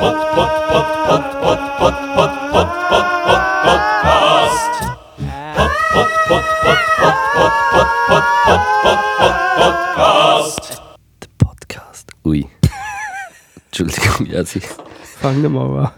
Der 0.00 0.08
Podcast. 11.36 12.12
Ui. 12.24 12.48
Entschuldigung, 13.66 14.24
Jasi. 14.24 14.62
Fang 15.20 15.42
mal 15.52 15.84
an. 15.84 15.92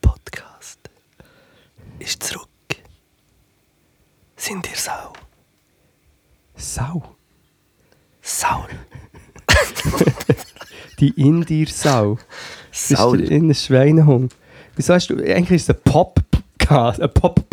Podcast 0.00 0.80
ist 1.98 2.22
zurück. 2.22 2.48
Sind 4.36 4.66
ihr 4.70 4.76
Sau? 4.76 5.12
Sau. 6.56 7.14
Saul. 8.22 8.68
Die 11.00 11.10
Indir-Sau. 11.10 12.18
Das 12.88 12.98
ist 12.98 13.04
Saul. 13.04 13.18
der 13.18 13.30
innere 13.30 13.54
Schweinehund. 13.54 14.34
Wieso 14.76 14.94
hast 14.94 15.08
du... 15.08 15.16
Eigentlich 15.16 15.50
ist 15.62 15.68
es 15.68 15.76
ein 15.76 15.82
Popcast. 15.84 17.00
Ein 17.00 17.12
Pop... 17.12 17.44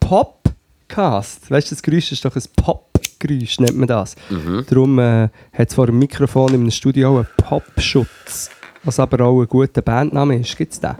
Popcast. 0.00 1.50
Weißt 1.50 1.70
du, 1.70 1.74
das 1.74 1.82
Geräusch 1.82 2.12
ist 2.12 2.24
doch 2.24 2.34
ein 2.36 2.42
Popgeräusch, 2.56 3.60
nennt 3.60 3.76
man 3.76 3.88
das. 3.88 4.14
Mhm. 4.28 4.64
Darum 4.68 4.98
äh, 4.98 5.28
hat 5.52 5.68
es 5.68 5.74
vor 5.74 5.86
dem 5.86 5.98
Mikrofon 5.98 6.52
einem 6.52 6.70
Studio 6.70 7.12
auch 7.12 7.16
einen 7.18 7.28
Popschutz. 7.36 8.50
Was 8.84 8.98
aber 9.00 9.24
auch 9.24 9.40
ein 9.40 9.48
guter 9.48 9.82
Bandname 9.82 10.38
ist. 10.38 10.56
Gibt 10.56 10.72
es 10.72 10.80
den? 10.80 10.96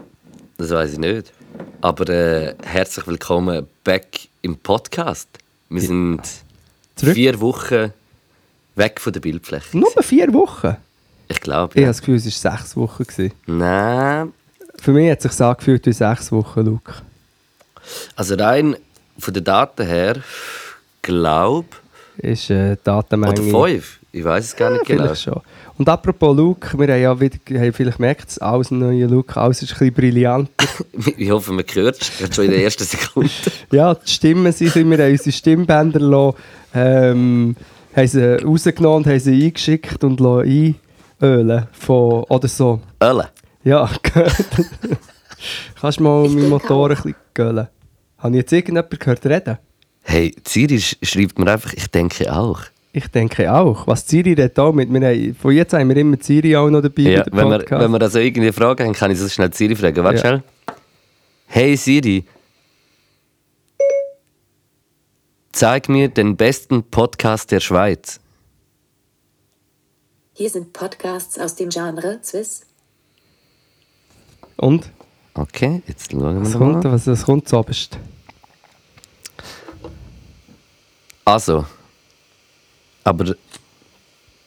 Das 0.57 0.69
weiß 0.71 0.93
ich 0.93 0.99
nicht. 0.99 1.31
Aber 1.81 2.09
äh, 2.09 2.55
herzlich 2.63 3.07
willkommen 3.07 3.67
back 3.83 4.27
im 4.41 4.57
Podcast. 4.57 5.29
Wir 5.69 5.81
sind 5.81 6.21
Zurück. 6.95 7.13
vier 7.15 7.39
Wochen 7.39 7.93
weg 8.75 8.99
von 8.99 9.13
der 9.13 9.19
Bildfläche. 9.19 9.77
Nur 9.77 9.91
vier 10.01 10.33
Wochen. 10.33 10.75
Ich 11.29 11.41
glaube, 11.41 11.73
Ich 11.75 11.81
ja. 11.81 11.87
habe 11.87 11.91
das 11.91 11.99
Gefühl, 12.01 12.15
es 12.15 12.43
war 12.43 12.57
sechs 12.57 12.75
Wochen. 12.75 13.03
Gewesen. 13.03 13.31
Nein. 13.45 14.33
Für 14.81 14.91
mich 14.91 15.11
hat 15.11 15.23
es 15.23 15.37
sich 15.37 15.45
angefühlt 15.45 15.85
wie 15.85 15.93
sechs 15.93 16.31
Wochen, 16.31 16.61
Luke. 16.61 16.93
Also 18.15 18.35
rein 18.35 18.75
von 19.17 19.33
den 19.33 19.43
Daten 19.43 19.85
her, 19.85 20.17
glaube 21.01 21.67
Ist 22.17 22.49
äh, 22.49 22.77
Datenmenge... 22.83 23.33
Oder 23.33 23.67
fünf. 23.67 23.99
Ich 24.11 24.23
weiß 24.23 24.45
es 24.45 24.55
gar 24.55 24.71
nicht 24.71 24.89
Ja, 24.89 24.95
genau. 24.95 25.13
Schon. 25.13 25.41
Und 25.77 25.87
apropos 25.87 26.35
Look, 26.35 26.77
wir 26.77 26.87
haben 26.87 27.01
ja 27.01 27.19
wieder, 27.19 27.37
haben 27.59 27.73
vielleicht 27.73 27.97
gemerkt, 27.97 28.41
alles 28.41 28.71
ein 28.71 28.79
neuer 28.79 29.07
Look, 29.07 29.37
alles 29.37 29.61
ist 29.61 29.71
ein 29.73 29.77
bisschen 29.77 29.93
brillanter. 29.93 30.51
Ich 31.17 31.29
hoffe, 31.29 31.51
man 31.51 31.63
hört 31.71 32.01
es 32.01 32.35
schon 32.35 32.45
in 32.45 32.51
der 32.51 32.63
ersten 32.63 32.83
Sekunde. 32.83 33.29
ja, 33.71 33.93
die 33.93 34.09
Stimmen 34.09 34.51
sind, 34.51 34.75
wir 34.75 34.83
haben 34.83 35.11
unsere 35.11 35.31
Stimmbänder 35.31 35.99
lassen, 35.99 36.37
ähm, 36.73 37.55
haben 37.95 38.07
sie 38.07 38.43
rausgenommen 38.43 38.97
und 38.97 39.07
haben 39.07 39.19
sie 39.19 39.45
eingeschickt 39.45 40.03
und 40.03 40.19
lassen 40.19 40.75
einölen 41.19 41.67
von, 41.71 42.23
oder 42.23 42.47
so. 42.47 42.79
Öle. 43.01 43.29
Ja, 43.63 43.89
kannst 45.79 45.99
du 45.99 46.03
mal 46.03 46.27
meinen 46.29 46.49
Motor 46.49 46.89
ein 46.91 46.95
bisschen 46.95 47.15
gölen? 47.33 47.67
Habe 48.17 48.35
ich 48.35 48.41
jetzt 48.41 48.51
irgendjemand 48.53 48.99
gehört 48.99 49.25
reden? 49.25 49.57
Hey, 50.03 50.33
Siri 50.47 50.75
sch- 50.77 50.97
schreibt 51.03 51.37
mir 51.37 51.51
einfach, 51.51 51.73
ich 51.73 51.87
denke 51.87 52.31
auch. 52.33 52.61
Ich 52.91 53.07
denke 53.07 53.51
auch. 53.53 53.85
Was 53.85 54.07
Siri 54.07 54.29
redet 54.29 54.57
auch 54.57 54.71
mit. 54.73 54.89
Haben, 54.89 55.35
von 55.35 55.51
jetzt 55.51 55.73
haben 55.73 55.89
wir 55.89 55.97
immer 55.97 56.17
Siri 56.19 56.55
auch 56.55 56.69
noch 56.69 56.81
dabei 56.81 57.01
Ja, 57.03 57.25
wenn, 57.31 57.49
wir, 57.49 57.63
wenn 57.69 57.91
wir 57.91 58.01
also 58.01 58.17
irgendeine 58.19 58.51
Frage 58.53 58.83
haben, 58.83 58.93
kann 58.93 59.11
ich 59.11 59.19
so 59.19 59.29
schnell 59.29 59.53
Siri 59.53 59.75
fragen. 59.75 60.03
Warte 60.03 60.15
Ja. 60.17 60.21
schnell. 60.21 60.43
Hey 61.47 61.75
Siri, 61.75 62.25
zeig 65.51 65.89
mir 65.89 66.07
den 66.09 66.35
besten 66.35 66.83
Podcast 66.83 67.51
der 67.51 67.59
Schweiz. 67.59 68.19
Hier 70.39 70.49
sind 70.49 70.71
Podcasts 70.71 71.37
aus 71.37 71.55
dem 71.55 71.67
Genre 71.67 72.17
Swiss. 72.23 72.61
Und? 74.55 74.89
Okay, 75.33 75.81
jetzt 75.85 76.13
schauen 76.13 76.21
wir 76.21 76.41
Was 76.41 76.53
mal. 76.53 76.59
kommt, 76.59 76.83
was, 76.85 77.07
was 77.07 77.25
kommt 77.25 77.49
zuoberst? 77.49 77.97
Also, 81.25 81.65
aber 83.03 83.35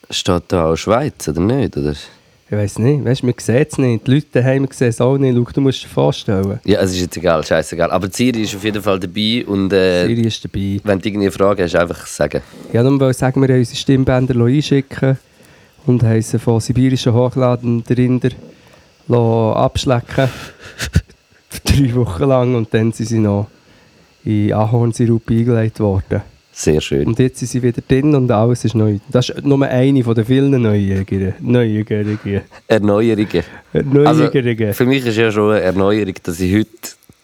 steht 0.09 0.45
da 0.49 0.73
auch 0.73 0.77
Schweiz 0.77 1.29
oder 1.29 1.41
nicht? 1.41 1.77
Oder? 1.77 1.93
Ich 1.93 2.53
weiß 2.53 2.79
nicht, 2.79 3.05
weißt, 3.05 3.23
wir 3.25 3.35
sehen 3.39 3.67
es 3.71 3.77
nicht. 3.77 4.07
Die 4.07 4.15
Leute 4.15 4.27
daheim 4.33 4.67
sehen 4.73 4.89
es 4.89 4.99
auch 5.03 5.19
nicht. 5.19 5.37
Schau, 5.37 5.53
du 5.53 5.61
musst 5.61 5.85
dir 5.85 5.89
vorstellen. 5.89 6.59
Ja, 6.65 6.81
es 6.81 6.93
ist 6.93 7.01
jetzt 7.03 7.19
egal, 7.19 7.45
scheißegal. 7.45 7.91
Aber 7.91 8.09
Siri 8.11 8.45
ist 8.45 8.57
auf 8.57 8.65
jeden 8.65 8.83
Fall 8.83 8.99
dabei 8.99 9.45
und 9.47 9.71
äh, 9.75 10.07
Siri 10.07 10.23
ist 10.23 10.43
dabei. 10.43 10.81
wenn 10.85 11.01
du 11.01 11.07
irgendeine 11.07 11.33
Frage 11.33 11.65
hast, 11.65 11.77
einfach 11.77 12.07
sagen. 12.07 12.41
Ja, 12.73 12.83
dann 12.83 12.99
wollte 12.99 13.11
ich 13.11 13.19
sagen, 13.19 13.43
wir 13.43 13.49
haben 13.49 13.59
unsere 13.59 13.77
Stimmbänder 13.77 14.43
einschicken 14.43 15.19
und 15.87 16.03
haben 16.03 16.23
sie 16.23 16.39
von 16.39 16.61
sibirischen 16.61 17.15
Hochladen 17.15 17.83
Rinder 17.89 18.31
abschlecken. 19.09 20.29
Drei 21.65 21.95
Wochen 21.95 22.25
lang. 22.25 22.55
Und 22.55 22.73
dann 22.73 22.93
sind 22.93 23.09
sie 23.09 23.19
noch 23.19 23.49
in 24.25 24.53
Ahornsirup 24.53 25.29
eingelegt 25.31 25.81
worden. 25.81 26.23
Sehr 26.55 26.81
schön. 26.81 27.07
Und 27.07 27.19
jetzt 27.19 27.39
sind 27.39 27.49
sie 27.49 27.63
wieder 27.63 27.81
drin 27.87 28.15
und 28.15 28.31
alles 28.31 28.65
ist 28.65 28.75
neu. 28.75 28.99
Das 29.11 29.31
ist 29.31 29.45
nur 29.45 29.65
eine 29.67 30.05
von 30.05 30.15
den 30.15 30.25
vielen 30.27 30.51
Neugierigen. 30.63 31.35
Neugierigen. 31.41 32.43
Erneuerungen. 32.69 33.43
Also, 34.05 34.31
für 34.31 34.87
mich 34.87 35.07
ist 35.07 35.17
ja 35.17 35.33
schon 35.33 35.53
eine 35.53 35.63
Erneuerung, 35.63 36.15
dass 36.23 36.41
ich 36.41 36.55
heute 36.55 36.69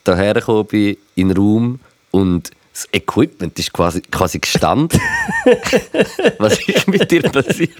hierher 0.06 0.34
gekommen 0.34 0.66
bin, 0.66 0.96
in 1.14 1.28
den 1.28 1.36
Raum 1.36 1.80
und 2.10 2.50
das 2.78 2.88
Equipment 2.92 3.58
ist 3.58 3.72
quasi, 3.72 4.00
quasi 4.02 4.38
gestanden. 4.38 5.00
Was 6.38 6.60
ist 6.68 6.86
mit 6.86 7.10
dir 7.10 7.22
passiert? 7.22 7.74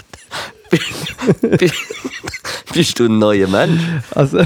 Bist, 2.73 2.99
du 2.99 3.05
ein 3.05 3.19
neuer 3.19 3.47
Mensch? 3.47 3.81
Also, 4.11 4.39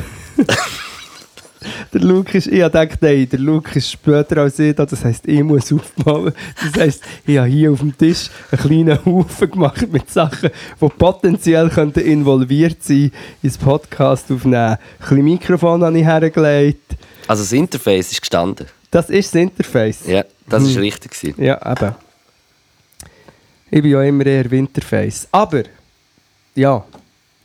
der 1.93 2.01
Luke 2.01 2.37
ist, 2.37 2.49
ich 2.49 2.61
gedacht, 2.61 2.99
nein, 3.01 3.27
der 3.31 3.39
Luke 3.39 3.79
ist 3.79 3.93
später 3.93 4.43
als 4.43 4.59
ich 4.59 4.75
da, 4.75 4.85
das 4.85 5.03
heisst, 5.03 5.27
ich 5.27 5.43
muss 5.43 5.73
aufmalen. 5.73 6.35
Das 6.63 6.83
heisst, 6.83 7.03
ich 7.27 7.39
habe 7.39 7.49
hier 7.49 7.73
auf 7.73 7.79
dem 7.79 7.97
Tisch 7.97 8.29
einen 8.51 8.61
kleinen 8.61 9.05
Haufen 9.07 9.51
gemacht 9.51 9.91
mit 9.91 10.11
Sachen, 10.11 10.51
die 10.81 10.89
potenziell 10.99 11.71
könnten 11.71 12.01
involviert 12.01 12.83
sein 12.83 13.11
ins 13.43 13.57
Podcast 13.57 14.31
aufnehmen. 14.31 14.77
Ein 14.77 14.79
bisschen 15.01 15.25
Mikrofon 15.25 15.83
habe 15.83 15.99
ich 15.99 16.05
hergelegt. 16.05 16.95
Also 17.27 17.43
das 17.43 17.53
Interface 17.53 18.13
ist 18.13 18.21
gestanden. 18.21 18.67
Das 18.93 19.09
ist 19.09 19.35
das 19.35 19.41
Interface. 19.41 20.07
Ja, 20.07 20.23
das 20.49 20.63
ist 20.65 20.75
Hm. 20.75 20.83
richtig. 20.83 21.13
Gewesen. 21.13 21.43
Ja, 21.43 21.73
eben. 21.73 21.95
Ich 23.71 23.83
bin 23.83 23.91
ja 23.91 24.03
immer 24.03 24.27
eher 24.27 24.51
Winterface. 24.51 25.29
Aber, 25.33 25.63
ja. 26.55 26.85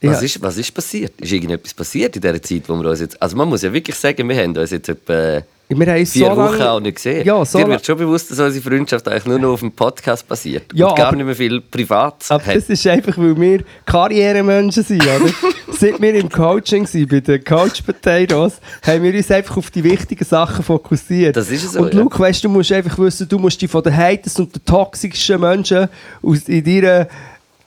Was, 0.01 0.21
ist, 0.21 0.41
was 0.41 0.57
ist 0.57 0.71
passiert? 0.73 1.19
Ist 1.19 1.31
irgendetwas 1.31 1.73
passiert 1.73 2.15
in 2.15 2.21
dieser 2.21 2.41
Zeit, 2.41 2.67
wo 2.67 2.75
wir 2.75 2.89
uns 2.89 2.99
jetzt... 2.99 3.19
Also 3.21 3.35
man 3.35 3.49
muss 3.49 3.63
ja 3.63 3.73
wirklich 3.73 3.95
sagen, 3.95 4.27
wir 4.29 4.35
haben 4.35 4.55
uns 4.55 4.71
jetzt 4.71 4.89
etwa 4.89 5.41
wir 5.69 5.88
haben 5.91 6.05
vier 6.05 6.28
so 6.29 6.38
Wochen 6.38 6.51
lange- 6.57 6.69
auch 6.72 6.79
nicht 6.79 6.95
gesehen. 6.95 7.25
Ja, 7.25 7.44
so 7.44 7.57
Dir 7.57 7.67
wird 7.67 7.85
schon 7.85 7.97
bewusst, 7.97 8.31
dass 8.31 8.39
unsere 8.39 8.63
Freundschaft 8.69 9.07
eigentlich 9.07 9.25
nur 9.25 9.38
noch 9.39 9.50
auf 9.53 9.59
dem 9.59 9.72
Podcast 9.72 10.25
basiert 10.28 10.66
Ja, 10.73 10.88
und 10.88 10.95
gar 10.97 11.07
aber- 11.07 11.17
nicht 11.17 11.25
mehr 11.25 11.35
viel 11.35 11.59
privat 11.61 12.25
Aber 12.29 12.45
hat. 12.45 12.55
das 12.55 12.69
ist 12.69 12.88
einfach, 12.88 13.17
weil 13.17 13.39
wir 13.39 13.63
Karrieremenschen 13.85 14.83
sind, 14.83 15.03
oder? 15.03 15.29
Seit 15.79 16.01
wir 16.01 16.16
im 16.16 16.29
Coaching 16.29 16.88
sind, 16.88 17.09
bei 17.09 17.19
den 17.19 17.44
Coach 17.44 17.81
Potatoes, 17.81 18.53
haben 18.81 19.03
wir 19.03 19.13
uns 19.13 19.29
einfach 19.29 19.57
auf 19.57 19.69
die 19.69 19.83
wichtigen 19.83 20.23
Sachen 20.25 20.63
fokussiert. 20.63 21.35
Das 21.35 21.51
ist 21.51 21.72
so, 21.73 21.81
Und 21.81 21.94
ja. 21.94 22.00
Luke, 22.00 22.17
weißt, 22.17 22.44
du 22.44 22.50
musst 22.50 22.72
einfach 22.72 22.97
wissen, 22.97 23.27
du 23.27 23.38
musst 23.38 23.61
dich 23.61 23.69
von 23.69 23.83
den 23.83 23.95
Haters 23.95 24.39
und 24.39 24.56
den 24.56 24.63
toxischen 24.66 25.39
Menschen 25.39 25.88
aus, 26.23 26.39
in, 26.47 26.63
deiner, 26.63 27.07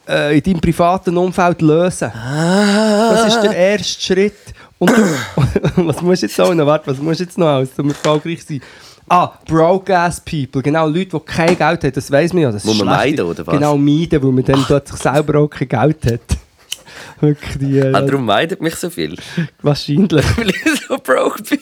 äh, 0.09 0.39
in 0.39 0.43
deinem 0.43 0.61
privaten 0.61 1.17
Umfeld 1.17 1.63
lösen. 1.63 2.11
Das 2.15 3.27
ist 3.35 3.43
der 3.43 3.55
erste 3.55 4.03
Schritt. 4.03 4.35
Und 4.81 5.87
was 5.87 6.01
musst 6.03 6.23
du 6.23 6.27
jetzt 6.27 6.39
noch, 6.39 6.67
warte, 6.67 6.87
was 6.91 6.99
musst 6.99 7.21
du 7.21 7.25
jetzt 7.25 7.39
noch 7.39 7.47
alles, 7.47 7.71
um 7.79 7.89
erfolgreich 7.91 8.41
zu 8.47 8.55
sein? 8.55 8.63
Ah, 9.09 9.33
broke 9.47 9.97
ass 9.97 10.21
people, 10.21 10.63
genau, 10.63 10.87
Leute, 10.87 11.19
die 11.19 11.21
kein 11.27 11.49
Geld 11.59 11.85
haben, 11.85 11.93
das 11.93 12.11
weiss 12.11 12.33
man 12.33 12.43
ja. 12.45 12.53
Das 12.53 12.65
Muss 12.65 12.79
man 12.79 12.87
meiden, 12.89 13.27
oder 13.27 13.47
was? 13.47 13.55
Genau, 13.55 13.77
meiden, 13.77 14.23
weil 14.23 14.31
man 14.33 14.45
dann 14.45 14.65
plötzlich 14.65 15.01
selber 15.01 15.41
auch 15.41 15.49
kein 15.49 15.69
Geld 15.69 16.07
hat. 16.07 16.21
Wirklich, 17.21 17.59
die, 17.59 17.79
äh, 17.79 17.93
Ah, 17.93 18.01
darum 18.03 18.25
meidet 18.25 18.61
mich 18.63 18.77
so 18.77 18.89
viel. 18.89 19.17
wahrscheinlich, 19.63 20.25
Weil 20.37 20.51
ich 20.51 20.63
so 20.89 20.97
broke 20.97 21.43
bin. 21.43 21.59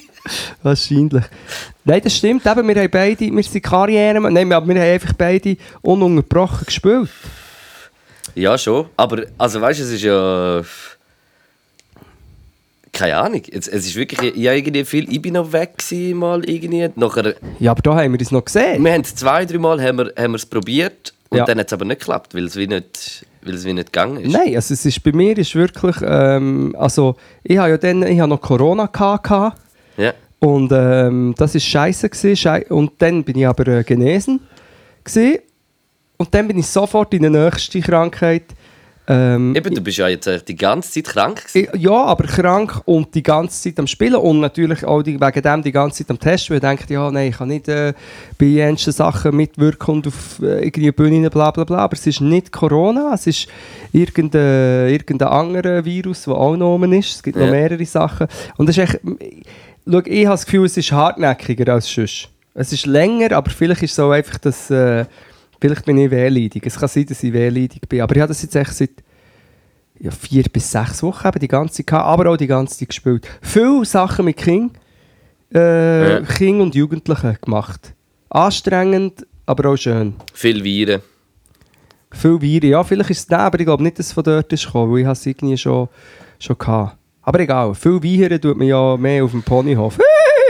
wahrscheinlich. 0.62 1.25
Nein, 1.85 2.00
das 2.05 2.17
stimmt, 2.17 2.47
eben, 2.47 2.69
wir 2.69 2.76
haben 2.76 2.91
beide, 2.91 3.21
wir 3.35 3.43
sind 3.43 3.62
Karriere, 3.62 4.21
nein, 4.31 4.53
aber 4.53 4.69
wir 4.69 4.75
haben 4.81 4.93
einfach 4.93 5.12
beide 5.14 5.56
ununterbrochen 5.81 6.67
gespielt. 6.67 7.09
Ja, 8.35 8.56
schon. 8.59 8.87
Aber, 8.97 9.23
also 9.38 9.61
weißt 9.61 9.81
du, 9.81 9.85
es 9.85 9.91
ist 9.91 10.03
ja... 10.03 10.62
Keine 12.99 13.17
Ahnung. 13.17 13.43
Es, 13.53 13.69
es 13.69 13.87
ist 13.87 13.97
wirklich... 13.97 14.35
Ja, 14.37 14.53
irgendwie 14.53 14.85
viel... 14.85 15.11
Ich 15.12 15.23
bin 15.23 15.35
noch 15.35 15.53
weg 15.53 15.79
gewesen, 15.79 16.19
mal 16.19 16.45
irgendwie. 16.49 16.89
Nachher... 16.97 17.35
Ja, 17.61 17.71
aber 17.71 17.83
da 17.83 17.97
haben 17.97 18.12
wir 18.12 18.19
uns 18.21 18.31
noch 18.33 18.45
gesehen. 18.45 18.83
Wir 18.85 18.93
haben 18.93 19.03
es 19.03 19.15
zwei, 19.15 19.45
drei 19.45 19.59
Mal 19.59 19.81
haben 19.81 19.99
wir, 19.99 20.12
haben 20.19 20.33
wir 20.33 20.37
es 20.37 20.47
probiert. 20.47 21.15
Und 21.31 21.39
Ja. 21.39 21.45
dann 21.45 21.59
hat 21.59 21.67
es 21.69 21.73
aber 21.73 21.85
nicht 21.85 22.00
geklappt, 22.00 22.35
weil 22.35 22.45
es 22.47 22.56
wie 22.56 22.67
nicht, 22.67 23.25
weil 23.43 23.55
es 23.55 23.65
wie 23.65 23.73
nicht 23.73 23.93
gegangen 23.93 24.17
ist. 24.21 24.33
Nein, 24.33 24.56
also 24.56 24.73
es 24.75 24.85
ist 24.85 25.03
bei 25.05 25.12
mir 25.12 25.37
ist 25.39 25.55
wirklich, 25.55 25.97
ähm, 26.03 26.75
also 26.79 27.17
ich 27.45 27.59
habe 27.59 27.71
ja 27.71 27.77
dann, 27.77 28.03
ich 28.03 28.19
habe 28.19 28.31
noch 28.31 28.41
Corona 28.41 28.87
gehabt, 28.87 29.59
Ja. 29.99 30.15
und 30.39 30.73
ähm, 30.73 31.35
das 31.37 31.55
ist 31.55 31.65
scheiße 31.67 32.09
gewesen, 32.09 32.62
und 32.71 32.93
dann 32.99 33.23
bin 33.25 33.37
ich 33.39 33.47
aber 33.47 33.67
äh, 33.69 33.85
genesen 33.85 34.41
gewesen. 35.05 35.39
und 36.17 36.35
dann 36.35 36.49
bin 36.49 36.59
ich 36.59 36.67
sofort 36.67 37.12
in 37.12 37.23
die 37.25 37.31
nächste 37.31 37.81
Krankheit 37.83 38.45
Ähm, 39.11 39.57
Eben, 39.57 39.75
du 39.75 39.81
bist 39.81 39.97
ja 39.97 40.07
jetzt 40.09 40.29
eigentlich 40.29 40.45
die 40.45 40.57
ganze 40.57 40.93
Zeit 40.93 41.05
krank 41.15 41.47
gewesen. 41.47 41.71
ja, 41.79 42.05
aber 42.05 42.25
krank 42.25 42.83
und 42.85 43.15
die 43.15 43.23
ganze 43.23 43.63
Zeit 43.63 43.79
am 43.79 43.87
Spielen 43.87 44.17
und 44.17 44.41
natürlich 44.41 44.85
auch 44.85 45.03
die, 45.03 45.19
wegen 45.19 45.43
dem 45.43 45.63
die 45.63 45.73
ganze 45.73 46.05
Zeit 46.05 46.11
am 46.11 46.19
Testen, 46.21 46.51
weil 46.51 46.57
ich 46.73 46.79
denke, 46.79 46.93
ja, 46.93 47.11
nein, 47.11 47.31
ich 47.31 47.39
kann 47.39 47.49
nicht 47.49 47.69
äh, 47.69 47.95
bei 48.39 48.45
jensten 48.47 48.93
Sachen 48.93 49.35
mitwirken 49.35 49.95
und 49.95 50.07
auf 50.09 50.41
äh, 50.43 50.63
irgendwie 50.67 50.91
Bühnen 50.93 51.31
bla 51.31 51.51
bla 51.51 51.65
bla, 51.65 51.79
aber 51.79 51.95
es 51.95 52.07
ist 52.07 52.21
nicht 52.21 52.53
Corona, 52.53 53.13
es 53.15 53.27
ist 53.27 53.49
irgendein, 53.93 54.89
irgendein 54.91 55.29
anderer 55.29 55.85
Virus, 55.85 56.25
der 56.25 56.35
auch 56.35 56.57
noch 56.57 56.75
oben 56.75 56.93
ist, 56.93 57.11
es 57.17 57.23
gibt 57.23 57.37
noch 57.39 57.47
Ja. 57.47 57.51
mehrere 57.53 57.85
Sachen 57.87 58.27
und 58.59 58.69
das 58.69 58.77
ist 58.77 58.83
echt, 58.91 59.01
schau, 59.91 60.01
ich 60.05 60.27
habe 60.27 60.35
das 60.35 60.45
Gefühl, 60.45 60.67
es 60.67 60.77
ist 60.77 60.93
hartnäckiger 60.93 61.73
als 61.73 61.91
sonst. 61.91 62.29
Es 62.55 62.73
ist 62.73 62.87
länger, 62.87 63.33
aber 63.33 63.51
vielleicht 63.51 63.83
ist 63.85 63.93
es 63.93 63.99
auch 64.01 64.11
einfach, 64.11 64.37
dass 64.39 64.69
äh, 64.71 65.05
vielleicht 65.61 65.85
bin 65.85 65.99
ich 65.99 66.11
wehleidig. 66.11 66.65
Es 66.67 66.79
kann 66.79 66.89
sein, 66.89 67.07
dass 67.07 67.23
ich 67.23 67.33
wehleidig 67.33 67.89
bin, 67.89 68.01
aber 68.01 68.15
ich 68.17 68.21
habe 68.23 68.29
das 68.29 68.43
jetzt 68.43 68.55
echt 68.57 68.75
seit 68.75 68.91
ja, 70.01 70.11
vier 70.11 70.45
bis 70.53 70.71
sechs 70.71 71.03
Wochen 71.03 71.27
eben 71.27 71.39
die 71.41 71.49
ganze 71.49 71.85
Zeit 71.85 71.93
aber 72.01 72.31
auch 72.31 72.37
die 72.37 72.47
ganze 72.47 72.79
Zeit 72.79 72.89
gespielt. 72.89 73.27
Viele 73.43 73.85
Sachen 73.85 74.25
mit 74.27 74.37
King, 74.37 74.71
äh, 75.53 76.13
Ja. 76.15 76.21
King 76.23 76.61
und 76.61 76.75
Jugendlichen 76.75 77.37
gemacht. 77.41 77.95
Anstrengend, 78.31 79.27
aber 79.47 79.71
auch 79.71 79.77
schön. 79.77 80.15
Viel 80.35 80.63
Viren. 80.63 81.03
Viel 82.13 82.41
Viren, 82.41 82.71
ja, 82.71 82.85
vielleicht 82.85 83.11
ist 83.11 83.19
es 83.21 83.27
da, 83.27 83.39
aber 83.39 83.59
ich 83.59 83.67
glaube 83.67 83.83
nicht, 83.83 83.99
dass 83.99 84.07
es 84.07 84.13
von 84.13 84.25
dort 84.25 84.53
ist 84.53 84.65
gekommen, 84.65 84.93
weil 84.93 85.01
ich 85.01 85.07
es 85.07 85.27
irgendwie 85.27 85.57
schon, 85.59 85.89
schon 86.39 86.57
gehabt. 86.57 86.97
Aber 87.23 87.41
egal, 87.41 87.75
viel 87.75 88.03
Viren 88.03 88.41
tut 88.41 88.57
man 88.57 88.67
ja 88.67 88.97
mehr 88.97 89.25
auf 89.25 89.33
dem 89.33 89.43
Ponyhof. 89.43 89.99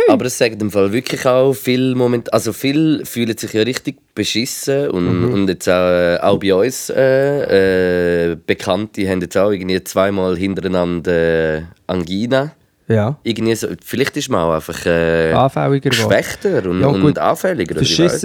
Aber 0.09 0.25
es 0.25 0.39
sagt 0.39 0.61
im 0.63 0.71
Fall 0.71 0.91
wirklich 0.93 1.25
auch 1.27 1.53
viel 1.53 1.95
Moment, 1.95 2.33
also 2.33 2.53
viele 2.53 3.05
fühlen 3.05 3.37
sich 3.37 3.53
ja 3.53 3.63
richtig 3.63 3.99
beschissen 4.15 4.89
und, 4.91 5.05
Mhm. 5.27 5.33
und 5.35 5.49
jetzt 5.49 5.69
auch, 5.69 5.91
äh, 5.91 6.19
auch 6.21 6.39
bei 6.41 6.55
uns 6.55 6.91
äh, 6.91 8.33
äh, 8.33 8.37
Bekannte 8.47 9.09
haben 9.09 9.21
jetzt 9.21 9.37
auch 9.37 9.51
irgendwie 9.51 9.83
zweimal 9.85 10.37
hintereinander 10.37 11.57
äh, 11.59 11.63
Angina. 11.87 12.53
Ja, 12.91 13.19
Irgendwie 13.23 13.55
so, 13.55 13.69
vielleicht 13.85 14.17
ist 14.17 14.31
man 14.31 14.41
auch 14.41 14.55
einfach 14.55 14.87
äh, 14.87 15.31
anfälliger 15.33 15.91
geschwächter 15.91 16.71
und, 16.71 16.81
Ja, 16.81 16.87
und 16.87 16.95
gut, 17.03 17.05
und 17.11 17.19
anfälliger. 17.19 17.75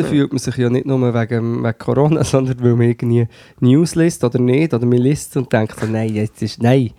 nicht. 0.03 0.09
fühlt 0.09 0.31
man 0.31 0.39
sich 0.39 0.55
ja 0.55 0.69
nicht 0.69 0.85
nur 0.85 1.13
wegen, 1.13 1.61
wegen 1.63 1.77
Corona, 1.77 2.23
sondern 2.23 2.63
weil 2.63 2.71
man 2.75 2.87
irgendwie 2.87 3.27
News 3.59 3.95
liest 3.95 4.23
oder 4.23 4.39
nicht, 4.39 4.73
oder 4.73 4.85
man 4.85 4.99
liest 4.99 5.35
und 5.35 5.51
denkt 5.51 5.77
so, 5.77 5.85
nein, 5.85 6.15
jetzt 6.15 6.41
ist, 6.41 6.63
nein, 6.63 6.91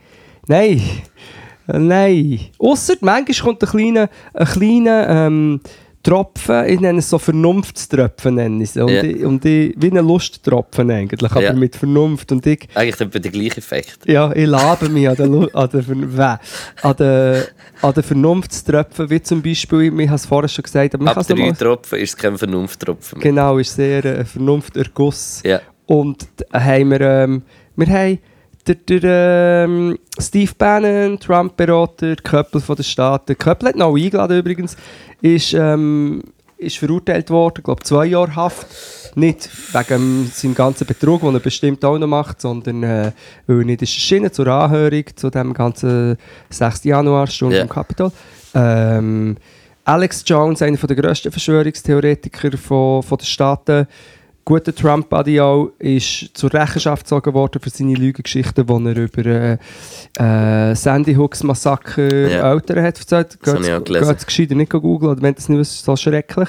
nein, 0.46 0.82
nein. 1.66 2.40
Ausser 2.58 2.94
manchmal 3.00 3.54
kommt 3.54 3.62
ein 3.62 3.68
kleiner, 3.68 4.08
ein 4.34 4.46
kleiner 4.46 5.08
ähm, 5.08 5.60
Tropfen, 6.02 6.66
ich 6.66 6.80
nenne 6.80 6.98
es 6.98 7.08
so 7.08 7.18
Vernunftstropfen, 7.18 8.34
nenne 8.34 8.62
ich 8.62 8.68
es. 8.70 8.76
Und, 8.76 8.90
Ja. 8.90 9.02
ich, 9.02 9.24
und 9.24 9.42
ich, 9.46 9.74
wie 9.78 9.90
ein 9.90 10.06
Lusttropfen 10.06 10.90
eigentlich, 10.90 11.30
aber 11.30 11.40
Ja. 11.42 11.52
mit 11.54 11.74
Vernunft. 11.76 12.30
Und 12.30 12.46
ich, 12.46 12.68
Eigentlich 12.74 13.00
etwa 13.00 13.18
der 13.18 13.30
gleiche 13.30 13.56
Effekt. 13.56 14.00
ja, 14.06 14.30
ich 14.34 14.46
labe 14.46 14.90
mich 14.90 15.08
an 15.08 15.14
den, 15.16 15.54
an 15.54 15.70
den, 15.70 16.20
an 16.82 16.96
den, 16.98 17.42
an 17.80 17.92
den 17.94 18.02
Vernunftströpfen, 18.02 19.08
wie 19.08 19.22
zum 19.22 19.40
Beispiel, 19.40 19.98
ich 19.98 20.08
habe 20.08 20.16
es 20.16 20.26
vorher 20.26 20.48
schon 20.48 20.62
gesagt, 20.64 20.94
aber 20.94 21.10
Ab 21.16 21.26
drei 21.26 21.34
mal- 21.36 21.52
Tropfen 21.54 21.98
ist 21.98 22.10
es 22.10 22.16
kein 22.18 22.36
Vernunfttropfen 22.36 23.18
mehr. 23.20 23.22
Genau, 23.30 23.56
ist 23.56 23.74
sehr 23.74 24.04
äh, 24.04 24.24
Vernunfterguss. 24.26 25.40
Ja. 25.42 25.60
Und 25.86 26.26
haben 26.52 26.90
wir, 26.90 27.00
ähm, 27.00 27.42
wir 27.76 27.86
haben 27.88 28.18
der, 28.66 28.74
der 28.76 29.64
ähm, 29.66 29.98
Steve 30.18 30.52
Bannon, 30.56 31.18
Trump-Berater, 31.18 32.16
Köppel 32.16 32.60
von 32.60 32.76
den 32.76 32.84
Staaten, 32.84 33.36
Köppel 33.36 33.68
hat 33.70 33.76
noch 33.76 33.94
eingeladen 33.94 34.38
übrigens, 34.38 34.76
ist, 35.20 35.54
ähm, 35.54 36.22
ist 36.56 36.78
verurteilt 36.78 37.30
worden, 37.30 37.56
ich 37.58 37.64
glaube 37.64 37.82
zwei 37.82 38.06
Jahre 38.06 38.34
Haft. 38.34 38.66
Nicht 39.16 39.48
wegen 39.72 40.28
seinem 40.32 40.54
ganzen 40.54 40.86
Betrug, 40.86 41.20
den 41.20 41.34
er 41.34 41.40
bestimmt 41.40 41.84
auch 41.84 41.96
noch 41.98 42.08
macht, 42.08 42.40
sondern 42.40 42.82
äh, 42.82 43.12
weil 43.46 43.58
er 43.60 43.64
nicht 43.64 43.82
ist 43.82 43.94
erschienen 43.94 44.32
zur 44.32 44.48
Anhörung 44.48 45.04
zu 45.14 45.30
dem 45.30 45.54
ganzen 45.54 46.16
6. 46.50 46.84
Januar-Stunde 46.84 47.56
Ja. 47.56 47.62
im 47.62 47.68
Capitol. 47.68 48.10
Ähm, 48.54 49.36
Alex 49.84 50.24
Jones, 50.26 50.62
einer 50.62 50.78
der 50.78 50.96
grössten 50.96 51.30
Verschwörungstheoretiker 51.30 52.56
von, 52.56 53.02
von 53.02 53.18
den 53.18 53.26
Staaten, 53.26 53.86
guter 54.44 54.74
Trump-Buddy 54.74 55.40
auch, 55.40 55.70
ist 55.78 56.30
zur 56.34 56.52
Rechenschaft 56.52 57.04
gezogen 57.04 57.32
worden 57.34 57.60
für 57.62 57.70
seine 57.70 57.94
Lügengeschichten, 57.94 58.66
die 58.66 58.88
er 58.90 58.96
über 58.96 59.26
äh, 59.26 60.70
äh, 60.70 60.74
Sandy 60.74 61.14
Hooks 61.14 61.42
Massaker 61.42 62.28
Ja. 62.28 62.52
Eltern 62.52 62.84
hat 62.84 62.98
erzählt. 62.98 63.38
Geht 63.42 63.86
es 63.88 64.26
gescheiter 64.26 64.54
nicht 64.54 64.70
googeln, 64.70 65.12
oder 65.12 65.22
wenn 65.22 65.34
das 65.34 65.48
nicht 65.48 65.60
ist 65.60 65.84
so 65.84 65.96
schrecklich. 65.96 66.48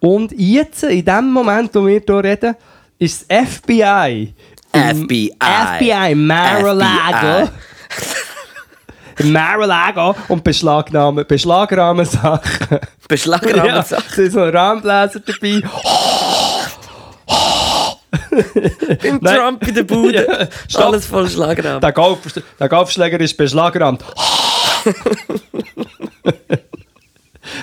Und 0.00 0.32
jetzt, 0.36 0.84
in 0.84 1.04
dem 1.04 1.32
Moment, 1.32 1.74
wo 1.74 1.86
wir 1.86 2.00
hier 2.06 2.24
reden, 2.24 2.54
ist 2.98 3.24
das 3.30 3.48
FBI. 3.48 4.34
FBI. 4.72 5.32
FBI 5.78 6.14
Mar-a-Lago. 6.14 7.50
Mar-a-Lago 9.24 10.16
und 10.28 10.42
beschlagnahmen, 10.42 11.24
beschlagrahmen 11.28 12.06
Sachen. 12.06 12.78
Beschlagnahmt 13.06 13.66
Ja, 13.66 13.82
Sachen. 13.82 14.04
es 14.08 14.14
sind 14.14 14.32
so 14.32 14.42
Rahmenbläser 14.44 15.20
dabei. 15.20 15.62
Im 19.02 19.18
Nein. 19.22 19.36
Trump 19.36 19.66
in 19.68 19.74
der 19.74 19.82
Bude. 19.84 20.26
Ja, 20.42 20.48
stopp. 20.68 20.84
Alles 20.86 21.06
voll 21.06 21.28
Schlagrahmen. 21.28 21.80
Der, 21.80 21.92
Golf, 21.92 22.18
der 22.58 22.68
Golfschläger 22.68 23.20
ist 23.20 23.36
beschlagnahmt. 23.36 24.02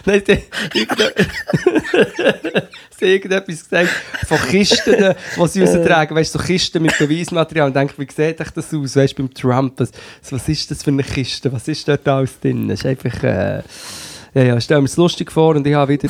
Nein, 0.06 0.24
sie 0.26 0.34
haben 0.34 0.44
irgendetwas 3.02 3.64
gesagt 3.64 3.90
von 4.28 4.38
Kisten, 4.50 5.16
die 5.36 5.48
sie 5.48 5.62
raustragen. 5.64 6.16
Weißt 6.18 6.36
du, 6.36 6.40
so 6.40 6.46
Kisten 6.46 6.82
mit 6.82 6.98
Beweismaterial. 6.98 7.68
Und 7.68 7.76
denke, 7.76 7.94
wie 7.98 8.08
sieht 8.12 8.42
euch 8.42 8.52
das 8.52 8.74
aus? 8.74 8.96
Weißt 8.96 9.18
du, 9.18 9.24
beim 9.24 9.34
Trump, 9.34 9.80
was, 9.80 9.92
was 10.30 10.50
ist 10.50 10.72
das 10.72 10.84
für 10.84 10.92
eine 10.92 11.04
Kiste? 11.04 11.52
Was 11.52 11.68
ist 11.68 11.88
dort 11.88 12.08
alles 12.08 12.40
drin? 12.40 12.68
Das 12.68 12.80
ist 12.80 12.86
einfach. 12.86 13.24
Äh, 13.24 13.64
ja, 14.34 14.44
ja, 14.44 14.62
stell 14.62 14.80
mir 14.80 14.86
es 14.86 14.98
lustig 14.98 15.32
vor 15.32 15.56
und 15.56 15.66
ich 15.66 15.74
habe 15.74 15.94
wieder. 15.94 16.10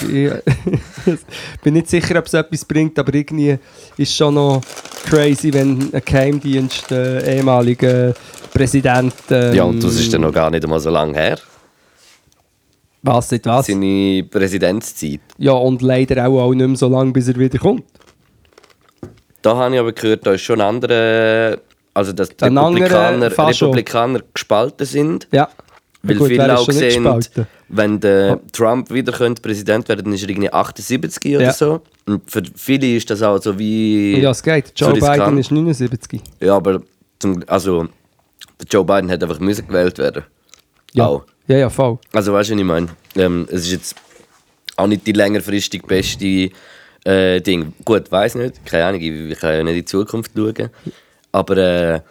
Ich 1.05 1.19
bin 1.63 1.73
nicht 1.73 1.89
sicher, 1.89 2.19
ob 2.19 2.25
es 2.25 2.33
etwas 2.33 2.65
bringt, 2.65 2.97
aber 2.99 3.13
irgendwie 3.13 3.51
ist 3.97 4.09
es 4.09 4.15
schon 4.15 4.33
noch 4.35 4.61
crazy, 5.05 5.53
wenn 5.53 5.89
ein 5.93 6.01
Geheimdienst, 6.03 6.91
äh, 6.91 7.37
ehemaliger 7.37 8.13
Präsident. 8.53 9.13
ähm, 9.29 9.53
Ja, 9.55 9.63
und 9.63 9.83
das 9.83 9.95
ist 9.95 10.13
dann 10.13 10.21
noch 10.21 10.33
gar 10.33 10.49
nicht 10.49 10.63
einmal 10.63 10.79
so 10.79 10.89
lange 10.89 11.13
her. 11.13 11.39
Was, 13.01 13.31
nicht 13.31 13.45
was? 13.45 13.67
Seine 13.67 14.25
Präsidentszeit. 14.29 15.21
Ja, 15.37 15.53
und 15.53 15.81
leider 15.81 16.27
auch, 16.27 16.41
auch 16.41 16.53
nicht 16.53 16.67
mehr 16.67 16.75
so 16.75 16.89
lange, 16.89 17.11
bis 17.13 17.29
er 17.29 17.35
wieder 17.37 17.57
kommt. 17.57 17.83
Da 19.41 19.55
habe 19.55 19.73
ich 19.73 19.79
aber 19.79 19.93
gehört, 19.93 20.27
da 20.27 20.33
ist 20.33 20.41
schon 20.41 20.59
ein 20.59 20.67
anderer. 20.67 21.59
Also, 21.93 22.11
dass 22.13 22.29
die 22.29 22.43
Ein 22.43 22.57
Republikaner. 22.57 23.31
Republikaner 23.31 24.21
gespalten 24.33 24.85
sind. 24.85 25.27
Ja. 25.31 25.47
Weil 26.01 26.15
Gut, 26.15 26.29
viele 26.29 26.57
auch 26.57 26.71
sehen, 26.71 27.07
wenn 27.67 27.99
der 27.99 28.39
Trump 28.53 28.89
wieder 28.89 29.11
könnte 29.11 29.41
Präsident 29.41 29.89
werden 29.89 30.05
dann 30.05 30.13
ist 30.13 30.23
er 30.23 30.29
irgendwie 30.29 30.51
78 30.51 31.35
oder 31.35 31.45
Ja. 31.45 31.53
so. 31.53 31.81
Und 32.05 32.29
für 32.31 32.41
viele 32.55 32.95
ist 32.95 33.09
das 33.09 33.21
auch 33.21 33.41
so 33.41 33.59
wie. 33.59 34.17
Ja, 34.19 34.31
es 34.31 34.41
geht. 34.41 34.71
so 34.77 34.85
Joe 34.85 34.95
riskant. 34.95 35.25
Biden 35.25 35.37
ist 35.37 35.51
79. 35.51 36.21
Ja, 36.39 36.55
aber 36.55 36.81
zum, 37.19 37.43
also, 37.47 37.87
Joe 38.69 38.85
Biden 38.85 39.11
hat 39.11 39.21
einfach 39.21 39.39
müssen 39.39 39.67
gewählt 39.67 39.97
werden. 39.97 40.23
Ja. 40.93 41.07
Auch. 41.07 41.25
Ja, 41.47 41.57
ja, 41.57 41.69
voll. 41.69 41.97
Also 42.13 42.31
weißt 42.31 42.49
du, 42.49 42.53
was 42.53 42.59
ich 42.59 42.65
meine? 42.65 42.87
Ähm, 43.15 43.47
es 43.51 43.63
ist 43.63 43.71
jetzt 43.71 43.95
auch 44.77 44.87
nicht 44.87 45.05
die 45.05 45.11
längerfristig 45.11 45.83
beste 45.85 46.49
äh, 47.03 47.41
Ding. 47.41 47.73
Gut, 47.83 48.11
weiß 48.11 48.35
nicht, 48.35 48.65
keine 48.65 48.85
Ahnung, 48.85 49.01
ich, 49.01 49.31
ich 49.31 49.39
kann 49.39 49.53
ja 49.53 49.63
nicht 49.63 49.71
in 49.73 49.79
die 49.79 49.85
Zukunft 49.85 50.31
schauen. 50.35 50.69
Aber 51.31 51.57
äh, 51.57 52.01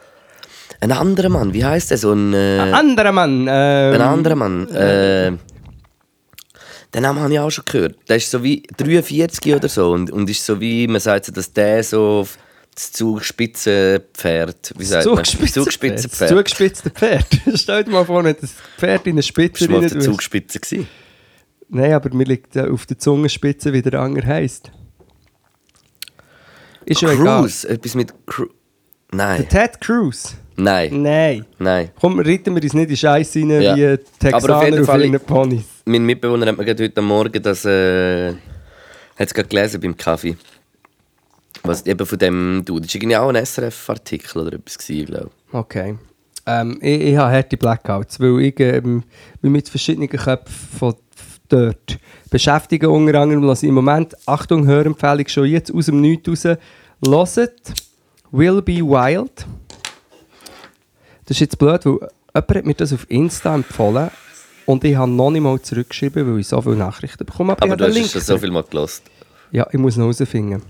ein 0.81 0.93
anderer 0.93 1.29
Mann, 1.29 1.53
wie 1.55 1.65
heißt 1.65 1.91
der 1.91 1.99
so 1.99 2.13
ein, 2.13 2.33
äh, 2.35 2.61
Ein 2.61 2.75
anderer 2.75 3.13
Mann. 3.13 3.47
Ähm, 3.49 3.95
ein 3.95 4.01
anderer 4.01 4.37
Mann? 4.37 4.69
Äh, 4.69 5.33
den 6.95 7.03
Namen 7.03 7.21
habe 7.21 7.33
ich 7.33 7.39
auch 7.39 7.51
schon 7.51 7.65
gehört. 7.67 7.97
Der 8.09 8.17
ist 8.17 8.31
so 8.31 8.43
wie 8.43 8.63
43 8.77 9.55
oder 9.55 9.69
so 9.69 9.91
und, 9.91 10.11
und 10.11 10.31
ist 10.31 10.45
so 10.45 10.61
wie, 10.61 10.87
man 10.87 11.01
sagt 11.01 11.27
so, 11.27 11.33
dass 11.33 11.53
der 11.53 11.83
so 11.85 12.27
das 12.75 12.93
Zugspitzenpferd, 12.93 14.73
wie 14.79 14.85
sagt 14.85 15.07
man? 15.07 15.17
Zugspitzte 15.17 15.61
Zugspitzenpferd. 15.65 16.31
Zugespitzte 16.31 16.91
Pferd. 16.91 17.27
Stell 17.55 17.85
dir 17.85 17.91
mal 17.91 18.05
vor, 18.05 18.23
wenn 18.23 18.37
das 18.41 18.55
Pferd 18.79 19.07
in 19.07 19.15
eine 19.15 19.23
Spitze 19.23 19.67
Bist 19.67 19.69
du 19.69 19.73
mal 19.73 19.85
auf 19.85 19.93
der. 19.93 20.01
Zugspitze 20.01 20.61
gewesen? 20.61 20.89
Nein, 21.69 21.93
aber 21.93 22.15
mir 22.15 22.25
liegt 22.25 22.57
äh, 22.57 22.63
auf 22.63 22.87
der 22.87 22.99
Zungenspitze, 22.99 23.73
wie 23.73 23.83
der 23.83 24.01
Anger 24.01 24.25
heisst. 24.25 24.71
Ist 26.87 27.03
ja 27.03 27.11
egal. 27.11 27.41
Cruise, 27.41 27.69
etwas 27.69 27.95
mit 27.95 28.15
Cru 28.27 28.47
Nein, 29.11 29.47
Ted 29.49 29.81
Cruz? 29.81 30.37
Nein, 30.59 31.03
Nein. 31.03 31.47
nein. 31.59 31.91
Komm, 32.01 32.19
reiten 32.21 32.55
wir 32.55 32.63
uns 32.63 32.75
nicht 32.75 32.91
in 32.91 32.97
Scheiße 32.97 33.39
rein, 33.41 33.51
Ja. 33.63 33.77
wie 33.77 33.85
Aber 33.87 33.95
auf 33.95 34.01
Texaner 34.19 34.65
jeden 34.65 34.81
auf, 34.81 34.87
Fall- 34.87 35.05
ihren 35.05 35.21
Ponys. 35.21 35.65
Mein 35.87 36.05
Mitbewohner 36.05 36.47
hat 36.47 36.59
mir 36.59 36.65
gerade 36.65 36.85
heute 36.85 37.01
Morgen 37.03 37.43
das 37.43 37.65
äh, 37.65 38.35
hat's 39.19 39.33
gerade 39.33 39.49
gelesen 39.49 39.81
beim 39.81 39.97
Kaffee. 39.97 40.37
Was 41.63 41.85
eben 41.87 42.07
von 42.07 42.19
dem 42.19 42.63
Dude. 42.65 42.83
Das 42.83 42.95
war 42.95 43.01
irgendwie 43.01 43.17
auch 43.17 43.29
ein 43.31 43.45
SRF-Artikel 43.45 44.39
oder 44.43 44.53
etwas, 44.55 44.79
gewesen, 44.79 45.07
glaube 45.07 45.31
Okay. 45.53 45.99
Ähm, 46.47 46.79
ich, 46.81 47.01
ich 47.01 47.17
habe 47.17 47.33
harte 47.33 47.57
Blackouts, 47.57 48.21
weil 48.21 48.41
ich 48.41 48.61
ähm, 48.61 49.03
mich 49.43 49.53
mit 49.53 49.69
verschiedenen 49.69 50.09
Köpfen 50.09 50.79
von 50.79 50.95
dort 51.49 51.99
beschäftige. 52.31 52.89
Unter 52.91 53.21
anderem 53.21 53.43
lasse 53.43 53.67
ich 53.67 53.69
im 53.71 53.75
Moment, 53.75 54.15
Achtung, 54.27 54.67
Hörempfehlung 54.67 55.27
schon 55.29 55.47
jetzt 55.47 55.73
aus 55.75 55.87
dem 55.87 56.01
Nichts 56.01 56.47
raus, 57.07 57.37
hört 57.37 57.73
«Will 58.31 58.63
Be 58.63 58.75
Wild». 58.81 59.47
Das 61.29 61.37
ist 61.37 61.41
jetzt 61.41 61.59
blöd, 61.59 61.85
weil 61.85 61.93
jemand 62.35 62.55
hat 62.57 62.65
mir 62.67 62.75
das 62.75 62.93
auf 62.95 63.05
Insta 63.11 63.55
empfohlen 63.55 64.11
und 64.65 64.83
ich 64.85 64.97
habe 64.97 65.11
noch 65.11 65.31
nicht 65.31 65.43
mal 65.43 65.61
zurückgeschrieben, 65.61 66.33
weil 66.33 66.41
ich 66.41 66.49
so 66.49 66.61
viele 66.63 66.77
Nachrichten 66.77 67.25
bekomme. 67.27 67.53
Aber 67.53 67.67
ich 67.67 67.75
du 67.77 67.85
habe 67.85 68.01
hast 68.01 68.17
es 68.17 68.27
so 68.27 68.39
viel 68.39 68.51
mal 68.51 68.63
gelost. 68.65 69.03
Ja, 69.53 69.67
ich 69.71 69.79
muss 69.79 69.97
noch 69.99 70.05
herausfinden. 70.05 70.63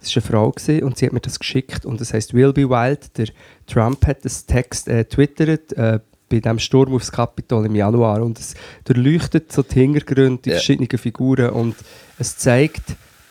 Es 0.00 0.14
war 0.14 0.22
eine 0.22 0.30
Frau 0.30 0.50
gewesen, 0.52 0.84
und 0.84 0.98
sie 0.98 1.06
hat 1.06 1.12
mir 1.12 1.20
das 1.20 1.38
geschickt 1.38 1.84
und 1.84 2.00
das 2.00 2.12
heißt 2.12 2.32
Will 2.32 2.52
Be 2.52 2.68
Wild. 2.68 3.16
Der 3.18 3.26
Trump 3.66 4.06
hat 4.06 4.24
das 4.24 4.46
Text 4.46 4.86
äh, 4.86 5.04
twittert 5.04 5.72
äh, 5.72 5.98
bei 6.28 6.38
dem 6.40 6.58
Sturm 6.60 6.94
aufs 6.94 7.10
Kapitol 7.10 7.66
im 7.66 7.74
Januar 7.74 8.22
und 8.22 8.38
es 8.38 8.54
durchleuchtet 8.84 9.50
so 9.50 9.62
die 9.62 9.80
Hintergründe, 9.80 10.42
die 10.42 10.50
Ja. 10.50 10.56
verschiedenen 10.56 10.96
Figuren 10.98 11.50
und 11.50 11.74
es 12.18 12.36
zeigt 12.38 12.82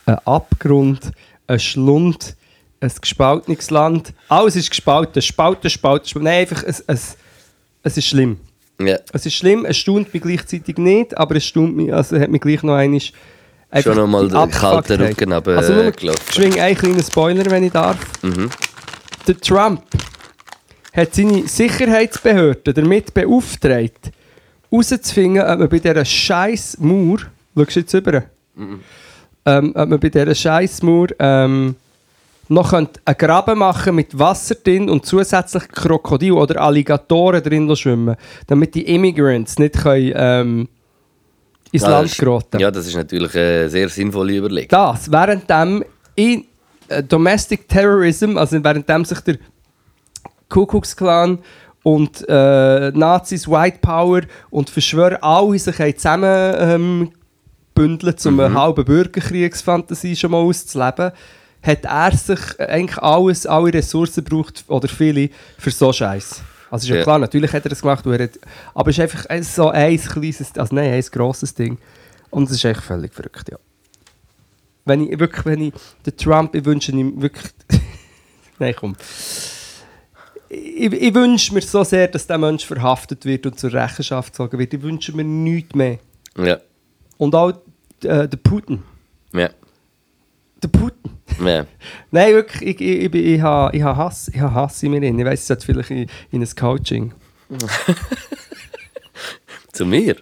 einen 0.05 0.17
Abgrund, 0.25 1.11
einen 1.47 1.59
Schlund, 1.59 2.35
ein 2.83 2.91
gespaltenes 3.01 3.69
Land. 3.71 4.13
Alles 4.29 4.55
ist 4.55 4.69
gespalten, 4.69 5.21
spalten, 5.21 5.69
spalten, 5.69 6.07
spalten. 6.07 6.23
Nein, 6.25 6.39
einfach, 6.41 6.63
es, 6.63 6.83
es, 6.87 7.17
es 7.83 7.97
ist 7.97 8.07
schlimm. 8.07 8.37
Ja. 8.79 8.97
Es 9.13 9.25
ist 9.25 9.35
schlimm, 9.35 9.65
es 9.65 9.77
staunt 9.77 10.13
mich 10.13 10.21
gleichzeitig 10.23 10.77
nicht, 10.77 11.17
aber 11.17 11.35
es 11.35 11.45
staunt 11.45 11.75
mich, 11.75 11.93
also 11.93 12.19
hat 12.19 12.29
mich 12.29 12.41
gleich 12.41 12.63
noch 12.63 12.75
einmal 12.75 12.99
Schon 13.81 13.95
noch 13.95 14.07
mal 14.07 14.27
die 14.27 14.33
den 14.33 14.51
kalten. 14.51 15.01
Rücken 15.01 15.31
runter, 15.33 15.57
Also 15.57 15.73
nur 15.73 15.85
äh, 15.85 15.91
gelaufen. 15.91 16.31
schwing 16.31 16.59
einen 16.59 16.77
kleinen 16.77 17.03
Spoiler, 17.03 17.49
wenn 17.49 17.63
ich 17.63 17.71
darf. 17.71 17.97
Mhm. 18.21 18.49
Der 19.27 19.37
Trump 19.39 19.81
hat 20.93 21.15
seine 21.15 21.47
Sicherheitsbehörden 21.47 22.73
damit 22.73 23.13
beauftragt, 23.13 24.11
herauszufinden, 24.69 25.41
ob 25.41 25.59
man 25.59 25.69
bei 25.69 25.79
dieser 25.79 26.05
scheiß 26.05 26.77
Mauer, 26.79 27.19
schaust 27.55 27.75
du 27.75 27.79
jetzt 27.79 27.95
rüber, 27.95 28.23
ähm, 29.45 29.69
ob 29.75 29.89
man 29.89 29.99
bei 29.99 30.09
dieser 30.09 30.35
scheiß 30.35 30.83
Mauer 30.83 31.07
ähm, 31.19 31.75
noch 32.53 32.69
könnte 32.71 32.99
einen 33.05 33.17
Graben 33.17 33.59
machen 33.59 33.95
mit 33.95 34.17
Wasser 34.17 34.55
drin 34.55 34.89
und 34.89 35.05
zusätzlich 35.05 35.67
Krokodil 35.69 36.33
oder 36.33 36.61
Alligatoren 36.61 37.41
drin 37.43 37.75
schwimmen, 37.75 38.15
damit 38.47 38.75
die 38.75 38.83
Immigrants 38.93 39.59
nicht 39.59 39.73
können, 39.75 40.13
ähm, 40.15 40.67
ins 41.71 41.83
Ja, 41.83 41.89
Land 41.89 42.05
das 42.05 42.11
ist- 42.11 42.19
geraten 42.19 42.59
Ja, 42.59 42.69
das 42.71 42.87
ist 42.87 42.95
natürlich 42.95 43.35
eine 43.35 43.69
sehr 43.69 43.89
sinnvolle 43.89 44.37
Überlegung. 44.37 44.69
das, 44.69 45.11
währenddem 45.11 45.83
in 46.15 46.45
äh, 46.89 47.01
Domestic 47.01 47.67
Terrorism, 47.67 48.37
also 48.37 48.63
währenddem 48.63 49.05
sich 49.05 49.19
der 49.21 49.37
Ku 50.49 50.65
Klux 50.65 50.95
Klan 50.95 51.39
und 51.81 52.23
äh, 52.29 52.91
Nazis, 52.91 53.47
White 53.47 53.79
Power 53.81 54.21
und 54.51 54.69
Verschwörer 54.69 55.17
alle 55.23 55.57
sich 55.57 55.75
zusammen 55.97 56.55
ähm, 56.59 57.11
bündelt, 57.73 58.23
um 58.25 58.39
eine 58.39 58.53
halbe 58.53 58.83
Bürgerkriegsfantasie 58.83 60.15
schon 60.15 60.31
mal 60.31 60.37
auszuleben, 60.37 61.11
hat 61.63 61.85
er 61.85 62.11
sich 62.15 62.59
eigentlich 62.59 62.97
alles, 62.97 63.45
alle 63.45 63.73
Ressourcen 63.73 64.23
gebraucht, 64.23 64.63
oder 64.67 64.87
viele, 64.87 65.29
für 65.57 65.71
so 65.71 65.91
Scheiß. 65.93 66.41
Also 66.69 66.85
ist 66.85 66.89
ja, 66.89 66.95
Ja. 66.97 67.03
klar, 67.03 67.19
natürlich 67.19 67.53
hat 67.53 67.63
er 67.65 67.69
das 67.69 67.81
gemacht, 67.81 68.05
er 68.05 68.23
hat, 68.23 68.31
aber 68.73 68.89
es 68.89 68.97
ist 68.97 69.01
einfach 69.03 69.25
ein- 69.27 69.43
so 69.43 69.69
ein 69.69 69.97
kleines, 69.97 70.57
also 70.57 70.75
nein, 70.75 70.91
ein 70.93 71.01
grosses 71.11 71.53
Ding. 71.53 71.77
Und 72.31 72.45
es 72.49 72.55
ist 72.55 72.65
echt 72.65 72.81
völlig 72.81 73.13
verrückt, 73.13 73.49
ja. 73.51 73.57
Wenn 74.85 75.07
ich 75.07 75.17
wirklich, 75.19 75.45
wenn 75.45 75.61
ich 75.61 75.73
den 76.05 76.17
Trump, 76.17 76.55
ich 76.55 76.65
wünsche 76.65 76.91
ihm 76.91 77.21
wirklich. 77.21 77.53
Nein, 78.59 78.75
komm. 78.77 78.95
Ich, 80.49 80.91
ich 80.91 81.13
wünsche 81.15 81.53
mir 81.53 81.61
so 81.61 81.83
sehr, 81.83 82.07
dass 82.07 82.27
der 82.27 82.37
Mensch 82.37 82.65
verhaftet 82.65 83.23
wird 83.25 83.45
und 83.45 83.59
zur 83.59 83.71
Rechenschaft 83.73 84.33
gezogen 84.33 84.59
wird. 84.59 84.73
Ich 84.73 84.81
wünsche 84.81 85.11
mir 85.15 85.23
nichts 85.23 85.73
mehr. 85.73 85.99
Ja. 86.37 86.57
Und 87.17 87.33
auch 87.33 87.49
äh, 88.03 88.27
der 88.27 88.37
Putin. 88.43 88.83
Ja. 89.33 89.49
Der 90.61 90.67
Putin. 90.67 91.12
Ja. 91.39 91.65
Nein, 92.11 92.33
wirklich, 92.33 92.61
ich, 92.61 92.81
ich, 92.81 93.03
ich, 93.05 93.15
ich, 93.15 93.41
habe, 93.41 93.75
ich 93.75 93.83
habe 93.83 93.97
Hass, 93.97 94.29
ich 94.33 94.39
habe 94.39 94.53
Hass 94.53 94.83
in 94.83 94.91
mir 94.91 94.99
drin. 94.99 95.17
Ich 95.17 95.25
weiss, 95.25 95.41
ich 95.41 95.45
sollte 95.47 95.65
vielleicht 95.65 95.91
in, 95.91 96.07
in 96.31 96.41
ein 96.41 96.55
Coaching. 96.55 97.13
Zu 99.73 99.85
mir? 99.85 100.15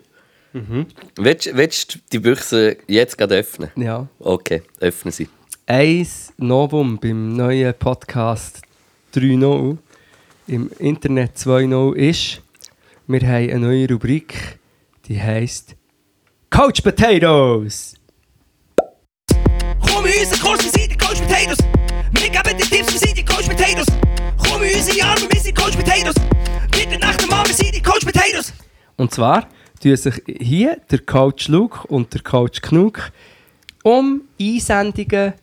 Mhm. 0.54 0.86
Willst, 1.16 1.56
willst 1.56 1.96
du 1.96 2.00
die 2.12 2.20
Büchse 2.20 2.78
jetzt 2.88 3.18
gerade 3.18 3.36
öffnen? 3.36 3.70
Ja. 3.76 4.08
Okay, 4.20 4.64
öffnen 4.80 5.12
sie. 5.12 5.30
Ein 5.66 6.08
Novum 6.38 7.00
beim 7.00 7.36
neuen 7.36 7.74
Podcast 7.74 8.62
3.0 9.14 9.78
im 10.48 10.70
Internet 10.80 11.38
2.0 11.38 11.96
ist, 11.96 12.42
wir 13.08 13.22
haben 13.22 13.50
eine 13.50 13.60
neue 13.60 13.90
Rubrik, 13.90 14.60
die 15.08 15.22
heisst 15.22 15.76
Coach 16.50 16.82
Potatoes. 16.82 17.96
Komm 19.80 20.06
in 20.06 20.20
unseren 20.20 20.40
Kurs, 20.42 20.91
Potatoes. 21.42 21.58
Wir 22.12 22.30
geben 22.30 22.58
dir 22.58 22.70
Tipps, 22.70 22.94
wir 22.94 23.00
sind 23.00 23.18
die 23.18 23.26
Coach 23.26 23.48
Potatoes. 23.48 23.88
Komm 24.38 24.62
in 24.64 24.76
unsere 24.76 25.08
Arme, 25.08 25.22
wir 25.30 25.40
sind 25.40 25.58
Coach 25.58 25.76
Potatoes. 25.76 26.16
Bitte 26.72 27.00
nach 27.00 27.16
dem 27.16 27.30
Mann, 27.30 27.48
wir 27.48 27.54
sind 27.56 27.76
die 27.76 27.82
Coach 27.82 28.06
Potatoes. 28.06 28.54
Und 28.96 29.14
zwar 29.14 29.48
tun 29.82 29.98
sich 29.98 30.22
hier 30.40 30.78
der 30.92 31.00
Coach 31.00 31.48
Luke 31.48 31.88
und 31.88 32.14
der 32.14 32.22
Coach 32.22 32.62
Knug 32.62 33.12
um 33.84 34.22
Einsendungen 34.40 35.34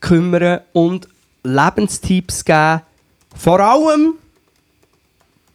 kümmern 0.00 0.60
und 0.72 1.08
Lebenstipps 1.42 2.44
geben. 2.44 2.82
Vor 3.36 3.58
allem 3.58 4.14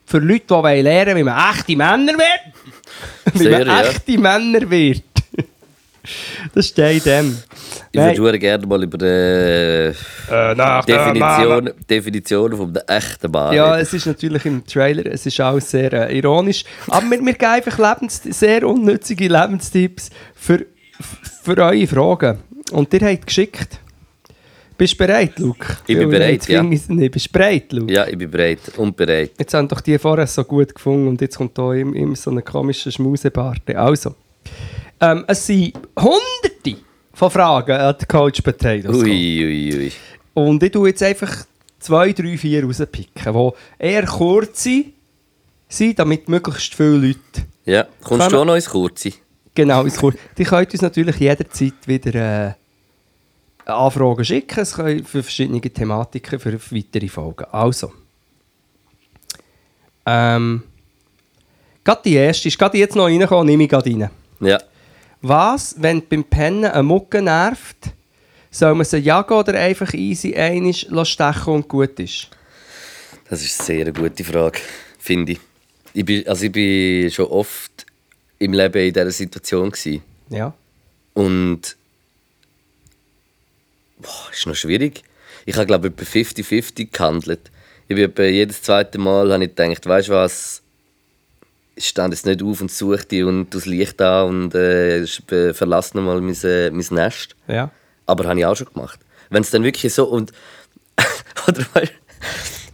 für 0.06 0.20
Leute, 0.20 0.46
die 0.48 0.50
wollen 0.50 0.84
lernen 0.84 1.16
wie 1.16 1.24
man 1.24 1.54
echte 1.54 1.76
Männer 1.78 2.14
wird. 2.14 3.34
wie 3.34 3.38
Sehr, 3.38 3.60
man 3.60 3.68
ja. 3.68 3.82
echte 3.84 4.18
Männer 4.18 4.70
wird. 4.70 5.04
das 6.54 6.68
steht 6.68 7.06
dem. 7.06 7.38
Ich 7.98 8.04
Nein. 8.04 8.18
würde 8.18 8.38
gerne 8.38 8.68
mal 8.68 8.84
über 8.84 8.98
die 9.00 9.92
nach 10.56 10.86
Definition, 10.86 11.72
Definition 11.90 12.56
von 12.56 12.72
der 12.72 12.88
echten 12.88 13.32
Bar 13.32 13.52
Ja, 13.54 13.80
es 13.80 13.92
ist 13.92 14.06
natürlich 14.06 14.46
im 14.46 14.64
Trailer, 14.64 15.08
es 15.08 15.26
ist 15.26 15.42
auch 15.42 15.60
sehr 15.60 15.92
äh, 15.94 16.16
ironisch. 16.16 16.64
Aber 16.88 17.10
wir, 17.10 17.20
wir 17.20 17.34
geben 17.34 17.52
einfach 17.52 17.80
Lebens 17.80 18.22
sehr 18.24 18.68
unnützige 18.68 19.28
Lebenstipps 19.28 20.12
für, 20.36 20.68
für 21.42 21.58
eure 21.58 21.88
Fragen. 21.88 22.38
Und 22.72 22.94
ihr 22.94 23.02
habt 23.02 23.26
geschickt. 23.26 23.80
Bist 24.78 24.94
du 24.94 24.98
bereit, 24.98 25.40
Luke? 25.40 25.78
Ich 25.88 25.98
bin 25.98 26.08
bereit, 26.08 26.48
ja. 26.48 26.64
ich's 26.64 26.88
nicht. 26.88 27.12
Bist 27.12 27.30
du 27.30 27.32
bereit, 27.32 27.74
Luke? 27.74 27.92
Ja, 27.92 28.06
ich 28.06 28.16
bin 28.16 28.30
bereit 28.30 28.60
und 28.78 28.96
bereit. 28.96 29.32
Jetzt 29.40 29.56
haben 29.56 29.68
doch 29.68 29.82
die 29.82 29.98
vorher 29.98 30.28
so 30.28 30.44
gut 30.44 30.76
gefunden 30.76 31.08
und 31.08 31.20
jetzt 31.20 31.36
kommt 31.36 31.58
da 31.58 31.74
immer 31.74 31.96
im 31.96 32.14
so 32.14 32.30
eine 32.30 32.44
komische 32.44 32.92
Schmusebarte. 32.92 33.76
Also, 33.76 34.14
ähm, 35.02 35.26
es 35.28 35.48
sind 35.48 35.74
hunderte 35.98 36.87
von 37.18 37.32
Fragen 37.32 37.72
an 37.72 37.96
die 38.00 38.06
Coach 38.06 38.42
Potatoes. 38.42 38.96
Ui, 38.96 39.10
ui, 39.44 39.76
ui. 39.76 39.92
Und 40.36 40.62
ich 40.62 40.72
tue 40.72 40.90
jetzt 40.90 41.02
einfach 41.02 41.46
zwei, 41.80 42.14
drei, 42.14 42.38
vier 42.38 42.64
rauspicken, 42.64 43.34
die 43.34 43.84
eher 43.84 44.06
kurz 44.06 44.68
sind, 45.68 45.98
damit 45.98 46.30
möglichst 46.30 46.76
viele 46.76 46.98
Leute 47.08 47.48
Ja, 47.66 47.88
kommst 48.04 48.22
Kann 48.22 48.32
du 48.32 48.40
auch 48.40 48.46
noch 48.46 48.54
ins 48.54 48.70
Kurze? 48.70 49.14
genau 49.56 49.84
ins 49.84 49.98
Kurz. 49.98 50.16
Die 50.38 50.44
könnt 50.44 50.72
uns 50.72 50.84
natürlich 50.84 51.16
jederzeit 51.16 51.74
wieder 51.88 52.14
äh, 52.14 52.54
Anfragen 53.66 54.24
schicken. 54.24 54.60
Es 54.60 54.76
können 54.76 55.04
für 55.04 55.24
verschiedene 55.24 55.60
Thematiken, 55.60 56.40
für 56.40 56.54
weitere 56.54 57.08
Folgen. 57.08 57.46
Also. 57.52 57.92
Ähm, 60.06 60.62
gerade 61.84 62.02
die 62.06 62.14
erste 62.14 62.48
ist 62.48 62.60
gerade 62.60 62.78
jetzt 62.78 62.96
noch 62.96 63.06
reingekommen, 63.06 63.48
nehme 63.48 63.64
ich 63.64 63.70
gerade 63.70 63.90
rein. 63.90 64.12
Ja. 64.40 64.60
Was, 65.22 65.76
wenn 65.80 66.08
beim 66.08 66.24
Pennen 66.24 66.66
eine 66.66 66.84
Mucke 66.84 67.22
nervt, 67.22 67.78
soll 68.52 68.76
man 68.76 68.86
sie 68.86 68.98
jagen 68.98 69.34
oder 69.34 69.54
einfach 69.60 69.94
easy 69.94 70.36
einisch 70.36 70.88
stechen 71.04 71.54
und 71.54 71.68
gut 71.68 72.00
ist? 72.00 72.30
Das 73.30 73.42
ist 73.44 73.60
eine 73.60 73.66
sehr 73.66 73.92
gute 73.92 74.24
Frage, 74.24 74.60
finde 75.00 75.34
ich. 75.34 75.40
Ich 75.94 76.06
bin, 76.06 76.28
also 76.28 76.46
ich 76.46 76.52
bin 76.52 77.12
schon 77.12 77.26
oft 77.26 77.86
im 78.40 78.54
Leben 78.54 78.88
in 78.88 78.94
dieser 78.94 79.12
Situation. 79.12 79.72
Gewesen. 79.72 80.02
Ja. 80.30 80.54
Und. 81.14 81.76
Boah, 83.98 84.30
ist 84.32 84.46
noch 84.46 84.56
schwierig. 84.56 85.02
Ich 85.46 85.56
habe, 85.56 85.66
glaube 85.66 85.88
ich, 85.88 85.94
etwa 85.94 86.42
50-50 86.42 86.92
gehandelt. 86.92 87.52
Ich 87.88 87.96
bin 87.96 88.06
etwa 88.06 88.24
jedes 88.24 88.62
zweite 88.62 88.98
Mal 88.98 89.32
habe 89.32 89.44
ich 89.46 89.56
gedacht, 89.56 89.86
weißt 89.86 90.10
du 90.10 90.14
was, 90.14 90.62
stand 91.78 92.14
jetzt 92.14 92.26
nicht 92.26 92.42
auf 92.44 92.62
und 92.62 92.72
suche 92.72 93.06
dich 93.06 93.24
und 93.24 93.54
das 93.54 93.66
Licht 93.66 94.02
an 94.02 94.28
und 94.30 94.56
äh, 94.56 95.02
äh, 95.04 95.54
verlass 95.54 95.94
nochmal 95.94 96.22
mein, 96.22 96.36
äh, 96.44 96.70
mein 96.72 96.86
Nest. 96.92 97.36
Ja. 97.48 97.72
Aber 98.06 98.28
habe 98.28 98.40
ich 98.40 98.46
auch 98.46 98.56
schon 98.56 98.68
gemacht. 98.74 99.00
Wenn 99.30 99.42
es 99.42 99.52
dann 99.52 99.64
wirklich 99.64 99.94
so 99.94 100.06
und. 100.06 100.32
oder 101.48 101.66
weißt 101.74 101.94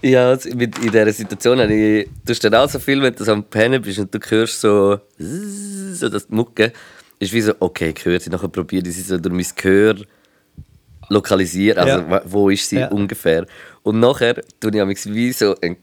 ja, 0.02 0.38
mit, 0.54 0.78
in 0.80 0.92
dieser 0.92 1.12
Situation 1.14 1.60
habe 1.60 1.74
ich. 1.74 2.10
Du 2.26 2.32
hast 2.32 2.44
dann 2.44 2.56
auch 2.56 2.70
so 2.70 2.78
viel, 2.80 3.02
wenn 3.02 3.16
du 3.16 3.24
so 3.24 3.32
am 3.32 3.44
Pennen 3.44 3.82
bist 3.82 4.00
und 4.00 4.14
du 4.14 4.20
hörst 4.20 4.60
so. 4.62 5.00
so 5.18 6.10
das 6.10 6.30
Mucke. 6.30 6.74
Ist 7.20 7.32
wie 7.32 7.42
so, 7.42 7.54
okay, 7.60 7.94
ich 7.96 8.04
höre 8.04 8.20
sie, 8.20 8.30
nachher 8.30 8.50
probiere 8.50 8.86
ich 8.88 8.96
sie 8.96 9.02
so 9.02 9.18
durch 9.18 9.34
mein 9.34 9.46
Gehör 9.56 9.96
lokalisieren. 11.10 11.78
Also, 11.80 12.00
Ja. 12.00 12.22
wo 12.26 12.50
ist 12.50 12.68
sie 12.68 12.80
Ja. 12.80 12.90
ungefähr? 12.90 13.46
Und 13.84 14.00
nachher 14.00 14.42
tue 14.60 14.92
ich 14.92 15.06
wie 15.06 15.32
so 15.32 15.56
einen 15.62 15.78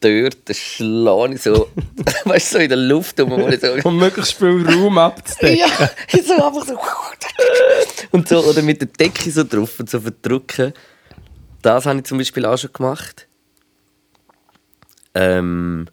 gestörten 0.00 0.54
Schlag 0.54 1.38
so. 1.38 1.68
weißt 2.24 2.54
du, 2.54 2.56
so 2.56 2.62
in 2.62 2.68
der 2.68 2.78
Luft 2.78 3.20
um. 3.20 3.30
wo 3.30 3.48
ich 3.48 3.60
so, 3.60 3.68
Um 3.84 3.96
möglichst 3.98 4.34
viel 4.34 4.66
Raum 4.68 4.98
abzudecken. 4.98 5.58
ja, 5.78 5.90
ich 6.12 6.26
so 6.26 6.34
einfach 6.34 6.66
so. 6.66 6.78
Und 8.10 8.28
so, 8.28 8.40
oder 8.44 8.62
mit 8.62 8.80
der 8.80 8.88
Decke 8.88 9.30
so 9.30 9.44
drauf 9.44 9.78
und 9.78 9.88
so 9.88 10.00
verdrücken. 10.00 10.72
Das 11.62 11.86
habe 11.86 11.98
ich 11.98 12.04
zum 12.04 12.18
Beispiel 12.18 12.44
auch 12.44 12.58
schon 12.58 12.72
gemacht. 12.72 13.28
Ähm, 15.14 15.86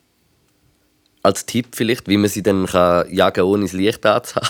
als 1.22 1.46
Tipp 1.46 1.68
vielleicht, 1.76 2.08
wie 2.08 2.18
man 2.18 2.30
sie 2.30 2.42
dann 2.42 2.66
kann 2.66 3.12
jagen 3.14 3.44
ohne 3.44 3.64
das 3.64 3.74
Licht 3.74 4.06
anzu- 4.06 4.42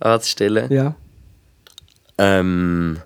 anzustellen. 0.00 0.72
Ja. 0.72 0.94
Ähm, 2.18 3.00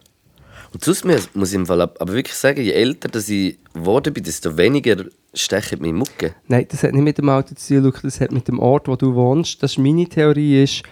und 0.73 0.85
sonst 0.85 1.05
muss 1.35 1.49
ich 1.51 1.55
im 1.55 1.67
Fall 1.67 1.81
ab- 1.81 1.97
aber 2.01 2.13
wirklich 2.13 2.37
sagen, 2.37 2.61
je 2.63 2.73
älter 2.73 3.09
dass 3.09 3.29
ich 3.29 3.59
geworden 3.75 4.13
bin, 4.13 4.25
desto 4.25 4.57
weniger 4.57 5.05
stechen 5.35 5.81
meine 5.81 5.95
Mucke. 5.95 6.35
Nein, 6.49 6.67
das 6.69 6.83
hat 6.83 6.93
nicht 6.93 7.03
mit 7.03 7.19
dem 7.19 7.29
Alter 7.29 7.55
zu 7.57 7.81
tun, 7.81 7.93
das 8.03 8.21
hat 8.21 8.33
mit 8.33 8.49
dem 8.49 8.59
Ort, 8.59 8.89
wo 8.89 8.97
du 8.97 9.15
wohnst. 9.15 9.63
Das 9.63 9.73
ist 9.73 9.79
meine 9.79 10.09
Theorie, 10.09 10.63
ist, 10.63 10.83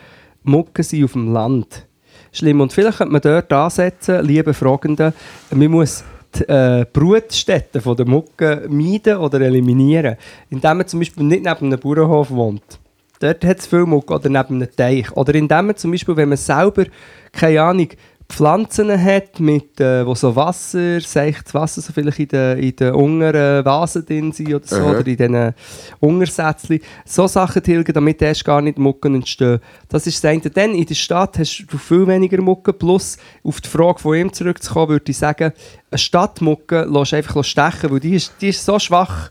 Mucke 0.42 0.82
sind 0.82 1.04
auf 1.04 1.12
dem 1.12 1.32
Land. 1.32 1.86
Schlimm. 2.32 2.60
Und 2.60 2.72
vielleicht 2.72 2.98
könnte 2.98 3.12
man 3.12 3.20
dort 3.20 3.52
ansetzen, 3.52 4.24
liebe 4.24 4.52
Fragenden, 4.54 5.12
man 5.50 5.70
muss 5.70 6.04
die 6.36 6.44
äh, 6.48 6.84
Brutstätten 6.92 7.82
der 7.96 8.06
Mucke 8.06 8.66
meiden 8.68 9.16
oder 9.16 9.40
eliminieren, 9.40 10.16
indem 10.50 10.76
man 10.76 10.86
zum 10.86 11.00
Beispiel 11.00 11.24
nicht 11.24 11.44
neben 11.44 11.66
einem 11.72 11.80
Bauernhof 11.80 12.30
wohnt. 12.30 12.78
Dort 13.20 13.44
hat 13.44 13.58
es 13.58 13.66
viel 13.66 13.86
Mucke 13.86 14.14
oder 14.14 14.28
neben 14.28 14.56
einem 14.62 14.68
Teich. 14.76 15.10
Oder 15.16 15.34
indem 15.34 15.66
man 15.66 15.76
zum 15.76 15.90
Beispiel, 15.90 16.14
wenn 16.16 16.28
man 16.28 16.38
selber, 16.38 16.84
keine 17.32 17.62
Ahnung, 17.62 17.88
Pflanzen 18.28 19.02
hat, 19.02 19.40
mit, 19.40 19.80
äh, 19.80 20.06
wo 20.06 20.14
so 20.14 20.36
Wasser, 20.36 21.00
seichtes 21.00 21.54
Wasser, 21.54 21.80
so 21.80 21.92
vielleicht 21.92 22.18
in 22.18 22.28
den, 22.28 22.58
in 22.58 22.76
den 22.76 22.94
unteren 22.94 23.64
Vasen 23.64 24.04
drin 24.04 24.32
sind 24.32 24.54
oder 24.54 24.66
so, 24.66 24.76
Aha. 24.76 24.90
oder 24.90 25.06
in 25.06 25.16
diesen 25.16 25.54
Untersätzchen. 25.98 26.80
So 27.06 27.26
Sachen 27.26 27.62
tilgen, 27.62 27.92
damit 27.92 28.20
erst 28.20 28.44
gar 28.44 28.60
nicht 28.60 28.78
Mucken 28.78 29.14
entstehen. 29.14 29.60
Das 29.88 30.06
ist 30.06 30.22
das 30.22 30.30
eine. 30.30 30.42
Dann 30.42 30.74
in 30.74 30.84
der 30.84 30.94
Stadt 30.94 31.38
hast 31.38 31.64
du 31.68 31.78
viel 31.78 32.06
weniger 32.06 32.40
Mucke. 32.42 32.72
Plus, 32.72 33.16
auf 33.42 33.60
die 33.60 33.68
Frage 33.68 33.98
von 33.98 34.14
ihm 34.14 34.32
zurückzukommen, 34.32 34.90
würde 34.90 35.10
ich 35.10 35.18
sagen, 35.18 35.52
eine 35.90 35.98
Stadtmucke 35.98 36.84
lässt 36.84 37.14
einfach 37.14 37.42
stechen, 37.42 37.90
weil 37.90 38.00
die 38.00 38.14
ist, 38.14 38.34
die 38.40 38.48
ist 38.48 38.64
so 38.64 38.78
schwach, 38.78 39.30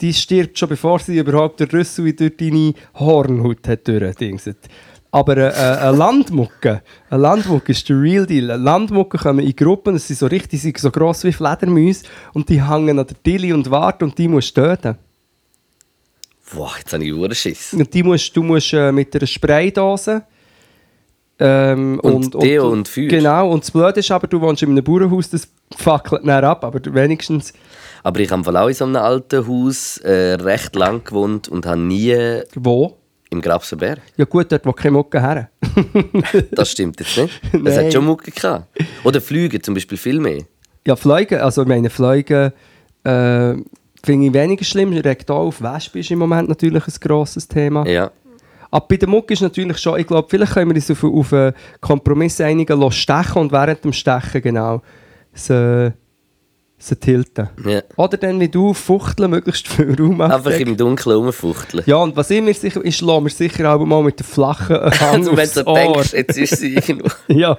die 0.00 0.12
stirbt 0.12 0.58
schon 0.58 0.68
bevor 0.68 0.98
sie 0.98 1.18
überhaupt 1.18 1.60
den 1.60 1.70
Rüssel 1.70 2.12
durch 2.12 2.36
deine 2.36 2.74
Hornhaut 2.94 3.66
hat 3.66 3.88
durchdingset. 3.88 4.58
Aber 5.14 5.36
äh, 5.36 5.46
äh, 5.46 5.78
eine 5.78 5.96
Landmucke, 5.96 6.82
eine 7.08 7.22
Landmucke 7.22 7.70
ist 7.70 7.88
der 7.88 8.00
Real 8.00 8.26
Deal. 8.26 8.46
Landmucke 8.46 9.16
kommen 9.16 9.46
in 9.46 9.54
Gruppen, 9.54 9.94
das 9.94 10.08
sind 10.08 10.18
so 10.18 10.26
richtig 10.26 10.60
sind 10.60 10.76
so 10.76 10.90
gross 10.90 11.22
wie 11.22 11.30
Fledermäuse 11.30 12.06
und 12.32 12.48
die 12.48 12.60
hängen 12.60 12.98
an 12.98 13.06
der 13.06 13.22
Tilly 13.22 13.52
und 13.52 13.70
warten 13.70 14.06
und 14.06 14.18
die 14.18 14.26
musst 14.26 14.56
du 14.56 14.62
töten. 14.62 14.98
Boah, 16.52 16.72
jetzt 16.78 16.92
habe 16.92 17.04
ich 17.04 17.14
Uhrenschiss. 17.14 17.74
Und 17.74 17.94
die 17.94 18.02
musst, 18.02 18.36
du 18.36 18.42
musst 18.42 18.72
äh, 18.72 18.90
mit 18.90 19.14
einer 19.14 19.28
Spraydose 19.28 20.24
ähm, 21.38 22.00
Und 22.00 22.34
Deo 22.34 22.70
und 22.70 22.88
Feuer. 22.88 23.06
Genau, 23.06 23.52
und 23.52 23.62
das 23.62 23.70
Blöde 23.70 24.00
ist 24.00 24.10
aber, 24.10 24.26
du 24.26 24.40
wohnst 24.40 24.64
in 24.64 24.70
einem 24.70 24.82
Bauernhaus, 24.82 25.30
das 25.30 25.46
fackelt 25.76 26.26
dann 26.26 26.42
ab, 26.42 26.64
aber 26.64 26.80
wenigstens... 26.92 27.52
Aber 28.02 28.18
ich 28.18 28.32
habe 28.32 28.60
auch 28.60 28.66
in 28.66 28.74
so 28.74 28.84
einem 28.84 28.96
alten 28.96 29.46
Haus 29.46 29.98
äh, 29.98 30.34
recht 30.34 30.74
lang 30.74 31.04
gewohnt 31.04 31.48
und 31.48 31.66
habe 31.66 31.78
nie 31.78 32.16
Wo? 32.56 32.98
Im 33.34 33.42
Grabsenberg. 33.42 34.00
Ja 34.16 34.24
gut, 34.24 34.50
dort 34.50 34.64
wo 34.66 34.72
keine 34.72 34.92
Mucke 34.92 35.20
her. 35.20 35.50
Das 36.52 36.70
stimmt 36.70 37.00
jetzt 37.00 37.18
nicht. 37.18 37.40
Es 37.64 37.76
hat 37.76 37.92
schon 37.92 38.04
Mucke 38.04 38.30
gehabt. 38.30 38.66
Oder 39.02 39.20
Flüge 39.20 39.60
zum 39.60 39.74
Beispiel 39.74 39.98
viel 39.98 40.20
mehr. 40.20 40.42
Ja, 40.86 40.96
Fliegen, 40.96 41.40
also 41.40 41.62
ich 41.62 41.68
meine, 41.68 41.90
Fliegen 41.90 42.52
äh, 43.04 43.54
finde 44.04 44.26
ich 44.26 44.32
weniger 44.32 44.64
schlimm. 44.64 44.92
Regt 44.92 45.30
auf 45.30 45.60
Wespen 45.60 46.00
ist 46.00 46.10
im 46.10 46.18
Moment 46.18 46.48
natürlich 46.48 46.86
ein 46.86 46.94
grosses 47.00 47.48
Thema. 47.48 47.86
Ja. 47.86 48.10
Aber 48.70 48.86
bei 48.86 48.96
der 48.96 49.08
Mucke 49.08 49.34
ist 49.34 49.40
natürlich 49.40 49.78
schon, 49.78 49.98
ich 50.00 50.06
glaube, 50.06 50.26
vielleicht 50.28 50.52
können 50.52 50.70
wir 50.70 50.74
uns 50.74 50.90
auf, 50.90 51.04
auf 51.04 51.32
einen 51.32 51.54
Kompromiss 51.80 52.40
einigen, 52.40 52.80
lassen 52.80 52.92
stechen 52.92 53.42
und 53.42 53.52
während 53.52 53.84
dem 53.84 53.92
Stechen 53.92 54.42
genau 54.42 54.82
sie, 55.32 55.92
sie 56.78 56.96
tilten. 56.96 57.48
ja. 57.64 57.82
Oder 57.96 58.16
dann 58.18 58.38
wie 58.40 58.48
du 58.48 58.74
fuchteln, 58.74 59.30
möglichst 59.30 59.68
viel 59.68 59.94
Raum 59.98 60.20
Einfach 60.20 60.50
im 60.52 60.76
Dunkeln 60.76 61.16
rumfuchteln. 61.16 61.82
Ja, 61.86 61.96
und 61.96 62.14
was 62.16 62.30
ich 62.30 62.42
mir 62.42 62.52
sicher 62.54 62.84
ist, 62.84 63.00
lassen 63.00 63.24
wir 63.24 63.30
sicher 63.30 63.74
auch 63.74 63.84
mal 63.84 64.02
mit 64.02 64.18
der 64.18 64.26
flachen 64.26 64.76
Hand 64.80 65.00
Also, 65.00 65.36
wenn 65.36 65.48
du 65.48 65.52
so 65.54 65.66
Ohr. 65.66 65.74
denkst, 65.78 66.12
jetzt 66.12 66.36
ist 66.38 66.56
sie 66.58 66.74
irgendwo. 66.74 67.08
Ja. 67.28 67.58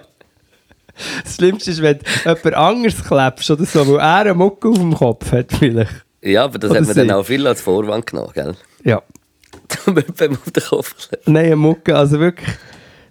Das 1.23 1.35
Schlimmste 1.35 1.71
ist, 1.71 1.81
wenn 1.81 1.99
du 1.99 2.05
jemand 2.23 2.53
anderes 2.53 3.03
klebst 3.03 3.51
oder 3.51 3.65
so, 3.65 3.85
weil 3.87 3.99
er 3.99 4.15
eine 4.17 4.33
Mucke 4.33 4.69
auf 4.69 4.77
dem 4.77 4.93
Kopf 4.95 5.31
hat 5.31 5.51
vielleicht. 5.51 6.05
Ja, 6.21 6.45
aber 6.45 6.57
das 6.57 6.71
Oder 6.71 6.79
hat 6.81 6.87
man 6.87 6.95
dann 6.95 7.07
sie. 7.07 7.13
auch 7.13 7.23
viel 7.25 7.45
als 7.47 7.61
Vorwand 7.61 8.05
genommen, 8.07 8.31
gell? 8.33 8.55
Ja. 8.83 9.01
Wenn 9.85 10.31
man 10.31 10.39
auf 10.39 10.51
den 10.51 10.63
Kopf 10.63 10.95
klebt. 11.09 11.27
Nein, 11.27 11.45
eine 11.45 11.55
Mucke, 11.55 11.95
also 11.97 12.19
wirklich, 12.19 12.49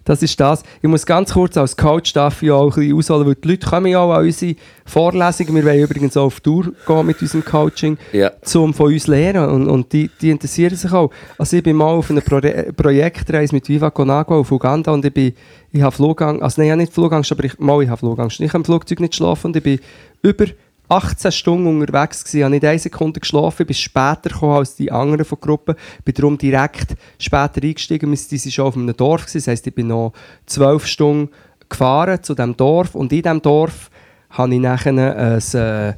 das 0.05 0.21
ist 0.23 0.39
das. 0.39 0.63
Ich 0.81 0.87
muss 0.87 1.05
ganz 1.05 1.33
kurz 1.33 1.57
als 1.57 1.75
Coach 1.75 2.13
ich 2.15 2.51
auch 2.51 2.77
ein 2.77 2.81
bisschen 2.81 2.97
ausholen, 2.97 3.27
weil 3.27 3.35
die 3.35 3.47
Leute 3.49 3.67
kommen 3.67 3.87
ja 3.87 3.99
auch 3.99 4.13
an 4.13 4.23
unsere 4.25 4.55
Vorlesungen. 4.85 5.55
Wir 5.55 5.65
wollen 5.65 5.81
übrigens 5.81 6.15
auch 6.15 6.25
auf 6.25 6.39
Tour 6.39 6.71
gehen 6.87 7.05
mit 7.05 7.21
unserem 7.21 7.43
Coaching, 7.43 7.97
Ja. 8.13 8.31
zum 8.43 8.73
von 8.73 8.93
uns 8.93 9.07
lernen 9.07 9.49
und, 9.49 9.67
und 9.67 9.91
die, 9.91 10.09
die 10.21 10.29
interessieren 10.29 10.75
sich 10.75 10.91
auch. 10.93 11.11
Also 11.37 11.57
ich 11.57 11.63
bin 11.63 11.75
mal 11.75 11.85
auf 11.87 12.09
einer 12.11 12.21
Pro 12.21 12.39
Projektreise 12.75 13.53
mit 13.55 13.67
Viva 13.67 13.89
Conagua 13.89 14.37
auf 14.37 14.51
Uganda 14.51 14.91
und 14.91 15.03
ich 15.05 15.13
bin, 15.13 15.33
ich 15.71 15.81
habe 15.81 15.95
Flugangst, 15.95 16.41
also 16.43 16.61
nein, 16.61 16.67
ich 16.67 16.71
habe 16.71 16.81
nicht 16.81 16.93
Flugangst, 16.93 17.31
aber 17.31 17.43
ich, 17.43 17.57
mal, 17.59 17.81
ich 17.81 17.89
habe 17.89 17.97
Flugangst. 17.99 18.39
Ich 18.39 18.49
habe 18.49 18.59
im 18.59 18.65
Flugzeug 18.65 18.99
nicht 18.99 19.15
schlafen 19.15 19.47
und 19.47 19.55
ich 19.57 19.63
bin 19.63 19.79
über 20.21 20.45
18 20.89 21.31
Stunden 21.31 21.67
unterwegs 21.67 22.23
gewesen, 22.23 22.43
habe 22.43 22.51
nicht 22.51 22.65
eine 22.65 22.79
Sekunde 22.79 23.19
geschlafen, 23.19 23.65
bin 23.65 23.75
später 23.75 24.29
gekommen 24.29 24.57
als 24.57 24.75
die 24.75 24.91
anderen 24.91 25.25
von 25.25 25.37
der 25.39 25.47
Gruppe, 25.47 25.75
bin 26.03 26.13
darum 26.13 26.37
direkt 26.37 26.95
später 27.19 27.63
eingestiegen, 27.63 28.11
wir 28.11 28.17
die 28.17 28.37
sind 28.37 28.51
schon 28.51 28.65
auf 28.65 28.75
einem 28.75 28.95
Dorf 28.95 29.21
gewesen, 29.21 29.39
das 29.39 29.47
heisst, 29.47 29.67
ich 29.67 29.75
bin 29.75 29.87
noch 29.87 30.13
12 30.45 30.85
Stunden 30.85 31.29
gefahren 31.69 32.21
zu 32.21 32.35
diesem 32.35 32.55
Dorf. 32.55 32.95
Und 32.95 33.11
in 33.11 33.21
diesem 33.21 33.41
Dorf 33.41 33.89
habe 34.29 34.53
ich 34.53 34.59
nachher 34.59 34.91
ein, 34.91 35.39
äh, 35.53 35.93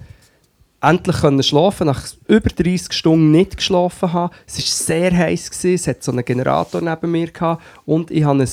endlich 0.82 1.18
können 1.18 1.44
schlafen, 1.44 1.88
nach 1.88 2.06
über 2.28 2.50
30 2.50 2.94
Stunden 2.94 3.32
nicht 3.32 3.58
geschlafen 3.58 4.14
habe. 4.14 4.34
Es 4.46 4.58
war 4.58 4.66
sehr 4.66 5.18
heiß, 5.18 5.50
gewesen, 5.50 5.74
es 5.74 5.88
hat 5.88 6.04
so 6.04 6.12
einen 6.12 6.24
Generator 6.24 6.82
neben 6.82 7.12
mir 7.12 7.32
gehabt. 7.32 7.64
Und 7.86 8.12
ich 8.12 8.24
habe 8.24 8.44
ein 8.44 8.50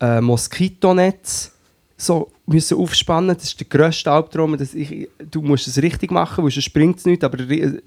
äh, 0.00 0.20
Moskitonetz 0.20 1.52
so 1.96 2.30
müssen 2.52 2.78
aufspannen. 2.78 3.34
Das 3.36 3.44
ist 3.44 3.60
der 3.60 3.66
grösste 3.68 4.10
Albtraum. 4.10 4.56
dass 4.56 4.74
ich, 4.74 5.08
du 5.30 5.40
musst 5.42 5.68
es 5.68 5.80
richtig 5.80 6.10
machen, 6.10 6.44
weil 6.44 6.50
sonst 6.50 6.64
springt 6.64 6.98
es 6.98 7.04
nicht, 7.04 7.24
aber 7.24 7.38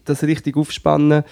das 0.05 0.23
richtig 0.23 0.55
aufspannen 0.57 1.23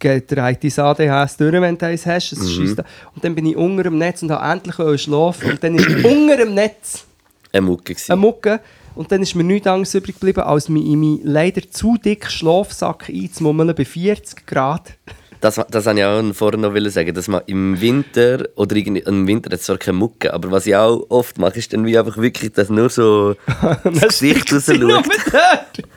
geht 0.00 0.30
der 0.32 0.50
IT 0.50 0.78
ADHS 0.78 1.36
durch, 1.36 1.52
wenn 1.52 1.78
du 1.78 1.86
eins 1.86 2.06
hast. 2.06 2.32
Es 2.32 2.52
scheisst. 2.52 2.78
Und 3.14 3.22
dann 3.24 3.34
bin 3.34 3.46
ich 3.46 3.56
unter 3.56 3.84
dem 3.84 3.98
Netz 3.98 4.22
und 4.22 4.32
habe 4.32 4.52
endlich 4.52 5.00
schlafen 5.00 5.50
und 5.52 5.62
dann 5.62 5.76
ist 5.76 5.86
unter 6.04 6.36
dem 6.36 6.54
Netz 6.54 7.04
Eine 7.52 7.62
Mucke 7.62 7.94
gewesen. 7.94 8.12
eine 8.12 8.20
Mucke. 8.20 8.60
Und 8.96 9.12
dann 9.12 9.22
ist 9.22 9.34
mir 9.34 9.44
nichts 9.44 9.66
anderes 9.68 9.94
übrig 9.94 10.16
geblieben, 10.18 10.40
als 10.40 10.68
mich 10.68 10.84
in 10.84 10.98
meinen 10.98 11.20
leider 11.22 11.70
zu 11.70 11.98
dicken 11.98 12.30
Schlafsack 12.30 13.08
einzumummeln 13.10 13.74
bei 13.76 13.84
40 13.84 14.46
Grad. 14.46 14.94
Das, 15.40 15.60
das 15.70 15.86
wollte 15.86 16.00
ich 16.00 16.04
auch 16.04 16.34
vorher 16.34 16.58
noch 16.58 16.90
sagen, 16.90 17.14
dass 17.14 17.28
man 17.28 17.42
im 17.46 17.80
Winter, 17.80 18.48
oder 18.56 18.76
irgendwie, 18.76 19.02
im 19.02 19.26
Winter 19.26 19.50
hat 19.50 19.60
es 19.60 19.66
zwar 19.66 19.78
keine 19.78 19.98
Mucke, 19.98 20.32
aber 20.32 20.50
was 20.50 20.66
ich 20.66 20.74
auch 20.74 21.04
oft 21.08 21.38
mache, 21.38 21.58
ist 21.58 21.72
dann 21.72 21.84
wie 21.84 21.98
einfach 21.98 22.16
wirklich, 22.16 22.52
dass 22.52 22.70
nur 22.70 22.88
so 22.88 23.36
das 23.84 24.18
Gesicht 24.18 24.52
raus 24.52 24.66
schaut. 24.66 24.80
dort. 24.80 25.88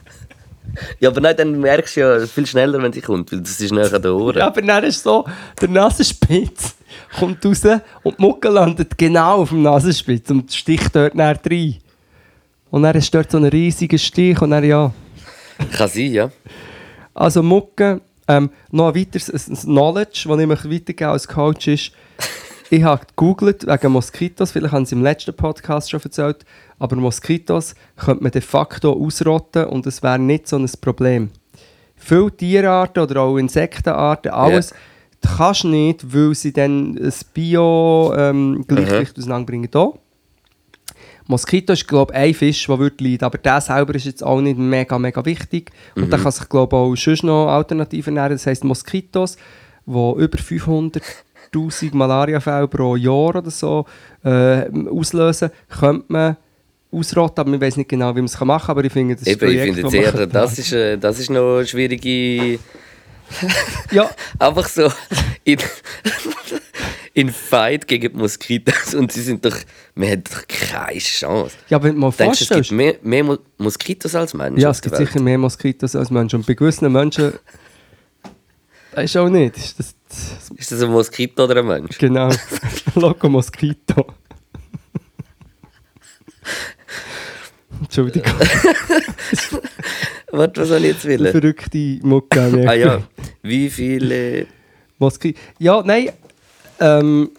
Ja, 0.99 1.09
aber 1.09 1.21
nein, 1.21 1.35
dann 1.37 1.59
merkst 1.59 1.95
du 1.95 1.99
ja 2.01 2.27
viel 2.27 2.45
schneller, 2.45 2.81
wenn 2.81 2.93
sie 2.93 3.01
kommt, 3.01 3.31
weil 3.31 3.41
das 3.41 3.59
ist 3.59 3.71
näher 3.71 3.93
an 3.93 4.01
den 4.01 4.11
Ohren. 4.11 4.37
Ja, 4.37 4.47
aber 4.47 4.61
dann 4.61 4.83
ist 4.83 5.03
so, 5.03 5.25
der 5.59 5.67
Nasenspitz 5.67 6.75
kommt 7.17 7.43
raus 7.45 7.63
und 8.03 8.17
die 8.17 8.21
Mucke 8.21 8.49
landet 8.49 8.97
genau 8.97 9.41
auf 9.41 9.49
dem 9.49 9.63
Nasenspitz 9.63 10.29
und 10.29 10.53
sticht 10.53 10.95
dort 10.95 11.15
näher 11.15 11.39
rein. 11.49 11.77
Und 12.71 12.83
dann 12.83 12.95
ist 12.95 13.13
dort 13.13 13.31
so 13.31 13.37
ein 13.37 13.45
riesiger 13.45 13.97
Stich 13.97 14.41
und 14.41 14.51
dann 14.51 14.63
ja. 14.63 14.93
Kann 15.75 15.89
sein, 15.89 16.13
ja. 16.13 16.31
Also 17.13 17.41
Mucke, 17.41 18.01
ähm, 18.29 18.51
noch 18.71 18.89
ein 18.89 18.95
weiteres 18.95 19.29
ein 19.49 19.55
Knowledge, 19.55 20.25
das 20.27 20.39
ich 20.39 20.47
mich 20.47 20.65
weitergebe 20.65 21.09
als 21.09 21.27
Coach 21.27 21.67
ist, 21.67 21.91
ich 22.69 22.83
habe 22.83 23.05
gegoogelt 23.07 23.65
wegen 23.65 23.91
Moskitos, 23.91 24.51
vielleicht 24.51 24.71
haben 24.71 24.85
sie 24.85 24.95
im 24.95 25.03
letzten 25.03 25.35
Podcast 25.35 25.89
schon 25.89 25.99
erzählt, 26.01 26.45
aber 26.77 26.95
Moskitos 26.95 27.73
könnte 27.97 28.23
man 28.23 28.31
de 28.31 28.41
facto 28.41 28.93
ausrotten 28.93 29.65
und 29.65 29.87
es 29.87 30.03
wäre 30.03 30.19
nicht 30.19 30.47
so 30.47 30.57
ein 30.57 30.69
Problem. 30.79 31.31
Viele 31.95 32.31
Tierarten 32.31 33.03
oder 33.03 33.21
auch 33.21 33.37
Insektenarten, 33.37 34.31
alles, 34.31 34.73
das 35.21 35.37
kannst 35.37 35.63
du 35.63 35.69
nicht, 35.69 36.13
weil 36.13 36.35
sie 36.35 36.53
dann 36.53 36.97
ein 36.97 37.13
Bio-Gleichgewicht 37.33 39.17
auseinanderbringen. 39.17 39.69
Da. 39.71 39.91
Moskito 41.29 41.73
ist, 41.73 41.87
glaube 41.87 42.11
ich, 42.13 42.19
ein 42.19 42.33
Fisch, 42.33 42.65
der 42.65 42.79
würde 42.79 43.03
leiden, 43.03 43.23
aber 43.23 43.37
der 43.37 43.61
selber 43.61 43.93
ist 43.93 44.05
jetzt 44.05 44.23
auch 44.23 44.41
nicht 44.41 44.57
mega, 44.57 44.97
mega 44.97 45.23
wichtig. 45.23 45.71
Und 45.95 46.11
der 46.11 46.17
kann 46.17 46.31
sich, 46.31 46.49
glaube 46.49 46.75
ich, 46.75 46.79
auch 46.79 46.95
sonst 46.95 47.23
noch 47.23 47.47
Alternativen 47.49 48.17
ernähren. 48.17 48.35
Das 48.35 48.47
heisst, 48.47 48.63
Moskitos, 48.63 49.37
die 49.85 49.91
über 49.91 50.37
500'000 50.39 51.01
Malariafälle 51.93 52.67
pro 52.67 52.95
Jahr 52.95 53.35
oder 53.35 53.51
so 53.51 53.85
äh, 54.23 54.63
auslösen, 54.89 55.51
könnte 55.69 56.05
man 56.07 56.37
ausrotten, 56.91 57.41
aber 57.41 57.53
ich 57.53 57.61
weiß 57.61 57.77
nicht 57.77 57.89
genau, 57.89 58.09
wie 58.15 58.21
man 58.21 58.25
es 58.25 58.39
machen 58.39 58.65
kann, 58.65 58.77
aber 58.77 58.85
ich 58.85 58.91
finde, 58.91 59.15
das 59.15 59.27
ist 59.27 59.39
Eben, 59.41 59.51
ich 59.51 59.61
ein 59.61 59.73
finde 59.75 59.81
Projekt, 59.83 60.19
jetzt 60.19 60.33
das 60.35 60.57
ist, 60.57 60.73
äh, 60.73 60.97
das 60.97 61.19
ist 61.19 61.29
noch 61.29 61.57
eine 61.57 61.67
schwierige. 61.67 62.59
Ja, 63.91 64.09
Einfach 64.39 64.67
so 64.67 64.91
in, 65.43 65.59
in 67.19 67.29
Fight 67.31 67.87
gegen 67.87 68.11
die 68.13 68.17
Moskitos 68.17 68.93
und 68.93 69.11
sie 69.11 69.21
sind 69.21 69.43
doch. 69.45 69.55
Man 69.95 70.09
hat 70.11 70.31
doch 70.31 70.47
keine 70.47 70.99
Chance. 70.99 71.55
ja, 71.69 71.81
wenn 71.83 71.95
du 71.95 71.99
mal 71.99 72.11
Denkst 72.11 72.39
du, 72.39 72.43
es 72.43 72.47
vorstellst... 72.47 72.69
gibt 72.69 72.77
mehr, 72.77 72.95
mehr 73.01 73.23
Mo- 73.23 73.37
Moskitos 73.57 74.15
als 74.15 74.33
Menschen? 74.33 74.59
Ja, 74.61 74.69
es 74.69 74.81
gibt 74.81 74.95
sicher 74.95 75.19
mehr 75.21 75.37
Moskitos 75.37 75.95
als 75.95 76.09
Menschen. 76.11 76.37
Und 76.37 76.45
bei 76.47 76.53
gewissen 76.53 76.91
Menschen 76.91 77.33
Das 78.93 79.03
ist 79.03 79.17
auch 79.17 79.29
nicht. 79.29 79.57
Ist 79.57 79.79
das, 79.79 79.95
das, 80.07 80.49
Ist 80.55 80.71
das 80.71 80.81
ein 80.81 80.91
Moskito 80.91 81.43
oder 81.43 81.57
ein 81.57 81.67
Mensch? 81.67 81.97
genau. 81.97 82.29
Loco 82.95 83.27
Mosquito. 83.29 84.05
Entschuldigung, 87.81 88.33
Warte, 90.31 90.61
was 90.61 90.67
soll 90.67 90.83
ich 90.85 90.91
jetzt 90.93 91.05
willen? 91.05 91.31
verrückte 91.31 91.99
Mucke. 92.03 92.65
Ah 92.67 92.73
ja, 92.73 93.01
wie 93.41 93.69
viele... 93.69 94.47
Moskito. 94.97 95.39
Ja, 95.59 95.81
nein. 95.85 96.09
Ähm, 96.79 97.29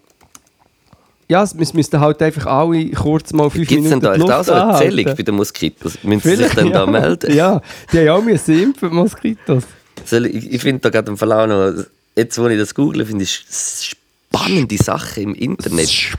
ja, 1.29 1.43
es- 1.43 1.57
wir 1.57 1.67
müssten 1.75 2.01
halt 2.01 2.21
einfach 2.23 2.47
alle 2.47 2.91
kurz 2.91 3.33
mal 3.33 3.49
fünf 3.51 3.69
Gibt 3.69 3.85
es 3.85 3.91
denn 3.91 3.99
Minuten 4.01 4.27
da 4.27 4.41
auch 4.41 4.45
so 4.45 4.53
eine 4.53 4.63
anhalten. 4.65 4.91
Zählung 4.97 5.17
bei 5.17 5.23
den 5.23 5.35
Moskitos? 5.37 5.99
Müssen 6.03 6.29
sie 6.29 6.37
sich 6.37 6.53
dann 6.55 6.73
da 6.73 6.81
ja. 6.85 6.87
melden? 6.91 7.35
Ja, 7.35 7.63
die 7.93 7.99
haben 7.99 8.09
auch 8.09 8.23
müssen 8.25 8.61
impfen, 8.63 8.91
die 8.91 8.95
Moskitos. 8.97 9.65
Ich 10.11 10.53
ich 10.55 10.61
finde 10.63 10.81
da 10.81 10.89
gerade 10.91 11.11
im 11.11 11.17
Verlauf 11.17 11.47
noch, 11.47 11.85
jetzt 12.17 12.39
wo 12.39 12.47
ich 12.49 12.59
das 12.59 12.75
google, 12.75 13.05
finde 13.07 13.23
ich 13.25 13.45
spannende 13.49 14.77
Sachen 14.77 15.23
im 15.23 15.35
Internet. 15.35 16.17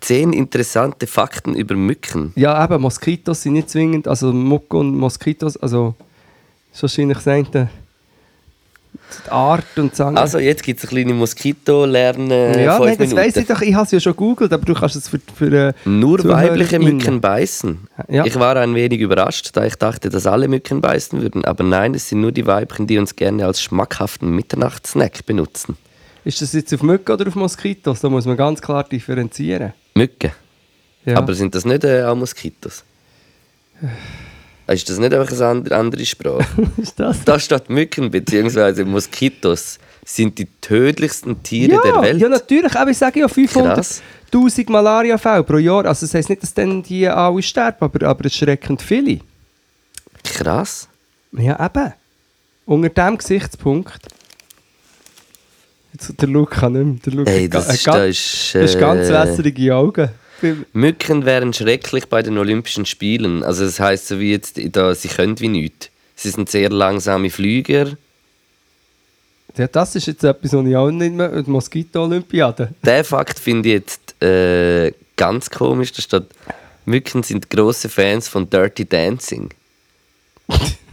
Zehn 0.00 0.32
interessante 0.32 1.06
Fakten 1.06 1.54
über 1.54 1.74
Mücken. 1.74 2.32
Ja, 2.36 2.62
eben, 2.64 2.80
Moskitos 2.82 3.42
sind 3.42 3.54
nicht 3.54 3.70
zwingend, 3.70 4.06
also 4.06 4.32
Mucke 4.32 4.76
und 4.76 4.94
Moskitos, 4.96 5.56
also 5.56 5.94
ist 6.72 6.82
wahrscheinlich 6.82 7.16
das 7.18 7.28
eine, 7.28 7.68
die 9.26 9.30
Art 9.30 9.64
und 9.76 9.98
andere. 10.00 10.22
Also 10.22 10.38
jetzt 10.38 10.62
gibt 10.62 10.78
es 10.82 10.84
eine 10.84 11.02
kleine 11.02 11.14
Moskito-Lernen. 11.14 12.30
ja, 12.30 12.78
nein, 12.78 12.96
das 12.98 13.14
weiss 13.14 13.36
ich 13.36 13.46
doch, 13.46 13.60
ich 13.60 13.74
habe 13.74 13.84
es 13.84 13.90
ja 13.90 14.00
schon 14.00 14.12
gegoogelt, 14.12 14.52
aber 14.52 14.64
du 14.64 14.74
kannst 14.74 14.96
es 14.96 15.08
für, 15.08 15.20
für 15.34 15.52
äh, 15.52 15.72
Nur 15.84 16.18
weibliche 16.24 16.76
ZuhörerInnen. 16.76 16.96
Mücken 16.96 17.20
beißen. 17.20 17.78
Ja. 18.08 18.24
Ich 18.24 18.38
war 18.38 18.56
ein 18.56 18.74
wenig 18.74 19.00
überrascht, 19.00 19.50
da 19.52 19.64
ich 19.64 19.76
dachte, 19.76 20.08
dass 20.10 20.26
alle 20.26 20.48
Mücken 20.48 20.80
beißen 20.80 21.20
würden. 21.20 21.44
Aber 21.44 21.64
nein, 21.64 21.94
es 21.94 22.08
sind 22.08 22.20
nur 22.20 22.32
die 22.32 22.46
Weibchen, 22.46 22.86
die 22.86 22.98
uns 22.98 23.16
gerne 23.16 23.46
als 23.46 23.62
schmackhaften 23.62 24.34
Mitternachtssnack 24.34 25.26
benutzen. 25.26 25.76
Ist 26.24 26.40
das 26.40 26.52
jetzt 26.52 26.72
auf 26.72 26.82
Mücke 26.82 27.12
oder 27.12 27.28
auf 27.28 27.34
Moskitos? 27.34 28.00
Da 28.00 28.08
muss 28.08 28.24
man 28.24 28.36
ganz 28.36 28.62
klar 28.62 28.84
differenzieren. 28.84 29.74
Mücken. 29.94 30.32
Ja. 31.04 31.18
Aber 31.18 31.34
sind 31.34 31.54
das 31.54 31.64
nicht 31.64 31.84
äh, 31.84 32.04
auch 32.04 32.16
Moskitos? 32.16 32.84
Ist 34.66 34.88
das 34.88 34.98
nicht 34.98 35.12
einfach 35.12 35.40
eine 35.40 35.70
andere, 35.72 36.06
Sprache? 36.06 36.46
ist 36.78 36.98
das? 36.98 37.22
da 37.24 37.38
steht 37.38 37.68
Mücken 37.68 38.10
bzw. 38.10 38.84
Moskitos 38.84 39.78
sind 40.06 40.38
die 40.38 40.46
tödlichsten 40.60 41.42
Tiere 41.42 41.72
ja, 41.74 41.80
der 41.82 42.02
Welt. 42.02 42.20
ja, 42.20 42.28
natürlich. 42.28 42.74
Aber 42.74 42.90
ich 42.90 42.98
sage 42.98 43.20
ja 43.20 43.26
Krass. 43.26 44.02
500'000 44.32 44.70
Malaria-Fälle 44.70 45.42
pro 45.44 45.58
Jahr. 45.58 45.84
Also 45.86 46.06
das 46.06 46.14
heisst 46.14 46.28
nicht, 46.30 46.42
dass 46.42 46.52
dann 46.54 46.82
die 46.82 47.06
alle 47.08 47.42
sterben, 47.42 47.76
aber, 47.80 48.06
aber 48.06 48.24
erschreckend 48.24 48.80
viele. 48.82 49.20
Krass. 50.22 50.88
Ja, 51.32 51.64
eben. 51.64 51.92
Unter 52.66 52.88
diesem 52.88 53.18
Gesichtspunkt. 53.18 53.98
Jetzt, 55.92 56.20
der 56.20 56.28
Luke 56.28 56.54
kann 56.58 56.72
nicht 56.72 56.84
mehr. 56.84 56.96
Der 57.06 57.12
Luke 57.12 57.30
Ey, 57.30 57.44
hat 57.44 57.54
das 57.54 57.84
ga- 57.84 58.04
ist, 58.04 58.08
das 58.08 58.08
ist, 58.08 58.54
das 58.54 58.70
ist 58.74 58.80
ganz 58.80 59.08
äh, 59.08 59.12
wässrige 59.12 59.74
Augen. 59.76 60.08
Mücken 60.72 61.24
wären 61.24 61.52
schrecklich 61.52 62.06
bei 62.06 62.22
den 62.22 62.38
Olympischen 62.38 62.86
Spielen. 62.86 63.42
Also 63.42 63.64
das 63.64 63.80
heißt 63.80 64.08
so 64.08 64.20
wie 64.20 64.32
jetzt, 64.32 64.60
da, 64.76 64.94
sie 64.94 65.08
können 65.08 65.38
wie 65.40 65.48
nichts. 65.48 65.90
Sie 66.16 66.30
sind 66.30 66.48
sehr 66.48 66.70
langsame 66.70 67.30
Flüger. 67.30 67.96
Ja, 69.56 69.68
das 69.68 69.94
ist 69.94 70.06
jetzt 70.06 70.24
etwas, 70.24 70.52
was 70.52 70.66
ich 70.66 70.76
auch 70.76 70.90
nicht 70.90 71.14
mehr... 71.14 71.42
Die 71.42 71.50
Moskito-Olympiade. 71.50 72.74
Der 72.84 73.04
Fakt 73.04 73.38
finde 73.38 73.68
ich 73.68 73.74
jetzt 73.74 74.22
äh, 74.22 74.92
ganz 75.16 75.48
komisch. 75.48 75.92
Da 75.92 76.02
steht, 76.02 76.26
Mücken 76.84 77.22
sind 77.22 77.48
große 77.50 77.88
Fans 77.88 78.28
von 78.28 78.48
Dirty 78.50 78.84
Dancing. 78.84 79.50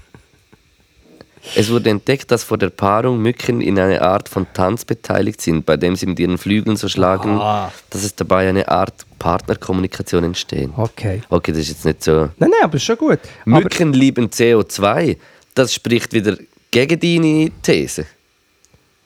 Es 1.56 1.70
wurde 1.72 1.90
entdeckt, 1.90 2.30
dass 2.32 2.44
vor 2.44 2.58
der 2.58 2.70
Paarung 2.70 3.20
Mücken 3.22 3.62
in 3.62 3.80
einer 3.80 4.02
Art 4.02 4.30
von 4.30 4.46
Tanz 4.54 4.86
beteiligt 4.86 5.42
sind, 5.42 5.66
bei 5.66 5.76
dem 5.76 5.96
sie 5.96 6.06
mit 6.06 6.20
ihren 6.20 6.38
Flügeln 6.38 6.78
so 6.78 6.88
schlagen, 6.88 7.40
Ah. 7.40 7.72
dass 7.90 8.04
es 8.04 8.16
dabei 8.16 8.48
eine 8.48 8.68
Art 8.68 9.06
Partnerkommunikation 9.18 10.24
entsteht. 10.24 10.70
Okay. 10.78 11.22
Okay, 11.30 11.52
das 11.52 11.62
ist 11.62 11.70
jetzt 11.70 11.86
nicht 11.86 12.04
so. 12.04 12.30
Nein, 12.38 12.50
nein, 12.52 12.54
aber 12.64 12.76
ist 12.76 12.84
schon 12.84 12.98
gut. 12.98 13.20
Aber, 13.46 13.62
Mücken 13.62 13.94
lieben 13.94 14.28
CO2. 14.30 15.18
Das 15.56 15.74
spricht 15.74 16.14
wieder 16.14 16.38
gegen 16.70 17.00
deine 17.00 17.52
These, 17.62 18.06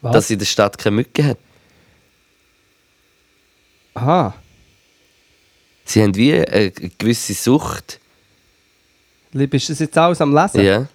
was? 0.02 0.14
dass 0.14 0.30
in 0.30 0.40
der 0.40 0.46
Stadt 0.46 0.78
keine 0.78 0.98
Mücken 0.98 1.26
hat. 1.28 1.38
Aha. 3.94 4.34
Sie 5.86 6.02
haben 6.02 6.16
wie 6.16 6.34
eine 6.34 6.72
gewisse 6.72 7.34
Sucht. 7.34 8.00
Lieb, 9.32 9.54
Ist 9.54 9.70
das 9.70 9.80
jetzt 9.80 9.98
alles 9.98 10.20
am 10.22 10.34
Lesen? 10.36 10.62
Ja. 10.64 10.88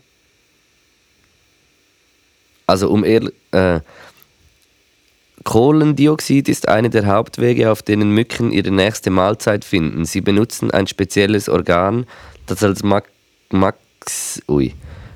Also 2.70 2.88
um 2.88 3.04
ehrlich, 3.04 3.34
äh, 3.50 3.80
Kohlendioxid 5.42 6.48
ist 6.48 6.68
eine 6.68 6.88
der 6.88 7.06
Hauptwege, 7.06 7.70
auf 7.72 7.82
denen 7.82 8.10
Mücken 8.10 8.52
ihre 8.52 8.70
nächste 8.70 9.10
Mahlzeit 9.10 9.64
finden. 9.64 10.04
Sie 10.04 10.20
benutzen 10.20 10.70
ein 10.70 10.86
spezielles 10.86 11.48
Organ, 11.48 12.06
das 12.46 12.62
als 12.62 12.84
Max, 12.84 13.08
Max, 13.50 14.40
ui, 14.48 14.74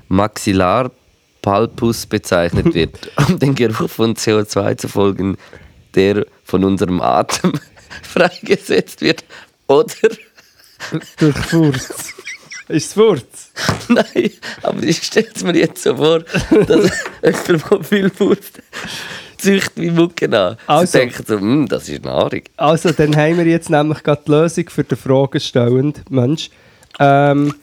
Maxillarpalpus 0.09 2.07
bezeichnet 2.07 2.73
wird, 2.73 3.11
um 3.29 3.39
den 3.39 3.55
Geruch 3.55 3.89
von 3.89 4.15
CO2 4.15 4.77
zu 4.77 4.89
folgen, 4.89 5.37
der 5.93 6.25
von 6.43 6.65
unserem 6.65 6.99
Atem 6.99 7.53
freigesetzt 8.01 8.99
wird. 9.01 9.23
Oder 9.67 9.93
Durch 11.17 11.37
Furz. 11.37 12.13
ist 12.67 12.87
es 12.87 12.93
Furz? 12.93 13.34
Nein, 13.87 14.31
aber 14.63 14.83
ich 14.83 15.03
stelle 15.03 15.27
mir 15.43 15.55
jetzt 15.55 15.83
so 15.83 15.95
vor, 15.95 16.19
dass 16.19 16.91
jemand, 17.47 17.71
der 17.71 17.83
viel 17.83 18.11
Wurst 18.19 18.61
züchtet 19.37 19.71
wie 19.75 19.91
Mucken 19.91 20.33
an. 20.33 20.57
Also. 20.67 20.91
Sie 20.91 20.97
denken 20.99 21.23
so, 21.25 21.39
«Hm, 21.39 21.67
das 21.67 21.87
ist 21.89 22.03
Nahrung. 22.03 22.41
Also, 22.57 22.91
dann 22.91 23.15
haben 23.15 23.37
wir 23.37 23.45
jetzt 23.45 23.69
nämlich 23.69 24.03
gerade 24.03 24.21
die 24.25 24.31
Lösung 24.31 24.69
für 24.69 24.83
den 24.83 24.97
fragestellenden 24.97 26.03
Mensch. 26.09 26.49
Ähm, 26.99 27.53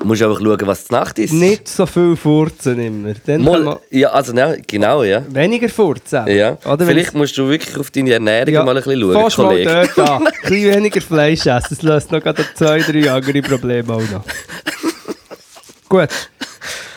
Du 0.00 0.06
musst 0.06 0.22
einfach 0.22 0.38
schauen, 0.38 0.58
was 0.62 0.86
die 0.86 0.94
Nacht 0.94 1.18
ist. 1.18 1.34
nicht 1.34 1.68
so 1.68 1.84
viel 1.84 2.16
furzen 2.16 2.80
immer. 2.80 3.12
Dann 3.26 3.42
man 3.42 3.64
Mal, 3.64 3.80
ja, 3.90 4.08
also 4.08 4.32
nein, 4.32 4.62
genau, 4.66 5.02
ja. 5.02 5.22
weniger 5.28 5.68
furzen. 5.68 6.26
ja. 6.26 6.56
Oder 6.64 6.86
Vielleicht 6.86 7.12
musst 7.12 7.36
du 7.36 7.46
wirklich 7.46 7.76
auf 7.76 7.90
deine 7.90 8.14
Ernährung 8.14 8.54
ja, 8.54 8.64
mal 8.64 8.74
ein 8.78 8.82
bisschen 8.82 8.98
schauen, 8.98 9.12
fast 9.12 9.36
mal 9.36 9.48
Kollege. 9.48 9.90
dort 9.94 10.08
an. 10.08 10.26
Ein 10.26 10.32
bisschen 10.48 10.74
weniger 10.74 11.00
Fleisch 11.02 11.44
essen. 11.44 11.66
Das 11.68 11.82
löst 11.82 12.10
noch 12.12 12.22
gerade 12.22 12.46
zwei, 12.54 12.80
drei 12.80 13.12
andere 13.12 13.42
Probleme 13.42 13.92
auch 13.92 14.10
noch. 14.10 14.24
Gut. 15.90 16.08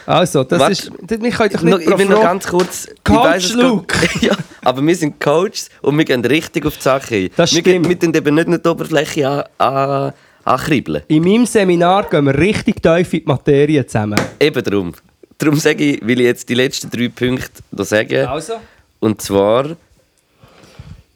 Also, 0.05 0.43
das 0.43 0.59
Warte. 0.59 0.71
ist... 0.71 0.91
Wir 1.07 1.17
können 1.31 1.49
doch 1.51 1.61
Noch, 1.63 1.77
nicht 1.79 1.89
ich 1.89 1.97
will 1.97 2.05
noch 2.07 2.21
ganz 2.21 2.45
kurz. 2.47 2.87
ich 2.87 3.03
Coach 3.03 3.23
weiss, 3.25 3.53
Luke. 3.53 3.95
ja, 4.21 4.33
aber 4.63 4.81
wir 4.85 4.95
sind 4.95 5.19
Coaches 5.19 5.69
und 5.81 5.97
wir 5.97 6.05
gehen 6.05 6.23
richtig 6.23 6.65
auf 6.65 6.75
die 6.77 6.81
Sache 6.83 7.15
ein. 7.15 7.29
Das 7.35 7.53
wir, 7.53 7.61
stimmt. 7.61 7.83
gehen- 7.87 7.89
wir 7.89 7.99
tun 7.99 8.13
eben 8.13 8.35
nicht 8.35 8.47
nur 8.47 8.57
die 8.59 8.69
Oberfläche 8.69 9.27
an, 9.29 9.43
an, 9.57 10.13
ankribbeln. 10.45 11.03
In 11.07 11.23
meinem 11.23 11.45
Seminar 11.45 12.09
gehen 12.09 12.25
wir 12.25 12.37
richtig 12.37 12.81
tief 12.83 13.13
in 13.13 13.19
die 13.21 13.25
Materie 13.25 13.85
zusammen. 13.85 14.19
Eben 14.39 14.63
darum. 14.63 14.93
Darum 15.37 15.57
sage 15.57 15.83
ich, 15.83 16.05
will 16.05 16.19
ich 16.19 16.25
jetzt 16.27 16.47
die 16.49 16.53
letzten 16.53 16.89
drei 16.89 17.07
Punkte 17.09 17.49
noch 17.71 17.85
sagen. 17.85 18.27
Also? 18.27 18.53
Und 18.99 19.21
zwar. 19.21 19.75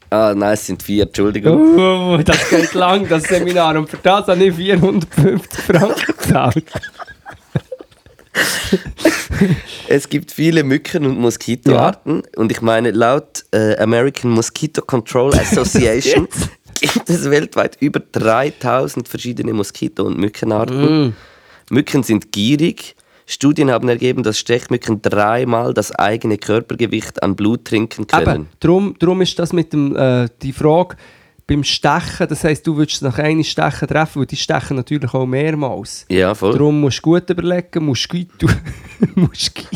Ah, 0.10 0.34
nein, 0.34 0.54
es 0.54 0.66
sind 0.66 0.82
vier, 0.82 1.04
Entschuldigung. 1.04 1.78
Oh, 1.78 2.18
das 2.24 2.50
geht 2.50 2.74
lang, 2.74 3.08
das 3.10 3.24
Seminar. 3.24 3.78
Und 3.78 3.90
für 3.90 3.98
das 3.98 4.26
habe 4.28 4.42
ich 4.46 4.56
450 4.56 5.60
Franken 5.66 6.06
gezahlt. 6.18 6.64
Es 9.88 10.10
gibt 10.10 10.32
viele 10.32 10.64
Mücken- 10.64 11.06
und 11.06 11.20
Moskitoarten. 11.20 12.24
Und 12.36 12.52
ich 12.52 12.62
meine, 12.62 12.92
laut 12.92 13.46
äh, 13.52 13.78
American 13.78 14.32
Mosquito 14.32 14.82
Control 14.82 15.34
Association 15.36 16.28
gibt 16.80 17.10
es 17.10 17.30
weltweit 17.30 17.78
über 17.80 18.00
3000 18.00 19.08
verschiedene 19.08 19.54
Moskito- 19.54 20.04
und 20.06 20.18
Mückenarten. 20.18 21.16
Mücken 21.70 22.04
sind 22.04 22.32
gierig. 22.32 22.96
Studien 23.30 23.70
haben 23.70 23.90
ergeben, 23.90 24.24
dass 24.24 24.40
Stechmücken 24.40 25.02
dreimal 25.02 25.74
das 25.74 25.92
eigene 25.92 26.38
Körpergewicht 26.38 27.22
an 27.22 27.36
Blut 27.36 27.66
trinken 27.66 28.08
können. 28.08 28.36
Eben, 28.36 28.50
darum, 28.62 28.96
darum 29.00 29.22
ist 29.22 29.38
das 29.38 29.52
mit 29.52 29.74
dem, 29.74 29.96
äh, 29.98 30.30
die 30.42 30.54
Frage 30.54 30.96
beim 31.48 31.64
Stechen, 31.64 32.28
das 32.28 32.44
heisst, 32.44 32.68
du 32.68 32.76
würdest 32.76 33.02
nach 33.02 33.18
einem 33.18 33.44
Stechen 33.44 33.88
treffen, 33.88 34.20
weil 34.20 34.26
die 34.26 34.36
stechen 34.36 34.76
natürlich 34.76 35.14
auch 35.14 35.26
mehrmals. 35.26 36.06
Ja, 36.10 36.36
voll. 36.36 36.52
Darum 36.52 36.82
musst 36.82 37.00
du 37.00 37.04
gut 37.04 37.30
überlegen, 37.30 37.86
Moskito. 37.86 38.48
Moskito. 39.16 39.70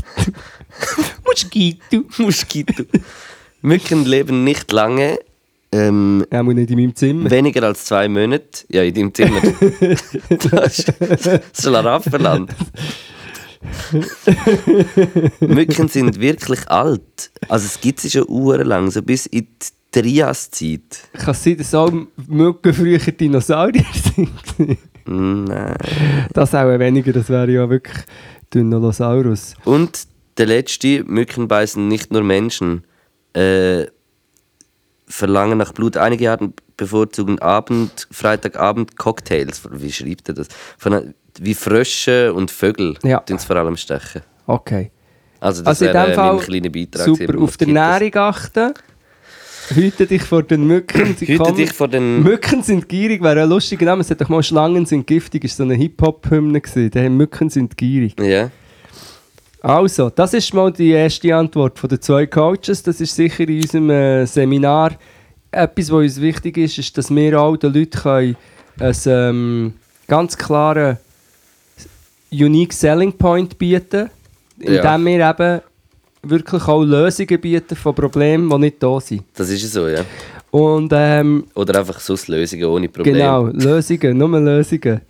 Moskito. 1.26 2.04
Moskito. 2.18 2.84
Mücken 3.62 4.06
leben 4.06 4.44
nicht 4.44 4.72
lange, 4.72 5.18
ähm, 5.72 6.26
Ja, 6.32 6.44
muss 6.44 6.56
nicht 6.56 6.70
in 6.72 6.78
meinem 6.78 6.96
Zimmer. 6.96 7.32
weniger 7.32 7.64
als 7.64 7.86
zwei 7.86 8.10
Monate. 8.10 8.66
Ja, 8.70 8.84
in 8.84 8.94
deinem 8.94 9.14
Zimmer. 9.14 9.40
das 10.52 10.80
ist 10.80 10.94
das 11.00 11.42
Schlaraffenland. 11.62 12.52
Mücken 15.40 15.88
sind 15.88 16.20
wirklich 16.20 16.68
alt. 16.70 17.32
Also 17.48 17.66
es 17.66 17.80
gibt 17.80 18.00
sie 18.02 18.10
schon 18.10 18.28
uhrenlang, 18.28 18.92
so 18.92 19.02
bis 19.02 19.26
in 19.28 19.46
die 19.46 19.81
Triaszeit. 19.92 21.10
Kann 21.14 21.32
es 21.32 21.44
sein, 21.44 21.58
dass 21.58 21.74
auch 21.76 21.92
Mücken 22.28 22.74
früher 22.74 23.00
Dinosaurier 23.00 23.86
sind? 24.16 24.78
Nein. 25.06 25.76
das 26.34 26.56
auch 26.56 26.80
weniger, 26.80 27.12
das 27.12 27.30
wäre 27.30 27.52
ja 27.52 27.70
wirklich 27.70 27.98
Dinosaurus. 28.54 29.56
Und 29.66 30.08
der 30.38 30.46
letzte, 30.46 31.04
Mücken 31.04 31.48
beißen 31.48 31.88
nicht 31.88 32.12
nur 32.12 32.24
Menschen. 32.24 32.84
Äh, 33.34 33.86
verlangen 35.08 35.58
nach 35.58 35.74
Blut. 35.74 35.98
Einige 35.98 36.32
Arten 36.32 36.54
bevorzugen 36.78 37.40
Abend, 37.40 38.08
Freitagabend 38.12 38.98
Cocktails. 38.98 39.62
Wie 39.72 39.92
schreibt 39.92 40.30
er 40.30 40.36
das? 40.36 40.48
Von, 40.78 41.14
wie 41.40 41.54
Frösche 41.54 42.34
und 42.34 42.50
Vögel 42.50 42.98
Ja. 43.04 43.20
tun 43.20 43.36
es 43.36 43.44
vor 43.46 43.58
allem 43.58 43.76
stechen. 43.78 44.22
Okay. 44.48 44.92
Also 45.42 45.64
das 45.64 45.82
Also 45.82 45.86
wäre 45.94 46.16
mein 46.16 46.40
kleiner 46.40 46.70
Beitrag. 46.70 47.06
super. 47.06 47.42
Auf 47.42 47.58
die. 47.58 47.74
Ernährung 47.74 48.16
achten. 48.16 48.74
Hüte 49.76 50.06
dich 50.08 50.22
vor 50.24 50.44
den 50.44 50.66
Mücken. 50.68 51.16
Sie 51.18 51.28
Hüte 51.28 51.44
kommen- 51.44 51.56
dich 51.58 51.74
vor 51.74 51.88
den... 51.88 52.24
Mücken 52.24 52.64
sind 52.64 52.88
gierig, 52.90 53.22
wäre 53.22 53.44
ein 53.44 53.50
lustiger 53.50 53.86
Name. 53.86 54.02
Es 54.02 54.10
hat 54.10 54.22
doch 54.22 54.30
mal 54.30 54.44
Schlangen 54.44 54.86
sind 54.86 55.08
giftig, 55.08 55.44
ist 55.44 55.58
so 55.58 55.64
eine 55.64 55.76
Hip-Hop-Hymne 55.76 56.62
gewesen. 56.62 56.92
Der 56.92 57.10
Mücken 57.10 57.50
sind 57.50 57.76
gierig. 57.78 58.20
Ja. 58.20 58.50
Also, 59.62 60.10
das 60.10 60.34
ist 60.34 60.54
mal 60.54 60.72
die 60.72 60.90
erste 60.90 61.36
Antwort 61.36 61.78
von 61.78 61.90
den 61.90 62.02
zwei 62.02 62.26
Coaches. 62.26 62.82
Das 62.84 63.00
ist 63.00 63.16
sicher 63.16 63.48
in 63.48 63.62
unserem 63.62 63.90
äh, 63.92 64.26
Seminar 64.26 64.94
etwas, 65.52 65.92
was 65.92 65.98
uns 66.00 66.22
wichtig 66.22 66.58
ist, 66.58 66.78
ist, 66.78 66.98
dass 66.98 67.14
wir 67.14 67.40
auch 67.40 67.58
den 67.58 67.74
Leuten 67.74 68.00
können 68.00 68.36
ein 68.80 68.96
ähm, 69.06 69.74
ganz 70.08 70.38
klaren 70.38 70.98
Unique 72.32 72.74
Selling 72.74 73.12
Point 73.14 73.58
bieten, 73.58 74.10
indem 74.58 74.74
Ja. 74.76 74.98
wir 74.98 75.30
eben 75.30 75.62
wirklich 76.24 76.64
auch 76.68 76.84
Lösungen 76.84 77.40
bieten 77.42 77.76
von 77.76 77.96
Problemen, 77.96 78.50
die 78.50 78.58
nicht 78.58 78.82
da 78.84 79.00
sind. 79.00 79.24
Das 79.36 79.50
ist 79.50 79.72
so, 79.72 79.88
ja. 79.88 80.02
Und 80.52 80.92
ähm, 80.94 81.46
Oder 81.56 81.80
einfach 81.80 82.00
sonst 82.00 82.28
Lösungen 82.28 82.66
ohne 82.66 82.90
Probleme. 82.90 83.18
Genau, 83.18 83.46
Lösungen, 83.48 84.18
nur 84.18 84.40
Lösungen. 84.40 85.02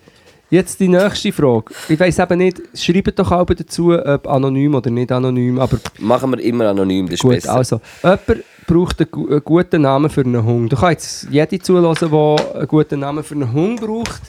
Jetzt 0.49 0.79
die 0.81 0.89
nächste 0.89 1.31
Frage. 1.31 1.73
Ich 1.87 1.97
weiß 1.99 2.19
eben 2.19 2.37
nicht, 2.37 2.61
schreibt 2.75 3.17
doch 3.17 3.31
auch 3.31 3.45
dazu, 3.45 3.93
ob 3.97 4.27
anonym 4.27 4.75
oder 4.75 4.89
nicht 4.91 5.11
anonym, 5.11 5.59
aber 5.59 5.79
Machen 5.99 6.31
wir 6.31 6.39
immer 6.43 6.67
anonym, 6.67 7.05
das 7.05 7.13
ist 7.15 7.21
gut, 7.21 7.31
besser. 7.35 7.53
also, 7.55 7.81
jemand 8.03 8.43
braucht 8.67 8.99
einen, 8.99 9.09
gu- 9.11 9.27
einen 9.29 9.43
guten 9.43 9.81
Namen 9.81 10.09
für 10.09 10.21
einen 10.21 10.43
Hund. 10.43 10.71
Du 10.71 10.75
kannst 10.75 11.23
jetzt 11.31 11.33
jede 11.51 11.59
zulassen, 11.63 12.11
der 12.11 12.55
einen 12.55 12.67
guten 12.67 12.99
Namen 12.99 13.23
für 13.23 13.35
einen 13.35 13.51
Hund 13.51 13.79
braucht. 13.79 14.21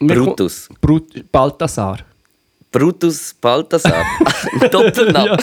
Wir 0.00 0.16
Brutus. 0.16 0.68
Brut 0.80 1.30
Balthasar. 1.30 1.98
Brutus 2.70 3.34
Balthasar. 3.34 4.04
Doppelname. 4.70 5.30
Ja, 5.30 5.36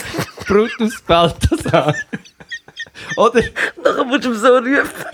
Brutus 0.46 1.00
Balthasar. 1.02 1.94
oder 3.16 3.42
Nachher 3.82 4.04
musst 4.04 4.24
du 4.24 4.30
ihm 4.30 4.36
so 4.36 4.56
rufen. 4.56 5.04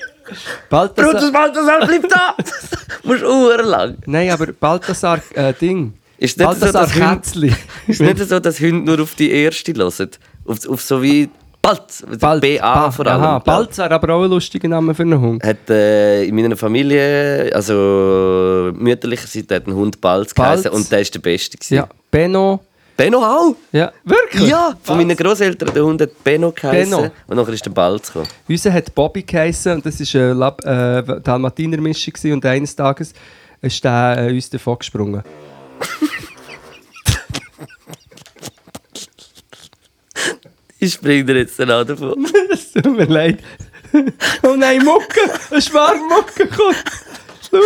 Balthasar... 0.68 1.12
Brutus 1.12 1.32
Balthasar, 1.32 1.86
bleib 1.86 2.08
da! 2.08 2.36
musst 3.02 3.22
du 3.22 3.50
lang. 3.62 3.96
Nein, 4.06 4.30
aber 4.30 4.52
Balthasar 4.52 5.20
äh, 5.34 5.52
Ding. 5.54 5.94
Ist 6.18 6.38
nicht 6.38 6.52
so, 6.52 6.60
Balthasar 6.60 6.94
Hunde, 6.94 7.16
Kätzli. 7.16 7.54
ist 7.88 8.00
nicht 8.00 8.18
so, 8.28 8.38
dass 8.38 8.60
Hunde 8.60 8.92
nur 8.92 9.02
auf 9.02 9.14
die 9.14 9.30
erste 9.30 9.72
hören? 9.74 10.10
Auf, 10.44 10.68
auf 10.68 10.82
so 10.82 11.02
wie 11.02 11.28
Balz. 11.62 12.04
Bald, 12.18 12.42
BA 12.42 12.90
vor 12.90 13.06
allem. 13.06 13.22
Aha. 13.22 13.38
Balz 13.38 13.78
wäre 13.78 13.94
aber 13.94 14.14
auch 14.14 14.24
ein 14.24 14.30
lustiger 14.30 14.66
Name 14.66 14.94
für 14.94 15.02
einen 15.04 15.20
Hund. 15.20 15.44
Hat 15.44 15.70
äh, 15.70 16.24
in 16.24 16.34
meiner 16.34 16.56
Familie, 16.56 17.50
also 17.54 18.72
mütterlicher 18.74 19.28
Seite, 19.28 19.54
hat 19.54 19.66
ein 19.68 19.74
Hund 19.74 20.00
Balz 20.00 20.34
Balz. 20.34 20.62
geheißen 20.64 20.70
und 20.72 20.90
der 20.90 20.98
war 20.98 21.04
der 21.04 21.18
Beste. 21.20 21.56
gewesen. 21.56 21.74
Ja, 21.74 21.88
Benno. 22.10 22.60
Benno 22.96 23.18
auch? 23.24 23.54
Ja, 23.72 23.90
wirklich? 24.04 24.48
Ja, 24.50 24.74
von 24.82 24.96
meinen 24.98 25.16
Großeltern. 25.16 25.72
Der 25.72 25.84
Hund 25.84 26.02
hat 26.02 26.22
Benno 26.24 26.50
geheißen. 26.52 26.90
Benno. 26.90 27.10
Und 27.28 27.36
nachher 27.36 27.52
ist 27.54 27.64
der 27.64 27.70
Balz 27.70 28.08
gekommen. 28.08 28.28
Unser 28.48 28.72
hat 28.72 28.94
Bobby 28.94 29.22
geheißen 29.22 29.72
und 29.72 29.86
das 29.86 30.00
war 30.00 30.20
eine 30.20 30.32
Lab 30.34 30.64
äh, 30.64 31.20
Dalmatiner-Mischung 31.20 32.12
gewesen 32.12 32.32
und 32.34 32.44
eines 32.44 32.74
Tages 32.76 33.12
ist 33.60 33.82
der 33.84 34.16
äh, 34.28 34.32
uns 34.34 34.50
davon 34.50 34.78
gesprungen. 34.78 35.22
Ich 40.82 40.94
spring 40.94 41.24
dir 41.24 41.36
jetzt 41.36 41.56
dann 41.60 41.70
auch 41.70 41.84
davon. 41.84 42.26
Es 42.50 42.72
tut 42.72 42.96
mir 42.96 43.04
leid. 43.04 43.38
Oh 44.42 44.56
nein, 44.56 44.84
Mucke! 44.84 45.20
Ein 45.52 45.62
Schwarm 45.62 46.08
Mucke 46.08 46.48
kommt! 46.48 46.82
Schau! 47.48 47.58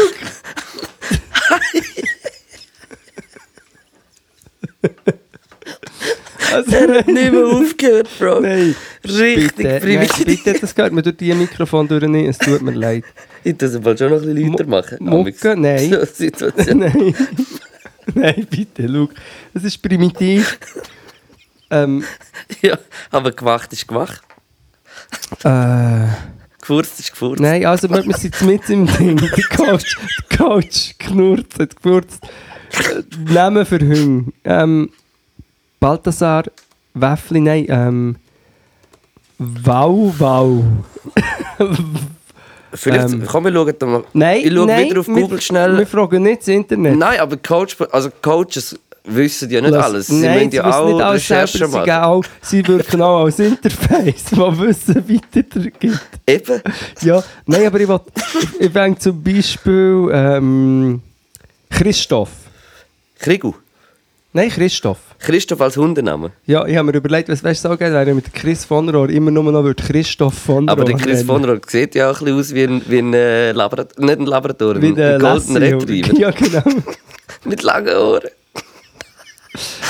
Also, 6.53 6.71
Er 6.77 6.99
hat 6.99 7.07
nicht 7.09 7.33
mehr 7.33 7.47
aufgehört, 7.47 8.09
Bro. 8.19 8.41
Nein. 8.43 8.77
Richtig 9.05 9.57
Bitte, 9.57 9.63
nein, 9.69 9.81
primitiv. 9.81 10.25
bitte, 10.27 10.61
das 10.61 10.75
gehört 10.75 10.93
mir 10.93 11.03
durch 11.03 11.17
die 11.17 11.33
Mikrofon 11.33 11.89
durch 11.89 12.05
nicht. 12.05 12.29
Es 12.29 12.39
tut 12.39 12.61
mir 12.61 12.73
leid. 12.73 13.05
Ich 13.45 13.61
muss 13.61 13.75
aber 13.75 13.97
schon 13.97 14.11
noch 14.11 14.21
ein 14.23 14.35
bisschen 14.35 14.51
lauter 14.53 14.67
machen. 14.67 14.99
Mucke? 15.01 15.57
Nein. 15.57 15.91
So. 16.15 16.51
Nein. 16.75 17.15
Nein, 18.15 18.47
bitte, 18.51 18.89
schau. 18.89 19.09
Das 19.55 19.65
ist 19.65 19.79
primitiv. 19.83 20.59
Ähm, 21.71 22.05
Ja, 22.63 22.79
aber 23.11 23.33
gemacht 23.33 23.73
ist 23.73 23.87
gemacht. 23.89 24.23
äh, 25.45 26.07
Gefurzt 26.61 26.99
ist 27.01 27.11
gefurzt. 27.13 27.41
nein, 27.41 27.65
also 27.67 27.89
wir 27.89 28.05
wir 28.05 28.15
sind 28.17 28.35
jetzt 28.35 28.43
mit 28.43 28.69
im 28.71 28.87
Ding. 28.99 29.17
Der 29.17 29.57
Coach, 29.57 29.97
der 30.31 30.39
Coach 30.39 30.95
knurrt, 30.99 31.59
hat 31.59 31.77
gefurzt. 31.77 32.25
Äh, 32.73 33.33
Namen 33.33 33.65
für 33.65 33.79
Hunde. 33.79 34.33
Ähm, 34.45 34.91
Balthasar, 35.79 36.45
Wäffli, 36.95 37.41
nein, 37.41 37.67
ähm, 37.69 38.17
Wow, 39.39 40.15
wow. 40.19 40.65
Vielleicht, 42.73 43.13
Ähm. 43.15 43.25
komm, 43.27 43.45
wir 43.45 43.53
schauen 43.53 43.75
da 43.79 43.87
mal. 43.87 44.05
Nein, 44.13 44.41
ich 44.45 44.53
schaue 44.53 44.67
nein, 44.67 44.91
wieder 44.91 45.01
auf 45.01 45.09
wir- 45.09 45.15
Google 45.15 45.41
schnell. 45.41 45.79
Wir 45.79 45.87
fragen 45.87 46.23
nicht 46.23 46.41
das 46.41 46.49
Internet. 46.49 46.97
Nein, 46.97 47.21
aber 47.21 47.37
Coach, 47.37 47.77
also 47.93 48.11
Coaches 48.23 48.79
wissen 49.07 49.51
ja 49.51 49.61
nicht 49.61 49.71
Lass- 49.71 49.85
alles. 49.85 50.07
Sie 50.09 50.21
Nein, 50.21 50.51
ja 50.51 50.65
auch 50.65 50.87
nicht 50.87 51.03
alles 51.03 51.27
selber, 51.27 51.43
Recherchen 51.45 51.85
sie, 51.85 51.93
auch, 51.93 52.25
sie 52.43 52.69
wirken 52.69 53.03
auch 53.03 53.25
als 53.25 53.39
Interface, 53.39 54.25
das 54.31 54.61
Wissen 54.61 55.05
weitergibt. 55.09 56.01
Eben. 56.27 56.63
Ja, 57.03 57.23
nein, 57.47 57.67
aber 57.67 57.81
ich 57.81 57.89
will, 57.89 58.01
ich, 58.59 58.73
denke 58.73 58.99
zum 58.99 59.23
Beispiel 59.23 60.09
ähm, 60.13 61.03
Christoph. 61.71 62.31
Krigu. 63.19 63.55
Nein, 64.33 64.51
Christoph. 64.51 64.99
Christoph 65.19 65.63
als 65.63 65.79
Hundename. 65.79 66.31
Ja, 66.45 66.67
ich 66.67 66.77
habe 66.77 66.93
mir 66.93 66.99
überlegt, 66.99 67.31
was 67.31 67.43
weißt 67.43 67.65
du 67.65 67.71
so 67.71 67.77
geht, 67.79 67.91
wenn 67.91 68.09
ich 68.09 68.15
mit 68.15 68.35
Chris 68.35 68.67
von 68.67 68.87
Rohr 68.91 69.09
immer 69.09 69.31
nur 69.31 69.51
noch 69.51 69.75
Christoph 69.75 70.35
von 70.35 70.69
Rohr 70.69 70.73
Aber 70.73 70.85
der 70.85 70.97
Chris 70.97 71.23
von 71.23 71.43
Rohr 71.43 71.59
sieht 71.67 71.95
ja 71.95 72.11
auch 72.11 72.21
ein 72.21 72.27
bisschen 72.27 72.39
aus 72.41 72.55
wie 72.55 72.65
ein, 72.65 72.83
wie 72.87 72.99
ein 72.99 73.15
äh, 73.15 73.53
Labrador. 73.53 74.05
Nicht 74.05 74.19
ein 74.19 74.27
Labrador, 74.27 74.83
Wie 74.83 74.89
ein, 74.89 75.01
ein 75.01 75.21
Golden 75.21 75.57
Retriever. 75.57 76.13
Ja, 76.19 76.31
genau. 76.33 76.63
Mit 77.45 77.63
langen 77.63 77.97
Ohren. 77.97 78.29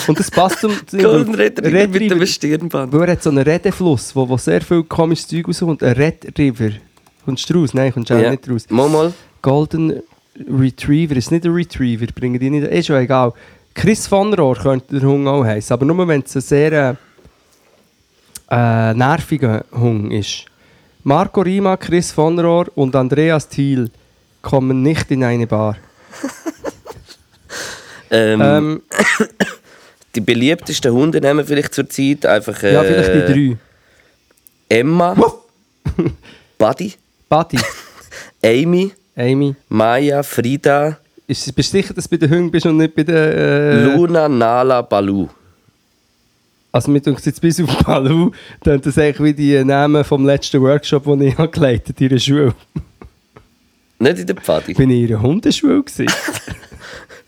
Und 0.07 0.19
das 0.19 0.31
passt 0.31 0.61
zum... 0.61 0.73
Golden 0.93 1.35
Retriever, 1.35 1.89
mit 1.89 2.11
dem. 2.11 2.27
Stirnband. 2.27 2.93
Weil 2.93 3.09
er 3.09 3.13
hat 3.13 3.23
so 3.23 3.31
einen 3.31 3.39
Redefluss, 3.45 4.15
wo, 4.15 4.29
wo 4.29 4.37
sehr 4.37 4.61
viel 4.61 4.85
komisches 4.85 5.29
Zeug 5.29 5.47
rauskommt. 5.49 5.83
Ein 5.83 5.93
Red 5.95 6.39
River. 6.39 6.71
Kommst 7.25 7.49
du 7.51 7.61
raus? 7.61 7.75
Nein, 7.75 7.93
kommst 7.93 8.11
du 8.11 8.15
auch 8.15 8.21
Ja. 8.21 8.31
nicht 8.31 8.49
raus. 8.49 8.65
Mal, 8.69 8.89
mal. 8.89 9.13
Golden 9.43 10.03
Retriever, 10.49 11.17
ist 11.17 11.31
nicht 11.33 11.45
ein 11.45 11.53
Retriever, 11.53 12.07
bringen 12.15 12.39
die 12.39 12.51
nicht. 12.51 12.67
Ist 12.67 12.89
ja 12.89 13.01
egal. 13.01 13.33
Chris 13.75 14.07
von 14.07 14.33
Rohr 14.35 14.57
könnte 14.57 14.99
der 15.01 15.09
Hund 15.09 15.27
auch 15.29 15.45
heißen, 15.45 15.75
aber 15.75 15.85
nur 15.85 16.07
wenn 16.09 16.23
es 16.23 16.35
ein 16.37 16.41
sehr 16.41 16.73
äh, 16.73 16.95
äh, 18.91 18.95
nerviger 18.95 19.65
Hund 19.73 20.13
ist. 20.13 20.45
Marco 21.05 21.41
Rima, 21.43 21.77
Chris 21.77 22.11
von 22.13 22.39
Rohr 22.39 22.67
und 22.75 22.95
Andreas 22.97 23.49
Thiel 23.49 23.91
kommen 24.43 24.83
nicht 24.83 25.11
in 25.11 25.25
eine 25.25 25.47
Bar. 25.47 25.77
Ähm, 28.09 28.41
Ähm, 28.41 28.83
die 30.17 30.21
beliebtesten 30.21 30.93
Hundenamen 30.93 31.47
vielleicht 31.47 31.75
zurzeit 31.75 32.27
einfach 32.27 32.63
äh, 32.63 32.73
ja, 32.73 32.83
vielleicht 32.83 33.29
die 33.29 33.33
drei. 33.33 33.57
Emma, 34.69 35.15
Buddy, 36.59 36.95
Buddy, 37.29 37.59
Amy, 38.43 38.93
Amy. 39.15 39.55
Maya, 39.69 40.23
Frida, 40.23 40.99
Ist, 41.27 41.55
bist 41.55 41.73
du 41.73 41.79
sicher, 41.79 41.95
dass 41.95 42.09
du 42.09 42.11
bei 42.11 42.17
den 42.17 42.31
Hunden 42.31 42.51
bist 42.51 42.67
und 42.67 42.79
nicht 42.79 42.95
bei 42.95 43.05
den... 43.05 43.15
Äh, 43.15 43.85
Luna, 43.85 44.29
Nala, 44.29 44.83
Balu. 44.83 45.29
Also 46.73 46.91
mit 46.91 47.07
uns 47.07 47.25
jetzt 47.25 47.41
bis 47.41 47.61
auf 47.61 47.79
Palu, 47.79 48.33
dann 48.63 48.81
das 48.81 48.99
eigentlich 48.99 49.21
wie 49.21 49.35
die 49.35 49.65
Namen 49.65 50.05
vom 50.05 50.27
letzten 50.27 50.61
Workshop, 50.61 51.05
den 51.05 51.23
ich 51.23 51.37
geleitet 51.37 51.97
habe, 51.97 52.05
in 52.05 52.11
der 52.11 52.19
Schule. 52.19 52.55
Nicht 53.99 54.19
in 54.19 54.27
der 54.27 54.37
Pfadi. 54.37 54.75
bin 54.75 54.91
ich 54.91 55.09
in 55.09 55.15
einer 55.15 55.23
Hundeschule 55.23 55.83
gewesen. 55.83 56.07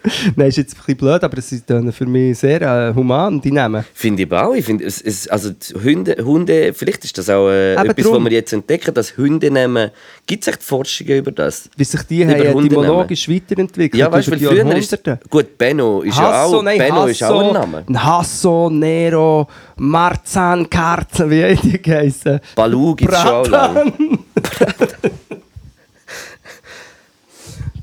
Nein, 0.36 0.48
ist 0.48 0.56
jetzt 0.56 0.74
ein 0.74 0.78
bisschen 0.78 0.96
blöd, 0.96 1.24
aber 1.24 1.38
es 1.38 1.50
ist 1.50 1.64
für 1.66 2.06
mich 2.06 2.38
sehr 2.38 2.62
äh, 2.62 2.94
human, 2.94 3.40
die 3.40 3.50
Namen. 3.50 3.84
Finde 3.92 4.22
ich 4.22 4.32
auch. 4.32 4.54
Ich 4.54 4.64
finde, 4.64 4.84
es, 4.84 5.00
es, 5.00 5.26
also 5.28 5.50
Hunde, 5.82 6.16
Hunde, 6.24 6.72
vielleicht 6.72 7.04
ist 7.04 7.18
das 7.18 7.28
auch 7.28 7.48
äh, 7.48 7.74
etwas, 7.74 8.04
drum. 8.04 8.24
was 8.24 8.30
wir 8.30 8.38
jetzt 8.38 8.52
entdecken, 8.52 8.94
dass 8.94 9.16
Hunde 9.16 9.50
nehmen. 9.50 9.90
Gibt 10.26 10.42
es 10.42 10.48
echt 10.48 10.62
Forschungen 10.62 11.18
über 11.18 11.32
das? 11.32 11.68
Wie 11.76 11.84
sich 11.84 12.02
die 12.02 12.22
Über 12.22 12.32
haben 12.32 12.64
etymologisch 12.64 13.28
weiterentwickelt 13.28 14.00
Ja, 14.00 14.10
weißt 14.10 14.28
du, 14.28 14.38
früher 14.38 14.76
ist. 14.76 14.96
Gut, 15.28 15.58
Benno 15.58 16.02
ist 16.02 16.16
ja 16.16 16.32
Hasso, 16.32 16.58
auch, 16.58 16.62
nein, 16.62 16.78
Benno 16.78 16.94
Hasso, 16.96 17.08
ist 17.08 17.22
auch 17.24 17.40
ein 17.40 17.52
Name. 17.52 17.84
Hasso, 17.94 18.70
Nero, 18.70 19.48
Marzahn, 19.76 20.70
Karzen, 20.70 21.30
wie 21.30 21.42
haben 21.42 21.58
die 21.62 21.82
geheißen? 21.82 22.40
Balu 22.54 22.94
gibt 22.94 23.12
es 23.12 23.20
schon 23.20 23.30
auch 23.30 23.48
lange. 23.48 23.92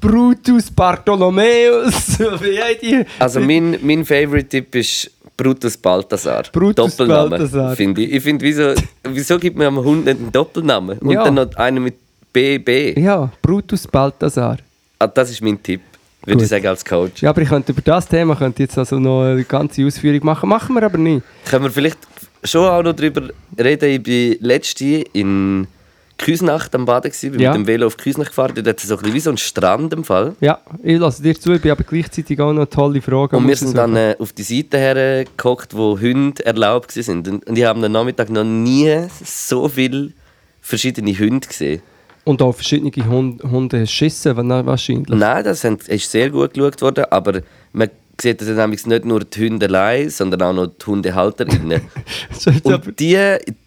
Brutus 0.08 0.70
Bartholomäus? 0.72 2.18
Also 3.20 3.40
mein, 3.40 3.78
mein 3.82 4.06
Favorite-Tipp 4.06 4.76
ist 4.76 5.12
Brutus 5.36 5.76
Balthasar. 5.78 6.44
Brutus 6.52 6.96
Doppelname, 6.96 7.30
Balthasar. 7.30 7.76
Finde 7.76 8.04
ich. 8.04 8.14
Ich 8.14 8.24
finde, 8.24 8.46
wieso, 8.46 8.74
wieso 9.04 9.38
gibt 9.40 9.58
man 9.58 9.68
einem 9.68 9.84
Hund 9.84 10.06
nicht 10.06 10.20
einen 10.20 10.32
Doppelnamen? 10.32 11.00
Und 11.00 11.12
Ja. 11.12 11.24
dann 11.26 11.34
noch 11.34 11.56
einen 11.56 11.84
mit 11.84 11.96
BB. 12.32 12.98
Ja, 13.00 13.30
Brutus 13.42 13.88
Balthasar. 13.88 14.58
Ah, 15.00 15.08
das 15.08 15.32
ist 15.32 15.42
mein 15.42 15.62
Tipp, 15.62 15.82
würde 16.24 16.34
Gut. 16.36 16.44
ich 16.44 16.50
sagen, 16.50 16.68
als 16.68 16.86
Coach. 16.86 17.22
Ja, 17.22 17.32
aber 17.32 17.42
ich 17.42 17.50
könnte 17.50 17.72
über 17.72 17.82
das 17.82 18.08
Thema 18.08 18.36
könnte 18.36 18.64
jetzt 18.64 18.78
also 18.78 19.00
noch 19.00 19.24
eine 19.24 19.44
ganze 19.44 19.86
Ausführung 19.86 20.24
machen. 20.26 20.48
Machen 20.50 20.76
wir 20.76 20.84
aber 20.84 20.98
nicht. 20.98 21.24
Können 21.50 21.66
wir 21.66 21.72
vielleicht 21.72 21.98
schon 22.44 22.66
auch 22.68 22.84
noch 22.84 22.94
darüber 22.94 23.30
reden? 23.60 24.06
Ich 24.06 24.08
war 24.42 24.48
letzte 24.48 24.86
in 25.14 25.68
Küsnacht 26.18 26.74
am 26.76 26.86
Baden, 26.86 27.12
gewesen, 27.12 27.32
bin 27.32 27.42
Ja. 27.42 27.52
mit 27.52 27.62
dem 27.62 27.68
Velo 27.68 27.88
auf 27.88 27.98
Küsnacht 27.98 28.30
gefahren. 28.30 28.54
Dort 28.56 28.68
hat 28.68 28.80
es 28.80 28.88
so 28.88 28.96
ein 28.96 29.00
bisschen 29.02 29.16
wie 29.16 29.20
so 29.20 29.30
einen 29.32 29.38
Strand 29.38 29.94
im 29.94 30.04
Fall. 30.04 30.36
Ja, 30.40 30.60
ich 30.82 30.98
lasse 30.98 31.22
dir 31.22 31.38
zu, 31.40 31.54
ich 31.54 31.62
bin 31.62 31.72
aber 31.72 31.84
gleichzeitig 31.84 32.40
auch 32.40 32.52
noch 32.54 32.62
eine 32.62 32.70
tolle 32.70 33.02
Frage. 33.02 33.36
Und 33.38 33.48
wir 33.48 33.56
sind 33.56 33.76
dann 33.78 33.96
äh, 33.96 34.16
auf 34.18 34.32
die 34.34 34.44
Seite 34.44 34.78
hergeguckt, 34.78 35.76
wo 35.76 36.00
Hunde 36.00 36.46
erlaubt 36.46 36.96
waren. 36.96 37.18
Und, 37.28 37.48
und 37.48 37.58
ich 37.58 37.64
habe 37.66 37.84
am 37.86 37.92
Nachmittag 37.92 38.30
noch 38.30 38.44
nie 38.46 38.96
so 39.24 39.68
viele 39.68 40.14
verschiedene 40.62 41.12
Hunde 41.18 41.48
gesehen. 41.48 41.82
Und 42.24 42.42
auch 42.42 42.54
verschiedene 42.56 42.92
Hund, 43.08 43.44
Hunde 43.44 43.86
schissen, 43.86 44.36
wa- 44.36 44.66
wahrscheinlich. 44.66 45.10
Nein, 45.10 45.44
das 45.44 45.64
ist 45.64 46.10
sehr 46.10 46.30
gut 46.32 46.54
geschaut 46.56 46.82
worden, 46.82 47.06
aber 47.12 47.42
man 47.72 47.90
sieht 48.20 48.42
das 48.42 48.48
nämlich 48.48 48.86
nicht 48.88 49.06
nur 49.06 49.20
die 49.26 49.46
Hunde 49.48 49.68
allein, 49.68 50.10
sondern 50.10 50.42
auch 50.42 50.54
noch 50.54 50.68
die 50.68 50.86
Hundehalterinnen. 50.86 51.82
Und 52.64 53.00
die, 53.00 53.18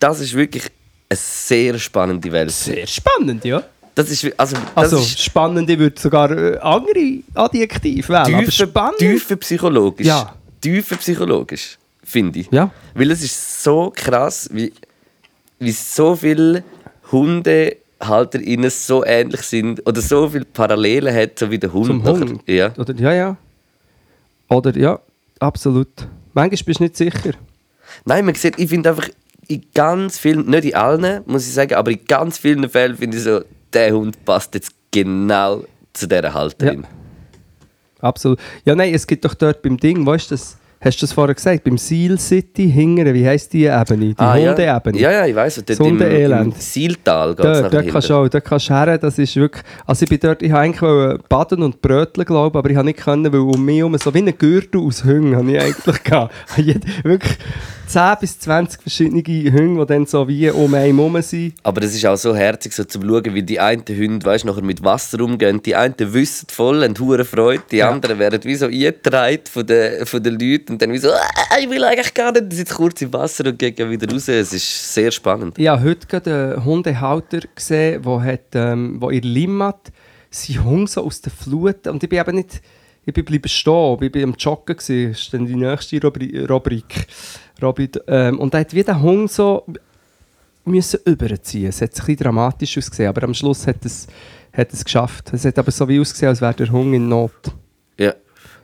das 0.00 0.20
ist 0.20 0.34
wirklich 0.34 0.64
eine 1.10 1.16
sehr 1.16 1.78
spannende 1.78 2.30
Welt. 2.32 2.50
sehr 2.50 2.86
spannend, 2.86 3.44
ja. 3.44 3.62
Das 3.94 4.10
ist, 4.10 4.24
also, 4.38 4.54
das 4.56 4.64
Also, 4.76 4.98
ist 4.98 5.20
spannend, 5.20 5.68
ich 5.68 5.78
würde 5.78 6.00
sogar 6.00 6.30
äh, 6.30 6.56
andere 6.58 7.18
Adjektive 7.34 8.08
wählen, 8.08 8.34
aber 8.34 8.38
tiefe, 8.44 8.52
spannend. 8.52 8.98
tiefe 8.98 9.36
psychologisch. 9.38 10.06
Ja. 10.06 10.34
Tiefe 10.60 10.96
psychologisch, 10.96 11.78
finde 12.04 12.40
ich. 12.40 12.48
Ja. 12.52 12.70
Weil 12.94 13.10
es 13.10 13.22
ist 13.24 13.62
so 13.64 13.92
krass, 13.94 14.48
wie, 14.52 14.72
wie 15.58 15.72
so 15.72 16.14
viele 16.14 16.62
Hundehalterinnen 17.10 18.70
so 18.70 19.04
ähnlich 19.04 19.42
sind 19.42 19.84
oder 19.86 20.00
so 20.00 20.28
viele 20.28 20.44
Parallelen 20.44 21.14
hat, 21.14 21.38
so 21.38 21.50
wie 21.50 21.58
der 21.58 21.72
Hund. 21.72 21.86
Zum 21.86 21.98
nachher. 21.98 22.12
Hund. 22.20 22.42
Ja. 22.46 22.72
Oder, 22.76 22.94
ja, 22.94 23.12
ja. 23.12 23.36
Oder, 24.48 24.76
ja, 24.76 25.00
absolut. 25.40 25.88
Manchmal 26.34 26.64
bist 26.64 26.78
du 26.78 26.84
nicht 26.84 26.96
sicher. 26.96 27.32
Nein, 28.04 28.24
man 28.24 28.34
sieht, 28.34 28.58
ich 28.58 28.68
finde 28.68 28.90
einfach 28.90 29.08
in 29.48 29.62
ganz 29.74 30.18
vielen, 30.18 30.46
nicht 30.48 30.64
in 30.66 30.74
allen, 30.74 31.22
muss 31.26 31.46
ich 31.46 31.54
sagen, 31.54 31.74
aber 31.74 31.90
in 31.90 32.00
ganz 32.06 32.38
vielen 32.38 32.68
Fällen 32.68 32.96
finde 32.96 33.16
ich 33.16 33.22
so, 33.24 33.40
der 33.72 33.92
Hund 33.92 34.24
passt 34.24 34.54
jetzt 34.54 34.72
genau 34.90 35.64
zu 35.92 36.06
dieser 36.06 36.32
Halterin. 36.34 36.86
Absolut. 38.00 38.38
Ja, 38.64 38.74
nein, 38.74 38.94
es 38.94 39.06
gibt 39.06 39.24
doch 39.24 39.34
dort 39.34 39.62
beim 39.62 39.76
Ding, 39.76 40.06
weißt 40.06 40.30
du, 40.30 40.34
das, 40.34 40.56
hast 40.80 40.98
du 40.98 41.06
das 41.06 41.12
vorher 41.12 41.34
gesagt, 41.34 41.64
beim 41.64 41.76
Seal 41.78 42.18
City 42.18 42.70
hingere, 42.70 43.12
wie 43.12 43.26
heisst 43.26 43.52
die 43.52 43.64
Ebene? 43.64 44.14
Die 44.14 44.14
Ah, 44.18 44.36
ja. 44.36 44.50
Hundeebene. 44.50 44.98
Ja, 44.98 45.10
ja, 45.10 45.26
ich 45.26 45.34
weiss. 45.34 45.56
Dort 45.56 45.70
Das 45.70 45.78
im, 45.80 45.86
im 45.86 45.90
Hundeelend. 45.92 46.62
Sieltal 46.62 47.34
geht 47.34 47.44
es 47.44 47.70
dort 47.70 47.88
kannst 47.88 48.10
du 48.10 48.14
auch, 48.14 48.28
dort 48.28 48.44
kannst 48.44 48.68
du 48.68 48.74
her, 48.74 48.98
das 48.98 49.18
ist 49.18 49.34
wirklich, 49.34 49.64
also 49.86 50.04
ich 50.04 50.08
bin 50.10 50.20
dort, 50.20 50.42
ich 50.42 50.54
eigentlich 50.54 51.18
baden 51.28 51.62
und 51.62 51.82
bröteln, 51.82 52.24
glaube 52.24 52.58
aber 52.58 52.70
ich 52.70 52.76
habe 52.76 52.86
nicht 52.86 53.00
können, 53.00 53.32
weil 53.32 53.40
um 53.40 53.64
mich 53.64 53.78
herum 53.78 53.96
so 53.98 54.14
wie 54.14 54.18
ein 54.18 54.38
Gürtel 54.38 54.80
aus 54.80 55.04
Hüngen 55.04 55.34
habe 55.34 55.50
ich 55.50 55.60
eigentlich 55.60 56.02
gehabt. 56.04 56.32
Wirklich 57.02 57.36
10 57.88 58.16
bis 58.20 58.38
20 58.40 58.82
verschiedene 58.82 59.22
Hünge, 59.24 59.80
die 59.80 59.86
dann 59.86 60.04
so 60.06 60.28
wie 60.28 60.50
um 60.50 60.74
einen 60.74 60.96
herum 60.98 61.22
sind. 61.22 61.54
Aber 61.62 61.82
es 61.82 61.94
ist 61.94 62.04
auch 62.04 62.16
so 62.16 62.36
herzig, 62.36 62.74
so 62.74 62.84
zu 62.84 63.00
schauen, 63.00 63.32
wie 63.34 63.42
die 63.42 63.58
einen 63.58 63.82
Hunde 63.88 64.26
weißt, 64.26 64.44
nachher 64.44 64.62
mit 64.62 64.84
Wasser 64.84 65.20
umgehen. 65.20 65.62
Die 65.62 65.74
einen 65.74 65.94
wissen 65.98 66.46
voll, 66.50 66.84
haben 66.84 66.94
hure 66.98 67.24
Freude. 67.24 67.62
Die 67.70 67.78
Ja. 67.78 67.90
anderen 67.90 68.18
werden 68.18 68.40
wie 68.44 68.54
so 68.56 68.66
eingetragen 68.66 69.40
von 69.50 69.66
den, 69.66 70.04
von 70.04 70.22
den 70.22 70.38
Leuten 70.38 70.72
und 70.72 70.82
dann 70.82 70.92
wie 70.92 70.98
so, 70.98 71.08
«Ah, 71.10 71.58
ich 71.60 71.70
will 71.70 71.82
eigentlich 71.82 72.12
gar 72.12 72.30
nicht. 72.32 72.44
Sie 72.50 72.56
sind 72.58 72.68
kurz 72.70 73.00
im 73.00 73.12
Wasser 73.12 73.46
und 73.46 73.58
gehen 73.58 73.90
wieder 73.90 74.12
raus. 74.12 74.28
Es 74.28 74.52
ist 74.52 74.94
sehr 74.94 75.10
spannend. 75.10 75.58
Ich 75.58 75.66
habe 75.68 75.82
heute 75.82 76.06
gerade 76.06 76.52
einen 76.56 76.64
Hundehalter 76.66 77.40
gesehen, 77.54 78.02
der 78.02 78.22
hat, 78.22 78.40
ähm, 78.54 78.96
wo 79.00 79.08
in 79.08 79.22
Limmat 79.22 79.90
sein 80.30 80.62
Hund 80.62 80.90
so 80.90 81.04
aus 81.06 81.22
der 81.22 81.32
Flut 81.32 81.86
und 81.86 82.02
ich 82.02 82.08
bin 82.10 82.18
eben 82.20 82.36
nicht, 82.36 82.60
ich 83.06 83.14
bin 83.14 83.24
bleiben 83.24 83.48
stehen, 83.48 83.96
ich 84.02 84.12
bin 84.12 84.24
am 84.24 84.34
Joggen 84.38 84.76
das 84.76 84.90
ist 84.90 85.32
dann 85.32 85.46
die 85.46 85.54
nächste 85.56 85.98
Rubri 86.02 86.44
Rubrik. 86.44 87.06
Robit, 87.62 88.00
ähm, 88.06 88.38
und 88.38 88.54
er 88.54 88.60
hat 88.60 88.74
wie 88.74 88.82
den 88.82 89.00
Hund 89.00 89.30
so 89.30 89.64
müssen 90.64 91.00
überziehen. 91.04 91.68
Es 91.68 91.80
hat 91.80 91.90
ein 91.90 91.94
bisschen 91.94 92.16
dramatisch 92.16 92.78
ausgesehen, 92.78 93.08
aber 93.08 93.22
am 93.24 93.34
Schluss 93.34 93.66
hat 93.66 93.84
es, 93.84 94.06
hat 94.52 94.72
es 94.72 94.84
geschafft. 94.84 95.32
Es 95.32 95.44
hat 95.44 95.58
aber 95.58 95.70
so 95.70 95.88
wie 95.88 95.98
ausgesehen, 96.00 96.28
als 96.28 96.40
wäre 96.40 96.54
der 96.54 96.70
Hund 96.70 96.94
in 96.94 97.08
Not. 97.08 97.32
Ja. 97.98 98.12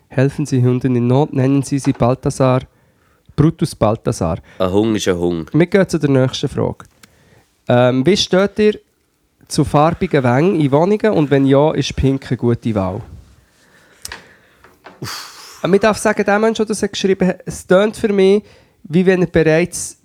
Helfen 0.09 0.47
Sie 0.47 0.63
Hunden 0.63 0.95
in 0.97 1.07
Not, 1.07 1.33
nennen 1.33 1.63
Sie 1.63 1.79
sie 1.79 1.93
Balthasar, 1.93 2.63
Brutus 3.35 3.75
Balthasar. 3.75 4.39
Ein 4.59 4.71
Hund 4.71 4.97
ist 4.97 5.09
ein 5.09 5.17
Hund. 5.19 5.51
Wir 5.53 5.67
gehen 5.67 5.89
zu 5.89 5.99
der 5.99 6.11
nächsten 6.11 6.49
Frage. 6.49 6.85
Ähm, 7.67 8.05
wie 8.07 8.17
steht 8.17 8.59
ihr 8.59 8.79
zu 9.49 9.65
farbigen 9.65 10.23
Wängen 10.23 10.61
in 10.61 10.71
Wohnungen 10.71 11.13
und 11.13 11.31
wenn 11.31 11.47
ja, 11.47 11.73
ist 11.73 11.97
pink 11.97 12.27
eine 12.29 12.37
gute 12.37 12.75
Wahl? 12.75 13.01
Äh, 15.63 15.69
Man 15.69 15.81
darf 15.81 15.99
sagen, 15.99 16.25
der 16.25 16.39
Mensch, 16.39 16.59
der 16.59 16.67
das 16.67 16.81
geschrieben 16.81 17.29
hat, 17.29 17.41
es 17.47 17.67
tönt 17.67 17.97
für 17.97 18.13
mich, 18.13 18.43
wie 18.85 19.05
wenn 19.07 19.23
er 19.23 19.29
bereits 19.29 19.99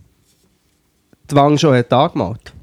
die 1.30 1.36
Wange 1.36 1.58
schon 1.58 1.76
hat 1.76 1.92
angemalt 1.94 2.54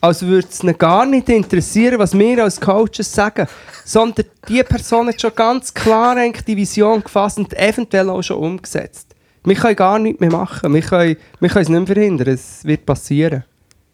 Also 0.00 0.26
würde 0.26 0.48
es 0.48 0.62
ihn 0.62 0.76
gar 0.78 1.04
nicht 1.06 1.28
interessieren, 1.28 1.98
was 1.98 2.16
wir 2.16 2.44
als 2.44 2.60
Coaches 2.60 3.12
sagen, 3.12 3.46
sondern 3.84 4.26
die 4.48 4.62
Person 4.62 5.08
hat 5.08 5.20
schon 5.20 5.34
ganz 5.34 5.74
klar 5.74 6.16
die 6.30 6.56
Vision 6.56 7.02
gefasst 7.02 7.38
und 7.38 7.52
eventuell 7.54 8.08
auch 8.10 8.22
schon 8.22 8.38
umgesetzt. 8.38 9.14
Wir 9.44 9.56
können 9.56 9.76
gar 9.76 9.98
nichts 9.98 10.20
mehr 10.20 10.30
machen. 10.30 10.72
Wir 10.74 10.82
können, 10.82 11.16
wir 11.40 11.48
können 11.48 11.62
es 11.62 11.68
nicht 11.68 11.78
mehr 11.78 11.94
verhindern. 11.94 12.28
Es 12.28 12.64
wird 12.64 12.84
passieren. 12.84 13.44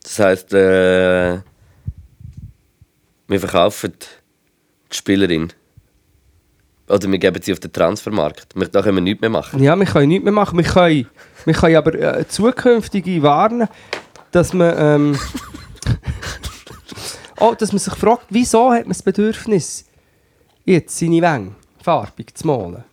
Das 0.03 0.18
heisst, 0.18 0.53
äh, 0.53 1.38
wir 3.29 3.40
verkaufen 3.40 3.92
die 4.92 4.96
Spielerin. 4.96 5.53
Oder 6.88 7.11
wir 7.11 7.18
geben 7.18 7.42
sie 7.42 7.53
auf 7.53 7.61
den 7.61 7.72
Transfermarkt. 7.72 8.49
Da 8.72 8.83
können 8.83 8.96
wir 8.96 9.03
nichts 9.03 9.20
mehr 9.20 9.31
machen. 9.31 9.62
Ja, 9.62 9.75
wir 9.77 9.87
können 9.87 10.09
nichts 10.09 10.25
mehr 10.25 10.33
machen. 10.33 10.57
Wir 10.57 10.64
können, 10.64 11.07
wir 11.44 11.55
können 11.55 11.77
aber 11.77 11.94
äh, 11.94 12.29
zukünftige 12.29 13.22
warnen, 13.22 13.68
dass 14.31 14.53
man, 14.53 14.75
ähm, 14.79 15.18
oh, 17.40 17.55
dass 17.59 17.72
man 17.72 17.81
sich 17.81 17.94
fragt, 17.94 18.27
wieso 18.31 18.70
hat 18.70 18.83
man 18.83 18.90
das 18.90 19.03
Bedürfnis, 19.03 19.87
jetzt 20.64 20.96
seine 20.96 21.22
Wänge 21.22 21.55
farbig 21.83 22.37
zu 22.37 22.46
malen. 22.46 22.85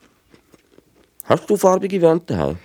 Hast 1.26 1.50
du 1.50 1.58
farbige 1.58 2.02
Wände 2.02 2.24
daheim? 2.26 2.58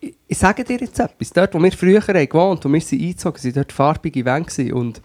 Ich, 0.00 0.14
ich 0.28 0.38
sage 0.38 0.64
dir 0.64 0.78
jetzt 0.78 0.98
etwas. 0.98 1.30
Dort, 1.30 1.54
wo 1.54 1.62
wir 1.62 1.72
früher 1.72 2.00
gewohnt 2.00 2.64
und 2.64 2.72
wir 2.72 2.80
sind 2.80 3.00
eingezogen, 3.00 3.42
waren 3.42 3.52
dort 3.54 3.72
farbige 3.72 4.24
Wände. 4.24 4.74
Und 4.74 5.00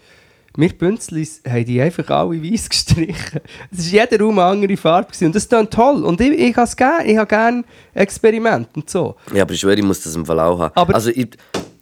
wir 0.58 0.70
Bünzlis 0.78 1.42
haben 1.48 1.64
die 1.66 1.80
einfach 1.80 2.10
alle 2.10 2.42
weiß 2.44 2.68
gestrichen. 2.70 3.40
Es 3.72 3.94
war 3.94 4.06
jeder 4.10 4.20
Raum 4.24 4.40
eine 4.40 4.48
andere 4.50 4.76
Farbe. 4.76 5.08
gewesen. 5.08 5.26
Und 5.28 5.36
das 5.36 5.44
ist 5.46 5.52
toll. 5.72 6.04
Und 6.04 6.20
ich, 6.20 6.32
ich 6.32 6.56
habe 6.58 6.66
es 6.68 6.76
gerne. 6.76 7.06
Ich 7.06 7.16
habe 7.18 7.28
gerne 7.28 7.64
Experimente 7.94 8.70
und 8.76 8.90
so. 8.90 9.16
Ja, 9.34 9.44
aber 9.44 9.54
ich 9.54 9.60
schwöre, 9.60 9.76
ich 9.78 9.84
muss 9.86 10.02
das 10.02 10.16
im 10.16 10.26
Fall 10.26 10.40
auch 10.40 10.60
haben. 10.60 10.72
Aber- 10.76 10.96
also, 10.96 11.10
ich, 11.12 11.30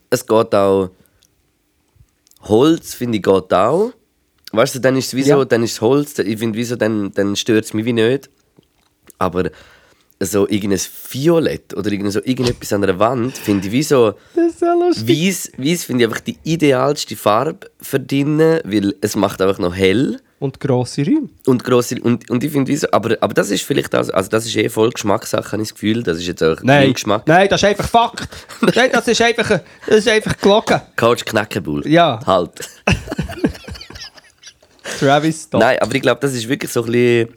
es 0.09 0.25
geht 0.25 0.53
auch. 0.53 0.89
Holz, 2.41 2.93
finde 2.93 3.17
ich, 3.17 3.23
geht 3.23 3.53
auch. 3.53 3.91
Weißt 4.51 4.75
du, 4.75 4.79
dann 4.79 4.95
ist 4.97 5.07
es 5.07 5.13
wie 5.15 5.23
so, 5.23 5.39
Ja. 5.39 5.45
dann 5.45 5.63
ist 5.63 5.73
es 5.73 5.81
Holz, 5.81 6.19
ich 6.19 6.37
finde, 6.39 6.57
wieso, 6.57 6.75
dann, 6.75 7.11
dann 7.11 7.35
stört 7.35 7.65
es 7.65 7.73
mich 7.73 7.85
wie 7.85 7.93
nicht. 7.93 8.29
Aber 9.17 9.49
so 10.19 10.47
irgendein 10.47 10.79
Violett 11.11 11.73
oder 11.75 11.91
irgend 11.91 12.13
so 12.13 12.19
irgendetwas 12.23 12.71
an 12.73 12.83
einer 12.83 12.97
Wand, 12.99 13.37
finde 13.37 13.67
ich 13.67 13.73
wie 13.73 13.83
so. 13.83 14.13
Das 14.35 14.45
ist 14.53 14.59
so 14.59 14.65
lustig. 14.67 15.07
Weiß, 15.09 15.51
Weiß 15.57 15.83
finde 15.83 16.03
ich 16.03 16.09
einfach 16.09 16.21
die 16.21 16.37
idealste 16.43 17.15
Farbe 17.17 17.69
verdienen, 17.81 18.61
weil 18.63 18.95
es 19.01 19.15
macht 19.17 19.41
einfach 19.41 19.59
noch 19.59 19.75
hell 19.75 20.21
Und 20.39 20.59
grosse 20.61 21.03
Räume. 21.05 21.27
und 21.45 21.63
grosse 21.65 21.99
und, 22.01 22.29
und 22.29 22.43
ich 22.45 22.51
finde 22.51 22.71
wie 22.71 22.77
so, 22.77 22.87
aber, 22.91 23.17
aber 23.19 23.33
das 23.33 23.51
ist 23.51 23.63
vielleicht 23.63 23.93
auch, 23.93 24.07
also 24.09 24.29
das 24.29 24.45
ist 24.45 24.55
eh 24.55 24.69
voll 24.69 24.91
Geschmackssache, 24.91 25.51
habe 25.51 25.61
ich 25.61 25.69
das 25.69 25.73
Gefühl, 25.75 26.01
das 26.03 26.17
ist 26.19 26.27
jetzt 26.27 26.41
auch 26.43 26.61
mein 26.63 26.93
Geschmack. 26.93 27.23
Nein, 27.27 27.49
das 27.49 27.61
ist 27.61 27.67
einfach 27.69 27.89
Fakt. 27.89 28.29
Nein, 28.73 28.89
das 28.93 29.07
ist 29.09 29.21
einfach, 29.21 29.59
das 29.85 29.97
ist 29.97 30.07
einfach 30.07 30.37
Glocke. 30.37 30.81
Coach 30.95 31.25
Knackenbull. 31.25 31.85
Ja. 31.87 32.21
Halt. 32.25 32.51
Travis, 34.99 35.43
stop. 35.43 35.61
Nein, 35.61 35.77
aber 35.81 35.95
ich 35.95 36.01
glaube, 36.01 36.21
das 36.21 36.33
ist 36.33 36.47
wirklich 36.47 36.71
so 36.71 36.83
ein 36.83 36.91
bisschen. 36.91 37.29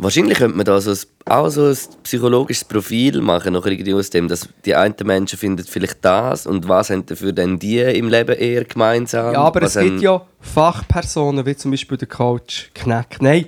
Wahrscheinlich 0.00 0.38
könnte 0.38 0.56
man 0.56 0.64
da 0.64 0.80
so 0.80 0.92
ein, 0.92 0.98
auch 1.26 1.48
so 1.48 1.64
ein 1.66 1.76
psychologisches 2.04 2.64
Profil 2.64 3.20
machen, 3.20 3.52
noch 3.52 3.66
irgendwie 3.66 3.94
aus 3.94 4.10
dem, 4.10 4.28
dass 4.28 4.48
die 4.64 4.76
einen 4.76 4.94
Menschen 5.02 5.36
finden 5.36 5.66
vielleicht 5.66 6.04
das 6.04 6.46
und 6.46 6.68
was 6.68 6.90
haben 6.90 7.04
dafür 7.04 7.32
denn 7.32 7.58
die 7.58 7.80
im 7.80 8.08
Leben 8.08 8.36
eher 8.36 8.64
gemeinsam? 8.64 9.32
Ja, 9.32 9.40
aber 9.40 9.62
was 9.62 9.74
es 9.74 9.82
gibt 9.82 10.00
ja 10.00 10.24
Fachpersonen, 10.40 11.44
wie 11.44 11.56
zum 11.56 11.72
Beispiel 11.72 11.98
der 11.98 12.06
Coach 12.06 12.70
Kneck. 12.74 13.20
Nein, 13.20 13.46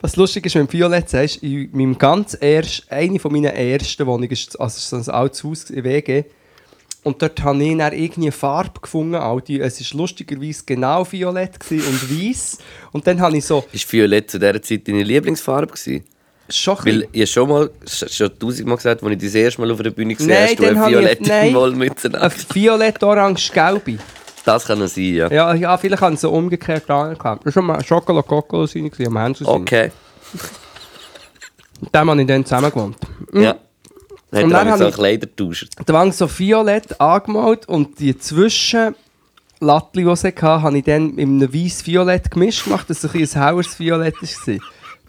was 0.00 0.16
lustig 0.16 0.46
ist, 0.46 0.54
wenn 0.54 0.66
du 0.66 0.72
Violett 0.72 1.10
sagst, 1.10 1.42
in 1.42 1.68
meinem 1.72 1.98
ganz 1.98 2.34
erst, 2.40 2.90
eine 2.90 3.18
von 3.18 3.30
meinen 3.30 3.54
ersten 3.54 4.06
Wohnungen, 4.06 4.30
ist 4.30 4.58
also 4.58 4.78
so 4.80 4.96
ein 4.96 5.14
altes 5.14 5.44
Haus 5.44 5.68
in 5.68 5.84
WG, 5.84 6.24
und 7.02 7.22
dort 7.22 7.42
habe 7.42 7.62
ich 7.64 7.76
dann 7.78 7.92
irgendwie 7.92 8.22
eine 8.22 8.32
Farbe 8.32 8.80
gefunden. 8.80 9.14
Auch 9.14 9.40
die, 9.40 9.60
es 9.60 9.80
war 9.94 10.00
lustigerweise 10.00 10.62
genau 10.66 11.06
violett 11.10 11.58
und 11.70 12.10
weiß. 12.10 12.58
Und 12.92 13.06
dann 13.06 13.20
habe 13.20 13.36
ich 13.38 13.44
so, 13.44 13.64
Ist 13.72 13.90
Violett 13.92 14.30
zu 14.30 14.38
dieser 14.38 14.60
Zeit 14.60 14.86
deine 14.86 15.02
Lieblingsfarbe 15.02 15.68
gewesen? 15.68 16.04
schon 16.52 16.76
Weil 16.84 17.06
ich 17.12 17.30
schon 17.30 17.48
mal, 17.48 17.70
sch- 17.86 18.12
schon 18.12 18.36
tausendmal 18.38 18.76
gesagt, 18.76 19.02
als 19.04 19.12
ich 19.12 19.18
das 19.18 19.34
erste 19.34 19.60
Mal 19.60 19.70
auf 19.70 19.80
der 19.82 19.90
Bühne 19.90 20.14
gesehen 20.14 20.30
Nein, 20.30 20.48
hast, 20.48 20.58
du 20.58 20.62
dann 20.64 20.70
eine 20.72 20.80
habe 20.80 20.90
violette. 20.92 21.54
Wollmütze 21.54 22.10
violett, 22.54 23.02
orange, 23.04 23.52
gelbe. 23.52 23.98
Das 24.44 24.64
kann 24.66 24.78
noch 24.80 24.88
sein, 24.88 25.14
ja. 25.14 25.30
Ja, 25.30 25.54
ja, 25.54 25.78
vielleicht 25.78 26.02
haben 26.02 26.16
sie 26.16 26.22
so 26.22 26.30
umgekehrt 26.32 26.86
gehabt. 26.86 27.22
Das 27.46 27.46
war 27.46 27.52
schon 27.52 27.66
mal 27.66 27.84
Schokolade 27.84 28.66
seine, 28.66 28.90
am 29.06 29.16
Hänsel. 29.18 29.46
Okay, 29.46 29.92
Mit 31.80 31.94
dem 31.94 32.10
habe 32.10 32.20
ich 32.20 32.26
dann 32.26 32.44
zusammen 32.44 32.70
gewohnt. 32.70 32.96
ja. 33.32 33.56
Dann 34.30 34.44
Und 34.44 34.54
hat 34.54 34.60
dann 34.60 34.66
so 34.68 34.72
habe 34.72 34.82
einen 34.84 34.90
ich- 34.90 34.94
Kleidertauscher. 34.96 35.66
Da 35.86 35.92
waren 35.92 36.12
so 36.12 36.28
violett 36.38 37.00
angemalt 37.00 37.68
und 37.68 37.98
die 37.98 38.16
Zwischen... 38.18 38.94
Lattli, 39.62 40.04
die 40.04 40.16
sie 40.16 40.28
hatte, 40.28 40.40
habe 40.62 40.78
ich 40.78 40.84
dann 40.84 41.18
in 41.18 41.34
einem 41.42 41.52
weiß-violett 41.52 42.30
gemischt 42.30 42.64
gemacht, 42.64 42.88
dass 42.88 43.04
es 43.04 43.12
ein, 43.14 43.20
ein 43.20 43.28
helles 43.46 43.78
Violett 43.78 44.14
war. 44.22 44.56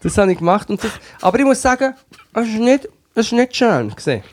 Das 0.03 0.17
habe 0.17 0.31
ich 0.33 0.39
gemacht. 0.39 0.69
Und 0.69 0.83
das, 0.83 0.91
aber 1.21 1.39
ich 1.39 1.45
muss 1.45 1.61
sagen, 1.61 1.93
es 2.33 2.35
war 2.35 2.43
nicht, 2.43 2.89
es 3.15 3.31
nicht 3.31 3.55
schön. 3.55 3.91
Gewesen. 3.95 4.23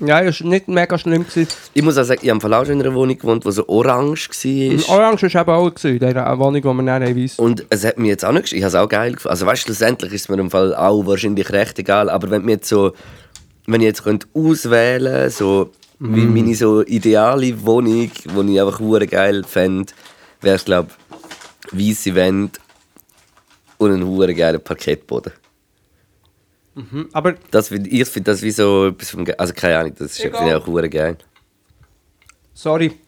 Ja, 0.00 0.20
es 0.20 0.42
war 0.42 0.48
nicht 0.50 0.68
mega 0.68 0.98
schlimm. 0.98 1.26
Gewesen. 1.26 1.48
Ich 1.72 1.82
muss 1.82 1.96
auch 1.96 2.04
sagen, 2.04 2.20
ich 2.22 2.28
habe 2.28 2.44
auch 2.54 2.66
schon 2.66 2.74
in 2.80 2.82
einer 2.86 2.94
Wohnung 2.94 3.16
gewohnt, 3.16 3.46
die 3.46 3.52
so 3.52 3.66
orange 3.66 4.28
war. 4.28 4.94
Orange 4.98 5.22
war 5.32 5.40
eben 5.40 5.50
auch 5.50 5.74
gewesen, 5.74 5.92
in 6.02 6.06
dieser 6.06 6.38
Wohnung, 6.38 6.60
die 6.60 6.62
wir 6.84 6.98
dann 7.00 7.16
weiss. 7.16 7.38
Und 7.38 7.64
es 7.70 7.82
hat 7.86 7.96
mir 7.98 8.08
jetzt 8.08 8.26
auch 8.26 8.32
nicht 8.32 8.52
Ich 8.52 8.60
habe 8.62 8.68
es 8.68 8.74
auch 8.74 8.88
geil 8.90 9.12
gefunden. 9.12 9.30
Also 9.30 9.46
weißt 9.46 9.62
du, 9.62 9.66
schlussendlich 9.68 10.12
ist 10.12 10.22
es 10.22 10.28
mir 10.28 10.38
im 10.38 10.50
Fall 10.50 10.74
auch 10.74 11.06
wahrscheinlich 11.06 11.50
recht 11.50 11.78
egal. 11.78 12.10
Aber 12.10 12.28
wenn 12.30 12.44
mir 12.44 12.52
jetzt 12.52 12.68
so, 12.68 12.92
wenn 13.66 13.80
ich 13.80 13.86
jetzt 13.86 14.02
könnte 14.04 14.26
auswählen 14.34 15.30
so 15.30 15.70
wie 16.00 16.22
Mm. 16.22 16.34
meine 16.34 16.54
so 16.54 16.82
ideale 16.84 17.64
Wohnung, 17.64 18.10
die 18.10 18.52
ich 18.54 18.60
einfach 18.60 18.80
hure 18.80 19.06
geil 19.06 19.44
fände, 19.44 19.92
wäre 20.40 20.56
es 20.56 20.64
glaube 20.64 20.90
ich 21.72 21.88
weiße 21.98 22.14
Wände 22.14 22.58
und 23.78 23.92
ein 23.92 24.04
hure 24.04 24.34
geiler 24.34 24.58
Parkettboden. 24.58 25.32
Aber 27.12 27.34
Das 27.52 27.68
find, 27.68 27.86
ich 27.86 28.08
finde 28.08 28.32
das 28.32 28.42
wie 28.42 28.50
so 28.50 28.88
etwas 28.88 29.10
vom 29.10 29.24
Ge- 29.24 29.36
also 29.38 29.52
keine 29.54 29.78
Ahnung, 29.78 29.94
das 29.96 30.12
ist- 30.18 30.24
ich 30.24 30.34
auch 30.34 30.66
hure 30.66 30.88
geil. 30.90 31.16
Sorry. 32.52 32.98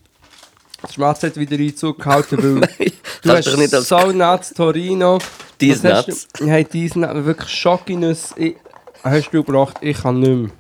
Das 0.83 0.95
Schmatz 0.95 1.23
hat 1.25 1.37
wieder 1.37 1.57
Einzug 1.59 1.99
gehalten, 1.99 2.37
weil 2.39 2.55
Nein, 2.79 2.93
du 3.23 3.31
hast 3.31 3.47
doch 3.49 3.57
nicht 3.57 3.75
als 3.75 3.89
so 3.89 4.13
Nuts 4.13 4.51
Torino. 4.55 5.19
Dies 5.61 5.83
Nuts. 5.83 6.29
du- 6.39 6.47
Hey, 6.47 6.65
diesen 6.65 7.01
Nuts, 7.03 7.25
wirklich 7.25 7.51
Schokinus 7.51 8.33
ich- 8.37 8.55
hast 9.03 9.31
du 9.31 9.43
gebracht, 9.43 9.77
ich 9.81 9.99
kann 10.03 10.21
nicht 10.21 10.31
mehr. 10.31 10.51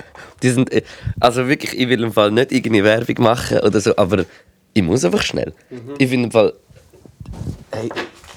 Die 0.43 0.51
sind, 0.51 0.72
äh, 0.72 0.82
also 1.20 1.49
wirklich, 1.49 1.78
ich 1.78 1.89
will 1.89 2.03
im 2.03 2.12
Fall 2.12 2.30
nicht 2.30 2.53
irgendeine 2.53 2.84
Werbung 2.84 3.24
machen 3.24 3.59
oder 3.61 3.80
so, 3.80 3.97
aber 3.97 4.24
ich 4.72 4.82
muss 4.82 5.05
einfach 5.05 5.22
schnell. 5.22 5.53
Mhm. 5.70 5.95
Ich 5.99 6.09
finde 6.09 6.24
im 6.26 6.30
Fall. 6.30 6.53
Hey, 7.70 7.89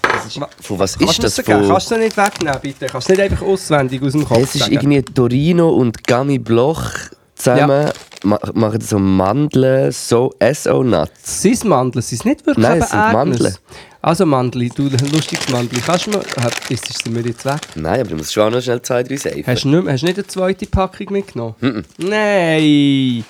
das 0.01 0.25
ist, 0.25 0.39
von 0.61 0.79
was 0.79 0.97
Kannst 0.97 1.23
ist 1.23 1.37
das? 1.37 1.45
Von, 1.45 1.67
Kannst 1.67 1.91
du 1.91 1.95
es 1.95 2.01
nicht 2.01 2.17
wegnehmen, 2.17 2.59
bitte? 2.61 2.85
Kannst 2.87 3.09
du 3.09 3.13
nicht 3.13 3.21
einfach 3.21 3.45
auswendig 3.45 4.01
aus 4.01 4.13
dem 4.13 4.25
Kopf 4.25 4.43
es 4.43 4.55
ist 4.55 4.61
sagen? 4.61 4.73
irgendwie 4.73 5.01
Torino 5.01 5.69
und 5.69 6.07
Gummy 6.07 6.39
Bloch 6.39 6.91
zusammen 7.35 7.89
ma 8.23 8.39
machen 8.53 8.81
so 8.81 8.99
Mandeln, 8.99 9.91
so 9.91 10.33
SO-Nuts. 10.41 11.41
Sind 11.41 11.53
es 11.53 11.63
Mandeln? 11.63 12.01
Sind 12.01 12.19
es 12.19 12.25
nicht 12.25 12.45
wirklich 12.45 12.67
Nein, 12.67 12.81
es 12.81 12.89
sind? 12.89 12.99
Mandeln. 13.13 13.55
Also 14.01 14.25
Mandel, 14.25 14.69
du 14.69 14.83
lustiges 14.87 15.49
Mandel. 15.49 15.81
Kannst 15.81 16.07
du 16.07 16.11
mir... 16.11 16.19
Äh, 16.19 16.73
Ist 16.73 17.03
sie 17.03 17.09
mir 17.09 17.21
jetzt 17.21 17.43
weg? 17.43 17.59
Nein, 17.75 17.99
aber 17.99 18.09
du 18.11 18.15
musst 18.15 18.33
schon 18.33 18.43
auch 18.47 18.51
noch 18.55 18.61
schnell 18.61 18.81
zwei, 18.81 19.03
drei 19.03 19.17
safen. 19.17 19.43
Hast 19.45 19.63
du 19.65 19.69
nicht, 19.69 19.87
hast 19.87 20.03
nicht 20.03 20.17
eine 20.17 20.27
zweite 20.27 20.65
Packung 20.67 21.07
mitgenommen? 21.11 21.85
Nein! 21.97 23.25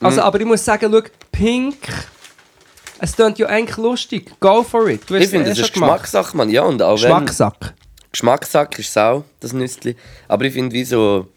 Also, 0.00 0.22
aber 0.22 0.40
ich 0.40 0.46
muss 0.46 0.64
sagen, 0.64 0.90
schau, 0.92 1.02
pink... 1.32 1.76
Es 2.98 3.14
klingt 3.14 3.38
ja 3.38 3.48
eigentlich 3.48 3.76
lustig. 3.76 4.32
Go 4.40 4.62
for 4.62 4.88
it. 4.88 5.02
Du 5.06 5.16
ich 5.16 5.28
finde, 5.28 5.50
es 5.50 5.58
das 5.58 5.58
eh 5.58 5.62
ist. 5.66 5.72
Geschmackssache, 5.74 6.36
Mann. 6.36 6.48
Ja, 6.48 6.62
und 6.62 6.80
auch 6.80 6.94
wenn... 6.94 7.10
Geschmackssack. 7.10 7.74
Geschmackssack 8.10 8.78
ist 8.78 8.92
Sau, 8.92 9.24
das 9.40 9.52
Nüssli. 9.52 9.96
Aber 10.28 10.44
ich 10.46 10.54
finde, 10.54 10.72
wie 10.74 10.84
so. 10.84 11.28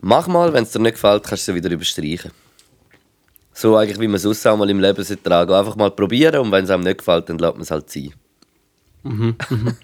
Mach 0.00 0.26
mal, 0.28 0.52
wenn 0.54 0.62
es 0.62 0.70
dir 0.70 0.78
nicht 0.78 0.94
gefällt, 0.94 1.24
kannst 1.24 1.46
du 1.46 1.52
es 1.52 1.56
wieder 1.56 1.70
überstreichen. 1.70 2.30
So 3.52 3.76
eigentlich, 3.76 4.00
wie 4.00 4.08
man 4.08 4.16
es 4.16 4.22
sonst 4.22 4.46
auch 4.46 4.56
mal 4.56 4.68
im 4.70 4.80
Leben 4.80 5.04
tragen. 5.22 5.52
Einfach 5.52 5.76
mal 5.76 5.90
probieren 5.90 6.40
und 6.40 6.52
wenn 6.52 6.64
es 6.64 6.70
einem 6.70 6.84
nicht 6.84 6.98
gefällt, 6.98 7.28
dann 7.28 7.38
lässt 7.38 7.54
man 7.54 7.62
es 7.62 7.70
halt 7.70 7.90
sein. 7.90 8.12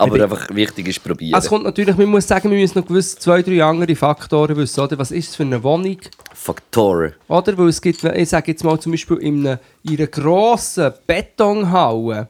Aber 0.00 0.22
einfach 0.22 0.48
wichtig 0.54 0.88
ist 0.88 1.04
probieren. 1.04 1.34
Also, 1.34 1.46
es 1.46 1.50
kommt 1.50 1.64
natürlich, 1.64 1.94
man 1.94 2.06
muss 2.06 2.26
sagen, 2.26 2.50
wir 2.50 2.58
müssen 2.58 2.78
noch 2.78 2.86
gewisse 2.86 3.18
zwei, 3.18 3.42
drei 3.42 3.62
andere 3.62 3.94
Faktoren 3.94 4.56
wissen. 4.56 4.80
Oder? 4.80 4.98
Was 4.98 5.10
ist 5.10 5.28
es 5.28 5.36
für 5.36 5.42
eine 5.42 5.62
Wohnung? 5.62 5.98
Faktoren. 6.32 7.12
Oder? 7.28 7.58
Weil 7.58 7.68
es 7.68 7.82
gibt, 7.82 8.02
ich 8.02 8.28
sage 8.30 8.52
jetzt 8.52 8.64
mal 8.64 8.80
zum 8.80 8.92
Beispiel 8.92 9.18
in 9.18 9.46
einer, 9.46 9.60
in 9.82 9.98
einer 9.98 10.06
grossen 10.06 10.90
Betonhalle, 11.06 12.28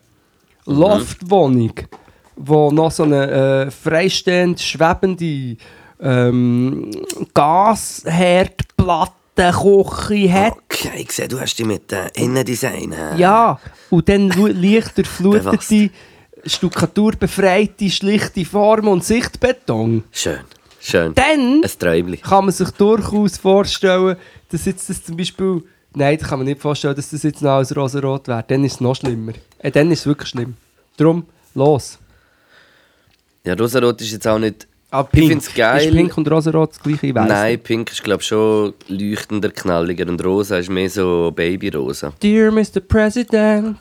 Loftwohnung, 0.66 1.74
wo 2.34 2.72
noch 2.72 2.91
so 2.91 3.05
eine 3.05 3.30
äh, 3.30 3.70
freistehend 3.70 4.61
schwebende 4.61 5.57
ähm, 6.01 6.91
Gasherdplatte, 7.34 9.12
Küche 9.41 10.32
hat. 10.32 10.53
Okay, 10.53 11.03
ich 11.03 11.12
sehe, 11.12 11.28
du 11.28 11.41
hast 11.41 11.57
dich 11.57 11.66
mit 11.66 11.93
äh, 11.93 12.09
Innendesign. 12.14 12.95
Ja, 13.16 13.59
und 13.88 14.09
dann 14.09 14.28
leicht 14.28 14.99
durchflutete, 14.99 15.91
stuckaturbefreite, 16.47 17.91
schlichte 17.91 18.45
Form 18.45 18.88
und 18.88 19.05
Sichtbeton. 19.05 20.05
Schön, 20.12 20.41
schön. 20.80 21.14
Dann 21.14 21.62
kann 22.22 22.45
man 22.45 22.53
sich 22.53 22.70
durchaus 22.72 23.38
vorstellen, 23.38 24.16
dass 24.51 24.64
jetzt 24.66 24.88
das 24.91 25.05
zum 25.05 25.16
Beispiel... 25.16 25.62
Nein, 25.93 26.18
das 26.18 26.28
kann 26.28 26.38
man 26.38 26.47
nicht 26.47 26.61
vorstellen, 26.61 26.95
dass 26.95 27.11
das 27.11 27.24
jetzt 27.24 27.43
noch 27.43 27.51
als 27.51 27.76
rosarot 27.76 28.28
wäre. 28.28 28.45
Dann 28.47 28.62
ist 28.64 28.74
es 28.74 28.80
noch 28.80 28.95
schlimmer. 28.95 29.32
Äh, 29.59 29.72
dann 29.72 29.91
ist 29.91 30.01
es 30.01 30.07
wirklich 30.07 30.28
schlimm. 30.28 30.55
Darum, 30.97 31.26
los. 31.55 31.99
Ja, 33.45 33.55
Rosarot 33.55 34.01
ist 34.01 34.12
jetzt 34.12 34.28
auch 34.28 34.38
nicht... 34.38 34.68
Ah, 34.93 35.07
Ich 35.12 35.28
find's 35.28 35.55
geil. 35.55 35.86
Ist 35.88 35.95
Pink 35.95 36.16
und 36.18 36.28
Rosarot 36.30 36.70
das 36.70 36.80
gleiche? 36.82 37.07
Ich 37.09 37.14
weiss 37.14 37.28
Nein, 37.28 37.53
nicht. 37.53 37.64
Pink 37.64 37.93
ist 37.93 38.03
glaube 38.03 38.22
ich 38.22 38.28
schon 38.28 38.74
leuchtender, 38.88 39.51
knalliger 39.51 40.09
und 40.09 40.24
Rosa 40.24 40.59
ist 40.59 40.68
mehr 40.68 40.91
so 40.91 41.30
Babyrosa. 41.34 42.12
Dear 42.22 42.51
Mr. 42.51 42.80
President, 42.80 43.78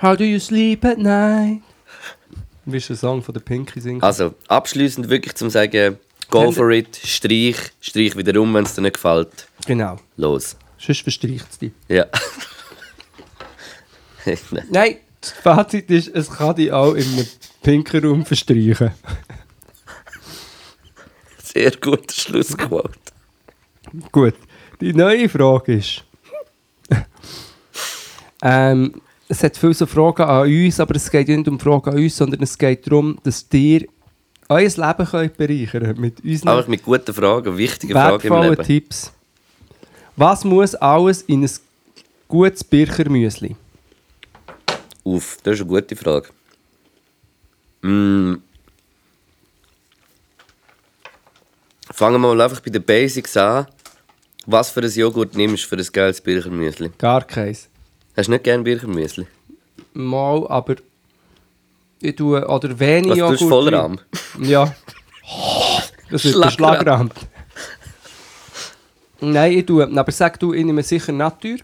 how 0.00 0.16
do 0.16 0.22
you 0.24 0.38
sleep 0.38 0.84
at 0.84 0.98
night? 0.98 1.60
Du 2.64 2.72
willst 2.72 2.90
einen 2.90 2.98
Song 2.98 3.22
von 3.22 3.32
der 3.34 3.40
Pinky 3.40 3.80
singen? 3.80 4.00
Also, 4.02 4.34
abschließend 4.46 5.08
wirklich 5.08 5.34
zum 5.34 5.50
sagen, 5.50 5.98
go 6.30 6.42
Kennt- 6.44 6.54
for 6.54 6.70
it, 6.70 6.94
streich, 7.04 7.56
streich 7.80 8.16
wieder 8.16 8.40
um, 8.40 8.54
wenn 8.54 8.64
es 8.64 8.74
dir 8.74 8.82
nicht 8.82 8.94
gefällt. 8.94 9.48
Genau. 9.66 9.96
Los. 10.16 10.56
Sonst 10.78 11.02
verstreicht 11.02 11.46
es 11.50 11.58
dich. 11.58 11.72
Ja. 11.88 12.06
Nein. 14.24 14.38
Nein, 14.70 14.96
das 15.20 15.32
Fazit 15.32 15.90
ist, 15.90 16.14
es 16.14 16.30
kann 16.30 16.54
dich 16.54 16.70
auch 16.70 16.94
in 16.94 17.02
einem 17.12 17.26
pinken 17.62 18.04
Raum 18.04 18.24
verstreichen. 18.24 18.92
Sehr 21.52 21.72
guter 21.72 22.14
Schlussquote. 22.14 22.90
Gut, 24.12 24.34
die 24.80 24.92
neue 24.92 25.28
Frage 25.28 25.74
ist... 25.74 26.04
ähm, 28.42 29.00
es 29.28 29.44
hat 29.44 29.56
viele 29.56 29.74
so 29.74 29.86
Fragen 29.86 30.22
an 30.22 30.42
uns, 30.42 30.80
aber 30.80 30.96
es 30.96 31.08
geht 31.10 31.28
nicht 31.28 31.46
um 31.46 31.58
Fragen 31.58 31.90
an 31.90 31.96
uns, 31.96 32.16
sondern 32.16 32.42
es 32.42 32.58
geht 32.58 32.86
darum, 32.86 33.18
dass 33.22 33.46
ihr 33.52 33.86
euer 34.48 34.68
Leben 34.68 35.06
könnt 35.06 35.36
bereichern 35.36 35.84
könnt 35.84 35.98
mit 35.98 36.24
unseren 36.24 36.48
Einfach 36.48 36.68
mit 36.68 36.82
guten 36.82 37.14
Fragen, 37.14 37.56
wichtigen 37.56 37.92
Fragen 37.92 38.26
im 38.26 38.42
Leben. 38.42 38.64
Tipps. 38.64 39.12
Was 40.16 40.44
muss 40.44 40.74
alles 40.74 41.22
in 41.22 41.44
ein 41.44 41.50
gutes 42.26 42.64
Birchermüsli? 42.64 43.54
Uff, 45.04 45.38
das 45.44 45.54
ist 45.54 45.60
eine 45.60 45.70
gute 45.70 45.94
Frage. 45.94 46.28
Mm. 47.82 48.34
Fangen 52.00 52.22
wir 52.22 52.34
mal 52.34 52.40
einfach 52.40 52.60
bei 52.60 52.70
den 52.70 52.82
Basics 52.82 53.36
an. 53.36 53.66
Was 54.46 54.70
für 54.70 54.80
ein 54.80 54.90
Joghurt 54.90 55.34
nimmst 55.36 55.64
du 55.64 55.68
für 55.68 55.76
ein 55.76 55.86
geiles 55.92 56.18
Birchermüsli? 56.22 56.92
Gar 56.96 57.24
keins. 57.24 57.68
Hast 58.16 58.28
du 58.28 58.32
nicht 58.32 58.44
gerne 58.44 58.62
Birchermüsli? 58.62 59.26
Mal, 59.92 60.46
aber 60.48 60.76
ich 62.00 62.16
tue, 62.16 62.42
oder 62.48 62.80
wenig 62.80 63.10
Was 63.10 63.18
tust 63.18 63.40
du 63.42 63.44
Joghurt 63.44 63.50
Vollrahm? 63.50 63.98
rein. 63.98 64.44
Ja. 64.44 64.74
Das 66.10 66.24
ist 66.24 66.42
der 66.42 66.50
Schlagrahm. 66.50 67.10
Schlagrahm. 67.10 67.10
Nein, 69.20 69.52
ich 69.58 69.66
tue, 69.66 69.86
aber 69.94 70.10
sag 70.10 70.40
du, 70.40 70.54
ich 70.54 70.64
nehme 70.64 70.82
sicher 70.82 71.12
Natur. 71.12 71.58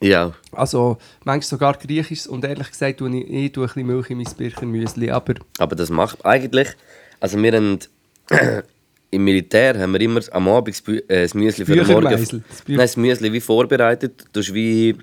Ja. 0.00 0.32
Also, 0.52 0.96
manchmal 1.22 1.42
sogar 1.50 1.74
Griechisch 1.74 2.26
und 2.26 2.46
ehrlich 2.46 2.70
gesagt 2.70 3.00
tue 3.00 3.14
ich, 3.14 3.28
ich 3.30 3.52
tue 3.52 3.64
ein 3.64 3.66
bisschen 3.66 3.86
Milch 3.86 4.08
in 4.08 4.16
mein 4.16 4.34
Birchermüsli, 4.38 5.10
aber 5.10 5.34
Aber 5.58 5.76
das 5.76 5.90
macht 5.90 6.24
eigentlich. 6.24 6.68
Also 7.20 7.36
wir 7.42 7.52
haben 7.52 7.78
im 9.16 9.24
Militär 9.24 9.78
haben 9.78 9.92
wir 9.92 10.00
immer 10.00 10.20
am 10.30 10.48
Abend 10.48 10.76
das 10.86 10.94
äh, 11.08 11.28
Müsli 11.34 11.64
für 11.64 11.74
den 11.76 11.86
Morgen. 11.86 12.42
Nein, 12.68 12.78
das 12.78 12.96
Müsli 12.96 13.32
wie 13.32 13.40
vorbereitet. 13.40 14.24
Du 14.32 14.40
hast 14.40 14.54
wie 14.54 14.94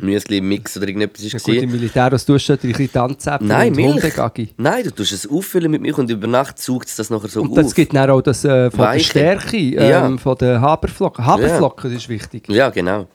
Müsli 0.00 0.40
Mix 0.40 0.76
oder 0.76 0.88
irgendetwas 0.88 1.30
ja, 1.30 1.38
gut, 1.38 1.62
im. 1.62 1.70
Militär, 1.70 2.10
was 2.10 2.24
tust 2.24 2.48
du, 2.48 2.54
ein 2.54 2.58
bisschen 2.58 2.90
Tanzäpfel 2.92 3.46
Nein, 3.46 3.68
und 3.68 3.76
Milch. 3.76 3.92
Hundegaggi. 3.92 4.48
Nein, 4.56 4.82
du 4.84 4.90
tust 4.90 5.12
es 5.12 5.30
auffüllen 5.30 5.70
mit 5.70 5.82
Milch 5.82 5.96
und 5.98 6.10
über 6.10 6.26
Nacht 6.26 6.58
saugt 6.58 6.88
es 6.88 6.96
das 6.96 7.10
nachher 7.10 7.28
so 7.28 7.42
Und 7.42 7.50
auf. 7.50 7.56
das 7.56 7.74
gibt 7.74 7.94
dann 7.94 8.10
auch 8.10 8.20
das 8.20 8.44
äh, 8.44 8.70
von 8.70 8.80
der 8.80 8.88
Weiche. 8.88 9.04
Stärke, 9.04 9.56
ähm, 9.56 9.90
Ja. 9.90 10.16
von 10.18 10.36
den 10.38 10.60
Haferflocken. 10.60 11.24
Haferflocken, 11.24 11.92
das 11.92 12.02
ist 12.02 12.08
wichtig. 12.08 12.48
Ja, 12.48 12.70
genau. 12.70 13.06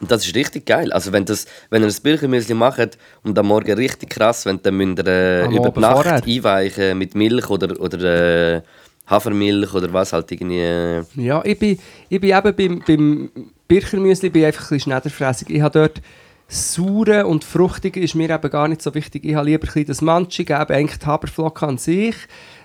Und 0.00 0.10
das 0.12 0.24
ist 0.26 0.34
richtig 0.36 0.66
geil. 0.66 0.92
Also 0.92 1.12
wenn, 1.12 1.24
das, 1.24 1.46
wenn 1.70 1.82
ihr 1.82 1.86
das 1.86 2.00
Birchenmüsli 2.00 2.54
macht 2.54 2.98
und 3.24 3.36
am 3.38 3.46
Morgen 3.46 3.72
richtig 3.72 4.10
krass, 4.10 4.44
wenn 4.46 4.60
dann 4.62 4.76
müsst 4.76 4.98
ihr 4.98 5.06
äh, 5.06 5.46
über 5.46 5.72
Nacht 5.80 6.04
vorher. 6.04 6.22
einweichen 6.24 6.98
mit 6.98 7.14
Milch 7.14 7.48
oder, 7.50 7.80
oder 7.80 8.56
äh, 8.56 8.62
Hafermilch 9.08 9.72
oder 9.74 9.92
was 9.92 10.12
halt 10.12 10.30
irgendwie. 10.32 10.60
äh, 10.60 11.02
Ja, 11.16 11.42
ich 11.44 11.58
bin, 11.58 11.78
ich 12.08 12.20
bin 12.20 12.30
eben 12.36 12.54
beim, 12.54 12.82
beim 12.86 13.30
Birchermüsli 13.66 14.30
bin 14.30 14.44
einfach 14.44 14.62
ein 14.62 14.76
bisschen 14.76 14.80
schnellerfrässig. 14.80 15.50
Ich 15.50 15.60
habe 15.60 15.78
dort 15.78 16.00
saure 16.46 17.26
und 17.26 17.44
fruchtige 17.44 18.00
ist 18.00 18.14
mir 18.14 18.30
eben 18.30 18.50
gar 18.50 18.68
nicht 18.68 18.80
so 18.82 18.94
wichtig. 18.94 19.24
Ich 19.24 19.34
habe 19.34 19.46
lieber 19.46 19.64
ein 19.64 19.66
bisschen 19.66 19.86
das 19.86 20.00
Manchige, 20.02 20.54
eben 20.54 20.72
eigentlich 20.72 20.98
die 20.98 21.06
Haferflocke 21.06 21.66
an 21.66 21.78
sich, 21.78 22.14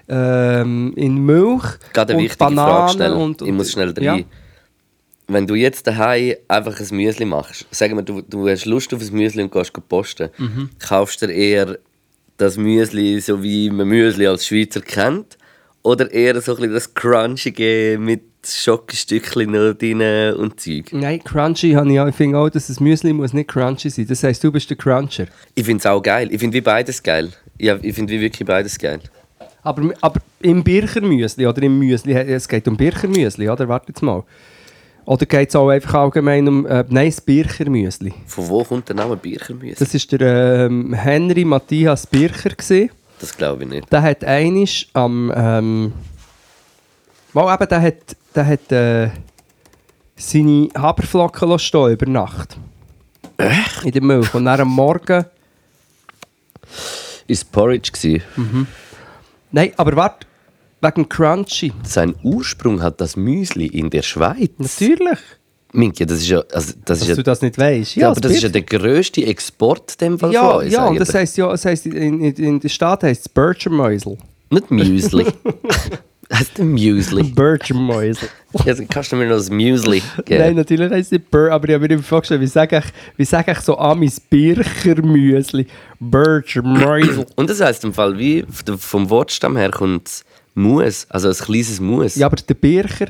ähm, 0.08 0.94
in 0.96 1.26
Milch 1.26 1.64
Gerade 1.94 2.14
eine 2.14 2.24
und 2.24 2.38
Bananen 2.38 2.90
stellen. 2.90 3.14
und, 3.14 3.42
und 3.42 3.48
ich 3.48 3.54
muss 3.54 3.72
schnell 3.72 3.90
rein. 3.92 4.04
ja. 4.04 4.18
Wenn 5.28 5.48
du 5.48 5.56
jetzt 5.56 5.88
daheim 5.88 6.34
einfach 6.50 6.78
ein 6.80 6.96
Müsli 6.98 7.26
machst, 7.26 7.66
sagen 7.72 7.96
wir, 7.96 8.04
du, 8.04 8.22
du 8.22 8.48
hast 8.50 8.66
Lust 8.66 8.94
auf 8.94 9.02
ein 9.02 9.14
Müsli 9.16 9.42
und 9.44 9.52
gehst 9.52 9.72
posten, 9.88 10.30
Mhm. 10.38 10.70
kaufst 10.80 11.22
du 11.22 11.28
dir 11.28 11.34
eher 11.34 11.78
das 12.36 12.58
Müsli, 12.58 13.20
so 13.22 13.42
wie 13.42 13.70
man 13.70 13.88
Müsli 13.88 14.28
als 14.28 14.46
Schweizer 14.46 14.82
kennt, 14.82 15.38
oder 15.84 16.12
eher 16.12 16.42
so 16.42 16.54
ein 16.54 16.58
bisschen 16.58 16.74
das 16.74 16.94
Crunchige 16.94 17.98
mit 18.00 18.22
Schokostückchen 18.46 19.52
noch 19.52 19.74
drin 19.74 20.02
und 20.36 20.60
Zeug? 20.60 20.86
Nein, 20.92 21.24
crunchy 21.24 21.74
habe 21.74 21.92
ich 21.92 22.00
auch. 22.00 22.08
Ich 22.08 22.16
finde 22.16 22.38
auch, 22.40 22.50
dass 22.50 22.68
das 22.68 22.80
Müsli 22.80 23.14
muss 23.14 23.34
nicht 23.34 23.50
crunchy 23.50 23.90
sein. 23.90 24.08
Das 24.08 24.24
heisst, 24.24 24.44
du 24.44 24.52
bist 24.52 24.70
der 24.70 24.78
Cruncher. 24.78 25.28
Ich 25.56 25.66
finde 25.66 25.80
es 25.80 25.86
auch 25.86 26.02
geil. 26.02 26.30
Ich 26.32 26.40
finde 26.40 26.56
wie 26.56 26.62
beides 26.62 27.04
geil. 27.04 27.30
Ja, 27.60 27.78
ich 27.82 27.94
finde 27.94 28.14
wie 28.14 28.22
wirklich 28.22 28.48
beides 28.48 28.80
geil. 28.80 29.00
Aber, 29.62 29.94
aber 30.02 30.20
im 30.42 30.64
Birchermüsli 30.64 31.48
oder 31.48 31.62
im 31.64 31.80
Müsli, 31.80 32.14
es 32.14 32.48
geht 32.48 32.68
um 32.68 32.76
Birchermüsli, 32.76 33.50
oder? 33.50 33.68
Warte 33.68 33.90
jetzt 33.90 34.02
mal. 34.02 34.24
Oder 35.06 35.26
geht 35.26 35.50
es 35.50 35.56
auch 35.56 35.70
einfach 35.70 35.96
allgemein 35.96 36.48
um, 36.48 36.66
äh, 36.66 36.84
nein, 36.90 37.10
das 37.10 37.20
Birchermüsli. 37.20 38.14
Von 38.26 38.48
wo 38.50 38.64
kommt 38.64 38.88
der 38.88 38.96
Name 38.96 39.18
Birchermüsli? 39.18 39.76
Das 39.78 39.94
war 39.94 40.18
der 40.18 40.66
ähm, 40.66 40.94
Henry 40.94 41.44
Matthias 41.44 42.08
Bircher. 42.08 42.52
Gewesen. 42.52 42.90
Das 43.24 43.38
glaube 43.38 43.64
ich 43.64 43.70
nicht. 43.70 43.90
Der 43.90 44.02
hat 44.02 44.26
einisch 44.26 44.90
am. 44.92 45.32
Ähm, 45.34 45.94
mal 47.32 47.54
eben, 47.54 47.70
der 47.70 47.82
hat, 47.82 48.18
der 48.36 48.46
hat 48.46 48.70
äh, 48.70 49.12
seine 50.18 50.68
Haferflocken 50.78 51.48
lassen 51.48 51.64
stehen 51.64 51.94
über 51.94 52.06
Nacht. 52.06 52.58
In 53.86 53.92
der 53.94 54.04
Milch. 54.04 54.34
Und 54.34 54.44
dann 54.44 54.60
am 54.60 54.68
Morgen. 54.68 55.24
Ist 57.26 57.50
Porridge 57.50 57.94
gewesen. 57.94 58.68
Nein, 59.52 59.72
aber 59.78 59.96
warte, 59.96 60.28
wegen 60.82 61.08
Crunchy. 61.08 61.72
Sein 61.84 62.16
Ursprung 62.24 62.82
hat 62.82 63.00
das 63.00 63.16
Müsli 63.16 63.68
in 63.68 63.90
der 63.90 64.02
Schweiz. 64.02 64.52
Natürlich. 64.58 65.20
Minke, 65.74 66.06
das 66.06 66.20
ist 66.20 66.30
ja, 66.30 66.40
also 66.54 66.74
das 66.86 67.00
ist 67.00 67.02
Dass 67.02 67.08
ja, 67.10 67.16
du 67.16 67.24
das 67.24 67.42
nicht 67.42 67.58
weißt. 67.58 67.96
ja, 67.96 68.12
aber 68.12 68.22
das 68.22 68.32
ist 68.34 68.44
ja 68.44 68.50
der 68.50 68.62
grösste 68.62 69.26
Export 69.26 70.00
dem 70.00 70.20
Fall 70.20 70.32
Ja, 70.32 70.52
von 70.52 70.64
uns. 70.64 70.74
ja 70.74 70.86
und 70.86 71.00
das 71.00 71.14
heisst 71.14 71.36
ja, 71.38 71.50
das 71.50 71.66
heisst, 71.66 71.86
in, 71.88 72.22
in, 72.22 72.34
in 72.36 72.60
den 72.60 72.70
Staaten 72.70 73.08
heisst 73.08 73.22
es 73.22 73.30
Birchermäusel. 73.30 74.18
Nicht 74.52 74.70
Müsli. 74.70 75.26
heißt 76.34 76.60
Müsli. 76.60 77.24
Birchermäusel. 77.24 78.30
Jetzt 78.66 78.88
kannst 78.90 79.12
du 79.12 79.16
mir 79.16 79.26
noch 79.28 79.38
das 79.38 79.50
Müsli 79.50 80.04
geben. 80.26 80.42
Nein, 80.44 80.56
natürlich 80.56 80.92
heisst 80.92 81.08
es 81.08 81.12
nicht 81.20 81.32
Bir, 81.32 81.52
aber 81.52 81.68
ich 81.68 81.74
habe 81.74 81.88
mir 81.88 81.94
immer 81.96 82.04
vorgestellt, 82.04 82.42
wie 82.42 82.48
sage 82.48 82.78
ich, 82.78 82.86
wie 83.18 83.26
sage 83.26 83.52
ich 83.52 83.60
so 83.60 83.76
Amis 83.78 84.20
Birchermüsli? 84.20 85.66
Birchermäusel. 86.00 87.26
Und 87.36 87.50
das 87.50 87.62
heisst 87.62 87.84
im 87.84 87.94
Fall, 87.94 88.18
wie 88.18 88.46
vom 88.78 89.10
Wortstamm 89.10 89.58
her 89.58 89.72
kommt 89.72 90.24
Mus, 90.56 91.08
also 91.10 91.30
ein 91.30 91.34
kleines 91.36 91.80
Mus. 91.80 92.16
Ja, 92.16 92.28
aber 92.28 92.36
der 92.36 92.54
Bircher, 92.54 93.08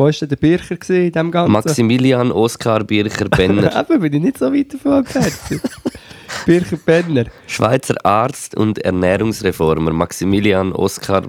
wo 0.00 0.04
war 0.04 0.12
denn 0.12 0.28
der 0.30 0.36
Bircher 0.36 0.94
in 0.94 1.12
dem 1.12 1.30
Ganzen? 1.30 1.52
Maximilian 1.52 2.32
Oskar 2.32 2.84
Bircher 2.84 3.28
Benner, 3.28 3.86
Eben, 3.90 4.00
bin 4.00 4.14
ich 4.14 4.22
nicht 4.22 4.38
so 4.38 4.50
weit 4.50 4.72
davon 4.72 5.04
entfernt. 5.04 5.62
Bircher 6.46 6.78
Benner. 6.78 7.26
Schweizer 7.46 7.94
Arzt 8.02 8.56
und 8.56 8.78
Ernährungsreformer. 8.78 9.92
Maximilian 9.92 10.72
Oskar 10.72 11.24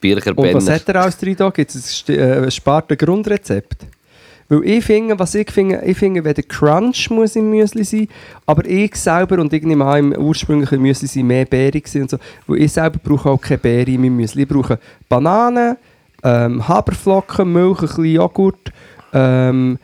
Bircher 0.00 0.30
Und 0.38 0.54
was 0.54 0.64
Benner. 0.64 0.74
hat 0.76 0.88
er 0.88 1.02
alles 1.02 1.18
drin 1.18 1.36
da? 1.36 1.50
Gibt 1.50 1.74
es 1.74 2.04
ein 2.08 2.14
äh, 2.14 2.50
sparte 2.50 2.96
Grundrezept? 2.96 3.86
Weil 4.48 4.64
ich 4.64 4.84
finde, 4.84 5.18
was 5.18 5.34
ich 5.34 5.50
finde, 5.50 5.82
ich 5.84 5.98
finde, 5.98 6.24
wenn 6.24 6.34
der 6.34 6.44
Crunch 6.44 7.10
muss 7.10 7.36
im 7.36 7.50
Müsli 7.50 7.84
sein, 7.84 8.08
aber 8.46 8.64
ich 8.64 8.94
selber 8.94 9.38
und 9.38 9.52
ich 9.52 9.62
nehme 9.64 9.84
an, 9.84 10.12
im 10.12 10.22
ursprünglichen 10.22 10.80
Müsli 10.80 11.08
sind 11.08 11.26
mehr 11.26 11.44
Beeren 11.44 11.82
und 11.96 12.10
so, 12.10 12.16
weil 12.46 12.62
ich 12.62 12.72
selber 12.72 12.98
brauche 13.02 13.28
auch 13.28 13.40
keine 13.40 13.58
Beeren 13.58 13.94
in 13.94 14.00
meinem 14.00 14.16
Müsli. 14.16 14.42
Ich 14.42 14.48
brauche 14.48 14.78
Bananen, 15.10 15.76
ähm, 16.24 16.66
Haferflocken, 16.66 17.52
Milch, 17.52 17.78
ein 17.80 17.86
bisschen 17.86 18.04
Joghurt, 18.06 18.72
ähm, 19.12 19.78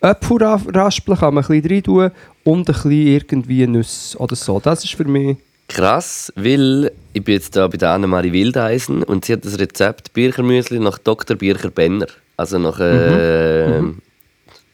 Äpfelraspeln 0.00 1.18
kann 1.18 1.34
man 1.34 1.44
ein 1.44 1.62
bisschen 1.62 1.70
rein 1.74 1.82
tun 1.82 2.10
und 2.44 2.60
ein 2.60 2.64
bisschen 2.74 2.90
irgendwie 2.92 3.66
Nüsse 3.66 4.18
oder 4.18 4.36
so. 4.36 4.60
Das 4.60 4.84
ist 4.84 4.94
für 4.94 5.04
mich... 5.04 5.36
Krass, 5.68 6.30
weil 6.36 6.92
ich 7.14 7.24
bin 7.24 7.34
jetzt 7.36 7.56
da 7.56 7.66
bei 7.68 7.78
der 7.78 7.90
Annemarie 7.90 8.32
Wildeisen 8.32 9.02
und 9.02 9.24
sie 9.24 9.32
hat 9.32 9.46
das 9.46 9.58
Rezept 9.58 10.12
Birchermüsli 10.12 10.78
nach 10.78 10.98
Dr. 10.98 11.36
Bircher 11.38 11.70
Benner. 11.70 12.06
Also 12.36 12.58
nach 12.58 12.78
äh, 12.80 13.80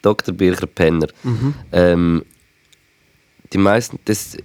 Dr. 0.02 0.34
Bircher 0.34 0.66
Penner. 0.66 1.06
Ähm, 1.70 2.24
die 3.52 3.58
meisten, 3.58 4.00
das 4.04 4.18
ist 4.34 4.38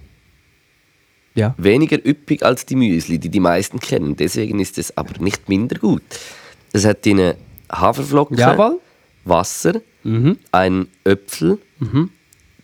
Ja. 1.34 1.52
weniger 1.58 1.98
üppig 2.06 2.44
als 2.44 2.64
die 2.64 2.76
Müsli, 2.76 3.18
die 3.18 3.28
die 3.28 3.40
meisten 3.40 3.80
kennen. 3.80 4.14
Deswegen 4.14 4.60
ist 4.60 4.78
es 4.78 4.96
aber 4.96 5.20
nicht 5.20 5.48
minder 5.48 5.78
gut. 5.80 6.02
Es 6.72 6.84
hat 6.84 7.04
drin 7.04 7.34
Haferflocken, 7.70 8.36
Jawohl. 8.36 8.80
Wasser, 9.24 9.80
ein 10.52 10.88
Äpfel, 11.04 11.58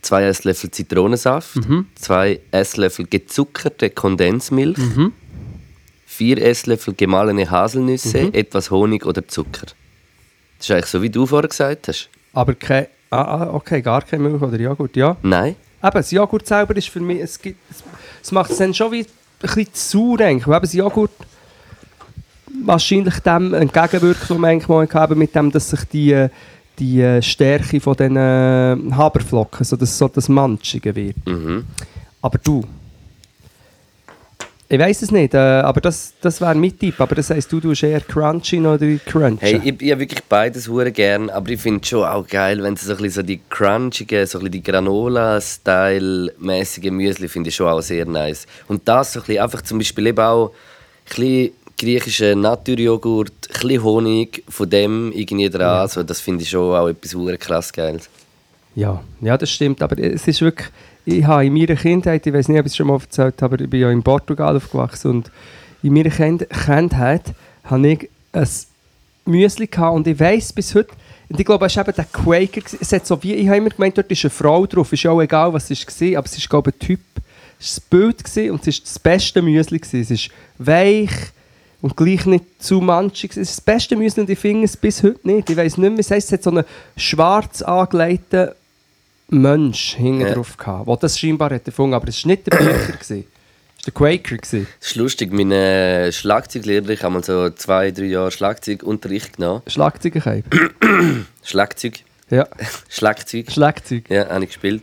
zwei 0.01 0.25
Esslöffel 0.25 0.71
Zitronensaft, 0.71 1.59
zwei 1.97 2.41
Esslöffel 2.51 3.07
gezuckerte 3.07 3.91
Kondensmilch, 3.91 4.79
vier 6.07 6.39
Esslöffel 6.39 6.95
gemahlene 6.95 7.51
Haselnüsse, 7.51 8.33
etwas 8.33 8.71
Honig 8.71 9.07
oder 9.07 9.27
Zucker. 9.27 9.67
Das 10.59 10.69
ist 10.69 10.71
eigentlich 10.71 10.87
so, 10.87 11.03
wie 11.03 11.11
du 11.11 11.27
vorher 11.27 11.49
gesagt 11.49 11.89
hast. 11.89 12.09
Aber 12.33 12.55
kein... 12.55 12.87
Ah, 13.11 13.23
ah, 13.23 13.51
okay, 13.53 13.83
gar 13.83 14.03
keine 14.03 14.29
Milch 14.29 14.41
oder 14.41 14.59
Joghurt, 14.59 14.97
ja. 14.97 15.17
Nein? 15.23 15.57
Eben, 15.83 15.93
das 15.93 16.11
Joghurt 16.13 16.47
selber 16.47 16.75
ist 16.77 16.89
für 16.89 17.01
mich, 17.01 17.21
es, 17.21 17.39
gibt, 17.39 17.59
es, 18.23 18.33
macht 18.33 18.53
es 18.53 18.59
dann 18.59 18.73
schon 18.73 18.93
wie 18.93 19.01
ein 19.01 19.07
bisschen 19.41 19.75
zu 19.75 20.17
sauer, 20.17 20.21
eigentlich. 20.21 20.47
Weil 20.47 20.57
eben 20.57 20.63
das 20.63 20.73
Joghurt 20.73 21.11
wahrscheinlich 22.65 23.19
dem 23.21 23.55
entgegenwirkt, 23.55 24.29
was 24.29 24.39
man 24.39 24.51
eigentlich 24.51 24.95
haben, 24.95 25.19
mit 25.19 25.35
dem, 25.35 25.51
dass 25.51 25.71
sich 25.71 25.85
die, 25.85 26.27
die 26.79 27.01
äh, 27.01 27.23
Stärke 27.23 27.81
von 27.81 27.97
den 27.97 28.17
äh, 28.17 28.77
Haferflocken, 28.95 29.65
so 29.65 29.77
das, 29.77 29.97
so 29.97 30.09
das 30.09 30.29
Manchige 30.29 30.95
wird. 30.95 31.27
Mhm. 31.27 31.65
Aber 32.21 32.39
du, 32.39 32.65
ich 34.73 34.79
weiß 34.79 35.03
es 35.03 35.11
nicht, 35.11 35.35
äh, 35.35 35.37
aber 35.37 35.83
das, 35.83 36.15
das 36.23 36.41
wäre 36.41 36.55
mein 36.55 36.79
Tipp. 36.79 36.99
Aber 36.99 37.15
das 37.15 37.29
heisst, 37.29 37.53
du 37.53 37.61
tust 37.61 37.83
eher 37.83 38.01
Crunchy 38.01 38.59
oder 38.59 38.79
Crunch? 39.05 39.43
Hey, 39.43 39.61
ich, 39.63 39.83
ich 39.83 39.91
habe 39.91 40.01
wirklich 40.01 40.25
beides 40.25 40.67
hure 40.67 40.91
gern, 40.91 41.29
aber 41.29 41.51
ich 41.51 41.61
finde 41.61 41.83
es 41.83 41.89
schon 41.89 42.05
auch 42.05 42.27
geil, 42.27 42.63
wenn 42.63 42.73
es 42.73 42.81
so, 42.81 42.93
ein 42.93 42.97
bisschen 42.97 43.11
so 43.11 43.23
die 43.23 43.43
crunchigen, 43.51 44.27
so 44.27 44.39
ein 44.39 44.45
bisschen 44.45 44.53
die 44.53 44.63
Granola-Style-mäßigen 44.63 46.97
Müsli 46.97 47.29
finde 47.29 47.51
ich 47.51 47.57
schon 47.57 47.69
auch 47.69 47.83
sehr 47.83 48.07
nice. 48.07 48.47
Und 48.67 48.89
das 48.89 49.13
so 49.13 49.21
ein 49.21 49.27
bisschen, 49.27 49.43
einfach 49.43 49.61
zum 49.61 49.77
Beispiel 49.77 50.07
eben 50.07 50.21
auch 50.21 50.49
ein 50.49 50.53
bisschen 51.05 51.51
griechischen 51.79 52.41
Naturjoghurt, 52.41 53.33
ein 53.49 53.53
bisschen 53.53 53.83
Honig 53.83 54.45
von 54.49 54.69
dem 54.69 55.13
irgendwie 55.13 55.51
dran, 55.51 55.89
so, 55.89 56.03
das 56.03 56.21
finde 56.21 56.43
ich 56.43 56.51
schon 56.51 56.75
auch 56.75 56.89
etwas 56.89 57.17
krass 57.39 57.73
geiles. 57.73 58.09
Ja, 58.75 59.03
ja, 59.21 59.37
das 59.37 59.51
stimmt. 59.51 59.83
Aber 59.83 59.99
es 59.99 60.27
ist 60.27 60.41
wirklich, 60.41 60.69
ich 61.05 61.25
habe 61.25 61.47
in 61.47 61.53
meiner 61.53 61.77
Kindheit, 61.77 62.27
ich 62.27 62.33
weiß 62.33 62.49
nicht, 62.49 62.59
ob 62.59 62.67
ich 62.67 62.73
es 62.73 62.77
schon 62.77 62.87
mal 62.87 62.99
erzählt 63.01 63.43
habe, 63.43 63.55
aber 63.55 63.65
ich 63.65 63.71
bin 63.71 63.81
ja 63.81 63.91
in 63.91 64.03
Portugal 64.03 64.57
aufgewachsen 64.57 65.11
und 65.11 65.31
in 65.83 65.93
meiner 65.93 66.11
kind 66.11 66.47
Kindheit 66.49 67.35
habe 67.65 67.89
ich 67.89 68.09
ein 68.33 68.49
Müsli 69.25 69.67
gehabt 69.67 69.95
und 69.95 70.07
ich 70.07 70.19
weiß 70.19 70.53
bis 70.53 70.75
heute, 70.75 70.91
und 71.29 71.41
ich 71.41 71.47
glaube, 71.47 71.65
es 71.65 71.77
war 71.77 71.89
eben 71.89 71.97
der 71.97 72.05
Quaker, 72.05 72.61
es 72.81 72.93
hat 72.93 73.07
so 73.07 73.23
wie, 73.23 73.35
ich 73.35 73.47
habe 73.47 73.57
immer 73.57 73.71
gemeint, 73.71 73.97
dort 73.97 74.11
ist 74.11 74.25
eine 74.25 74.31
Frau 74.31 74.67
drauf, 74.67 74.93
ist 74.93 75.03
ja 75.03 75.11
auch 75.11 75.21
egal, 75.21 75.53
was 75.53 75.71
es 75.71 75.87
war, 75.87 76.19
aber 76.19 76.27
es 76.27 76.37
ist 76.37 76.49
glaube 76.49 76.71
ich 76.71 76.77
ein 76.77 76.87
Typ, 76.87 77.01
es 77.59 77.81
war 77.91 77.99
ein 78.01 78.13
Bild 78.13 78.51
und 78.51 78.67
es 78.67 78.79
war 78.79 78.85
das 78.85 78.99
beste 78.99 79.43
Müsli, 79.43 79.81
es 79.83 80.11
ist 80.11 80.31
weich, 80.59 81.11
und 81.83 81.97
gleich 81.97 82.25
nicht 82.27 82.45
zu 82.59 82.81
manchig. 82.81 83.33
Das 83.35 83.61
beste 83.61 83.97
ich 84.03 84.39
finde 84.39 84.65
es 84.65 84.77
bis 84.77 85.03
heute 85.03 85.21
nicht. 85.25 85.51
Ich 85.51 85.57
weiß 85.57 85.77
nicht 85.77 85.91
mehr, 85.91 85.99
es 86.01 86.11
heisst, 86.11 86.29
es 86.29 86.33
hat 86.33 86.43
so 86.45 86.51
einen 86.51 86.65
schwarz 86.97 87.61
angelegten 87.61 88.51
Mensch 89.29 89.95
hinten 89.97 90.21
Ja. 90.23 90.35
drauf 90.35 90.57
gehabt, 90.57 90.87
der 90.89 90.97
das 90.97 91.19
scheinbar 91.19 91.51
hat 91.51 91.67
erfunden 91.67 91.95
aber 91.95 92.09
es 92.09 92.25
war 92.25 92.31
nicht 92.33 92.47
der 92.47 92.57
Bücher, 92.57 92.95
es 93.01 93.11
war 93.11 93.17
der 93.87 93.93
Quaker. 93.95 94.37
Gewesen. 94.37 94.67
Das 94.79 94.91
ist 94.91 94.97
lustig, 94.97 95.33
mein 95.33 95.51
äh, 95.51 96.13
Schlagzeuglehrer, 96.13 96.89
ich 96.91 97.03
habe 97.03 97.15
mal 97.15 97.25
so 97.25 97.51
zwei, 97.51 97.91
drei 97.91 98.05
Jahre 98.05 98.31
Schlagzeugunterricht 98.31 99.37
genommen. 99.39 99.63
Schlagzeugerkeib. 99.67 100.45
Schlagzeug, 101.43 102.01
Ja, 102.31 102.47
Schlagzeug. 102.89 103.51
Schlagzeug. 103.51 104.05
Ja, 104.09 104.29
habe 104.29 104.45
ich 104.45 104.51
gespielt. 104.51 104.83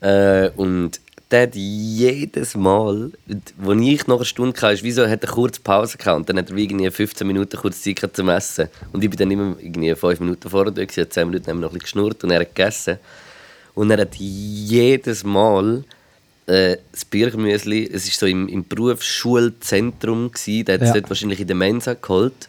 Äh, 0.00 0.50
und 0.56 1.00
der 1.30 1.42
hat 1.42 1.54
jedes 1.54 2.56
Mal, 2.56 3.12
wo 3.58 3.72
ich 3.72 4.06
noch 4.06 4.16
eine 4.16 4.24
Stunde 4.24 4.60
hatte, 4.60 4.74
ist, 4.74 4.82
wieso 4.82 5.06
hat 5.08 5.22
er 5.22 5.30
kurz 5.30 5.58
Pause 5.60 5.96
gehabt 5.96 6.16
und 6.18 6.28
dann 6.28 6.38
hat 6.38 6.50
er 6.50 6.56
wie 6.56 6.64
irgendwie 6.64 6.90
15 6.90 7.26
Minuten 7.26 7.56
kurz 7.56 7.82
Zeit 7.82 7.96
gehabt 7.96 8.16
zum 8.16 8.28
Essen. 8.28 8.68
Und 8.92 9.04
ich 9.04 9.10
bin 9.10 9.18
dann 9.18 9.30
immer 9.30 9.56
irgendwie 9.60 9.94
5 9.94 10.20
Minuten 10.20 10.50
vorher 10.50 10.72
da, 10.72 10.84
gewesen, 10.84 11.10
10 11.10 11.28
Minuten 11.28 11.46
haben 11.48 11.58
wir 11.58 11.66
noch 11.66 11.70
ein 11.70 11.78
bisschen 11.78 11.82
geschnurrt 11.84 12.24
und 12.24 12.30
er 12.30 12.40
hat 12.40 12.54
gegessen. 12.54 12.98
Und 13.74 13.90
er 13.90 13.98
hat 13.98 14.14
jedes 14.16 15.22
Mal 15.22 15.84
äh, 16.46 16.76
das 16.90 17.04
Birchermüsli, 17.04 17.88
es 17.92 18.06
war 18.06 18.12
so 18.12 18.26
im, 18.26 18.48
im 18.48 18.66
Berufsschulzentrum, 18.66 20.32
gewesen, 20.32 20.64
der 20.64 20.74
hat 20.74 20.82
es 20.82 20.88
Ja. 20.88 20.94
dort 20.94 21.10
wahrscheinlich 21.10 21.40
in 21.40 21.46
der 21.46 21.56
Mensa 21.56 21.94
geholt. 21.94 22.48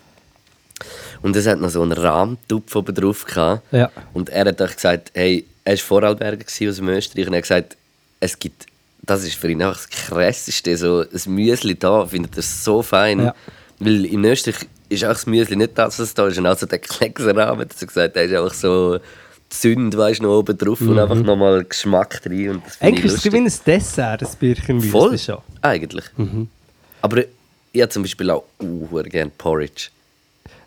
Und 1.22 1.36
es 1.36 1.46
hat 1.46 1.60
noch 1.62 1.70
so 1.70 1.84
einen 1.84 1.92
Rahmtupf 1.92 2.76
oben 2.76 2.96
drauf 2.96 3.26
gehabt. 3.26 3.62
Ja. 3.72 3.92
Und 4.14 4.30
er 4.30 4.46
hat 4.46 4.60
auch 4.62 4.74
gesagt, 4.74 5.12
hey, 5.14 5.46
er 5.64 5.74
war 5.74 5.78
Vorarlberger 5.78 6.44
aus 6.46 6.76
dem 6.78 6.90
Österreich 6.90 7.28
und 7.28 7.34
er 7.34 7.38
hat 7.38 7.44
gesagt, 7.44 7.78
es 8.20 8.40
gibt, 8.40 8.66
das 9.04 9.24
ist 9.24 9.36
für 9.36 9.50
ihn 9.50 9.62
einfach 9.62 9.78
das 9.78 9.90
Krasseste, 9.90 10.78
so 10.78 11.02
ein 11.02 11.34
Müsli 11.34 11.76
da, 11.78 12.06
findet 12.06 12.38
er 12.38 12.44
so 12.44 12.82
fein. 12.82 13.20
Ja. 13.20 13.36
Weil 13.80 14.06
in 14.06 14.24
Österreich 14.26 14.68
ist 14.90 15.04
auch 15.04 15.10
das 15.10 15.26
Müsli 15.26 15.56
nicht 15.56 15.78
das, 15.78 16.00
was 16.00 16.14
da 16.14 16.28
ist, 16.28 16.38
und 16.38 16.46
also 16.46 16.66
der 16.66 16.80
Klecksrahmen, 16.80 17.60
hat 17.60 17.82
er 17.82 17.88
gesagt, 17.88 18.16
der 18.16 18.24
ist 18.24 18.34
einfach 18.34 18.54
so 18.54 19.00
Sünde, 19.50 19.98
weißt 19.98 20.20
du, 20.20 20.24
noch 20.24 20.40
oben 20.40 20.58
drauf 20.58 20.80
und 20.82 20.98
einfach 20.98 21.16
nochmal 21.16 21.64
Geschmack 21.66 22.22
drin. 22.22 22.52
Und 22.52 22.66
das 22.66 22.76
finde 22.78 22.92
Mhm. 22.92 22.98
Eigentlich 22.98 23.14
ist 23.14 23.26
es 23.26 23.34
wie 23.34 23.38
ein 23.38 23.52
Dessert, 23.66 24.22
das 24.22 24.36
Birchenmüsli 24.36 24.90
Voll, 24.92 25.18
schon. 25.18 25.38
eigentlich. 25.62 26.06
Aber 27.02 27.24
ich 27.74 27.82
habe 27.82 27.90
zum 27.90 28.04
Beispiel 28.04 28.30
auch 28.30 28.44
uh, 28.62 29.02
gerne 29.04 29.32
Porridge. 29.38 29.90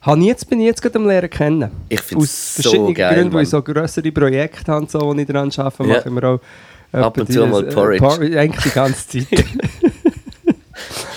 Habe 0.03 0.20
ich 0.20 0.26
jetzt, 0.26 0.51
bin 0.51 0.61
ich 0.61 0.66
jetzt 0.66 0.82
gerade 0.82 0.99
am 0.99 1.07
Lernen 1.07 1.30
kennen. 1.30 1.70
Ich 1.89 2.01
find's 2.01 2.24
Aus 2.24 2.55
so 2.57 2.62
verschiedenen 2.62 2.95
geil, 2.95 3.14
Gründen, 3.14 3.32
weil 3.32 3.45
ich 3.45 3.49
so 3.49 3.62
grössere 3.62 4.12
Projekte 4.12 4.70
habe, 4.72 4.87
so, 4.87 5.14
die 5.14 5.22
ich 5.22 5.26
daran 5.28 5.51
arbeite, 5.57 5.82
Ja. 5.89 5.97
machen 5.97 6.14
wir 6.14 6.24
auch 6.24 6.41
Ab 7.03 7.18
und 7.18 7.32
zu 7.32 7.47
mal 7.47 7.66
äh, 7.66 7.72
Porridge. 7.72 8.38
Eigentlich 8.38 8.64
die 8.64 8.70
ganze 8.70 9.26
Zeit. 9.26 9.26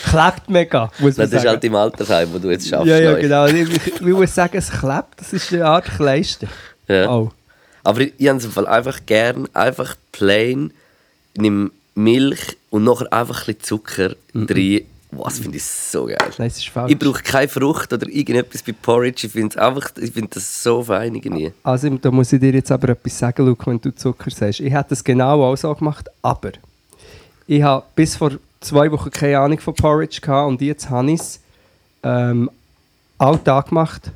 klebt 0.10 0.50
mega, 0.50 0.92
muss 1.00 1.18
man 1.18 1.26
Das 1.26 1.26
ist 1.26 1.32
sagen. 1.32 1.50
halt 1.50 1.64
im 1.64 1.76
Altersheim, 1.76 2.30
wo 2.34 2.40
du 2.40 2.50
jetzt 2.50 2.68
schaffst. 2.68 2.88
ja, 2.88 2.98
ja, 2.98 3.12
neu. 3.12 3.22
genau. 3.22 3.46
Ich, 3.46 3.88
ich, 3.88 4.02
muss 4.02 4.34
sagen, 4.34 4.58
es 4.58 4.70
klebt. 4.72 5.20
Das 5.20 5.34
ist 5.34 5.54
eine 5.54 5.66
Art 5.66 5.86
Kleister. 5.86 6.48
Ja. 6.88 7.10
Oh. 7.10 7.32
Aber 7.84 8.02
ich, 8.02 8.14
ich 8.18 8.28
habe 8.28 8.38
es 8.38 8.46
im 8.46 8.52
Fall 8.52 8.68
einfach 8.68 9.00
gern, 9.06 9.48
einfach 9.54 9.96
plain, 10.12 10.72
nimm 11.36 11.72
Milch 11.96 12.58
und 12.70 12.84
nachher 12.84 13.12
einfach 13.12 13.48
ein 13.48 13.56
bisschen 13.56 13.64
Zucker 13.64 14.16
drin. 14.34 14.86
Wow, 15.12 15.26
das 15.26 15.40
finde 15.40 15.58
ich 15.58 15.64
so 15.64 16.06
geil. 16.06 16.18
Nein, 16.38 16.48
es 16.48 16.58
ist 16.58 16.68
falsch. 16.68 16.92
Ich 16.92 17.00
brauche 17.00 17.24
keine 17.24 17.48
Frucht 17.48 17.94
oder 17.94 18.08
irgendetwas 18.10 18.62
bei 18.62 18.74
Porridge. 18.74 19.28
Ich 19.28 19.34
finde 19.34 19.62
einfach, 19.62 19.92
ich 19.98 20.12
finde 20.12 20.30
das 20.34 20.64
so 20.64 20.84
fein 20.84 21.16
irgendwie. 21.16 21.54
Also, 21.64 21.90
da 21.98 22.12
muss 22.12 22.34
ich 22.34 22.42
dir 22.42 22.52
jetzt 22.52 22.72
aber 22.72 22.90
etwas 22.90 23.18
sagen, 23.18 23.46
Luke, 23.46 23.66
wenn 23.68 23.80
du 23.80 23.96
Zucker 23.96 24.30
sagst. 24.30 24.60
Ich 24.60 24.74
hätte 24.74 24.90
das 24.90 25.04
genau 25.04 25.44
auch 25.44 25.56
so 25.56 25.74
gemacht, 25.74 26.10
aber 26.22 26.52
ich 27.48 27.62
habe 27.62 27.86
bis 27.96 28.18
vor 28.18 28.32
zwei 28.60 28.92
Wochen 28.92 29.10
keine 29.10 29.40
Ahnung 29.40 29.60
von 29.60 29.74
Porridge 29.74 30.20
gehabt 30.20 30.50
und 30.50 30.62
jetzt 30.62 30.90
habe 30.90 31.12
ich 31.12 31.22
es 31.22 31.40
ähm, 32.04 32.50
Alltag 33.18 33.70
gemacht. 33.70 34.12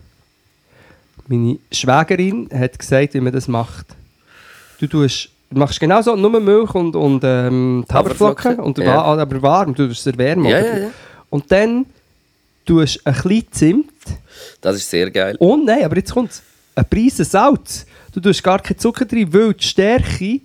Meine 1.28 1.58
Schwägerin 1.72 2.50
hat 2.54 2.78
gesagt, 2.78 3.14
wie 3.14 3.22
man 3.22 3.32
das 3.32 3.48
macht. 3.48 3.86
Du 4.80 4.88
tust, 4.88 5.30
machst 5.58 5.80
genau 5.80 6.02
so, 6.02 6.16
nur 6.16 6.39
Milch 6.39 6.74
und, 6.74 6.95
und 6.95 7.22
ähm, 7.24 7.86
Haferflocken, 7.91 8.60
und 8.60 8.78
ja. 8.78 9.02
aber 9.02 9.41
warm, 9.41 9.74
du 9.74 9.88
tust 9.88 10.08
es 10.08 10.14
erwärmen. 10.14 10.45
Ja, 10.45 10.60
ja, 10.60 10.78
ja. 10.78 10.91
Und 11.30 11.52
dann 11.52 11.86
tust 12.66 12.99
du 13.04 13.10
ein 13.10 13.14
bisschen 13.14 13.52
Zimt 13.52 13.91
Das 14.62 14.76
ist 14.76 14.89
sehr 14.89 15.10
geil. 15.12 15.36
und 15.39 15.66
nein, 15.66 15.84
aber 15.84 15.97
jetzt 15.97 16.14
kommt 16.14 16.41
ein 16.76 16.86
Prise 16.86 17.26
Salz. 17.26 17.86
Du 18.14 18.20
tust 18.20 18.43
gar 18.43 18.60
keinen 18.60 18.78
Zucker 18.78 19.06
drin, 19.06 19.34
weil 19.34 19.54
die 19.54 19.64
Stärke 19.64 20.41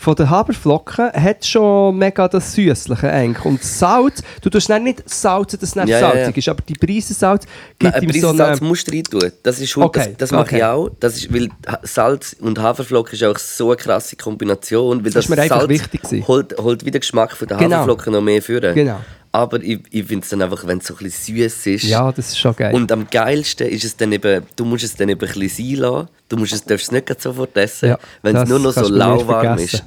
von 0.00 0.14
der 0.14 0.30
Haferflocken 0.30 1.12
hat 1.12 1.44
schon 1.44 1.98
mega 1.98 2.26
das 2.26 2.54
Süßliche 2.54 3.12
eigentlich. 3.12 3.44
Und 3.44 3.60
das 3.60 3.78
Salz, 3.78 4.22
du 4.40 4.48
tust 4.48 4.70
dann 4.70 4.82
nicht 4.82 5.06
salzen, 5.06 5.60
dass 5.60 5.68
es 5.68 5.76
nicht 5.76 5.88
Ja, 5.88 6.00
ja, 6.00 6.10
salzig 6.10 6.36
ja. 6.36 6.38
ist, 6.38 6.48
aber 6.48 6.62
die 6.66 6.72
Prise 6.72 7.12
Salz 7.12 7.44
Nein, 7.82 7.92
gibt 7.92 8.14
ein 8.14 8.14
ihm 8.14 8.20
so 8.22 8.30
eine... 8.30 8.56
musst 8.62 8.88
du 8.88 8.92
rein 8.92 9.02
tun. 9.02 9.30
Das, 9.42 9.60
ist 9.60 9.76
Okay, 9.76 10.14
das, 10.16 10.16
das 10.16 10.30
mache 10.30 10.42
okay. 10.42 10.56
ich 10.56 10.64
auch. 10.64 10.88
Das 11.00 11.16
ist, 11.16 11.30
weil 11.34 11.50
Salz 11.82 12.34
und 12.40 12.58
Haferflocken 12.58 13.12
ist 13.12 13.24
auch 13.24 13.36
so 13.36 13.66
eine 13.72 13.76
krasse 13.76 14.16
Kombination. 14.16 15.04
Weil 15.04 15.12
das, 15.12 15.26
ist 15.26 15.28
mir 15.28 15.46
Salz 15.46 15.68
wichtig 15.68 16.00
holt, 16.26 16.56
holt 16.56 16.82
wieder 16.86 16.98
Geschmack 16.98 17.32
von 17.32 17.46
der 17.46 17.58
Genau. 17.58 17.76
Haferflocken 17.76 18.14
noch 18.14 18.22
mehr 18.22 18.40
führen. 18.40 18.74
Genau. 18.74 19.00
Aber 19.32 19.62
ich, 19.62 19.80
ich 19.90 20.06
finde 20.06 20.24
es 20.24 20.30
dann 20.30 20.42
einfach, 20.42 20.66
wenn 20.66 20.78
es 20.78 20.86
so 20.86 20.94
ein 20.94 21.04
bisschen 21.04 21.36
süß 21.36 21.66
ist. 21.66 21.84
Ja, 21.84 22.10
das 22.10 22.30
ist 22.30 22.38
schon 22.38 22.56
geil. 22.56 22.74
Und 22.74 22.90
am 22.90 23.08
geilsten 23.08 23.68
ist 23.68 23.84
es 23.84 23.96
dann 23.96 24.10
eben, 24.10 24.44
du 24.56 24.64
musst 24.64 24.82
es 24.82 24.96
dann 24.96 25.08
eben 25.08 25.20
ein 25.20 25.32
bisschen 25.32 25.48
sein 25.48 25.80
lassen. 25.82 26.08
Du 26.28 26.36
musst 26.36 26.52
es, 26.52 26.64
darfst 26.64 26.86
es 26.86 26.92
nicht 26.92 27.22
sofort 27.22 27.56
essen, 27.56 27.90
Ja, 27.90 27.98
wenn 28.22 28.36
es 28.36 28.48
nur 28.48 28.58
noch 28.58 28.72
so 28.72 28.88
lauwarm 28.88 29.58
ist. 29.58 29.84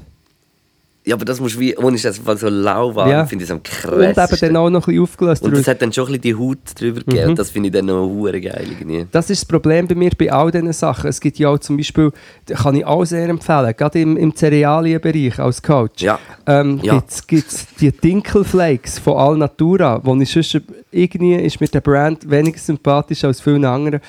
Ja, 1.06 1.16
aber 1.16 1.26
das 1.26 1.42
musst 1.42 1.56
du 1.56 1.60
wie, 1.60 1.76
ohne 1.76 1.98
ist 1.98 2.06
das 2.06 2.22
so 2.40 2.48
lauwarm, 2.48 3.10
Ja. 3.10 3.26
finde 3.26 3.44
ich 3.44 3.50
es 3.50 3.52
am 3.52 3.58
und 3.58 4.02
eben 4.02 4.14
krassesten. 4.14 4.54
dann 4.54 4.56
auch 4.58 4.70
noch 4.70 4.84
ein 4.88 4.92
bisschen 4.94 5.04
aufgelöst. 5.04 5.44
Und 5.44 5.52
das 5.52 5.58
durch- 5.64 5.68
hat 5.68 5.82
dann 5.82 5.92
schon 5.92 6.06
ein 6.06 6.08
bisschen 6.08 6.22
die 6.22 6.36
Haut 6.36 6.58
drüber 6.80 7.02
gegeben. 7.02 7.24
Mhm. 7.26 7.30
Und 7.32 7.40
das 7.40 7.50
finde 7.52 7.68
ich 7.68 7.74
dann 7.74 7.86
noch 7.88 8.06
hure 8.08 8.40
geil 8.40 8.66
irgendwie. 8.70 9.06
Das 9.12 9.30
ist 9.30 9.42
das 9.42 9.46
Problem 9.48 9.86
bei 9.86 9.96
mir 9.96 10.12
bei 10.18 10.32
all 10.32 10.50
diesen 10.50 10.72
Sachen. 10.72 11.10
Es 11.10 11.20
gibt 11.20 11.38
ja 11.40 11.50
auch 11.50 11.58
zum 11.60 11.76
Beispiel, 11.76 12.10
das 12.46 12.64
kann 12.64 12.76
ich 12.76 12.86
auch 12.86 13.04
sehr 13.04 13.28
empfehlen, 13.28 13.74
gerade 13.76 14.00
im, 14.00 14.16
im 14.16 14.34
Cerealienbereich 14.34 15.40
als 15.40 15.62
Coach. 15.62 16.02
Ja. 16.04 16.20
Ähm, 16.48 16.80
Ja. 16.84 16.94
Gibt's, 16.94 17.28
gibt's 17.28 17.68
die 17.82 17.92
Dinkelflakes 17.92 19.00
von 19.00 19.18
Alnatura, 19.18 20.00
wo 20.04 20.16
ich 20.16 20.32
sonst 20.32 20.62
irgendwie 20.90 21.36
ist 21.36 21.60
mit 21.60 21.74
der 21.74 21.82
Brand 21.82 22.30
weniger 22.32 22.58
sympathisch 22.60 23.26
als 23.26 23.42
viele 23.42 23.68
andere. 23.68 24.00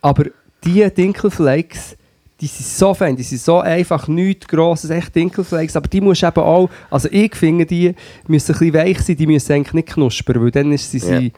Aber 0.00 0.26
die 0.64 0.88
Dinkelflakes, 0.90 1.96
die 2.40 2.46
sind 2.46 2.66
so 2.66 2.92
fein, 2.92 3.16
die 3.16 3.22
sind 3.22 3.40
so 3.40 3.60
einfach, 3.60 4.08
nichts 4.08 4.46
grosses, 4.46 4.90
echt 4.90 5.14
Dinkelflakes, 5.14 5.76
aber 5.76 5.88
die 5.88 6.00
musst 6.02 6.22
eben 6.22 6.40
auch, 6.40 6.68
also 6.90 7.08
ich 7.10 7.34
finde, 7.34 7.64
die 7.64 7.94
müssen 8.28 8.52
ein 8.52 8.58
bisschen 8.58 8.74
weich 8.74 9.00
sein, 9.00 9.16
die 9.16 9.26
müssen 9.26 9.52
eigentlich 9.52 9.72
nicht 9.74 9.88
knuspern, 9.88 10.42
weil 10.42 10.50
dann 10.50 10.70
ist 10.72 10.90
sie, 10.90 10.98
Ja. 10.98 11.18
sie, 11.20 11.32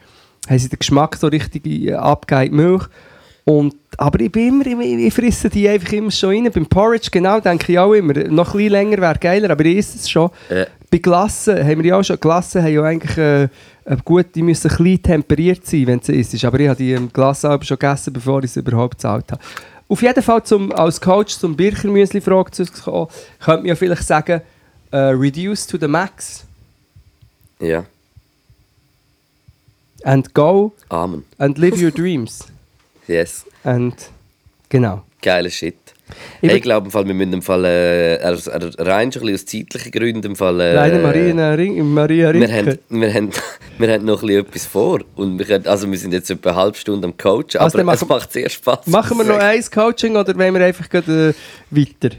haben 0.48 0.58
sie 0.58 0.68
den 0.68 0.78
Geschmack 0.78 1.16
so 1.16 1.28
richtig 1.28 1.66
äh, 1.66 1.92
abgegeben, 1.94 2.56
Milch. 2.56 2.84
Und, 3.44 3.74
aber 3.96 4.20
ich, 4.20 4.30
bin 4.30 4.60
immer, 4.60 4.82
ich, 4.82 4.98
ich 5.06 5.14
frisse 5.14 5.48
die 5.48 5.66
einfach 5.68 5.92
immer 5.92 6.10
schon 6.10 6.30
rein. 6.44 6.50
Beim 6.52 6.66
Porridge 6.66 7.08
genau 7.10 7.40
denke 7.40 7.72
ich 7.72 7.78
auch 7.78 7.94
immer, 7.94 8.12
noch 8.12 8.48
ein 8.48 8.52
bisschen 8.58 8.72
länger 8.72 8.98
wäre 8.98 9.18
geiler, 9.18 9.50
aber 9.50 9.64
ich 9.64 9.78
esse 9.78 9.96
es 9.96 10.10
schon. 10.10 10.28
Ja. 10.50 10.66
Bei 10.90 10.98
Glassen 10.98 11.56
haben 11.66 11.78
wir 11.82 11.90
ja 11.90 11.98
auch 11.98 12.02
schon, 12.02 12.20
Glassen 12.20 12.62
haben 12.62 12.74
ja 12.74 12.82
eigentlich 12.82 13.16
äh, 13.16 13.44
äh, 13.44 13.96
gut, 14.04 14.26
die 14.34 14.42
müssen 14.42 14.70
ein 14.70 14.76
bisschen 14.76 15.02
temperiert 15.02 15.64
sein, 15.64 15.86
wenn 15.86 16.00
sie 16.02 16.16
isst. 16.16 16.44
Aber 16.44 16.60
ich 16.60 16.68
habe 16.68 16.76
die 16.76 16.92
ähm, 16.92 17.08
Glassen 17.10 17.46
aber 17.50 17.64
schon 17.64 17.78
gegessen, 17.78 18.12
bevor 18.12 18.44
ich 18.44 18.50
sie 18.50 18.60
überhaupt 18.60 18.96
gezahlt 18.96 19.32
habe. 19.32 19.40
Auf 19.88 20.02
jeden 20.02 20.22
Fall 20.22 20.42
zum, 20.44 20.70
als 20.72 21.00
Coach 21.00 21.36
zum 21.38 21.56
Birchermüsli-Frage 21.56 22.50
zu 22.50 22.66
kommen, 22.66 23.08
könnte 23.40 23.60
man 23.60 23.66
ja 23.66 23.74
vielleicht 23.74 24.04
sagen, 24.04 24.42
äh, 24.90 24.96
reduce 24.96 25.66
to 25.66 25.78
the 25.78 25.88
max 25.88 26.44
Ja. 27.60 27.84
and 30.04 30.32
go 30.34 30.72
Amen. 30.90 31.24
and 31.38 31.58
live 31.58 31.80
your 31.80 31.90
dreams. 32.00 32.46
Yes. 33.06 33.44
And 33.64 33.94
genau. 34.68 35.02
Geiler 35.22 35.50
Shit. 35.50 35.87
Ich 36.40 36.52
ich 36.52 36.62
glaube, 36.62 36.86
im 36.86 36.90
Fall, 36.90 37.06
wir 37.06 37.14
müssen 37.14 37.32
im 37.34 37.42
Fall, 37.42 37.64
äh, 37.64 38.26
rein 38.26 38.36
schon 39.12 39.22
ein 39.22 39.26
bisschen 39.28 39.34
aus 39.34 39.44
zeitlichen 39.46 39.92
Gründen, 39.92 40.26
im 40.26 40.36
Fall, 40.36 40.60
äh, 40.60 40.74
Leider 40.74 40.98
Maria, 41.00 41.52
Ring, 41.54 41.92
Maria 41.92 42.32
wir, 42.32 42.48
Rinke. 42.48 42.56
haben, 42.88 43.00
wir, 43.00 43.12
haben, 43.14 43.30
wir 43.78 43.92
haben 43.92 44.04
noch 44.04 44.22
ein 44.22 44.26
bisschen 44.28 44.46
etwas 44.46 44.66
vor. 44.66 45.00
Und 45.16 45.38
wir, 45.38 45.46
können, 45.46 45.66
also 45.66 45.90
wir 45.90 45.98
sind 45.98 46.12
jetzt 46.12 46.30
etwa 46.30 46.50
eine 46.50 46.58
halbe 46.58 46.76
Stunde 46.78 47.06
am 47.08 47.16
Coachen, 47.16 47.58
Also 47.58 47.78
aber 47.78 47.84
dann 47.84 47.94
es 47.94 48.00
machen- 48.02 48.08
macht 48.08 48.32
sehr 48.32 48.48
Spaß. 48.48 48.86
Machen 48.86 49.18
wir 49.18 49.24
noch 49.24 49.38
eins 49.38 49.70
Coaching 49.70 50.16
oder 50.16 50.36
wollen 50.38 50.54
wir 50.54 50.64
einfach 50.64 50.88
gleich, 50.88 51.08
äh, 51.08 51.32
weiter? 51.70 52.14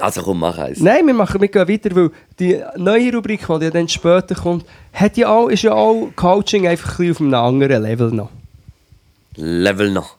Also 0.00 0.22
komm, 0.22 0.40
mach 0.40 0.58
eins. 0.58 0.80
Nein, 0.80 1.06
wir, 1.06 1.14
machen, 1.14 1.40
wir 1.40 1.48
gehen 1.48 1.68
weiter, 1.68 1.94
weil 1.94 2.10
die 2.40 2.60
neue 2.76 3.12
Rubrik, 3.14 3.46
die 3.46 3.70
dann 3.70 3.88
später 3.88 4.34
kommt, 4.34 4.64
hat 4.92 5.16
ja 5.16 5.28
auch, 5.28 5.48
ist 5.48 5.62
ja 5.62 5.72
auch 5.72 6.08
Coaching 6.16 6.66
einfach 6.66 6.98
ein 6.98 7.10
auf 7.12 7.20
einem 7.20 7.34
anderen 7.34 7.82
Level 7.82 8.10
noch. 8.10 8.30
Level 9.36 9.90
noch. 9.90 10.16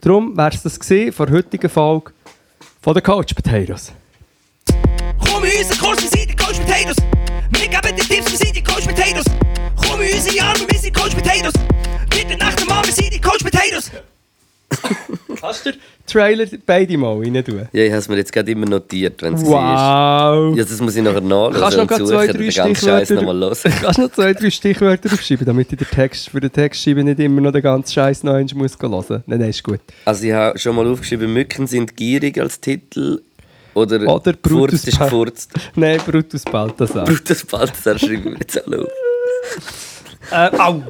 Darum 0.00 0.36
wäre 0.36 0.50
es 0.50 0.62
das 0.62 0.78
gesehen 0.80 1.12
von 1.12 1.26
der 1.26 1.36
heutigen 1.36 1.68
Folge 1.68 2.12
von 2.82 2.94
den 2.94 3.02
Coach 3.02 3.32
Potatoes. 3.32 3.92
Komm 5.18 5.44
in 5.44 5.56
unseren 5.56 5.78
Kurs, 5.78 6.02
wir 6.02 6.08
sind 6.08 6.30
die 6.30 6.36
Coach 6.36 6.58
Potatoes. 6.58 6.96
Wir 7.50 7.68
geben 7.68 7.96
dir 7.96 8.04
Tipps, 8.04 8.30
wir 8.30 8.38
sind 8.38 8.56
die 8.56 8.62
Coach 8.62 8.86
Potatoes. 8.86 9.24
Komm 9.76 10.00
in 10.02 10.12
unsere 10.12 10.44
Arme, 10.44 10.66
wir 10.68 10.78
sind 10.78 10.94
Coach 10.94 11.14
Potatoes. 11.14 11.52
Bitte 12.10 12.36
nach 12.36 12.54
dem 12.54 12.66
Mann, 12.66 12.84
wir 12.84 12.92
sind 12.92 13.12
die 13.14 13.20
Coach 13.20 13.44
Potatoes. 13.44 13.90
Kannst 15.40 15.66
du 15.66 15.72
den 15.72 15.80
Trailer 16.06 16.46
beide 16.66 16.96
mal 16.96 17.18
rein 17.18 17.44
tun? 17.44 17.68
Ja, 17.72 17.82
ich 17.82 17.90
habe 17.90 17.98
es 17.98 18.08
mir 18.08 18.16
jetzt 18.16 18.32
gerade 18.32 18.50
immer 18.50 18.66
notiert, 18.66 19.22
wenn 19.22 19.34
es. 19.34 19.42
Wow! 19.44 20.56
Ja, 20.56 20.64
das 20.64 20.80
muss 20.80 20.94
ich 20.94 21.02
nachher 21.02 21.20
nachlesen 21.20 21.60
Kannst 21.60 21.76
du 21.78 21.82
noch 21.82 22.00
und 22.00 22.06
zwei, 22.08 22.26
drei 22.28 22.50
Stichwörter- 22.50 23.14
nochmal. 23.14 23.52
Kannst 23.82 23.98
noch 23.98 24.12
zwei, 24.12 24.32
drei 24.34 24.50
Stichwörter 24.50 25.12
aufschreiben, 25.12 25.46
damit 25.46 25.72
ich 25.72 25.78
den 25.78 25.88
Text, 25.88 26.30
für 26.30 26.40
den 26.40 26.52
Text 26.52 26.82
schreiben 26.82 27.04
nicht 27.06 27.18
immer 27.18 27.40
noch 27.40 27.52
den 27.52 27.62
ganzen 27.62 27.92
Scheiß 27.92 28.22
noch 28.22 28.34
einmal 28.34 28.54
muss 28.54 28.78
hören? 28.80 29.24
Nein, 29.26 29.40
nein, 29.40 29.50
ist 29.50 29.62
gut. 29.64 29.80
Also 30.04 30.24
ich 30.24 30.32
habe 30.32 30.58
schon 30.58 30.76
mal 30.76 30.86
aufgeschrieben, 30.86 31.32
Mücken 31.32 31.66
sind 31.66 31.96
gierig 31.96 32.38
als 32.38 32.60
Titel. 32.60 33.20
Oder, 33.74 34.06
Oder 34.06 34.34
Brutus 34.34 34.86
ist 34.86 34.98
gefurzt. 34.98 35.50
Nein, 35.74 35.98
Brutus 36.06 36.44
Balthasar. 36.44 37.04
Brutus 37.06 37.44
Balthasar 37.46 37.98
schreiben 37.98 38.32
wir 38.32 38.36
jetzt 38.38 38.62
alle 38.66 38.82
auf. 38.82 38.88
Äh, 40.30 40.58
au! 40.58 40.82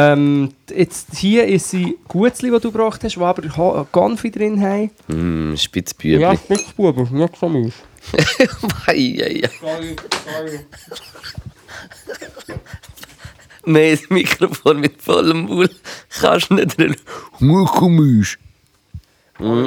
Ähm, 0.00 0.52
jetzt 0.70 1.16
hier 1.16 1.44
ist 1.46 1.70
sie 1.70 1.98
Gutzli, 2.06 2.52
die 2.52 2.60
du 2.60 2.70
gebracht 2.70 3.02
hast, 3.02 3.16
die 3.16 3.20
aber 3.20 3.84
Konfi 3.90 4.30
drin 4.30 4.60
haben. 4.62 4.90
Mm, 5.08 5.56
Spitzbübli. 5.56 6.20
Ja, 6.20 6.36
Spitzbuben, 6.36 7.12
nicht 7.12 7.36
so 7.36 7.48
mies. 7.48 7.74
Ei, 8.86 9.18
ei, 9.20 9.42
ei. 9.42 9.50
Mehr 13.64 13.96
das 13.96 14.08
Mikrofon 14.08 14.78
mit 14.80 15.02
vollem 15.02 15.46
Maul 15.46 15.68
kannst 16.20 16.50
du 16.50 16.54
nicht 16.54 16.78
drin. 16.78 16.94
Muckumisch. 17.40 18.38
Mm. 19.40 19.64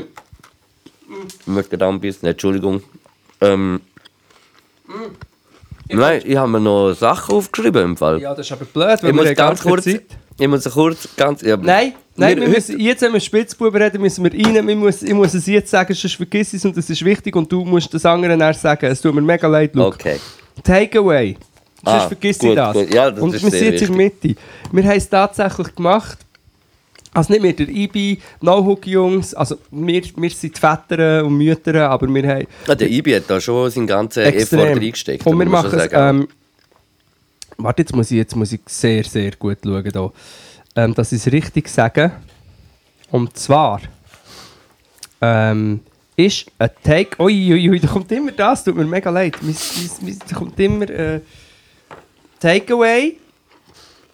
Ich 1.42 1.48
möchte 1.48 1.78
da 1.78 1.90
ein 1.90 2.00
bisschen, 2.00 2.30
Entschuldigung. 2.30 2.82
Ähm, 3.42 3.82
nein, 5.90 6.22
ich 6.24 6.38
habe 6.38 6.50
mir 6.50 6.62
noch 6.62 6.94
Sachen 6.94 7.36
aufgeschrieben 7.36 7.84
im 7.84 7.98
Fall. 7.98 8.22
Ja, 8.22 8.34
das 8.34 8.46
ist 8.46 8.54
aber 8.54 8.64
blöd, 8.64 8.88
weil 8.88 8.96
ich 8.96 9.04
wir 9.04 9.14
muss 9.14 9.36
ganz 9.36 9.62
kurz. 9.62 9.84
Zeit. 9.84 10.06
Ich 10.40 10.48
muss 10.48 10.64
kurz 10.70 11.08
ganz. 11.18 11.42
Ja, 11.42 11.58
Nein, 11.58 11.94
nein, 12.16 12.36
wir 12.38 12.44
heute- 12.44 12.56
müssen, 12.56 12.80
jetzt 12.80 13.02
wenn 13.02 13.14
wir 13.14 13.20
Spitzbuben 13.20 13.82
reden, 13.82 14.02
müssen 14.02 14.24
wir 14.24 14.32
rein. 14.34 14.68
Wir 14.68 14.76
muss, 14.76 15.04
ich 15.04 15.14
muss 15.14 15.34
es 15.34 15.46
jetzt 15.46 15.70
sagen, 15.72 15.94
sonst 15.94 16.16
vergiss 16.16 16.54
es 16.54 16.66
und 16.66 16.76
das 16.76 16.90
ist 16.90 17.04
wichtig 17.06 17.36
und 17.36 17.52
du 17.52 17.64
musst 17.66 17.94
das 17.94 18.06
anderen 18.06 18.40
erst 18.42 18.62
sagen. 18.62 18.86
Es 18.88 19.02
tut 19.02 19.14
mir 19.14 19.22
mega 19.22 19.48
leid, 19.48 19.76
Luke. 19.76 19.96
Okay. 19.96 20.18
Takeaway. 20.64 21.36
Sonst 21.84 21.96
Ah, 22.04 22.08
vergiss 22.08 22.38
gut, 22.40 22.50
ich 22.50 22.56
das. 22.56 22.74
gut. 22.74 22.94
Ja, 22.94 23.12
das 23.12 23.20
und 23.22 23.34
wir 23.34 23.40
sind 23.40 23.54
jetzt 23.54 23.82
in 23.82 23.88
der 23.88 23.98
Mitte. 23.98 24.36
Wir 24.72 24.84
haben 24.84 24.98
es 24.98 25.10
tatsächlich 25.10 25.76
gemacht. 25.76 26.18
Also 27.14 27.34
nicht 27.34 27.42
mit 27.42 27.60
der 27.60 27.68
IB, 27.68 28.20
No-Hook-Jungs, 28.40 29.34
also 29.34 29.58
wir, 29.70 30.02
wir 30.16 30.30
sind 30.30 30.56
die 30.56 30.60
Väter 30.60 31.26
und 31.26 31.36
Mütter, 31.38 31.90
aber 31.90 32.08
wir 32.08 32.26
haben 32.26 32.48
Ah, 32.68 32.74
der 32.76 32.90
Ibi 32.90 33.12
hat 33.14 33.24
da 33.28 33.42
schon 33.42 33.70
seinen 33.70 33.86
ganzen 33.88 34.22
Effort 34.24 34.38
extrem. 34.40 34.78
reingesteckt. 34.78 35.26
Und 35.28 35.38
wir 35.38 35.46
machen 35.48 35.78
es, 35.78 35.90
ähm, 35.92 36.28
warte, 37.64 37.82
jetzt 37.82 37.96
muss, 37.96 38.12
ich, 38.12 38.18
jetzt 38.18 38.36
muss 38.36 38.52
ich 38.52 38.62
sehr, 38.68 39.04
sehr 39.04 39.32
gut 39.32 39.60
schauen, 39.64 39.92
da, 39.92 40.12
ähm, 40.76 40.94
dass 40.94 41.12
ich 41.12 41.26
es 41.26 41.32
richtig 41.32 41.68
sage. 41.68 42.12
Und 43.12 43.38
zwar 43.38 43.82
ähm, 45.22 45.82
ist 46.16 46.52
ein 46.58 46.70
Take... 46.84 47.22
Ui, 47.22 47.54
ui, 47.54 47.70
ui, 47.70 47.80
da 47.80 47.88
kommt 47.88 48.12
immer 48.12 48.32
das, 48.32 48.64
tut 48.64 48.76
mir 48.76 48.86
mega 48.86 49.10
leid. 49.10 49.36
Da 50.30 50.36
kommt 50.36 50.60
immer 50.60 50.90
äh, 50.90 51.22
Takeaway. 52.40 53.18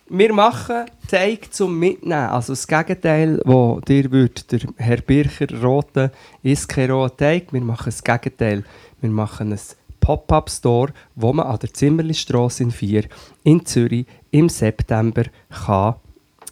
Wir 0.10 0.34
machen 0.34 0.86
Take 1.10 1.50
zum 1.50 1.78
Mitnehmen. 1.78 2.30
Also 2.30 2.54
das 2.54 2.68
Gegenteil, 2.68 3.42
wo 3.46 3.80
dir 3.80 4.12
wird 4.12 4.52
der 4.52 4.60
Herr 4.78 4.98
Bircher 4.98 5.48
rote 5.62 6.12
ist 6.44 6.68
kein 6.68 6.92
roter 6.92 7.18
Take. 7.18 7.48
Wir 7.52 7.62
machen 7.62 7.86
das 7.86 8.04
Gegenteil. 8.04 8.64
Wir 9.02 9.10
machen 9.10 9.52
ein 9.52 9.60
Pop-Up-Store, 10.08 10.94
wo 11.16 11.34
man 11.34 11.48
an 11.48 11.60
der 11.60 11.74
Zimmerlistrasse 11.74 12.64
in 12.64 12.72
4 12.72 13.10
in 13.44 13.66
Zürich 13.66 14.06
im 14.32 14.48
September 14.48 15.26
kann 15.50 15.96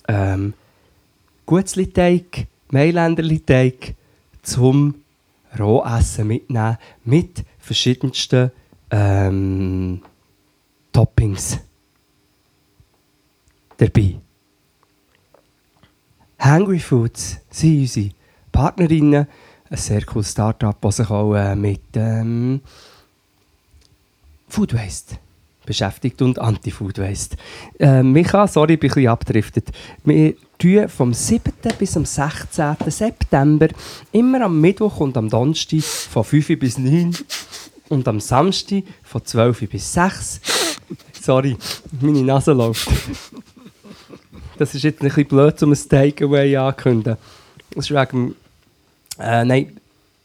ähm, 0.10 0.54
Gutzli-Teig, 1.46 2.48
Mailänderli-Teig 2.72 3.96
zum 4.42 4.96
Rohessen 5.58 6.28
mitnehmen 6.28 6.78
mit 7.06 7.46
verschiedensten 7.58 8.52
ähm, 8.92 10.02
Toppings 10.92 11.58
dabei. 13.78 14.18
Hungry 16.44 16.80
Foods 16.80 17.40
sind 17.50 17.80
unsere 17.80 18.10
Partnerinnen. 18.52 19.28
Ein 19.70 19.78
sehr 19.78 20.04
cooles 20.04 20.32
Startup, 20.32 20.76
das 20.82 20.98
sich 20.98 21.10
auch 21.10 21.34
äh, 21.36 21.56
mit 21.56 21.96
ähm, 21.96 22.60
Food 24.48 24.74
Waste 24.74 25.18
beschäftigt 25.66 26.22
und 26.22 26.40
Anti-Food 26.40 27.00
Waste. 27.00 27.38
Äh, 27.80 28.04
Micha, 28.04 28.48
sorry, 28.48 28.74
ich 28.74 28.80
bin 28.80 28.90
ein 28.92 28.94
bisschen 28.94 29.10
abgedriftet. 29.10 29.72
Wir 30.04 30.36
tun 30.58 30.88
vom 30.88 31.14
7. 31.14 31.52
bis 31.78 31.98
am 31.98 32.06
16. 32.06 32.76
September 32.88 33.68
immer 34.12 34.42
am 34.42 34.62
Mittwoch 34.62 35.00
und 35.00 35.18
am 35.18 35.30
Donnerstag 35.30 35.82
von 35.82 36.24
5 36.24 36.60
bis 36.60 36.78
9 36.78 37.16
und 37.90 38.08
am 38.08 38.20
Samstag 38.20 38.84
von 39.04 39.26
12 39.26 39.70
bis 39.70 39.94
6. 39.94 40.42
Sorry, 41.22 41.58
meine 42.00 42.22
Nase 42.22 42.54
läuft. 42.54 42.90
Das 44.58 44.74
ist 44.74 44.84
jetzt 44.84 45.02
ein 45.02 45.08
bisschen 45.08 45.28
blöd, 45.28 45.62
um 45.64 45.72
ein 45.72 45.90
Takeaway 45.90 46.56
anzukündigen. 46.56 47.18
Das 47.72 47.90
ist 47.90 47.92
wegen, 47.92 48.36
äh, 49.20 49.44
nein, 49.44 49.78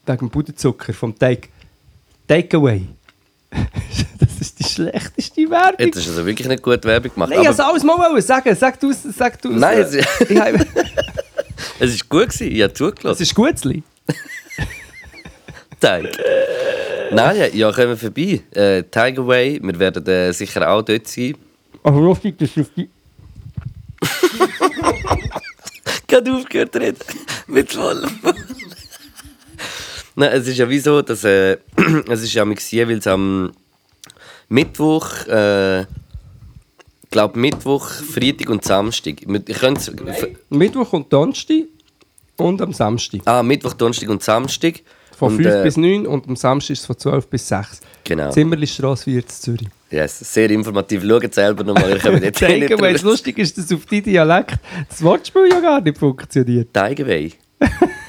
wegen 0.05 0.29
Puderzucker 0.29 0.93
vom 0.93 1.17
Take, 1.17 1.49
Takeaway. 2.27 2.87
das 4.19 4.29
ist 4.39 4.59
die 4.59 4.63
schlechteste 4.63 5.49
Werbung. 5.49 5.75
Jetzt 5.79 5.97
ist 5.97 6.07
also 6.09 6.25
wirklich 6.25 6.47
nicht 6.47 6.63
gut 6.63 6.83
Werbung 6.85 7.13
gemacht. 7.13 7.29
Nein, 7.31 7.41
ich 7.41 7.47
aber 7.47 7.57
wollte 7.57 7.69
alles 7.71 7.83
mal 7.83 7.97
wollen 7.97 8.21
sagen. 8.21 8.55
Sag 8.55 8.79
du 8.79 8.91
es. 8.91 9.03
Sag 9.03 9.41
du's, 9.41 9.59
Nein, 9.59 9.79
es- 9.79 9.93
ich 9.95 10.39
habe- 10.39 10.65
es 11.79 11.93
ist 11.93 12.07
gut 12.09 12.29
gewesen, 12.29 12.51
ich 12.51 12.61
habe 12.61 12.71
Es 12.71 12.77
zugelassen. 12.77 13.23
ist 13.23 13.35
Gutzli. 13.35 13.83
Teig. 15.79 16.05
Nein, 17.11 17.37
ja, 17.37 17.47
ja, 17.47 17.71
kommen 17.71 17.89
wir 17.89 17.97
vorbei. 17.97 18.41
Äh, 18.51 18.83
Tigerway, 18.83 19.59
wir 19.61 19.79
werden 19.79 20.05
äh, 20.07 20.31
sicher 20.31 20.69
auch 20.69 20.83
dort 20.83 21.07
sein. 21.07 21.35
Aber 21.83 21.99
lustig, 21.99 22.37
das 22.37 22.55
ist 22.55 22.71
die... 22.77 22.87
Gerade 26.07 26.31
aufgehört 26.33 26.75
reden. 26.75 26.97
Mit 27.47 27.71
vollem. 27.73 28.09
Nein, 30.15 30.29
es 30.33 30.47
ist 30.47 30.57
ja 30.57 30.69
wie 30.69 30.79
so, 30.79 31.01
dass 31.01 31.23
äh, 31.23 31.57
es 32.09 32.23
ist 32.23 32.33
ja 32.33 32.49
es 32.49 33.07
am 33.07 33.51
Mittwoch, 34.49 35.25
äh, 35.27 35.85
glaube 37.09 37.39
Mittwoch, 37.39 37.87
Freitag 37.89 38.49
und 38.49 38.63
Samstag. 38.63 39.21
Ich 39.21 39.59
könnte 39.59 39.95
Mittwoch 40.49 40.93
und 40.93 41.11
Donnerstag 41.11 41.63
und 42.37 42.61
am 42.61 42.73
Samstag. 42.73 43.21
ah 43.25 43.43
Mittwoch, 43.43 43.73
Donnerstag 43.73 44.09
und 44.09 44.23
Samstag. 44.23 44.81
Von 45.17 45.37
und, 45.37 45.43
5 45.43 45.55
äh, 45.55 45.63
bis 45.63 45.77
9 45.77 46.07
und 46.07 46.27
am 46.27 46.35
Samstag 46.35 46.73
ist 46.73 46.79
es 46.79 46.85
von 46.87 46.97
12 46.97 47.27
bis 47.27 47.47
6. 47.47 47.81
Genau. 48.03 48.31
Zimmerlistrasse 48.31 49.03
4 49.03 49.19
in 49.19 49.27
Zürich. 49.27 49.67
Yes, 49.91 50.19
sehr 50.19 50.49
informativ. 50.49 51.03
Schaut 51.05 51.33
selber 51.33 51.63
nochmal. 51.63 51.95
Ich 51.95 52.03
habe 52.03 52.17
jetzt 52.17 52.41
nicht 52.41 52.67
Takeaway, 52.69 52.93
das 52.93 53.03
Lustige 53.03 53.41
ist, 53.41 53.57
dass 53.57 53.71
auf 53.71 53.85
dein 53.85 54.01
Dialekt 54.03 54.57
das 54.89 55.01
Wortspiel 55.03 55.49
ja 55.51 55.59
gar 55.59 55.79
nicht 55.79 55.97
funktioniert. 55.97 56.73
Tigerway. 56.73 57.33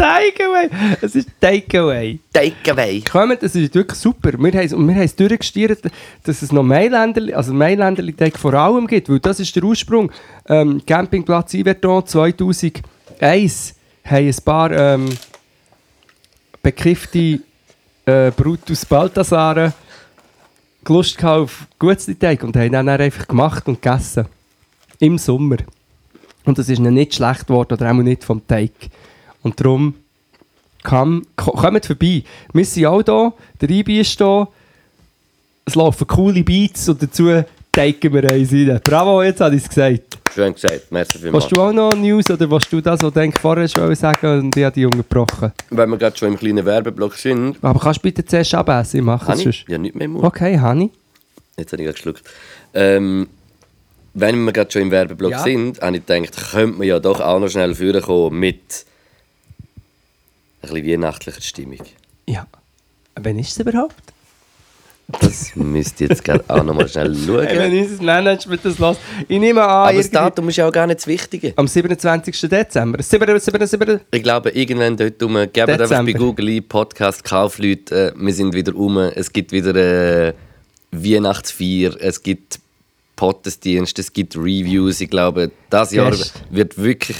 Takeaway! 0.00 0.70
Es 1.02 1.14
ist 1.14 1.28
Takeaway. 1.40 2.18
Tigerway. 2.32 3.02
Kommen, 3.02 3.36
das 3.38 3.54
ist 3.54 3.74
wirklich 3.74 3.98
super. 3.98 4.32
Wir 4.38 4.52
haben, 4.52 4.74
und 4.74 4.88
wir 4.88 4.94
haben 4.94 5.02
es 5.02 5.14
durchgestiert, 5.14 5.82
dass 6.24 6.40
es 6.40 6.52
noch 6.52 6.62
Mailänderli, 6.62 7.34
also 7.34 7.52
Mailänderli 7.52 8.14
vor 8.34 8.54
allem 8.54 8.86
gibt, 8.86 9.10
weil 9.10 9.20
das 9.20 9.40
ist 9.40 9.54
der 9.54 9.62
Ursprung. 9.62 10.10
Ähm, 10.48 10.80
Campingplatz 10.86 11.52
Iverton 11.52 12.06
2001 12.06 13.74
haben 14.04 14.26
ein 14.26 14.36
paar 14.42 14.70
ähm, 14.72 15.08
bekiffte 16.62 17.40
äh, 18.06 18.30
Brutus 18.30 18.86
Balthasare 18.86 19.74
Lust 20.88 21.22
auf 21.22 21.66
Gutzli-Teig 21.78 22.42
und 22.42 22.56
haben 22.56 22.72
dann 22.72 22.88
einfach 22.88 23.28
gemacht 23.28 23.68
und 23.68 23.82
gegessen. 23.82 24.26
Im 24.98 25.18
Sommer. 25.18 25.58
Und 26.44 26.58
das 26.58 26.68
ist 26.68 26.78
ihnen 26.78 26.94
nicht 26.94 27.14
schlecht 27.14 27.46
geworden, 27.46 27.74
oder 27.74 27.90
auch 27.90 27.94
nicht 27.94 28.24
vom 28.24 28.44
Teig. 28.46 28.72
Und 29.42 29.58
darum 29.60 29.94
Komm, 30.82 31.26
ko- 31.36 31.52
kommt 31.52 31.84
vorbei. 31.84 32.22
Wir 32.54 32.64
sind 32.64 32.86
auch 32.86 33.02
da, 33.02 33.32
der 33.60 33.68
Ibi 33.68 34.00
ist 34.00 34.18
da. 34.18 34.48
Es 35.66 35.74
laufen 35.74 36.06
coole 36.06 36.42
Beats 36.42 36.88
und 36.88 37.02
dazu 37.02 37.44
teigen 37.70 38.14
wir 38.14 38.24
eins 38.32 38.50
rein. 38.50 38.80
Bravo, 38.82 39.22
jetzt 39.22 39.40
habe 39.42 39.56
ich 39.56 39.62
es 39.62 39.68
gesagt. 39.68 40.18
Schön 40.34 40.54
gesagt. 40.54 40.90
Merci 40.90 41.18
vielmals. 41.18 41.44
Willst 41.44 41.56
du 41.56 41.60
auch 41.60 41.72
noch 41.72 41.92
News 41.94 42.30
oder 42.30 42.50
willst 42.50 42.72
du 42.72 42.80
das, 42.80 43.02
was 43.02 43.12
du 43.12 43.30
vorher 43.38 43.68
schon 43.68 43.94
sagen 43.94 44.38
und 44.38 44.56
ich 44.56 44.64
habe 44.64 44.74
die 44.74 44.86
unterbrochen? 44.86 45.52
Wenn 45.68 45.90
wir 45.90 45.98
gerade 45.98 46.16
schon 46.16 46.28
im 46.28 46.38
kleinen 46.38 46.64
Werbeblock 46.64 47.14
sind, 47.14 47.58
Aber 47.62 47.78
kannst 47.78 47.98
du 47.98 48.02
bitte 48.04 48.24
zuerst 48.24 48.54
abessen? 48.54 48.98
Ich 48.98 49.02
mache 49.04 49.32
es 49.32 49.40
sonst. 49.42 49.64
ja 49.68 49.76
nicht 49.76 49.94
mehr 49.94 50.06
im 50.06 50.12
Mund. 50.12 50.24
Okay, 50.24 50.58
Hani. 50.58 50.90
Jetzt 51.58 51.72
habe 51.72 51.82
ich 51.82 51.86
gerade 51.86 51.96
geschluckt. 51.96 52.22
Ähm, 52.72 53.28
wenn 54.14 54.42
wir 54.44 54.52
gerade 54.52 54.70
schon 54.70 54.82
im 54.82 54.90
Werbeblock 54.90 55.32
Ja. 55.32 55.42
sind, 55.42 55.80
habe 55.82 55.98
ich 55.98 56.06
gedacht, 56.06 56.52
könnte 56.52 56.78
man 56.78 56.86
ja 56.86 56.98
doch 57.00 57.20
auch 57.20 57.38
noch 57.38 57.48
schnell 57.48 57.74
vorkommen 57.74 58.38
mit 58.40 58.56
ein 58.56 58.89
bisschen 60.70 60.86
weihnachtlicher 60.86 61.40
Stimmung. 61.40 61.78
Ja. 62.26 62.46
Wann 63.16 63.38
ist 63.38 63.50
es 63.52 63.58
überhaupt? 63.58 63.94
Das 65.20 65.56
müsst 65.56 66.00
ihr 66.00 66.08
jetzt 66.08 66.22
gerade 66.22 66.44
auch 66.46 66.62
noch 66.62 66.74
mal 66.74 66.88
schnell 66.88 67.14
schauen. 67.26 67.44
Hey, 67.44 67.58
wenn 67.58 67.78
unser 67.82 68.02
Management 68.02 68.64
das 68.64 68.78
lässt. 68.78 69.00
Ich 69.26 69.40
nehme 69.40 69.62
an, 69.62 69.88
Aber 69.88 69.92
das 69.92 70.10
Datum 70.10 70.48
ist 70.48 70.56
ja 70.56 70.68
auch 70.68 70.72
gar 70.72 70.86
nicht 70.86 71.00
das 71.00 71.06
Wichtige. 71.08 71.52
am 71.56 71.66
27. 71.66 72.48
Dezember. 72.48 73.02
7, 73.02 73.40
7, 73.40 73.66
7. 73.66 74.00
Ich 74.12 74.22
glaube, 74.22 74.50
irgendwann 74.50 74.96
dort 74.96 75.20
rum, 75.22 75.34
gebt 75.52 75.68
einfach 75.68 76.04
bei 76.04 76.12
Google 76.12 76.48
ein, 76.48 76.68
Podcast, 76.68 77.24
Kaufleute, 77.24 78.12
äh, 78.12 78.12
wir 78.16 78.32
sind 78.32 78.54
wieder 78.54 78.74
um. 78.76 78.98
Es 78.98 79.32
gibt 79.32 79.50
wieder 79.50 79.74
äh, 79.74 80.32
Weihnachtsfeier, 80.92 81.96
es 81.98 82.22
gibt 82.22 82.60
Gottesdienst, 83.16 83.98
es 83.98 84.12
gibt 84.14 84.34
Reviews. 84.34 85.00
Ich 85.02 85.10
glaube, 85.10 85.50
das 85.68 85.92
Jahr 85.92 86.14
wird 86.50 86.78
wirklich 86.78 87.16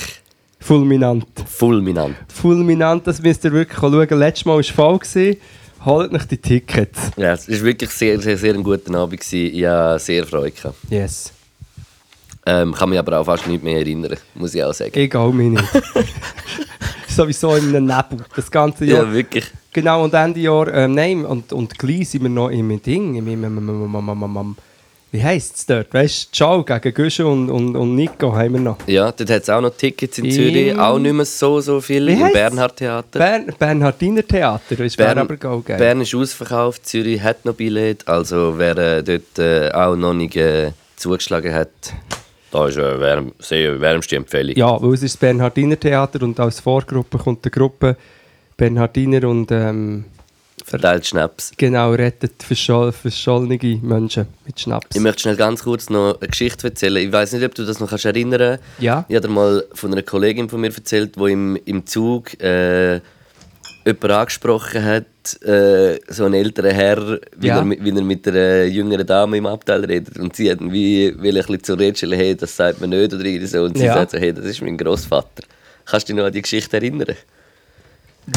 Fulminant. 0.61 1.27
fulminant. 1.47 2.17
Fulminant, 2.29 3.07
das 3.07 3.21
müsst 3.21 3.45
ihr 3.45 3.53
wirklich 3.53 3.79
schauen. 3.79 4.19
Letztes 4.19 4.45
Mal 4.45 4.53
war 4.53 4.61
es 4.61 4.69
voll. 4.69 4.99
gewesen. 4.99 5.37
Holt 5.85 6.13
euch 6.13 6.25
die 6.27 6.37
Tickets. 6.37 7.11
Ja, 7.17 7.33
es 7.33 7.49
war 7.49 7.63
wirklich 7.63 7.91
sehr, 7.91 8.21
sehr, 8.21 8.37
sehr 8.37 8.55
ein 8.55 8.63
guter 8.63 8.95
Abend. 8.95 9.19
Gewesen. 9.19 9.55
Ich 9.57 9.65
habe 9.65 9.99
sehr 9.99 10.27
Freude. 10.27 10.51
Gehabt. 10.51 10.77
Yes. 10.91 11.33
Ähm, 12.45 12.73
kann 12.75 12.91
mich 12.91 12.99
aber 12.99 13.19
auch 13.19 13.25
fast 13.25 13.47
nicht 13.47 13.63
mehr 13.63 13.79
erinnern, 13.79 14.17
muss 14.35 14.55
ich 14.55 14.63
auch 14.63 14.73
sagen. 14.75 14.93
Egal, 14.95 15.33
mir 15.33 15.51
nicht. 15.51 15.65
Sowieso 17.09 17.55
in 17.55 17.75
einem 17.75 17.87
Nebel. 17.87 18.25
Das 18.35 18.51
ganze 18.51 18.85
Jahr. 18.85 19.05
Ja, 19.05 19.13
wirklich. 19.13 19.47
Genau, 19.73 20.05
und 20.05 20.15
Ende 20.15 20.41
Jahr, 20.41 20.73
ähm, 20.73 20.95
nein, 20.95 21.25
und, 21.25 21.53
und 21.53 21.79
gleich 21.79 22.09
sind 22.09 22.23
wir 22.23 22.31
noch 22.31 22.49
im 22.49 22.83
Ding, 22.83 23.15
im, 23.15 23.29
im, 23.29 23.45
im, 23.45 23.59
im, 23.59 23.69
im, 23.69 23.95
im, 23.95 24.09
im, 24.09 24.37
im 24.37 24.57
Wie 25.13 25.23
heisst 25.25 25.57
es 25.57 25.67
dort? 25.67 25.93
Weißt 25.93 26.29
du, 26.31 26.37
Ciao 26.37 26.63
gegen 26.65 26.95
Güsche 26.95 27.27
und, 27.27 27.51
und, 27.51 27.75
und 27.75 27.97
Nico 27.97 28.33
haben 28.33 28.53
wir 28.55 28.61
noch. 28.61 28.77
Ja, 28.87 29.11
dort 29.11 29.29
hat 29.29 29.43
es 29.43 29.51
auch 29.51 29.61
noch 29.61 29.77
Tickets 29.77 30.19
in 30.19 30.27
In- 30.27 30.31
Zürich, 30.31 30.79
auch 30.79 30.99
nicht 31.01 31.13
mehr 31.13 31.25
so, 31.25 31.61
so 31.61 31.81
viel. 31.81 32.07
Wie 32.07 32.13
Im? 32.13 32.33
Bernhard 32.33 32.77
Theater. 32.77 33.19
Bern, 33.19 33.53
Bernhardiner 33.59 34.25
Theater, 34.27 34.77
das 34.77 34.97
wäre 34.97 35.21
aber 35.21 35.35
auch 35.51 35.65
geil. 35.65 35.79
Bern 35.79 36.01
ist 36.01 36.15
ausverkauft, 36.15 36.87
Zürich 36.87 37.21
hat 37.21 37.45
noch 37.45 37.55
Billett. 37.55 38.07
Also 38.07 38.55
wer 38.57 38.79
äh, 38.79 39.03
dort 39.03 39.39
äh, 39.39 39.71
auch 39.73 39.97
noch 39.97 40.15
nicht 40.15 40.37
äh, 40.37 40.71
zugeschlagen 40.95 41.53
hat, 41.55 41.71
da 42.53 42.69
ist 42.69 42.79
eine 42.79 43.01
wärm, 43.01 43.33
sehr 43.41 43.81
wärmste 43.81 44.15
Empfehlung. 44.17 44.55
Ja, 44.57 44.81
weil 44.81 44.95
es 44.95 45.03
ist 45.03 45.15
das 45.15 45.21
Bernhardiner 45.21 45.79
Theater 45.79 46.23
und 46.23 46.39
als 46.39 46.61
Vorgruppe 46.61 47.19
kommt 47.19 47.45
eine 47.45 47.51
Gruppe 47.51 47.97
Bernhardiner 48.57 49.29
und 49.29 49.51
ähm, 49.51 50.05
Verteilt 50.65 51.07
Schnaps. 51.07 51.53
genau 51.57 51.93
rettet 51.93 52.43
verscholl, 52.43 52.93
verschollene 52.93 53.59
Menschen 53.83 54.27
mit 54.47 54.59
Schnaps. 54.61 54.95
Ich 54.95 55.01
möchte 55.01 55.23
schnell 55.23 55.37
ganz 55.37 55.63
kurz 55.65 55.91
noch 55.91 56.19
eine 56.21 56.29
Geschichte 56.29 56.69
erzählen. 56.69 56.97
Ich 56.97 57.13
weiß 57.13 57.33
nicht, 57.33 57.45
ob 57.45 57.55
du 57.55 57.65
das 57.65 57.81
noch 57.81 57.89
kannst 57.91 58.05
erinnern 58.05 58.59
Ja. 58.79 59.05
Ich 59.09 59.17
habe 59.17 59.29
mal 59.29 59.65
von 59.75 59.93
einer 59.93 60.03
Kollegin 60.03 60.49
von 60.49 60.61
mir 60.61 60.73
erzählt, 60.75 61.17
die 61.17 61.31
im, 61.33 61.57
im 61.65 61.87
Zug 61.87 62.41
äh, 62.43 63.01
jemanden 63.87 64.11
angesprochen 64.11 64.85
hat, 64.85 65.43
äh, 65.43 65.99
so 66.09 66.25
ein 66.27 66.35
älterer 66.35 66.73
Herr, 66.73 67.19
wie, 67.37 67.47
Ja. 67.49 67.57
er, 67.59 67.65
mit- 67.65 67.83
wie 67.83 67.91
er 67.91 68.03
mit 68.03 68.29
einer 68.29 68.65
jüngeren 68.65 69.07
Dame 69.07 69.39
im 69.39 69.47
Abteil 69.47 69.85
redet. 69.85 70.19
Und 70.19 70.37
sie 70.37 70.51
hat 70.51 70.59
wie 70.61 71.15
will 71.21 71.37
ein 71.39 71.45
bisschen 71.47 71.63
zur 71.65 71.79
Rede 71.79 71.97
stellen, 71.97 72.13
hey, 72.19 72.37
das 72.37 72.55
sagt 72.57 72.81
man 72.81 72.91
nicht 72.91 73.13
oder 73.15 73.25
so. 73.47 73.63
Und 73.65 73.77
sie 73.79 73.85
Ja. 73.85 73.95
sagt 73.95 74.11
so, 74.13 74.19
hey, 74.19 74.33
das 74.33 74.45
ist 74.45 74.61
mein 74.63 74.77
Großvater. 74.77 75.43
Kannst 75.87 76.09
du 76.09 76.13
dich 76.13 76.19
noch 76.21 76.27
an 76.27 76.33
die 76.33 76.43
Geschichte 76.43 76.77
erinnern? 76.77 77.17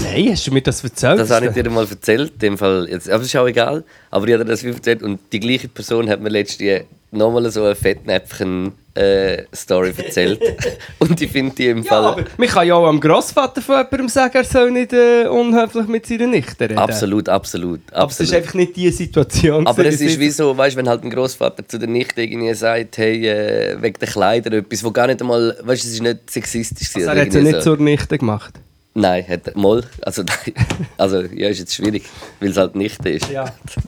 Nein, 0.02 0.32
hast 0.32 0.48
du 0.48 0.52
mir 0.52 0.62
das 0.62 0.84
erzählt? 0.84 1.20
Das 1.20 1.30
habe 1.30 1.48
ich 1.48 1.52
dir 1.52 1.70
mal 1.70 1.88
erzählt, 1.88 2.42
dem 2.42 2.58
Fall. 2.58 2.88
Jetzt, 2.90 3.10
aber 3.10 3.20
das 3.20 3.28
ist 3.28 3.36
auch 3.36 3.48
egal. 3.48 3.84
Aber 4.10 4.28
ich 4.28 4.34
habe 4.34 4.44
dir 4.44 4.52
das 4.52 4.64
erzählt 4.64 5.04
und 5.04 5.20
die 5.32 5.40
gleiche 5.40 5.68
Person 5.68 6.10
hat 6.10 6.22
mir 6.22 6.30
letztens 6.30 6.86
nochmal 7.14 7.50
so 7.52 7.64
eine 7.64 7.76
Fettnäpfchen-Story 7.76 9.94
erzählt. 9.96 10.42
und 11.00 11.22
ich 11.22 11.32
finde 11.32 11.56
die 11.56 11.68
im 11.68 11.84
ja, 11.84 11.90
Fall 11.90 12.06
aber 12.06 12.26
man 12.38 12.48
kann 12.48 12.66
ja 12.68 12.74
auch 12.76 12.88
am 12.88 13.00
Grossvater 13.00 13.62
von 13.62 13.78
jemandem 13.78 14.10
sagen, 14.10 14.36
er 14.36 14.44
soll 14.44 14.72
nicht 14.72 14.92
äh, 14.94 15.28
unhöflich 15.28 15.88
mit 15.88 16.08
seiner 16.08 16.28
Nichte 16.28 16.64
reden. 16.64 16.80
absolut, 16.80 17.30
absolut, 17.30 17.80
Aber 17.92 18.12
es 18.12 18.20
ist 18.20 18.22
absolut. 18.22 18.44
einfach 18.44 18.56
nicht 18.56 18.76
die 18.76 18.92
Situation. 18.92 19.66
Aber 19.68 19.86
es 19.86 20.02
ist 20.02 20.20
wie 20.20 20.30
so, 20.30 20.58
weißt, 20.58 20.76
wenn 20.76 20.90
halt 20.90 21.04
ein 21.04 21.12
Großvater 21.12 21.68
zu 21.68 21.78
der 21.78 21.88
Nichte 21.88 22.24
irgendwie 22.24 22.56
sagt, 22.56 22.98
hey, 22.98 23.28
äh, 23.28 23.80
wegen 23.82 24.00
der 24.00 24.08
Kleider 24.08 24.52
etwas, 24.54 24.84
wo 24.84 24.90
gar 24.92 25.06
nicht 25.08 25.22
einmal, 25.22 25.56
weißt, 25.62 25.86
es 25.86 25.94
ist 25.94 26.02
nicht 26.02 26.30
sexistisch. 26.30 26.90
Also 26.96 27.08
er 27.08 27.22
hat 27.22 27.32
sie 27.32 27.38
irgendwie 27.38 27.54
nicht 27.54 27.64
so. 27.64 27.76
zur 27.76 27.84
Nichte 27.84 28.18
gemacht. 28.18 28.60
Nein, 28.96 29.28
hat 29.28 29.48
er 29.48 29.58
mal. 29.58 29.84
Also, 30.02 30.24
also 30.98 31.22
ja, 31.22 31.50
ist 31.50 31.60
jetzt 31.60 31.76
schwierig, 31.76 32.04
weil 32.40 32.50
es 32.52 32.58
halt 32.58 32.76
nicht 32.76 33.04
ist. 33.06 33.30
Ja. 33.30 33.46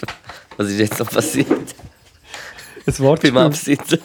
Was 0.57 0.69
ist 0.69 0.79
jetzt 0.79 0.99
noch 0.99 1.09
passiert 1.09 1.47
Das 2.85 2.99
Wort 2.99 3.21
beim 3.21 3.37
Absitzen? 3.37 3.99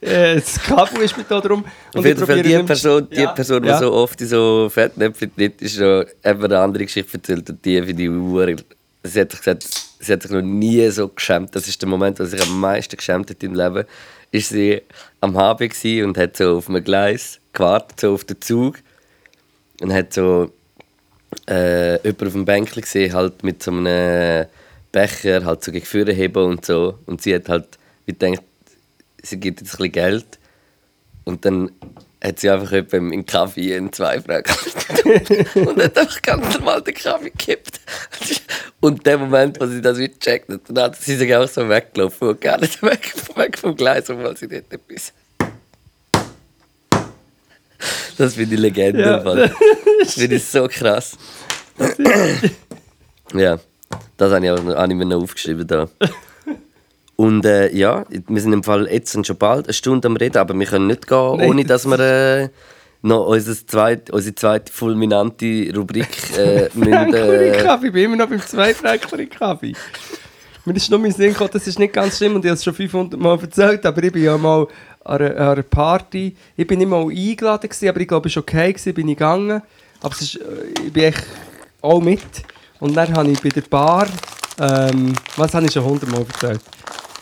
Äh, 0.00 0.34
das 0.34 0.60
Kabel 0.60 1.02
ist 1.02 1.16
mit 1.16 1.30
da 1.30 1.40
drum. 1.40 1.64
Auf 1.94 2.04
ich 2.04 2.04
jeden 2.04 2.26
Fall, 2.26 2.42
die 2.42 2.62
Person, 2.62 3.08
die, 3.08 3.20
Ja, 3.22 3.32
Person, 3.32 3.62
die 3.62 3.68
ja. 3.68 3.78
so 3.78 3.92
oft 3.92 4.20
in 4.20 4.28
so 4.28 4.68
Fettnäpfchen 4.68 5.34
tritt, 5.34 5.62
ist 5.62 5.76
schon 5.76 6.04
eben 6.22 6.44
eine 6.44 6.58
andere 6.58 6.84
Geschichte 6.84 7.14
erzählt. 7.14 7.48
Und 7.48 7.64
die 7.64 7.82
finde 7.82 8.02
ich 8.02 8.10
Uhr. 8.10 8.56
Sie 9.02 9.20
hat 9.20 9.30
gesagt, 9.30 9.66
sie 9.98 10.12
hat 10.12 10.22
sich 10.22 10.30
noch 10.30 10.42
nie 10.42 10.86
so 10.90 11.08
geschämt. 11.08 11.56
Das 11.56 11.68
ist 11.68 11.80
der 11.80 11.88
Moment, 11.88 12.20
wo 12.20 12.24
sie 12.24 12.36
sich 12.36 12.42
am 12.42 12.60
meisten 12.60 12.96
geschämt 12.96 13.30
hat 13.30 13.42
im 13.42 13.54
Leben. 13.54 13.84
Ist 14.30 14.50
sie 14.50 14.82
am 15.20 15.36
HB 15.36 16.02
und 16.04 16.18
hat 16.18 16.36
so 16.36 16.58
auf 16.58 16.68
einem 16.68 16.84
Gleis 16.84 17.40
gewartet, 17.52 18.00
so 18.00 18.12
auf 18.12 18.24
den 18.24 18.40
Zug. 18.42 18.76
Und 19.80 19.92
hat 19.92 20.12
so 20.12 20.52
äh, 21.48 21.94
jemanden 22.02 22.26
auf 22.26 22.32
dem 22.32 22.44
Bänkchen 22.44 22.82
gesehen, 22.82 23.12
halt 23.12 23.42
mit 23.42 23.62
so 23.62 23.70
einem 23.70 24.46
Becher, 24.92 25.44
halt 25.44 25.64
so 25.64 25.72
gegen 25.72 25.84
Führer 25.84 26.12
heben 26.12 26.44
und 26.44 26.64
so. 26.64 26.98
Und 27.06 27.22
sie 27.22 27.34
hat 27.34 27.48
halt 27.48 27.78
wie 28.06 28.12
gedacht, 28.12 28.42
sie 29.22 29.40
gibt 29.40 29.60
jetzt 29.60 29.74
ein 29.74 29.78
bisschen 29.78 29.92
Geld. 29.92 30.38
Und 31.24 31.44
dann 31.44 31.70
hat 32.22 32.40
sie 32.40 32.50
einfach 32.50 32.72
jemandem 32.72 33.12
in 33.12 33.26
Kaffee 33.26 33.76
einen 33.76 33.92
zwei 33.92 34.20
Franken 34.20 34.54
und 35.66 35.82
hat 35.82 35.98
einfach 35.98 36.22
ganz 36.22 36.54
normal 36.54 36.82
den 36.82 36.94
Kaffee 36.94 37.30
gekippt. 37.30 37.80
Und 38.80 38.98
in 38.98 39.04
dem 39.04 39.20
Moment, 39.20 39.60
wo 39.60 39.66
sie 39.66 39.80
das 39.80 39.98
wieder 39.98 40.14
gecheckt 40.14 40.50
hat, 40.50 40.60
dann 40.68 40.84
hat 40.84 40.96
sie 40.96 41.16
sich 41.16 41.34
auch 41.34 41.48
so 41.48 41.68
weggelaufen 41.68 42.28
und 42.28 42.40
gar 42.40 42.58
nicht 42.58 42.82
weg, 42.82 43.14
weg 43.36 43.58
vom 43.58 43.74
Gleis, 43.76 44.08
obwohl 44.10 44.36
sie 44.36 44.48
dort 44.48 44.72
etwas... 44.72 45.12
Das 48.18 48.34
finde 48.34 48.54
ich 48.54 48.60
Legende. 48.60 49.00
Ja, 49.00 49.16
im 49.18 49.24
Fall. 49.24 49.54
Das 50.00 50.14
finde 50.14 50.36
ich 50.36 50.44
so 50.44 50.68
krass. 50.68 51.16
ja, 53.32 53.58
das 54.16 54.32
habe 54.32 54.44
ich, 54.44 54.50
auch 54.50 54.62
noch, 54.62 54.74
habe 54.74 54.92
ich 54.92 54.98
mir 54.98 55.06
noch 55.06 55.22
aufgeschrieben 55.22 55.66
da. 55.66 55.88
Und 57.16 57.44
äh, 57.46 57.72
ja, 57.74 58.04
wir 58.10 58.42
sind 58.42 58.52
im 58.52 58.62
Fall 58.62 58.88
jetzt 58.90 59.12
schon 59.26 59.38
bald 59.38 59.66
eine 59.66 59.72
Stunde 59.72 60.08
am 60.08 60.16
Reden, 60.16 60.38
aber 60.38 60.58
wir 60.58 60.66
können 60.66 60.88
nicht 60.88 61.06
gehen, 61.06 61.36
Nein, 61.36 61.48
ohne 61.48 61.64
dass 61.64 61.86
wir 61.86 61.98
äh, 62.00 62.48
noch 63.02 63.26
unser 63.26 63.54
zweit, 63.66 64.10
unsere 64.10 64.34
zweite 64.34 64.72
fulminante 64.72 65.72
Rubrik 65.74 66.08
äh, 66.36 66.68
müssen, 66.74 67.14
äh, 67.14 67.62
Kaffee, 67.62 67.86
ich 67.86 67.92
bin 67.92 68.04
immer 68.04 68.16
noch 68.16 68.28
beim 68.28 68.40
zwei 68.40 68.74
Fränklerin 68.74 69.30
Kaffee. 69.30 69.74
Mir 70.64 70.74
ist 70.74 70.90
nur 70.90 70.98
mein 70.98 71.12
Sinn 71.12 71.32
gekommen, 71.32 71.50
das 71.52 71.66
ist 71.66 71.78
nicht 71.78 71.92
ganz 71.92 72.16
schlimm 72.16 72.34
und 72.34 72.44
ich 72.44 72.48
habe 72.48 72.56
es 72.56 72.64
schon 72.64 72.74
500 72.74 73.20
Mal 73.20 73.38
erzählt, 73.38 73.84
aber 73.84 74.02
ich 74.02 74.12
bin 74.12 74.24
ja 74.24 74.38
mal 74.38 74.66
an 75.04 75.20
einer, 75.20 75.50
einer 75.50 75.62
Party, 75.62 76.34
ich 76.56 76.66
bin 76.66 76.78
nicht 76.78 76.88
mal 76.88 77.06
eingeladen 77.08 77.68
gewesen, 77.68 77.88
aber 77.88 78.00
ich 78.00 78.08
glaube, 78.08 78.28
es 78.28 78.36
war 78.36 78.42
okay, 78.42 78.72
gewesen, 78.72 78.94
bin 78.94 79.08
ich 79.08 79.16
gegangen, 79.16 79.62
aber 80.00 80.14
ist, 80.14 80.36
äh, 80.36 80.86
ich 80.86 80.92
bin 80.92 81.04
echt 81.04 81.24
auch 81.80 82.00
mit. 82.00 82.20
Und 82.80 82.96
dann 82.96 83.14
habe 83.14 83.30
ich 83.30 83.40
bei 83.40 83.50
der 83.50 83.62
Bar, 83.62 84.06
ähm, 84.58 85.12
was 85.36 85.54
habe 85.54 85.66
ich 85.66 85.72
schon 85.72 85.84
100 85.84 86.10
Mal 86.10 86.20
erzählt, 86.20 86.60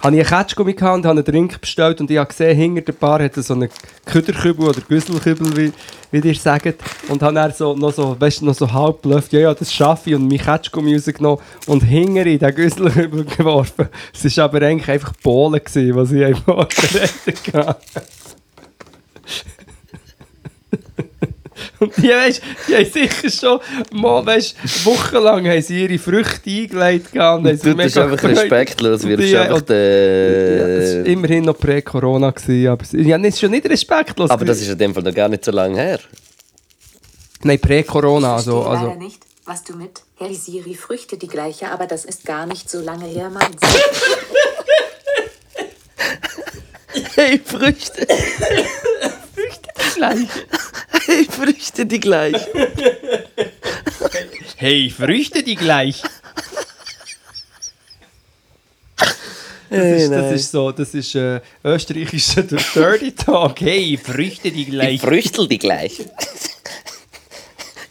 habe 0.02 0.16
ich 0.16 0.32
einen 0.32 0.44
Ketschgummi 0.44 0.74
gehabt 0.74 0.96
und 0.96 1.06
habe 1.06 1.18
einen 1.18 1.24
Drink 1.24 1.60
bestellt 1.60 2.00
und 2.00 2.10
ich 2.10 2.18
habe 2.18 2.28
gesehen, 2.28 2.56
hinter 2.56 2.80
der 2.80 2.92
Bar 2.92 3.22
hat 3.22 3.34
so 3.36 3.54
einen 3.54 3.68
Küderkübel 4.04 4.68
oder 4.68 4.80
Güsselkübel, 4.80 5.56
wie, 5.56 5.72
wie 6.10 6.28
ihr 6.28 6.34
sagt. 6.34 6.74
Und 7.08 7.22
habe 7.22 7.34
dann 7.34 7.52
so, 7.52 7.74
noch 7.74 7.92
so, 7.92 8.20
weißt, 8.20 8.42
noch 8.42 8.54
so 8.54 8.70
halb 8.72 9.02
blufft, 9.02 9.32
ja, 9.32 9.40
ja, 9.40 9.54
das 9.54 9.72
schaffe 9.72 10.10
ich 10.10 10.16
und 10.16 10.26
mein 10.26 10.38
Ketschgummi 10.38 10.94
rausgenommen 10.94 11.38
und 11.66 11.84
hinter 11.84 12.26
in 12.26 12.38
den 12.38 12.54
Güsselkübel 12.54 13.24
geworfen. 13.36 13.88
Es 14.12 14.36
war 14.36 14.44
aber 14.44 14.62
eigentlich 14.62 14.88
einfach 14.88 15.12
Bohlen, 15.22 15.60
gewesen, 15.62 15.94
was 15.94 16.10
ich 16.10 16.24
einfach 16.24 16.68
gerettet 16.68 17.54
habe. 17.54 17.78
Und 21.78 21.96
die, 21.96 22.08
weißt, 22.10 22.42
die 22.68 22.74
haben 22.76 22.84
sicher 22.84 23.30
schon 23.30 23.60
mal, 23.92 24.24
weißt, 24.24 24.84
wochenlang 24.84 25.46
haben 25.48 25.62
sie 25.62 25.82
ihre 25.84 25.98
Früchte 25.98 26.50
eingelegt 26.50 27.12
gehabt 27.12 27.44
und 27.44 27.60
sie 27.60 27.70
Du 27.70 27.76
bist 27.76 27.98
einfach 27.98 28.16
gefreut. 28.16 28.38
respektlos, 28.38 29.04
Und 29.04 29.10
wirst 29.10 29.22
die- 29.22 29.36
einfach 29.36 29.56
und- 29.56 29.68
Ja, 29.70 29.76
das 30.78 30.94
war 30.96 31.02
den... 31.02 31.06
immerhin 31.06 31.44
noch 31.44 31.58
prä-Corona. 31.58 32.30
gewesen, 32.30 32.68
Aber 32.68 32.84
ja, 32.92 33.18
das 33.18 33.26
ist 33.28 33.40
schon 33.40 33.50
nicht 33.50 33.66
respektlos. 33.68 34.30
Aber 34.30 34.44
das 34.44 34.60
ist 34.60 34.68
in 34.68 34.78
dem 34.78 34.94
Fall 34.94 35.02
noch 35.02 35.14
gar 35.14 35.28
nicht 35.28 35.44
so 35.44 35.50
lange 35.52 35.76
her. 35.80 35.98
Nein, 37.42 37.58
prä-Corona. 37.58 38.28
Ich 38.28 38.32
Also, 38.34 38.62
also, 38.62 38.86
leider 38.86 38.98
nicht, 38.98 39.20
was 39.44 39.64
du 39.64 39.76
mit 39.76 40.02
Hey 40.16 40.34
Siri 40.34 40.74
Früchte 40.74 41.16
die 41.16 41.26
gleiche, 41.26 41.68
aber 41.70 41.86
das 41.86 42.04
ist 42.04 42.24
gar 42.24 42.46
nicht 42.46 42.70
so 42.70 42.80
lange 42.80 43.06
her 43.06 43.30
meinst. 43.30 43.58
Hey, 47.14 47.40
Früchte! 47.44 48.06
Hey, 51.06 51.24
Früchte 51.30 51.86
die 51.86 52.00
gleich. 52.00 52.36
hey, 54.56 54.90
Früchte 54.90 55.42
die 55.42 55.56
gleich. 55.56 56.02
Das 58.96 59.80
Hey, 59.80 60.02
ist, 60.04 60.10
das 60.12 60.32
ist 60.32 60.50
so, 60.50 60.70
das 60.70 60.94
ist 60.94 61.14
äh, 61.14 61.40
österreichischer 61.64 62.42
Dirty 62.42 63.12
Talk. 63.12 63.58
Hey, 63.60 63.98
Früchte 64.02 64.50
die 64.50 64.62
Ich 64.62 64.68
gleich. 64.68 65.00
früchtel 65.00 65.48
die 65.48 65.58
gleich. 65.58 66.04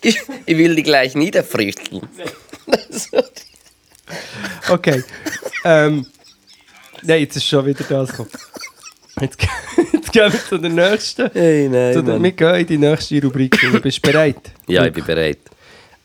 Ich, 0.02 0.20
ich 0.46 0.58
will 0.58 0.76
die 0.76 0.84
gleich 0.84 1.16
niederfrüchteln. 1.16 2.08
Okay. 4.70 5.04
ähm, 5.64 6.06
nein, 7.02 7.20
jetzt 7.22 7.36
ist 7.38 7.46
schon 7.46 7.66
wieder 7.66 7.84
das 7.84 8.10
gekommen. 8.12 8.30
Jetzt, 9.20 9.38
ge- 9.40 9.50
jetzt 9.94 10.01
gehen 10.12 10.32
wir 10.32 10.40
zu 10.40 10.58
der 10.58 10.70
nächsten. 10.70 11.30
Hey, 11.34 11.70
nein, 11.70 11.94
Zu 11.94 12.04
der, 12.04 12.22
wir 12.22 12.32
gehen 12.32 12.56
in 12.56 12.68
die 12.68 12.78
nächste 12.78 13.22
Rubrik. 13.22 13.60
Du 13.60 13.80
bist 13.82 14.02
bereit? 14.02 14.52
Ja, 14.68 14.86
ich 14.86 14.94
bin 14.94 15.06
bereit. 15.06 15.40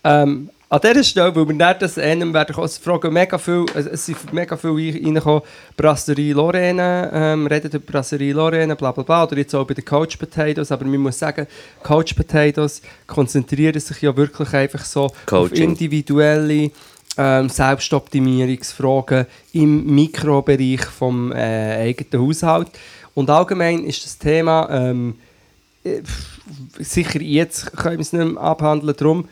Ähm, 0.04 0.50
an 0.68 0.80
dieser 0.82 1.04
Stelle, 1.04 1.34
weil 1.36 1.48
wir 1.48 1.54
dann 1.54 1.76
das 1.78 1.96
einem 1.96 2.34
werden 2.34 2.56
es 2.64 2.78
fragen 2.78 3.12
mega 3.12 3.38
viel, 3.38 3.66
es 3.74 4.06
sind 4.06 4.32
mega 4.32 4.56
viel 4.56 4.70
rein- 4.70 5.04
reingekommen, 5.04 5.42
Brasserie 5.76 6.32
Lorraine, 6.32 7.08
ähm, 7.12 7.46
redet 7.46 7.74
über 7.74 7.92
Brasserie 7.92 8.32
Lorraine, 8.32 8.74
bla 8.74 8.90
bla 8.90 9.04
bla, 9.04 9.22
oder 9.24 9.36
jetzt 9.36 9.54
auch 9.54 9.64
bei 9.64 9.74
den 9.74 9.84
Couch 9.84 10.18
Potatoes, 10.18 10.72
aber 10.72 10.84
man 10.84 10.98
muss 10.98 11.20
sagen, 11.20 11.46
Couch 11.84 12.16
Potatoes 12.16 12.82
konzentrieren 13.06 13.78
sich 13.78 14.02
ja 14.02 14.16
wirklich 14.16 14.52
einfach 14.54 14.84
so 14.84 15.04
auf 15.04 15.12
Coaching. 15.26 15.70
individuelle 15.70 16.72
ähm, 17.16 17.48
Selbstoptimierungsfragen 17.48 19.26
im 19.52 19.86
Mikrobereich 19.94 20.84
vom 20.84 21.30
äh, 21.30 21.76
eigenen 21.90 22.26
Haushalt. 22.26 22.68
Und 23.16 23.30
allgemein 23.30 23.82
ist 23.84 24.04
das 24.04 24.18
Thema, 24.18 24.68
ähm, 24.70 25.18
äh, 25.84 26.02
sicher 26.78 27.20
jetzt 27.22 27.74
können 27.74 27.96
wir 27.96 28.02
es 28.02 28.12
nicht 28.12 28.24
mehr 28.34 28.42
abhandeln, 28.42 28.94
darum, 28.94 29.26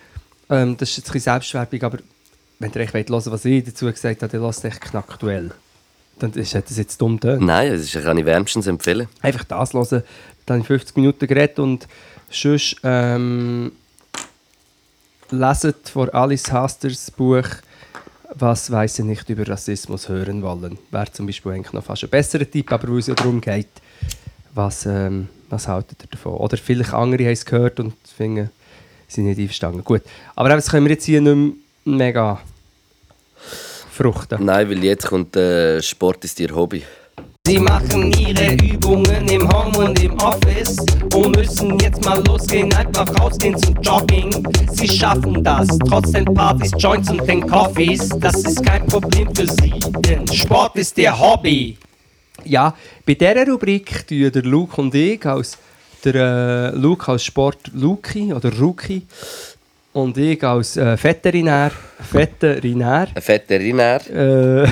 ähm, 0.49 0.75
das 0.79 0.89
ist 0.91 0.97
jetzt 0.97 1.11
ein 1.11 1.13
bisschen 1.13 1.33
Selbstwerbung, 1.35 1.83
aber 1.83 1.99
wenn 2.59 2.73
ihr 2.73 2.81
echt 2.81 2.95
hören 2.95 3.09
wollt, 3.11 3.31
was 3.31 3.45
ich 3.45 3.63
dazu 3.65 3.85
gesagt 3.87 4.23
habe, 4.23 4.33
dann 4.33 4.41
lasst 4.41 4.65
echt 4.65 4.81
knacktuell. 4.81 5.51
Dann 6.19 6.33
ist 6.33 6.55
das 6.55 6.79
jetzt 6.79 6.99
dumm 7.01 7.21
getan. 7.21 7.45
Nein, 7.45 7.73
das 7.73 7.83
ist- 7.83 8.03
kann 8.03 8.17
ich 8.17 8.25
wärmstens 8.25 8.67
empfehlen. 8.67 9.07
Einfach 9.21 9.45
das 9.45 9.75
hören. 9.75 10.03
Dann 10.47 10.55
habe 10.57 10.61
ich 10.63 10.67
50 10.69 10.97
Minuten 10.97 11.27
geredet 11.27 11.59
und 11.59 11.87
sonst 12.31 12.77
ähm, 12.85 13.73
leset 15.31 15.89
vor 15.91 16.15
Alice 16.15 16.51
Hasters 16.51 17.11
Buch 17.11 17.45
«Was 18.35 18.71
weiß 18.71 19.01
ich 19.01 19.05
nicht 19.05 19.29
über 19.29 19.47
Rassismus 19.47 20.09
hören 20.09 20.43
wollen». 20.43 20.79
Wäre 20.91 21.13
zum 21.13 21.27
Beispiel 21.27 21.53
eigentlich 21.53 21.73
noch 21.73 21.85
fast 21.85 22.05
ein 22.05 22.11
besserer 22.11 22.51
Tipp, 22.51 22.73
aber 22.73 22.89
wo 22.89 22.99
es 22.99 23.07
ja 23.07 23.15
darum 23.15 23.41
geht, 23.41 23.69
was, 24.55 24.87
ähm, 24.87 25.29
was 25.51 25.69
haltet 25.69 26.03
ihr 26.03 26.09
davon? 26.11 26.35
Oder 26.35 26.57
vielleicht 26.57 26.93
andere 26.93 27.25
haben 27.25 27.33
es 27.33 27.45
gehört 27.45 27.81
und 27.81 27.95
finden, 28.17 28.51
sind 29.09 29.25
nicht 29.25 29.39
einverstanden. 29.39 29.85
Gut, 29.85 30.03
aber 30.35 30.49
das 30.49 30.71
können 30.71 30.87
wir 30.87 30.93
jetzt 30.93 31.05
hier 31.05 31.21
nicht 31.21 31.35
mehr 31.85 31.99
mega 31.99 32.41
fruchten. 33.91 34.45
Nein, 34.45 34.69
weil 34.71 34.83
jetzt 34.83 35.07
kommt 35.07 35.37
äh, 35.37 35.81
Sport 35.83 36.25
ist 36.25 36.41
ihr 36.41 36.55
Hobby. 36.55 36.83
Sie 37.47 37.59
machen 37.59 38.11
ihre 38.13 38.55
Übungen 38.55 39.29
im 39.29 39.47
Home 39.53 39.77
und 39.77 40.03
im 40.03 40.15
Office 40.15 40.79
und 41.15 41.37
müssen 41.37 41.79
jetzt 41.79 42.03
mal 42.03 42.27
losgehen, 42.27 42.73
einfach 42.73 43.07
rausgehen 43.21 43.59
zum 43.59 43.75
Jogging. 43.83 44.49
Sie 44.73 44.89
schaffen 44.89 45.45
das, 45.45 45.69
trotz 45.87 46.13
den 46.13 46.25
Partys, 46.25 46.71
Joints 46.79 47.11
und 47.11 47.29
den 47.29 47.47
Coffees. 47.47 48.09
Das 48.19 48.37
ist 48.37 48.65
kein 48.65 48.87
Problem 48.87 49.29
für 49.35 49.47
sie, 49.47 49.75
denn 50.09 50.27
Sport 50.27 50.77
ist 50.77 50.97
ihr 50.97 51.19
Hobby. 51.19 51.77
Ja, 52.45 52.75
bei 53.05 53.13
dieser 53.13 53.47
Rubrik 53.47 54.07
tun 54.09 54.33
der 54.33 54.43
Luke 54.43 54.81
und 54.81 54.95
ich 54.95 55.27
als 55.27 55.59
der 56.03 56.15
äh, 56.15 56.71
Luke 56.71 57.13
als 57.13 57.25
Sport 57.25 57.59
Luki 57.75 58.33
oder 58.33 58.59
Ruki 58.59 59.03
und 59.93 60.17
ich 60.17 60.43
als 60.43 60.79
äh, 60.79 60.97
Veterinär 60.97 61.73
Veterinär 62.11 63.09
Veterinär 63.15 64.01
äh, 64.11 64.69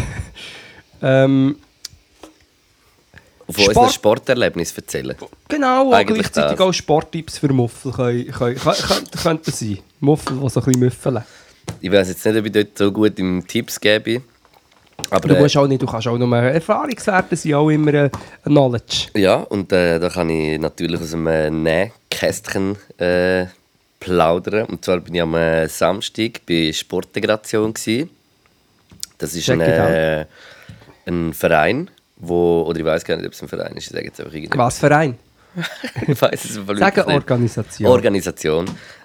ähm, 1.03 1.57
auf 3.57 3.63
Sport- 3.65 3.77
unser 3.77 3.93
Sporterlebnis 3.93 4.73
erzählen. 4.77 5.17
genau 5.49 5.89
und 5.89 5.95
Eigentlich 5.95 6.19
gleichzeitig 6.33 6.59
das. 6.59 6.67
auch 6.67 6.73
Sporttipps 6.73 7.39
für 7.39 7.53
Muffel 7.53 7.93
können, 7.93 8.27
können, 8.31 8.57
können, 8.57 9.07
könnten 9.23 9.51
sein. 9.53 9.79
Muffel, 10.01 10.37
die 10.39 10.49
so 10.51 10.61
ein 10.61 10.65
bisschen 10.67 10.81
müffeln. 10.81 11.23
Ich 11.81 11.91
weiß 11.93 12.09
jetzt 12.09 12.25
nicht, 12.27 12.37
ob 12.39 12.47
ich 12.47 12.53
dort 12.53 12.77
so 12.79 12.91
gut 12.93 13.19
im 13.19 13.47
Tipps 13.47 13.79
gebe. 13.81 14.23
Aber 15.11 15.29
Du, 15.29 15.35
äh, 15.37 15.41
musst 15.41 15.57
auch 15.57 15.67
nicht, 15.67 15.83
du 15.83 15.87
kannst 15.87 16.07
auch 16.09 16.17
nur 16.19 16.37
Erfahrungswerte 16.37 17.35
sind 17.37 17.55
auch 17.55 17.69
immer 17.71 17.93
äh, 17.95 18.11
Knowledge. 18.45 19.09
ja, 19.15 19.37
und 19.37 19.73
äh, 19.73 19.99
da 19.99 20.09
kann 20.09 20.31
ich 20.31 20.59
natürlich 20.59 21.01
aus 21.01 21.13
einem 21.15 21.27
äh, 21.27 21.51
Nähkästchen 21.51 22.77
äh, 22.99 23.47
plaudern. 24.01 24.67
Und 24.67 24.85
zwar 24.85 25.01
bin 25.01 25.15
ich 25.15 25.23
am 25.23 25.35
äh, 25.35 25.69
Samstag 25.69 26.41
bei 26.47 26.73
Sportintegration. 26.73 27.75
Gewesen. 27.75 28.11
Das 29.19 29.35
ist 29.35 29.49
ein, 29.51 29.61
ein 31.07 31.33
Verein, 31.33 31.91
wo, 32.23 32.63
oder 32.63 32.79
ich 32.79 32.85
weiß 32.85 33.05
gar 33.05 33.17
nicht, 33.17 33.27
ob 33.27 33.33
es 33.33 33.43
ein 33.43 33.49
Verein 33.49 33.77
ist, 33.77 33.87
ich 33.87 33.93
sage 33.93 34.07
jetzt 34.07 34.21
einfach 34.21 34.33
irgendwie. 34.33 34.59
Was 34.59 34.79
Verein? 34.79 35.19
ich 36.07 36.23
weiß 36.23 36.45
es 36.45 36.57
aber 36.57 36.77
Sagen. 36.77 37.11
Organisation. 37.13 37.91
Organisation, 37.91 38.65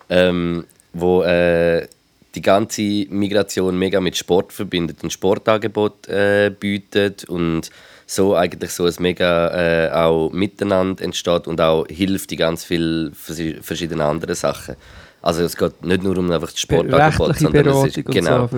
ähm, 0.09 0.63
wo 0.93 1.23
äh, 1.23 1.87
die 2.35 2.41
ganze 2.41 2.81
Migration 3.09 3.77
mega 3.77 3.99
mit 3.99 4.15
Sport 4.15 4.53
verbindet 4.53 5.03
und 5.03 5.11
Sportangebot 5.11 6.07
äh, 6.07 6.51
bietet 6.57 7.25
und 7.25 7.69
so 8.05 8.35
eigentlich 8.35 8.71
so 8.71 8.85
ein 8.85 8.93
mega 8.99 9.87
äh, 9.87 9.91
auch 9.91 10.31
Miteinander 10.31 11.03
entsteht 11.03 11.47
und 11.47 11.59
auch 11.59 11.85
hilft 11.89 12.31
in 12.31 12.37
ganz 12.37 12.63
vielen 12.63 13.13
vers- 13.13 13.41
verschiedenen 13.61 14.01
anderen 14.01 14.35
Sachen. 14.35 14.75
Also 15.21 15.41
es 15.43 15.57
geht 15.57 15.83
nicht 15.83 16.03
nur 16.03 16.17
um 16.17 16.31
einfach 16.31 16.51
das 16.51 16.59
Sportangebot, 16.61 17.37
sondern 17.37 17.67
es 17.67 17.97
ist, 17.97 18.05
genau. 18.05 18.47
so. 18.47 18.57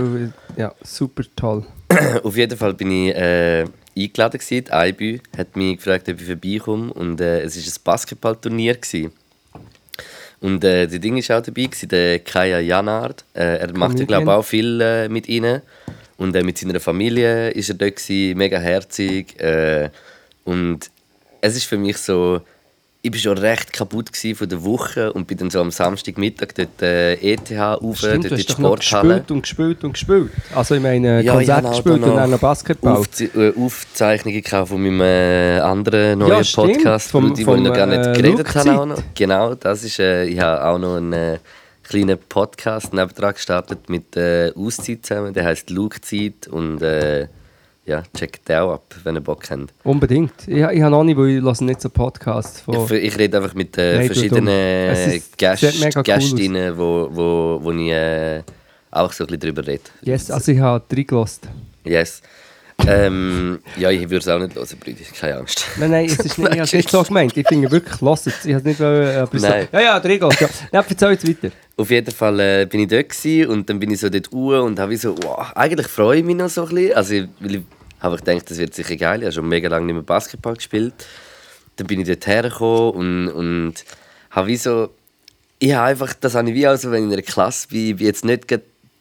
Ja, 0.56 0.74
super 0.84 1.24
toll. 1.36 1.66
Auf 2.24 2.38
jeden 2.38 2.58
Fall 2.58 2.74
bin 2.76 2.92
ich 2.92 3.16
äh, 3.16 3.66
eingeladen 3.98 4.40
gewesen. 4.40 4.66
Die 4.66 4.90
IBÜ 4.90 5.20
hat 5.38 5.56
mich 5.56 5.78
gefragt, 5.78 6.10
ob 6.10 6.20
ich 6.20 6.28
vorbeikomme 6.28 6.94
und 6.94 7.22
äh, 7.22 7.42
es 7.42 7.56
war 7.56 7.64
ein 7.64 7.84
Basketballturnier. 7.84 8.76
Gewesen. 8.76 9.12
Und 10.42 10.64
äh, 10.64 10.88
das 10.88 11.00
Ding 11.00 11.16
war 11.16 11.38
auch 11.38 11.44
dabei, 11.44 11.64
gewesen, 11.64 11.90
der 11.90 12.20
Kaya 12.20 12.60
Janard. 12.60 13.26
Äh, 13.34 13.58
er 13.58 13.78
macht 13.78 14.00
ja, 14.00 14.06
glaube 14.06 14.34
auch 14.34 14.44
viel 14.44 14.80
äh, 14.82 15.10
mit 15.10 15.28
ihnen. 15.28 15.62
Und 16.18 16.36
äh, 16.36 16.44
mit 16.44 16.58
seiner 16.58 16.80
Familie 16.80 17.50
ist 17.52 17.70
er 17.70 17.76
dort, 17.76 17.98
gewesen, 17.98 18.38
mega 18.38 18.60
herzig. 18.60 19.40
Äh, 19.40 19.90
und 20.46 20.90
es 21.42 21.56
ist 21.56 21.66
für 21.66 21.78
mich 21.78 21.98
so, 21.98 22.42
ich 23.02 23.12
war 23.14 23.20
schon 23.20 23.38
recht 23.38 23.72
kaputt 23.72 24.10
von 24.36 24.50
der 24.50 24.64
Woche 24.64 25.14
und 25.14 25.26
bin 25.26 25.38
dann 25.38 25.50
so 25.50 25.62
am 25.62 25.72
Samstagmittag 25.72 26.50
dort 26.56 26.82
äh, 26.82 27.14
ETH 27.16 27.50
rauf, 27.52 27.98
Stimmt, 28.00 28.26
dort 28.26 28.32
in 28.32 28.38
die 28.46 28.52
Sporthalle. 28.52 29.08
gespielt 29.08 29.32
und 29.32 29.42
gespielt 29.44 29.84
und 29.86 29.94
gespielt. 29.94 30.32
Also 30.54 30.76
ich 30.76 30.82
meine, 30.82 31.22
Ja, 31.22 31.34
Konzert 31.36 31.60
ich 31.60 31.66
habe 31.66 31.70
gespielt 31.76 32.04
und 32.04 32.16
dann 32.16 32.30
noch 32.32 32.40
Basketball. 32.40 32.98
Aufze 32.98 33.26
äh, 33.26 33.54
Aufzeichnungen 33.58 34.44
von 34.44 34.82
meinem 34.84 35.00
äh, 35.02 35.60
anderen 35.60 36.20
neuen 36.20 36.44
Ja. 36.44 36.52
Podcast, 36.54 37.12
Vom- 37.12 37.34
die, 37.34 37.42
ich 37.42 37.48
noch 37.48 37.74
gar 37.74 37.86
nicht 37.88 38.06
äh, 38.06 38.14
geredet 38.14 38.54
habe. 38.54 38.96
Genau, 39.16 39.56
das 39.56 39.84
ist, 39.86 40.00
äh, 40.00 40.26
ich 40.26 40.40
habe 40.40 40.66
auch 40.66 40.78
noch 40.78 40.98
einen 40.98 41.14
äh, 41.14 41.38
kleinen 41.84 42.18
Podcast 42.28 42.94
nebendran 42.94 43.34
gestartet 43.34 43.90
mit 43.90 44.18
äh, 44.18 44.52
Auszeit 44.58 45.06
zusammen, 45.06 45.34
der 45.34 45.46
heißt 45.46 45.70
Lugzeit 45.70 46.48
und 46.50 46.82
äh, 46.82 47.28
ja, 47.90 48.04
checkt 48.16 48.48
den 48.48 48.58
auch 48.60 48.74
ab, 48.74 48.96
wenn 49.04 49.16
ihr 49.16 49.22
Bock 49.22 49.50
habt. 49.50 49.74
Unbedingt. 49.84 50.32
Ich, 50.48 50.58
ich 50.58 50.64
habe 50.64 50.90
noch 50.92 51.04
nicht, 51.04 51.18
weil 51.18 51.30
ich 51.38 51.42
höre 51.44 51.62
nicht 51.64 51.82
so 51.82 51.90
Podcasts 51.90 52.62
von... 52.62 52.76
Ich, 52.86 52.92
ich 52.92 53.18
rede 53.18 53.38
einfach 53.38 53.54
mit 53.56 53.78
äh, 53.78 53.98
Nein, 53.98 54.06
verschiedenen 54.06 54.46
dumm. 54.46 54.54
Es 54.54 55.08
ist- 55.16 55.38
Gäst, 55.38 55.62
sieht 55.62 55.80
mega 55.82 56.00
cool 56.00 56.04
Gästinnen, 56.04 56.78
wo, 56.78 57.10
wo, 57.12 57.60
wo 57.64 57.72
ich 57.72 57.90
äh, 57.90 58.44
auch 58.92 59.12
so 59.12 59.24
ein 59.24 59.28
bisschen 59.28 59.40
drüber 59.42 59.66
rede. 59.68 59.84
Yes, 60.02 60.30
also 60.32 60.52
ich 60.52 60.60
habe 60.60 60.84
reingelassen. 60.96 61.48
Yes. 61.84 62.22
Ähm, 62.88 63.60
ja, 63.78 63.90
ich 63.92 64.04
würde 64.04 64.18
es 64.20 64.28
auch 64.30 64.40
nicht 64.40 64.56
hören, 64.56 64.68
Brüder, 64.80 65.00
keine 65.20 65.38
Angst. 65.38 65.66
Nein, 65.78 65.92
nein, 65.92 66.06
es 66.06 66.14
ist 66.20 66.38
nicht, 66.38 66.54
ich 66.54 66.60
habe 66.62 66.78
nicht 66.78 66.90
so 66.90 67.04
gemeint. 67.04 67.36
Ich 67.36 67.46
finde 67.48 67.70
wirklich, 67.70 68.00
lasst 68.00 68.28
es. 68.28 68.46
Ich 68.46 68.54
habe 68.54 68.60
es 68.60 68.64
nicht 68.64 68.80
wollen, 68.80 69.28
so. 69.34 69.48
Nein. 69.48 69.68
Ja, 69.74 69.82
ja, 69.82 69.98
reingelassen. 69.98 70.48
Ja, 70.72 70.80
ja 70.80 70.86
erzähl 70.88 71.12
jetzt 71.12 71.28
weiter. 71.28 71.54
Auf 71.76 71.92
jeden 71.92 72.12
Fall 72.12 72.40
äh, 72.40 72.66
bin 72.70 72.80
ich 72.82 72.88
dort 72.88 73.10
gewesen 73.10 73.50
und 73.52 73.70
dann 73.70 73.80
bin 73.80 73.92
ich 73.92 74.00
so 74.00 74.10
dort 74.10 74.32
uhr 74.32 74.64
und 74.64 74.80
habe 74.80 74.94
ich 74.94 75.02
so, 75.02 75.14
wow, 75.24 75.52
eigentlich 75.56 75.88
freue 75.88 76.20
ich 76.20 76.24
mich 76.24 76.36
noch 76.38 76.50
so 76.50 76.64
ein 76.64 76.70
bisschen. 76.70 76.94
Also, 76.96 77.14
ich- 77.16 77.62
weil 78.02 78.16
ich 78.16 78.24
gedacht, 78.24 78.50
das 78.50 78.58
wird 78.58 78.74
sicher 78.74 78.96
geil. 78.96 79.20
Ich 79.20 79.26
habe 79.26 79.34
schon 79.34 79.48
mega 79.48 79.70
lange 79.70 79.86
nicht 79.86 79.96
mehr 79.96 80.04
Basketball 80.04 80.56
gespielt. 80.56 80.94
Dann 81.76 81.88
bin 81.88 82.02
ich 82.02 82.08
dort 82.08 82.28
hergekommen 82.28 82.94
und, 82.94 83.30
und 83.30 83.74
habe 84.32 84.48
wie 84.48 84.58
so, 84.58 84.90
ich 85.60 85.74
habe 85.74 85.88
einfach, 85.88 86.14
das 86.14 86.36
habe 86.36 86.50
ich 86.50 86.56
wie 86.56 86.68
auch 86.68 86.78
so, 86.78 86.92
wenn 86.92 87.04
ich 87.04 87.08
in 87.08 87.14
einer 87.14 87.22
Klasse 87.22 87.68
bin, 87.68 87.98
bin 87.98 88.06
jetzt 88.08 88.26
nicht 88.26 88.48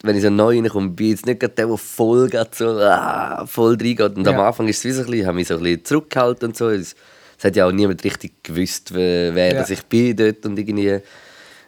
wenn 0.02 0.16
ich 0.16 0.22
so 0.22 0.30
neu 0.30 0.56
reinkomme, 0.56 0.90
bin 0.90 1.06
ich 1.06 1.12
jetzt 1.12 1.26
nicht 1.26 1.42
der, 1.42 1.48
der 1.48 1.76
voll 1.76 2.28
grad 2.28 2.54
so, 2.54 2.78
ah, 2.78 3.44
voll 3.46 3.74
reingeht. 3.74 4.16
Und 4.16 4.28
am 4.28 4.34
Ja. 4.36 4.46
Anfang 4.46 4.68
ist 4.68 4.78
es 4.78 4.84
wie 4.84 4.92
so 4.92 5.00
ein 5.00 5.06
bisschen, 5.06 5.20
ich 5.20 5.26
habe 5.26 5.34
mich 5.36 5.48
so 5.48 5.54
ein 5.56 5.62
bisschen 5.62 5.84
zurückgehalten 5.84 6.48
und 6.48 6.56
so. 6.56 6.68
Es, 6.68 6.94
hat 7.42 7.54
ja 7.54 7.66
auch 7.66 7.72
niemand 7.72 8.02
richtig 8.04 8.32
gewusst, 8.42 8.92
wer, 8.94 9.54
Ja. 9.54 9.68
ich 9.68 9.82
bin 9.84 10.16
dort 10.16 10.44
und 10.46 10.58
irgendwie... 10.58 11.00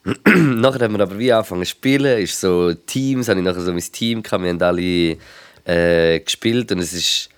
nachher 0.25 0.85
haben 0.85 0.95
wir 0.97 1.01
aber 1.01 1.19
wie 1.19 1.31
angefangen 1.33 1.65
zu 1.65 1.71
spielen, 1.71 2.19
ist 2.23 2.41
so 2.41 2.73
Teams, 2.73 3.29
habe 3.29 3.39
ich 3.41 3.45
nachher 3.45 3.61
so 3.61 3.71
mein 3.73 3.81
Team 3.81 4.23
gehabt, 4.23 4.43
wir 4.43 4.51
haben 4.51 4.63
alle 4.63 5.17
äh, 5.65 6.21
gespielt 6.21 6.73
und 6.73 6.79
es 6.79 6.93
ist 6.93 7.29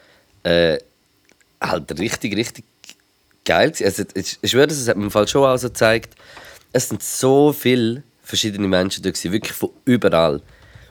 äh, 0.43 0.79
halt 1.61 1.99
richtig, 1.99 2.37
richtig 2.37 2.65
geil. 3.45 3.73
Also, 3.83 4.05
ich, 4.15 4.39
schwöre, 4.45 4.69
es 4.69 4.89
hat 4.89 4.97
mir 4.97 5.05
im 5.05 5.11
Fall 5.11 5.29
schon 5.29 5.45
auch 5.45 5.57
so 5.57 5.69
gezeigt, 5.69 6.15
es 6.73 6.89
sind 6.89 7.03
so 7.03 7.53
viele 7.53 8.03
verschiedene 8.23 8.69
Menschen 8.69 9.03
da 9.03 9.11
gewesen, 9.11 9.33
wirklich 9.33 9.53
von 9.53 9.71
überall. 9.85 10.41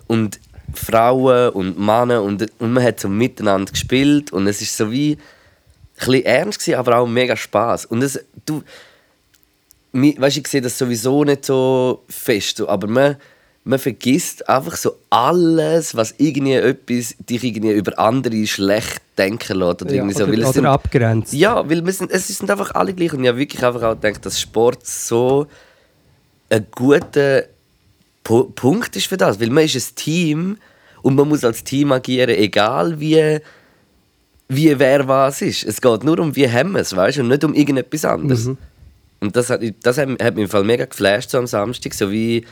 Und 0.08 0.40
Frauen 0.74 1.50
und 1.50 1.80
Männer 1.80 2.22
und, 2.22 2.46
und 2.60 2.74
man 2.74 2.84
hat 2.84 3.00
so 3.00 3.10
miteinander 3.10 3.72
gespielt 3.72 4.32
und 4.32 4.48
es 4.48 4.62
ist 4.62 4.78
so 4.78 4.92
wie 4.92 5.18
ein 5.98 6.24
ernst 6.24 6.60
gewesen, 6.60 6.78
aber 6.78 6.98
auch 6.98 7.08
mega 7.08 7.36
Spaß. 7.36 7.86
Und 7.86 8.02
es, 8.02 8.20
du, 8.46 8.64
weißt, 9.94 10.38
ich 10.38 10.48
sehe 10.48 10.62
das 10.62 10.78
sowieso 10.78 11.24
nicht 11.24 11.46
so 11.46 12.04
fest, 12.10 12.62
aber 12.62 12.88
man, 12.88 13.18
man 13.64 13.78
vergisst 13.78 14.50
einfach 14.50 14.76
so 14.76 14.98
alles, 15.12 15.96
was 15.96 16.16
irgendwie 16.18 16.54
etwas 16.54 17.16
dich 17.20 17.44
irgendwie 17.44 17.74
über 17.74 17.98
andere 18.00 18.48
schlecht 18.48 19.02
denken 19.18 19.58
lässt. 19.60 19.82
Oder 19.84 19.92
Ja, 19.92 19.96
irgendwie 19.98 20.16
so, 20.16 20.24
oder, 20.24 20.32
weil 20.34 20.40
es 20.40 20.46
oder 20.48 20.54
sind- 20.54 20.66
abgrenzt. 20.66 21.34
ja, 21.34 21.70
weil 21.70 21.86
wir 21.86 21.94
sind, 21.94 22.12
es 22.12 22.28
sind 22.28 22.50
einfach 22.50 22.74
alle 22.74 22.94
gleich. 22.94 23.14
Und 23.14 23.22
ich 23.24 23.28
habe 23.30 23.38
wirklich 23.38 23.64
einfach 23.64 23.84
auch 23.84 24.00
gedacht, 24.02 24.26
dass 24.26 24.40
Sport 24.40 24.86
so 24.88 25.46
ein 26.50 26.66
guter 26.72 27.44
Pu 28.24 28.46
Punkt 28.46 28.96
ist 28.96 29.08
für 29.08 29.18
das. 29.18 29.40
Weil 29.40 29.52
man 29.52 29.64
ist 29.66 29.76
ein 29.76 29.96
Team 29.96 30.58
und 31.04 31.16
man 31.16 31.28
muss 31.30 31.44
als 31.44 31.64
Team 31.64 31.92
agieren, 31.92 32.36
egal 32.36 33.00
wie, 33.00 33.38
wie 34.50 34.80
wer 34.80 35.08
was 35.08 35.42
ist. 35.44 35.64
Es 35.66 35.80
geht 35.82 36.04
nur 36.04 36.20
um, 36.20 36.36
wie 36.36 36.50
haben 36.50 36.72
wir 36.74 36.82
es, 36.82 36.96
weißt 36.96 37.18
du, 37.18 37.22
und 37.22 37.28
nicht 37.30 37.44
um 37.44 37.54
irgendetwas 37.54 38.06
anderes. 38.06 38.48
Und 39.20 39.36
das 39.36 39.52
hat, 39.52 39.62
das 39.84 39.98
hat, 40.00 40.10
hat 40.22 40.36
mich 40.36 40.44
im 40.46 40.50
Fall 40.50 40.64
mega 40.64 40.86
geflasht 40.86 41.30
so 41.30 41.38
am 41.38 41.46
Samstag. 41.48 41.94
So 41.94 42.12
wie, 42.12 42.44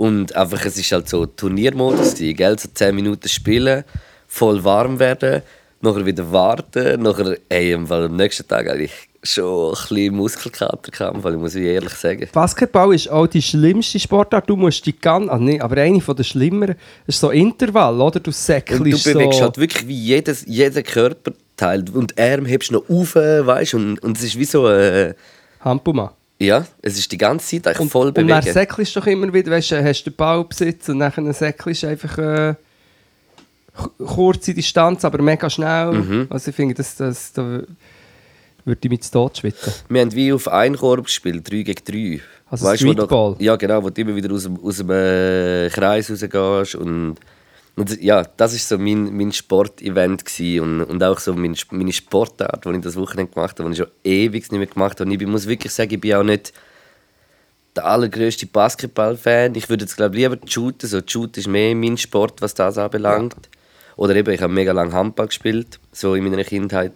und 0.00 0.34
einfach, 0.34 0.64
es 0.64 0.78
ist 0.78 0.92
halt 0.92 1.10
so 1.10 1.26
Turniermodus, 1.26 2.14
gell? 2.14 2.58
so 2.58 2.68
10 2.72 2.94
Minuten 2.94 3.28
spielen, 3.28 3.84
voll 4.26 4.64
warm 4.64 4.98
werden, 4.98 5.42
nachher 5.82 6.06
wieder 6.06 6.32
warten, 6.32 7.02
nachher, 7.02 7.36
ey, 7.50 7.78
Fall 7.86 8.06
am 8.06 8.16
nächsten 8.16 8.48
Tag 8.48 8.66
hatte 8.66 8.84
ich 8.84 8.92
schon 9.22 9.68
ein 9.68 9.72
bisschen 9.72 10.16
Muskelkater 10.16 10.90
gehabt, 10.90 11.22
weil 11.22 11.34
ich 11.34 11.38
muss 11.38 11.54
ehrlich 11.54 11.92
sagen. 11.92 12.26
Basketball 12.32 12.94
ist 12.94 13.10
auch 13.10 13.26
die 13.26 13.42
schlimmste 13.42 14.00
Sportart. 14.00 14.48
Du 14.48 14.56
musst 14.56 14.86
die 14.86 14.98
ganz, 14.98 15.28
also 15.28 15.44
nicht, 15.44 15.60
aber 15.60 15.76
eine 15.76 16.00
von 16.00 16.16
den 16.16 16.24
schlimmeren 16.24 16.76
ist 17.06 17.20
so 17.20 17.28
Intervall, 17.28 18.00
oder? 18.00 18.20
Du 18.20 18.30
Und 18.30 18.90
du 18.90 18.96
säckelst 18.96 19.04
bewegst 19.04 19.38
so. 19.38 19.44
halt 19.44 19.58
wirklich 19.58 19.86
wie 19.86 20.00
jedes, 20.00 20.46
jeder 20.46 20.82
Körperteil 20.82 21.36
Teil. 21.58 21.84
Und 21.92 22.18
Arm 22.18 22.46
hebst 22.46 22.72
noch 22.72 22.88
auf, 22.88 23.16
weißt 23.16 23.74
du, 23.74 23.76
und, 23.76 23.98
und 24.02 24.16
es 24.16 24.24
ist 24.24 24.38
wie 24.38 24.46
so, 24.46 24.66
äh, 24.66 25.12
Hampuma. 25.60 26.14
Ja, 26.40 26.66
es 26.82 26.98
ist 26.98 27.12
die 27.12 27.18
ganze 27.18 27.60
Zeit 27.62 27.76
eigentlich 27.76 27.90
voll 27.92 28.08
Und 28.08 28.16
dann 28.18 28.26
bewegen. 28.26 28.52
säckelst 28.52 28.96
du 28.96 29.00
doch 29.00 29.06
immer 29.06 29.32
wieder, 29.32 29.50
weißt 29.52 29.72
du, 29.72 29.84
hast 29.84 30.04
den 30.04 30.14
Ballbesitz 30.14 30.88
und 30.88 30.98
dann 31.00 31.32
säckelst 31.32 31.82
du 31.82 31.86
einfach 31.88 32.18
äh, 32.18 32.54
kurze 33.98 34.54
Distanz, 34.54 35.04
aber 35.04 35.22
mega 35.22 35.48
schnell. 35.48 35.92
Mhm. 35.92 36.26
Also 36.30 36.50
ich 36.50 36.56
finde, 36.56 36.74
das, 36.74 36.96
das, 36.96 37.32
da 37.32 37.42
würde 38.64 38.78
ich 38.82 38.90
mich 38.90 39.02
zu 39.02 39.12
Tod 39.12 39.36
schwitzen. 39.38 39.72
Wir 39.88 40.00
haben 40.02 40.12
wie 40.14 40.32
auf 40.32 40.48
einen 40.48 40.76
Korb 40.76 41.04
gespielt, 41.04 41.50
3 41.50 41.62
gegen 41.62 41.84
3. 42.18 42.20
Also 42.50 42.66
wo 42.66 42.74
Streetball? 42.74 43.36
du- 43.38 43.44
Ja, 43.44 43.56
genau, 43.56 43.82
wo 43.82 43.90
du 43.90 44.00
immer 44.00 44.14
wieder 44.16 44.32
aus 44.34 44.42
dem, 44.42 44.58
aus 44.62 44.78
dem 44.78 44.90
äh, 44.90 45.68
Kreis 45.70 46.10
rausgehst. 46.10 46.74
Und, 46.74 47.16
und 47.80 48.02
ja, 48.02 48.24
das 48.36 48.52
war 48.52 48.58
so 48.58 48.78
mein, 48.78 49.16
mein 49.16 49.32
Sportevent 49.32 50.22
und, 50.38 50.82
und 50.82 51.02
auch 51.02 51.18
so 51.18 51.32
mein, 51.32 51.56
meine 51.70 51.94
Sportart, 51.94 52.66
die 52.66 52.70
ich 52.72 52.80
das 52.82 52.94
Wochenende 52.96 53.32
gemacht 53.32 53.58
habe, 53.58 53.70
die 53.70 53.72
ich 53.72 53.78
schon 53.78 53.90
ewig 54.04 54.52
nicht 54.52 54.58
mehr 54.58 54.66
gemacht 54.66 55.00
habe. 55.00 55.10
Und 55.10 55.18
ich 55.18 55.26
muss 55.26 55.48
wirklich 55.48 55.72
sagen, 55.72 55.94
ich 55.94 55.98
bin 55.98 56.12
auch 56.12 56.22
nicht 56.22 56.52
der 57.74 57.86
allergrößte 57.86 58.44
Basketball-Fan. 58.48 59.54
Ich 59.54 59.70
würde 59.70 59.84
jetzt 59.84 59.96
glaube 59.96 60.16
lieber 60.16 60.36
shooten. 60.44 60.90
So, 60.90 61.00
Shoot 61.06 61.38
ist 61.38 61.48
mehr 61.48 61.74
mein 61.74 61.96
Sport, 61.96 62.42
was 62.42 62.52
das 62.52 62.76
anbelangt. 62.76 63.48
Oder 63.96 64.14
eben, 64.14 64.34
ich 64.34 64.42
habe 64.42 64.52
mega 64.52 64.72
lange 64.72 64.92
Handball 64.92 65.28
gespielt, 65.28 65.80
so 65.90 66.14
in 66.14 66.24
meiner 66.24 66.44
Kindheit. 66.44 66.92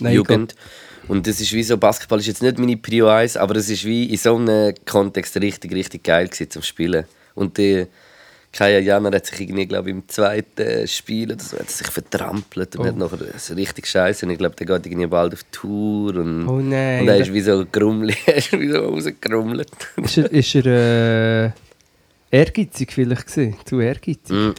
Nein, 0.00 0.14
Jugend. 0.14 0.54
Und 1.06 1.26
das 1.26 1.38
ist 1.38 1.52
wie 1.52 1.64
so, 1.64 1.76
Basketball 1.76 2.18
ist 2.18 2.28
jetzt 2.28 2.40
nicht 2.40 2.58
meine 2.58 2.78
Prio 2.78 3.08
1, 3.08 3.36
aber 3.36 3.56
es 3.56 3.68
ist 3.68 3.84
wie 3.84 4.06
in 4.06 4.16
so 4.16 4.36
einem 4.36 4.74
Kontext 4.86 5.36
richtig, 5.36 5.74
richtig 5.74 6.02
geil 6.02 6.28
gewesen 6.28 6.50
zum 6.50 6.62
Spielen. 6.62 7.04
Und 7.34 7.58
die 7.58 7.88
Kaya 8.52 8.78
Jana 8.80 9.10
hat 9.10 9.24
sich 9.26 9.40
irgendwie, 9.40 9.64
glaube 9.66 9.88
ich, 9.88 9.94
im 9.96 10.06
zweiten 10.08 10.86
Spiel 10.86 11.32
oder 11.32 11.40
so, 11.42 11.58
hat 11.58 11.70
sich 11.70 11.86
vertrampelt 11.86 12.76
und 12.76 12.82
Oh. 12.82 12.86
hat 12.86 12.96
nachher 12.98 13.18
so 13.38 13.54
richtig 13.54 13.86
scheiße. 13.86 14.26
Und 14.26 14.32
ich 14.32 14.38
glaube, 14.38 14.54
der 14.56 14.66
geht 14.66 14.84
irgendwie 14.86 15.06
bald 15.06 15.32
auf 15.32 15.42
Tour 15.50 16.16
und, 16.16 16.46
Oh 16.46 16.60
nein. 16.60 17.00
und 17.02 17.08
er 17.08 17.16
ist 17.16 17.32
wie 17.32 17.40
so 17.40 17.64
grummelig, 17.70 18.18
er 18.26 18.36
ist 18.36 18.52
wie 18.52 18.68
so 18.70 18.80
rausgerummelt. 18.80 19.70
Ist 20.02 20.18
er, 20.18 20.30
ist 20.30 20.54
er 20.54 21.46
äh, 21.46 21.50
ehrgeizig 22.30 22.92
vielleicht 22.92 23.26
gewesen? 23.26 23.56
Zu 23.64 23.80
ehrgeizig? 23.80 24.30
Mm, 24.36 24.52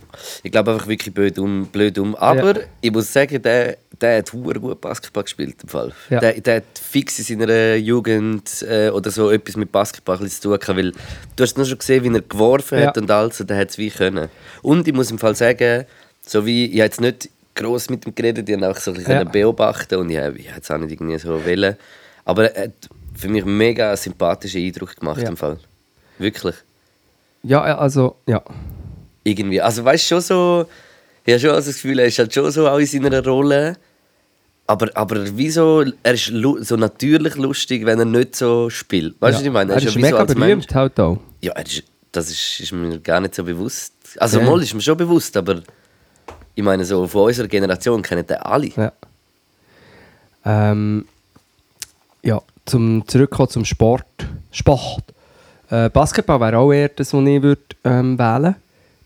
Ich 0.44 0.52
glaube 0.52 0.72
einfach 0.74 0.88
wirklich 0.88 1.14
blöd 1.14 1.38
um. 1.38 1.68
Blöd 1.68 1.98
um. 2.00 2.16
Aber 2.16 2.56
Ja. 2.56 2.66
ich 2.82 2.92
muss 2.92 3.14
sagen, 3.14 3.42
der, 3.42 3.78
der 4.04 4.18
hat 4.20 4.32
hure 4.34 4.60
gut 4.60 4.80
Basketball 4.82 5.24
gespielt. 5.24 5.56
Im 5.64 5.70
Fall. 5.70 5.92
Ja. 6.10 6.20
Der, 6.20 6.34
der 6.40 6.56
hat 6.58 6.64
fix 6.80 7.18
in 7.20 7.40
seiner 7.40 7.76
Jugend 7.76 8.62
äh, 8.70 8.90
oder 8.90 9.10
so 9.10 9.32
etwas 9.32 9.56
mit 9.56 9.72
Basketball 9.72 10.20
zu 10.30 10.42
tun 10.42 10.60
gehabt, 10.60 10.78
weil 10.78 10.92
du 10.92 11.44
hast 11.44 11.58
nur 11.58 11.66
schon 11.66 11.78
gesehen, 11.80 12.04
wie 12.04 12.14
er 12.16 12.22
geworfen 12.22 12.78
hat 12.80 12.96
Ja. 12.96 13.02
und 13.02 13.10
alles, 13.10 13.40
und 13.42 13.50
der 13.50 13.58
hat 13.58 13.70
es 13.72 13.78
wie 13.78 13.90
können. 13.90 14.30
Und 14.62 14.88
ich 14.88 14.94
muss 14.94 15.10
im 15.10 15.18
Fall 15.18 15.36
sagen, 15.36 15.86
so 16.26 16.46
wie, 16.46 16.66
ich 16.66 16.74
habe 16.74 16.84
jetzt 16.86 17.02
nicht 17.02 17.30
gross 17.56 17.90
mit 17.90 18.06
ihm 18.06 18.14
geredet, 18.16 18.48
ich 18.50 18.56
habe 18.56 18.70
auch 18.70 18.78
so 18.78 18.92
ein 18.92 18.98
bisschen 18.98 19.12
Ja. 19.14 19.24
beobachten 19.24 19.96
und 19.96 20.10
ich 20.10 20.18
habe 20.20 20.38
es 20.62 20.70
auch 20.72 20.78
nicht 20.78 20.92
irgendwie 20.92 21.18
so 21.18 21.44
wollen. 21.46 21.76
Aber 22.26 22.52
er 22.52 22.64
hat 22.66 22.72
für 23.16 23.28
mich 23.30 23.44
einen 23.44 23.58
mega 23.58 23.96
sympathischen 23.96 24.62
Eindruck 24.66 24.96
gemacht 24.98 25.22
Ja. 25.22 25.30
im 25.30 25.38
Fall. 25.38 25.58
Wirklich. 26.18 26.56
Ja, 27.44 27.68
ja, 27.68 27.78
also, 27.78 28.16
ja. 28.28 28.42
Irgendwie. 29.24 29.62
Also 29.62 29.84
weißt 29.86 30.04
du, 30.04 30.16
schon 30.16 30.22
so. 30.22 30.66
Ich 31.26 31.34
habe 31.34 31.40
schon 31.40 31.52
also 31.52 31.68
das 31.70 31.76
Gefühl, 31.76 32.00
er 32.00 32.06
ist 32.08 32.20
halt 32.20 32.34
schon 32.34 32.52
so 32.52 32.68
auch 32.68 32.78
in 32.80 32.86
seiner 32.86 33.24
Rolle. 33.26 33.78
Aber, 34.66 34.90
aber 34.96 35.26
wieso, 35.38 35.84
er 36.04 36.14
ist 36.14 36.32
so 36.62 36.76
natürlich 36.78 37.36
lustig, 37.36 37.86
wenn 37.86 38.00
er 38.00 38.06
nicht 38.06 38.36
so 38.36 38.70
spielt. 38.70 39.16
Weißt 39.20 39.40
du, 39.40 39.44
ja. 39.44 39.44
was 39.44 39.46
ich 39.48 39.52
meine? 39.52 39.72
Er 39.74 39.78
ist 39.78 39.84
ja 39.84 39.92
so 39.92 40.00
mega 40.00 40.24
Mensch- 40.24 40.34
berühmt 40.36 40.76
halt 40.76 41.00
auch. 41.00 41.18
Ja, 41.42 41.52
er 41.54 41.66
ist, 41.66 41.84
das 42.12 42.30
ist, 42.32 42.60
ist 42.62 42.72
mir 42.72 42.98
gar 43.00 43.20
nicht 43.20 43.36
so 43.36 43.44
bewusst. 43.44 43.94
Also 44.18 44.40
Ja. 44.40 44.46
mal 44.46 44.62
ist 44.62 44.74
mir 44.74 44.82
schon 44.82 44.96
bewusst, 44.98 45.36
aber 45.36 45.62
ich 46.56 46.64
meine, 46.64 46.86
so 46.86 47.06
von 47.08 47.24
unserer 47.24 47.48
Generation 47.48 48.02
kennen 48.02 48.26
den 48.26 48.38
alle. 48.38 48.68
Ja. 48.78 48.92
Ähm, 50.46 51.06
ja, 52.22 52.42
zum 52.66 53.04
zurückkommen 53.08 53.50
zum 53.50 53.66
Sport. 53.66 54.06
Sport. 54.52 55.04
Äh, 55.70 55.90
Basketball 55.90 56.40
wäre 56.40 56.58
auch 56.58 56.72
eher 56.72 56.90
das, 56.90 57.14
was 57.14 57.22
ich 57.26 57.42
würde, 57.42 57.62
ähm, 57.84 58.18
wählen 58.18 58.56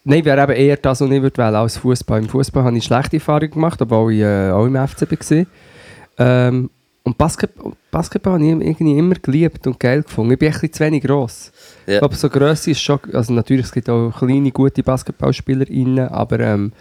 Nein, 0.09 0.23
wäre 0.23 0.41
eben 0.41 0.53
eher 0.53 0.77
das, 0.77 1.01
was 1.01 1.09
ich 1.09 1.21
würde 1.21 1.37
wählen 1.37 1.55
als 1.55 1.77
Fußball. 1.77 2.19
Im 2.19 2.29
Fußball 2.29 2.63
habe 2.63 2.77
ich 2.77 2.85
schlechte 2.85 3.17
Erfahrungen 3.17 3.51
gemacht, 3.51 3.81
obwohl 3.81 4.13
ich 4.13 4.21
äh, 4.21 4.51
auch 4.51 4.65
im 4.65 4.75
FCB 4.75 5.11
war. 5.11 5.45
Ähm, 6.17 6.69
und 7.03 7.17
Basketball, 7.17 7.73
Basketball 7.91 8.33
habe 8.33 8.45
ich 8.45 8.51
irgendwie 8.51 8.97
immer 8.97 9.15
geliebt 9.15 9.67
und 9.67 9.77
geil 9.77 10.03
gefunden. 10.03 10.31
Ich 10.31 10.39
bin 10.39 10.47
ein 10.47 10.53
bisschen 10.53 10.71
zu 10.71 10.83
wenig 10.85 11.03
gross. 11.03 11.51
Ja. 11.85 11.95
Ich 11.95 11.99
glaube, 11.99 12.15
so 12.15 12.29
Grösse 12.29 12.71
ist 12.71 12.79
schon... 12.81 12.99
Also 13.11 13.33
natürlich, 13.33 13.65
es 13.65 13.71
gibt 13.73 13.89
auch 13.89 14.11
kleine, 14.17 14.49
gute 14.51 14.81
BasketballspielerInnen, 14.81 16.07
aber... 16.07 16.39
Ähm, 16.39 16.71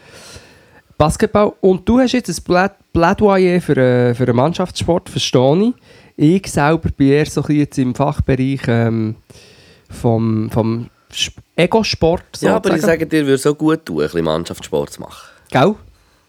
Basketball. 0.96 1.52
Und 1.60 1.88
du 1.88 1.98
hast 1.98 2.12
jetzt 2.12 2.28
ein 2.28 2.44
Plä- 2.44 2.70
Plädoyer 2.92 3.60
für, 3.60 3.76
äh, 3.76 4.14
für 4.14 4.24
einen 4.24 4.36
Mannschaftssport, 4.36 5.08
verstehe 5.08 5.74
ich. 6.16 6.44
Ich 6.44 6.52
selber 6.52 6.90
bin 6.96 7.08
eher 7.08 7.26
so 7.26 7.40
ein 7.40 7.46
bisschen 7.46 7.58
jetzt 7.60 7.78
im 7.78 7.94
Fachbereich 7.94 8.60
ähm, 8.68 9.16
vom, 9.90 10.48
vom 10.50 10.90
Sp- 11.12 11.40
Ego-Sport. 11.56 12.22
Ja, 12.40 12.56
aber 12.56 12.70
ich 12.70 12.76
sozusagen. 12.76 13.00
sage 13.00 13.06
dir, 13.06 13.26
würde 13.26 13.38
so 13.38 13.54
gut 13.54 13.84
tun, 13.86 13.98
ein 14.00 14.02
bisschen 14.06 14.24
Mannschaftssport 14.24 14.92
zu 14.92 15.00
machen. 15.00 15.28
Gell? 15.50 15.74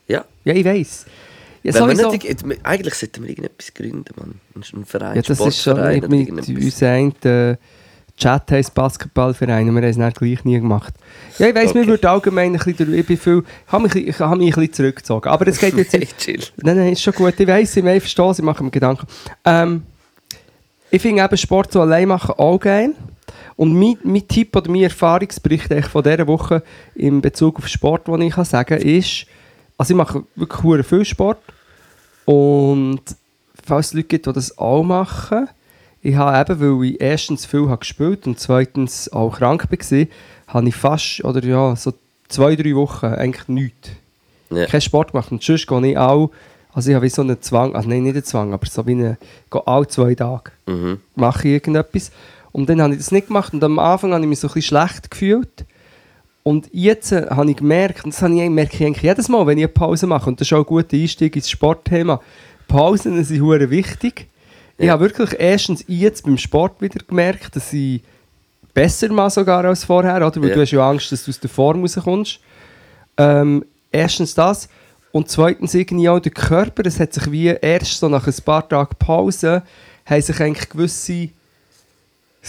Ja. 0.08 0.24
Ja, 0.46 0.54
ich 0.54 0.66
weiss. 0.66 1.06
Ja, 1.64 1.74
sowieso. 1.74 2.12
nicht, 2.12 2.26
eigentlich 2.64 2.94
sollten 2.94 3.24
wir 3.24 3.30
irgendetwas 3.30 3.74
gründen, 3.74 4.06
Mann. 4.16 4.36
Ein 4.56 4.86
Verein, 4.86 5.16
ja, 5.18 5.22
das 5.22 5.40
ist 5.40 5.62
schon 5.64 5.74
oder 5.74 5.92
mit 5.92 6.04
irgendetwas. 6.04 6.48
unserem 6.50 7.14
äh, 7.24 7.58
Chat 8.16 8.52
heisst 8.52 8.74
Basketballverein 8.74 9.68
und 9.68 9.76
wir 9.76 9.82
haben 9.82 9.90
es 9.90 9.98
dann 9.98 10.14
gleich 10.14 10.46
nie 10.46 10.60
gemacht. 10.60 10.94
Ja, 11.40 11.50
ich 11.50 11.56
weiss, 11.56 11.72
Okay. 11.72 11.80
mir 11.80 11.88
würde 11.88 12.10
allgemein 12.10 12.54
ein 12.54 12.54
bisschen, 12.54 12.78
durch- 12.78 13.00
ich 13.00 13.06
bin 13.06 13.18
viel, 13.18 13.44
ich 13.66 13.72
habe 13.72 13.84
mich, 13.84 13.92
ein 13.96 14.06
bisschen- 14.06 14.10
ich 14.10 14.20
habe 14.20 14.38
mich 14.38 14.48
ein 14.48 14.60
bisschen 14.62 14.74
zurückgezogen. 14.74 15.30
Aber 15.30 15.48
es 15.48 15.60
geht 15.60 15.76
jetzt... 15.76 15.94
Hey, 15.94 16.08
chill. 16.18 16.44
Nein, 16.64 16.78
nein, 16.78 16.94
ist 16.94 17.02
schon 17.02 17.14
gut. 17.14 17.38
Ich 17.40 17.48
weiss, 17.48 17.76
ich 17.76 17.84
may 17.84 18.00
verstehen, 18.00 18.32
ich 18.32 18.42
mache 18.42 18.64
mir 18.64 18.72
Gedanken. 18.72 19.06
Ähm, 19.44 19.84
ich 20.90 21.02
finde 21.02 21.22
eben 21.24 21.38
Sport 21.38 21.74
so 21.74 21.82
allein 21.82 22.08
machen 22.08 22.34
auch 22.38 22.58
geil. 22.60 22.94
Und 23.56 23.74
mein, 23.78 23.98
mein 24.04 24.28
Tipp 24.28 24.56
oder 24.56 24.70
mein 24.70 24.84
Erfahrungsbericht 24.84 25.74
von 25.86 26.04
dieser 26.04 26.28
Woche 26.28 26.64
in 26.96 27.22
Bezug 27.22 27.58
auf 27.58 27.68
Sport, 27.68 28.08
den 28.08 28.22
ich 28.22 28.34
kann 28.34 28.46
sagen 28.46 28.78
kann, 28.78 28.88
ist, 28.88 29.26
also 29.78 29.94
ich 29.94 29.98
mache 29.98 30.24
wirklich 30.36 30.86
viel 30.86 31.06
Sport. 31.06 31.40
Und 32.26 33.02
falls 33.66 33.88
es 33.88 33.94
Leute 33.94 34.08
gibt, 34.08 34.26
die 34.26 34.34
das 34.34 34.58
auch 34.58 34.84
machen, 34.84 35.48
ich 36.02 36.16
habe 36.16 36.54
eben, 36.54 36.80
weil 36.80 36.90
ich 36.90 37.02
erstens 37.02 37.46
viel 37.46 37.68
habe 37.68 37.80
gespielt 37.80 38.28
und 38.28 38.40
zweitens 38.40 39.12
auch 39.12 39.38
krank 39.38 39.68
war, 39.70 40.06
habe 40.48 40.68
ich 40.70 40.76
fast, 40.76 41.24
oder 41.24 41.44
ja, 41.44 41.76
so 41.76 41.94
zwei, 42.30 42.56
drei 42.56 42.76
Wochen 42.76 43.08
eigentlich 43.08 43.48
nichts 43.48 43.90
Ja. 44.50 44.66
keinen 44.68 44.82
Sport 44.82 45.12
gemacht. 45.12 45.32
Und 45.32 45.44
sonst 45.44 45.68
gehe 45.68 45.92
ich 45.92 45.98
auch, 45.98 46.32
also 46.74 46.90
ich 46.90 46.96
habe 46.96 47.06
wie 47.06 47.10
so 47.10 47.22
einen 47.24 47.42
Zwang, 47.42 47.76
also 47.76 47.90
nein, 47.90 48.04
nicht 48.04 48.14
einen 48.16 48.24
Zwang, 48.24 48.54
aber 48.54 48.66
so 48.68 48.86
wie 48.86 48.92
eine, 48.92 49.18
gehe 49.52 49.66
alle 49.68 49.88
zwei 49.88 50.14
Tage 50.16 50.52
Mhm. 50.68 51.00
mache 51.16 51.48
ich 51.48 51.54
irgendetwas. 51.56 52.12
Und 52.58 52.68
dann 52.70 52.82
habe 52.82 52.94
ich 52.94 52.98
das 53.00 53.12
nicht 53.12 53.28
gemacht 53.28 53.54
und 53.54 53.64
am 53.64 53.78
Anfang 53.78 54.14
habe 54.14 54.24
ich 54.24 54.28
mich 54.28 54.40
so 54.40 54.48
ein 54.48 54.54
bisschen 54.56 54.80
schlecht 54.80 55.12
gefühlt. 55.12 55.64
Und 56.42 56.68
jetzt 56.74 57.12
äh, 57.12 57.28
habe 57.30 57.52
ich 57.52 57.58
gemerkt, 57.58 58.04
und 58.04 58.16
das 58.16 58.22
habe 58.24 58.34
ich, 58.34 58.50
merke 58.50 58.76
ich 58.78 58.84
eigentlich 58.84 59.04
jedes 59.04 59.30
Mal, 59.30 59.46
wenn 59.46 59.60
ich 59.60 59.66
eine 59.66 59.74
Pause 59.74 60.08
mache, 60.08 60.28
und 60.28 60.42
das 60.42 60.48
ist 60.48 60.54
auch 60.54 60.60
ein 60.60 60.66
guter 60.66 60.98
Einstieg 60.98 61.36
ins 61.36 61.52
Sportthema, 61.52 62.20
Pausen 62.68 63.24
sind 63.24 63.42
hure 63.42 63.70
wichtig. 63.70 64.26
Ich 64.80 64.86
Ja. 64.88 64.94
habe 64.94 65.04
wirklich 65.04 65.36
erstens 65.40 65.84
jetzt 65.88 66.24
beim 66.26 66.40
Sport 66.40 66.82
wieder 66.82 66.98
gemerkt, 67.08 67.56
dass 67.56 67.72
ich 67.74 68.02
besser 68.74 69.12
mal 69.14 69.30
sogar 69.30 69.64
als 69.64 69.84
vorher, 69.84 70.16
oder? 70.26 70.42
Weil 70.42 70.50
Ja. 70.50 70.56
du 70.56 70.62
hast 70.62 70.72
ja 70.72 70.90
Angst, 70.90 71.12
dass 71.12 71.26
du 71.26 71.30
aus 71.32 71.40
der 71.40 71.50
Form 71.52 71.82
rauskommst. 71.82 72.40
Ähm, 73.18 73.64
erstens 73.92 74.34
das. 74.34 74.68
Und 75.12 75.30
zweitens 75.30 75.76
irgendwie 75.76 76.10
auch 76.10 76.20
der 76.20 76.32
Körper. 76.32 76.84
Es 76.88 77.00
hat 77.00 77.14
sich 77.14 77.32
wie 77.32 77.48
erst 77.48 78.00
so 78.00 78.10
nach 78.10 78.26
ein 78.26 78.34
paar 78.44 78.68
Tagen 78.68 78.96
Pause 78.98 79.62
haben 80.06 80.22
sich 80.24 80.40
eigentlich 80.42 80.70
gewisse 80.70 81.30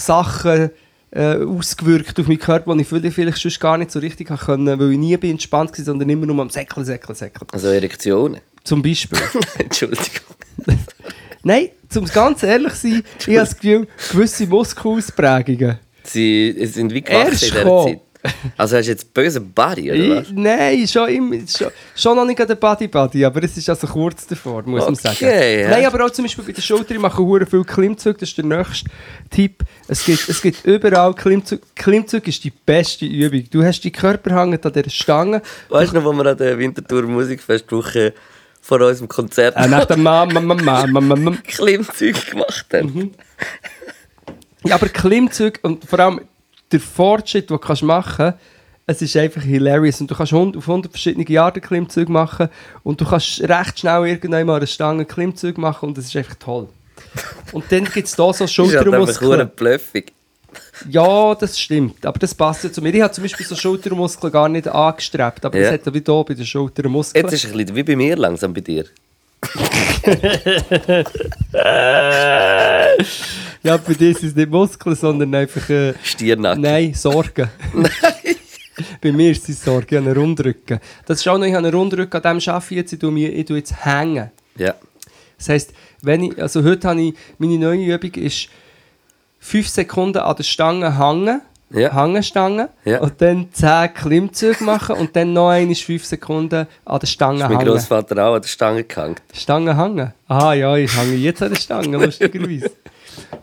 Sachen 0.00 0.70
äh, 1.10 1.36
ausgewirkt 1.36 2.18
auf 2.20 2.26
meinen 2.26 2.38
Körper, 2.38 2.74
die 2.74 2.82
ich 2.82 2.88
vielleicht, 2.88 3.14
vielleicht 3.14 3.38
sonst 3.38 3.60
gar 3.60 3.78
nicht 3.78 3.90
so 3.90 3.98
richtig 3.98 4.30
haben 4.30 4.38
können, 4.38 4.78
weil 4.78 4.92
ich 4.92 4.98
nie 4.98 5.16
bin 5.16 5.32
entspannt 5.32 5.76
war, 5.76 5.84
sondern 5.84 6.08
immer 6.08 6.26
nur 6.26 6.40
am 6.40 6.50
Säckeln, 6.50 6.84
Säckeln, 6.84 7.14
Säckeln. 7.14 7.48
Also 7.52 7.68
Erektionen. 7.68 8.40
Zum 8.64 8.82
Beispiel. 8.82 9.18
Entschuldigung. 9.58 10.36
Nein, 11.42 11.68
zum 11.88 12.04
ganz 12.06 12.42
ehrlich 12.42 12.74
zu 12.74 12.90
sein, 12.90 13.02
ich 13.20 13.26
habe 13.28 13.36
das 13.36 13.56
Gefühl, 13.56 13.88
gewisse 14.12 14.46
Muskelausprägungen. 14.46 15.78
Sie 16.02 16.54
sind 16.66 16.92
wie 16.92 17.02
Erst 17.02 17.42
gewachsen 17.42 17.58
in 17.58 17.64
dieser. 17.64 17.84
Zeit. 17.84 18.00
Also 18.56 18.76
hast 18.76 18.86
du 18.86 18.90
jetzt 18.90 19.14
böse 19.14 19.40
Body, 19.40 19.92
oder 19.92 20.20
was? 20.20 20.26
Nein, 20.32 20.86
schon, 20.88 21.08
immer, 21.08 21.36
schon, 21.46 21.68
schon 21.94 22.16
noch 22.16 22.24
nicht 22.24 22.38
der 22.38 22.54
Body, 22.56 23.24
aber 23.24 23.42
es 23.44 23.56
ist 23.56 23.68
also 23.68 23.86
kurz 23.86 24.26
davor, 24.26 24.62
muss 24.64 24.84
man 24.84 24.94
sagen. 24.96 25.16
Okay, 25.16 25.62
ja. 25.62 25.70
Nein, 25.70 25.86
aber 25.86 26.04
auch 26.04 26.10
zum 26.10 26.24
Beispiel 26.24 26.44
bei 26.44 26.52
der 26.52 26.62
Schulter, 26.62 26.94
ich 26.94 27.00
mache 27.00 27.22
hure 27.22 27.46
viel 27.46 27.64
Klimmzug, 27.64 28.18
das 28.18 28.30
ist 28.30 28.38
der 28.38 28.44
nächste 28.44 28.90
Tipp. 29.30 29.62
Es 29.86 30.04
gibt, 30.04 30.28
es 30.28 30.42
gibt 30.42 30.64
überall 30.66 31.14
Klimmzug. 31.14 31.60
Klimmzug 31.76 32.26
ist 32.26 32.42
die 32.42 32.50
beste 32.50 33.06
Übung. 33.06 33.44
Du 33.50 33.62
hast 33.62 33.80
die 33.80 33.92
Körper 33.92 34.34
hängen 34.34 34.58
an 34.62 34.72
dieser 34.72 34.90
Stange. 34.90 35.42
Weißt 35.68 35.92
du 35.92 35.96
noch, 35.96 36.04
wo 36.04 36.12
wir 36.12 36.26
an 36.26 36.36
der 36.36 36.58
Winterthur 36.58 37.02
Musikfestwoche 37.02 38.14
vor 38.60 38.80
unserem 38.80 39.08
Konzert 39.08 39.56
Äh, 39.56 39.68
nach 39.68 39.84
der 39.84 39.96
Mama, 39.96 40.40
Mama, 40.40 40.86
Mama, 40.86 41.00
Mama. 41.00 41.36
Klimmzüge 41.46 42.20
gemacht 42.30 42.66
haben? 42.72 42.92
Mhm. 42.94 43.10
Ja, 44.64 44.74
aber 44.74 44.88
Klimmzug 44.88 45.60
und 45.62 45.84
vor 45.84 46.00
allem 46.00 46.20
der 46.72 46.80
Fortschritt, 46.80 47.48
den 47.50 47.56
du 47.56 47.58
kannst 47.58 47.82
machen 47.82 48.14
kannst, 48.32 48.38
Es 48.86 49.02
ist 49.02 49.16
einfach 49.16 49.42
hilarious 49.42 50.00
und 50.00 50.10
du 50.10 50.14
kannst 50.14 50.32
hund- 50.32 50.56
auf 50.56 50.66
100 50.66 50.90
verschiedene 50.90 51.40
Arten 51.40 51.60
Klimmzüge 51.60 52.10
machen 52.10 52.48
und 52.82 53.00
du 53.00 53.04
kannst 53.04 53.40
recht 53.42 53.78
schnell 53.78 54.06
irgendwann 54.06 54.46
mal 54.46 54.56
eine 54.56 54.66
Stange 54.66 55.04
Klimmzüge 55.04 55.60
machen 55.60 55.90
und 55.90 55.98
das 55.98 56.06
ist 56.06 56.16
einfach 56.16 56.36
toll. 56.36 56.68
Und 57.52 57.64
dann 57.70 57.84
gibt 57.84 58.06
es 58.08 58.16
da 58.16 58.32
so 58.32 58.44
Das 58.44 58.50
ist 58.50 58.58
halt 58.58 58.72
Schultermuskeln. 58.72 59.28
verdammt 59.30 59.56
bluffig. 59.56 60.12
Ja, 60.88 61.34
das 61.34 61.58
stimmt. 61.60 62.04
Aber 62.06 62.18
das 62.18 62.34
passt 62.34 62.64
ja 62.64 62.72
zu 62.72 62.80
mir. 62.80 62.94
Ich 62.94 63.02
habe 63.02 63.12
zum 63.12 63.22
Beispiel 63.24 63.44
so 63.46 63.54
Schultermuskeln 63.54 64.32
gar 64.32 64.48
nicht 64.48 64.66
angestrebt. 64.66 65.44
Aber 65.44 65.56
Ja. 65.58 65.64
das 65.64 65.72
hat 65.74 65.86
ja 65.86 65.92
wie 65.94 66.02
hier 66.04 66.24
bei 66.26 66.34
den 66.34 66.46
Schultermuskeln. 66.46 67.24
Jetzt 67.26 67.34
ist 67.34 67.44
es 67.44 67.50
ein 67.52 67.56
bisschen 67.58 67.76
wie 67.76 67.82
bei 67.82 67.94
mir 67.96 68.16
langsam 68.16 68.54
bei 68.54 68.62
dir. 68.62 68.86
Ja, 73.68 73.76
bei 73.76 73.92
dir 73.92 74.14
sind 74.14 74.30
es 74.30 74.34
nicht 74.34 74.50
Muskeln, 74.50 74.96
sondern 74.96 75.34
einfach... 75.34 75.68
Äh, 75.68 75.92
Stirnacken. 76.02 76.62
nein, 76.62 76.94
Sorgen. 76.94 77.50
bei 79.02 79.12
mir 79.12 79.30
ist 79.32 79.46
es 79.46 79.62
Sorge. 79.62 79.86
Ich 79.90 79.96
habe 80.00 80.08
einen 80.10 80.16
Rundrücken. 80.18 80.80
Das 81.04 81.18
ist 81.20 81.28
auch 81.28 81.36
noch, 81.36 81.44
ich 81.44 81.52
habe 81.52 81.66
einen 81.66 81.74
Rundrücken, 81.76 82.16
an 82.24 82.38
dem 82.38 82.48
arbeite 82.50 82.64
ich 82.70 82.76
jetzt. 82.78 82.92
Ich 82.94 82.98
tue, 82.98 83.10
mich, 83.10 83.24
ich 83.30 83.44
tue 83.44 83.58
jetzt 83.58 83.84
hängen. 83.84 84.30
Ja. 84.56 84.72
Das 85.36 85.50
heisst, 85.50 85.74
wenn 86.00 86.22
ich, 86.24 86.40
also 86.40 86.64
heute 86.64 86.88
habe 86.88 86.98
ich, 87.02 87.14
meine 87.36 87.58
neue 87.58 87.94
Übung 87.94 88.14
ist 88.14 88.48
5 89.40 89.68
Sekunden 89.68 90.16
an 90.16 90.34
der 90.34 90.44
Stange 90.44 90.98
hängen, 90.98 91.42
Ja. 91.70 91.92
Hangenstange, 91.92 92.70
Ja. 92.86 93.00
und 93.00 93.20
dann 93.20 93.48
10 93.52 93.92
Klimmzüge 93.92 94.64
machen 94.64 94.96
und 94.96 95.14
dann 95.14 95.34
noch 95.34 95.50
einmal 95.50 95.74
5 95.74 96.06
Sekunden 96.06 96.66
an 96.86 96.98
der 97.00 97.06
Stange 97.06 97.42
Ist 97.42 97.48
mein 97.50 97.58
hängen. 97.58 97.70
Großvater 97.70 98.26
auch 98.26 98.34
an 98.36 98.40
der 98.40 98.48
Stange 98.48 98.84
gehangen. 98.84 99.16
Stange 99.34 99.76
hängen? 99.76 100.14
Aha, 100.26 100.54
ja, 100.54 100.74
ich 100.76 100.96
hänge 100.96 101.16
jetzt 101.16 101.42
an 101.42 101.50
der 101.50 101.60
Stange, 101.60 101.96
lustigerweise. 102.04 102.70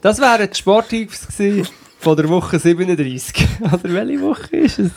Das 0.01 0.19
wären 0.19 0.49
die 0.51 0.55
Sporttipps 0.55 1.27
gewesen 1.27 1.67
von 1.99 2.15
der 2.17 2.29
Woche 2.29 2.59
37. 2.59 3.47
Oder 3.61 3.79
welche 3.93 4.21
Woche 4.21 4.55
ist 4.57 4.79
es? 4.79 4.91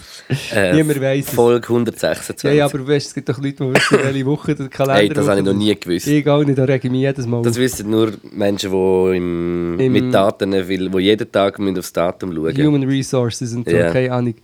Äh, 0.54 0.74
Niemand 0.74 1.00
es. 1.00 1.30
Folge 1.30 1.66
126. 1.68 2.42
Ja, 2.42 2.50
ja, 2.54 2.64
aber 2.66 2.86
weißt, 2.86 3.06
es 3.06 3.14
gibt 3.14 3.28
doch 3.30 3.38
Leute, 3.38 3.64
die 3.64 3.74
wissen, 3.74 3.98
welche 4.02 4.26
Woche 4.26 4.54
der 4.54 4.68
Kalender 4.68 5.00
Hey, 5.00 5.08
das 5.08 5.26
habe 5.26 5.38
ich 5.40 5.46
noch 5.46 5.54
nie 5.54 5.74
gewusst. 5.74 6.06
Ich 6.06 6.28
auch 6.28 6.44
nicht, 6.44 6.58
da 6.58 6.64
rege 6.64 6.86
ich 6.86 6.90
mich 6.92 7.00
jedes 7.00 7.26
Mal 7.26 7.40
Das 7.42 7.56
wissen 7.56 7.88
nur 7.88 8.12
Menschen, 8.30 8.70
die 8.70 9.16
im, 9.16 9.80
Im- 9.80 9.92
mit 9.92 10.12
Daten 10.12 10.52
will, 10.52 10.90
die 10.90 10.98
jeden 10.98 11.32
Tag 11.32 11.58
müssen 11.58 11.78
aufs 11.78 11.92
Datum 11.92 12.32
schauen 12.34 12.56
Human 12.66 12.82
Resources 12.84 13.54
und 13.54 13.66
so, 13.68 13.74
Ja. 13.74 13.90
keine 13.90 14.12
Ahnung. 14.12 14.34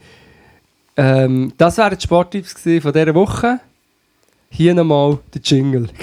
Ähm, 0.97 1.53
das 1.59 1.77
wären 1.77 1.99
die 1.99 2.03
Sporttipps 2.03 2.53
von 2.81 2.93
dieser 2.93 3.15
Woche. 3.15 3.61
Hier 4.49 4.73
nochmal 4.73 5.19
der 5.35 5.43
Jingle. 5.43 5.89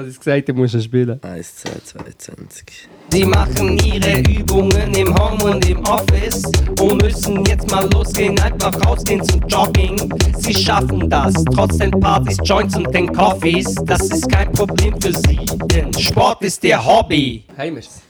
Habe 0.00 0.08
ich 0.08 0.18
gesagt, 0.18 0.48
du 0.48 0.54
musst 0.54 0.82
spielen. 0.82 1.22
1, 1.22 1.56
2, 1.56 1.70
22. 1.84 2.88
Sie 3.10 3.22
machen 3.22 3.76
ihre 3.84 4.20
Übungen 4.20 4.94
im 4.94 5.14
Home 5.14 5.44
und 5.44 5.68
im 5.68 5.80
Office 5.80 6.42
und 6.80 7.02
müssen 7.02 7.44
jetzt 7.44 7.70
mal 7.70 7.86
losgehen, 7.92 8.38
einfach 8.40 8.72
rausgehen 8.86 9.22
zum 9.22 9.42
Jogging. 9.46 10.10
Sie 10.38 10.54
schaffen 10.54 11.10
das, 11.10 11.34
trotz 11.54 11.76
den 11.76 11.90
Partys, 11.90 12.38
Joints 12.44 12.76
und 12.76 12.94
den 12.94 13.12
Coffees. 13.12 13.74
Das 13.84 14.00
ist 14.08 14.26
kein 14.30 14.50
Problem 14.52 14.98
für 15.02 15.12
sie, 15.12 15.44
denn 15.70 15.92
Sport 15.92 16.44
ist 16.44 16.64
ihr 16.64 16.82
Hobby. 16.82 17.44
Es? 17.58 18.00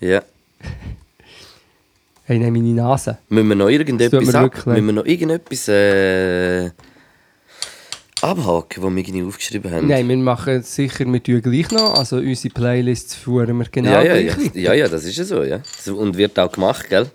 Ja. 0.00 0.20
Hey, 2.24 2.38
nein, 2.38 2.52
meine 2.52 2.74
Nase. 2.74 3.16
Müssen 3.30 3.48
wir 3.48 3.56
noch 3.56 3.70
irgendetwas 3.70 4.34
ab, 4.34 4.66
müssen 4.66 4.86
wir 4.86 4.92
noch 4.92 5.06
irgendetwas 5.06 5.66
äh, 5.68 6.70
abhaken, 8.22 8.82
was 8.82 8.90
wir 8.90 8.98
irgendwie 8.98 9.22
aufgeschrieben 9.22 9.72
haben? 9.72 9.86
Nein, 9.88 10.08
wir 10.08 10.16
machen 10.16 10.62
sicher, 10.62 11.04
wir 11.06 11.22
tun 11.22 11.42
gleich 11.42 11.70
noch. 11.70 11.94
Also 11.94 12.16
unsere 12.16 12.52
Playlists 12.52 13.14
führen 13.14 13.58
wir 13.58 13.66
genau 13.70 13.90
ja, 13.90 14.02
ja, 14.02 14.34
gleich 14.34 14.54
ja, 14.54 14.62
ja, 14.62 14.74
ja, 14.74 14.88
das 14.88 15.04
ist 15.04 15.16
ja 15.16 15.24
so, 15.24 15.42
ja. 15.42 15.60
Und 15.86 16.16
wird 16.16 16.38
auch 16.38 16.52
gemacht, 16.52 16.88
gell? 16.88 17.10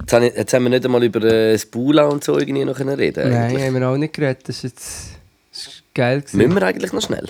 Jetzt, 0.00 0.12
habe 0.12 0.26
ich, 0.26 0.34
jetzt 0.34 0.52
haben 0.52 0.64
wir 0.64 0.70
nicht 0.70 0.84
einmal 0.84 1.04
über 1.04 1.22
äh, 1.22 1.52
das 1.52 1.66
Bula 1.66 2.06
und 2.06 2.24
so 2.24 2.38
irgendwie 2.38 2.64
noch 2.64 2.76
können 2.76 2.96
reden 2.96 3.30
Nein, 3.30 3.60
haben 3.60 3.74
wir 3.74 3.88
auch 3.88 3.96
nicht 3.96 4.14
geredet. 4.14 4.48
Das 4.48 4.56
ist 4.56 4.62
jetzt 4.64 5.08
das 5.52 5.66
ist 5.68 5.82
geil. 5.94 6.20
Gewesen. 6.20 6.36
Müssen 6.38 6.54
wir 6.54 6.62
eigentlich 6.62 6.92
noch 6.92 7.02
schnell? 7.02 7.28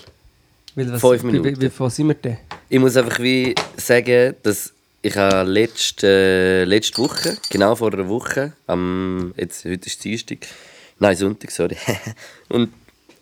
Weil 0.74 0.92
was, 0.92 1.00
fünf 1.00 1.22
Minuten. 1.24 1.60
Wie, 1.60 1.70
wie, 1.70 1.90
sind 1.90 2.08
wir 2.08 2.14
denn? 2.14 2.38
Ich 2.68 2.78
muss 2.78 2.96
einfach 2.96 3.20
wie 3.20 3.54
sagen, 3.76 4.34
dass 4.42 4.72
ich 5.02 5.14
habe 5.16 5.50
letzte, 5.50 6.06
äh, 6.06 6.64
letzte 6.64 6.98
Woche, 6.98 7.36
genau 7.50 7.74
vor 7.74 7.92
einer 7.92 8.08
Woche, 8.08 8.54
am, 8.66 9.34
jetzt, 9.36 9.66
heute 9.66 9.86
ist 9.86 10.02
Dienstag, 10.02 10.38
nein, 10.98 11.16
Sonntag, 11.16 11.50
sorry, 11.50 11.76
und 12.48 12.72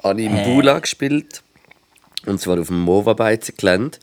habe 0.03 0.21
ich 0.21 0.27
im 0.27 0.43
Bula 0.45 0.79
gespielt, 0.79 1.43
und 2.27 2.41
zwar 2.41 2.61
auf 2.61 2.69
dem 2.69 2.81
Mova-Beizengelände. 2.81 3.99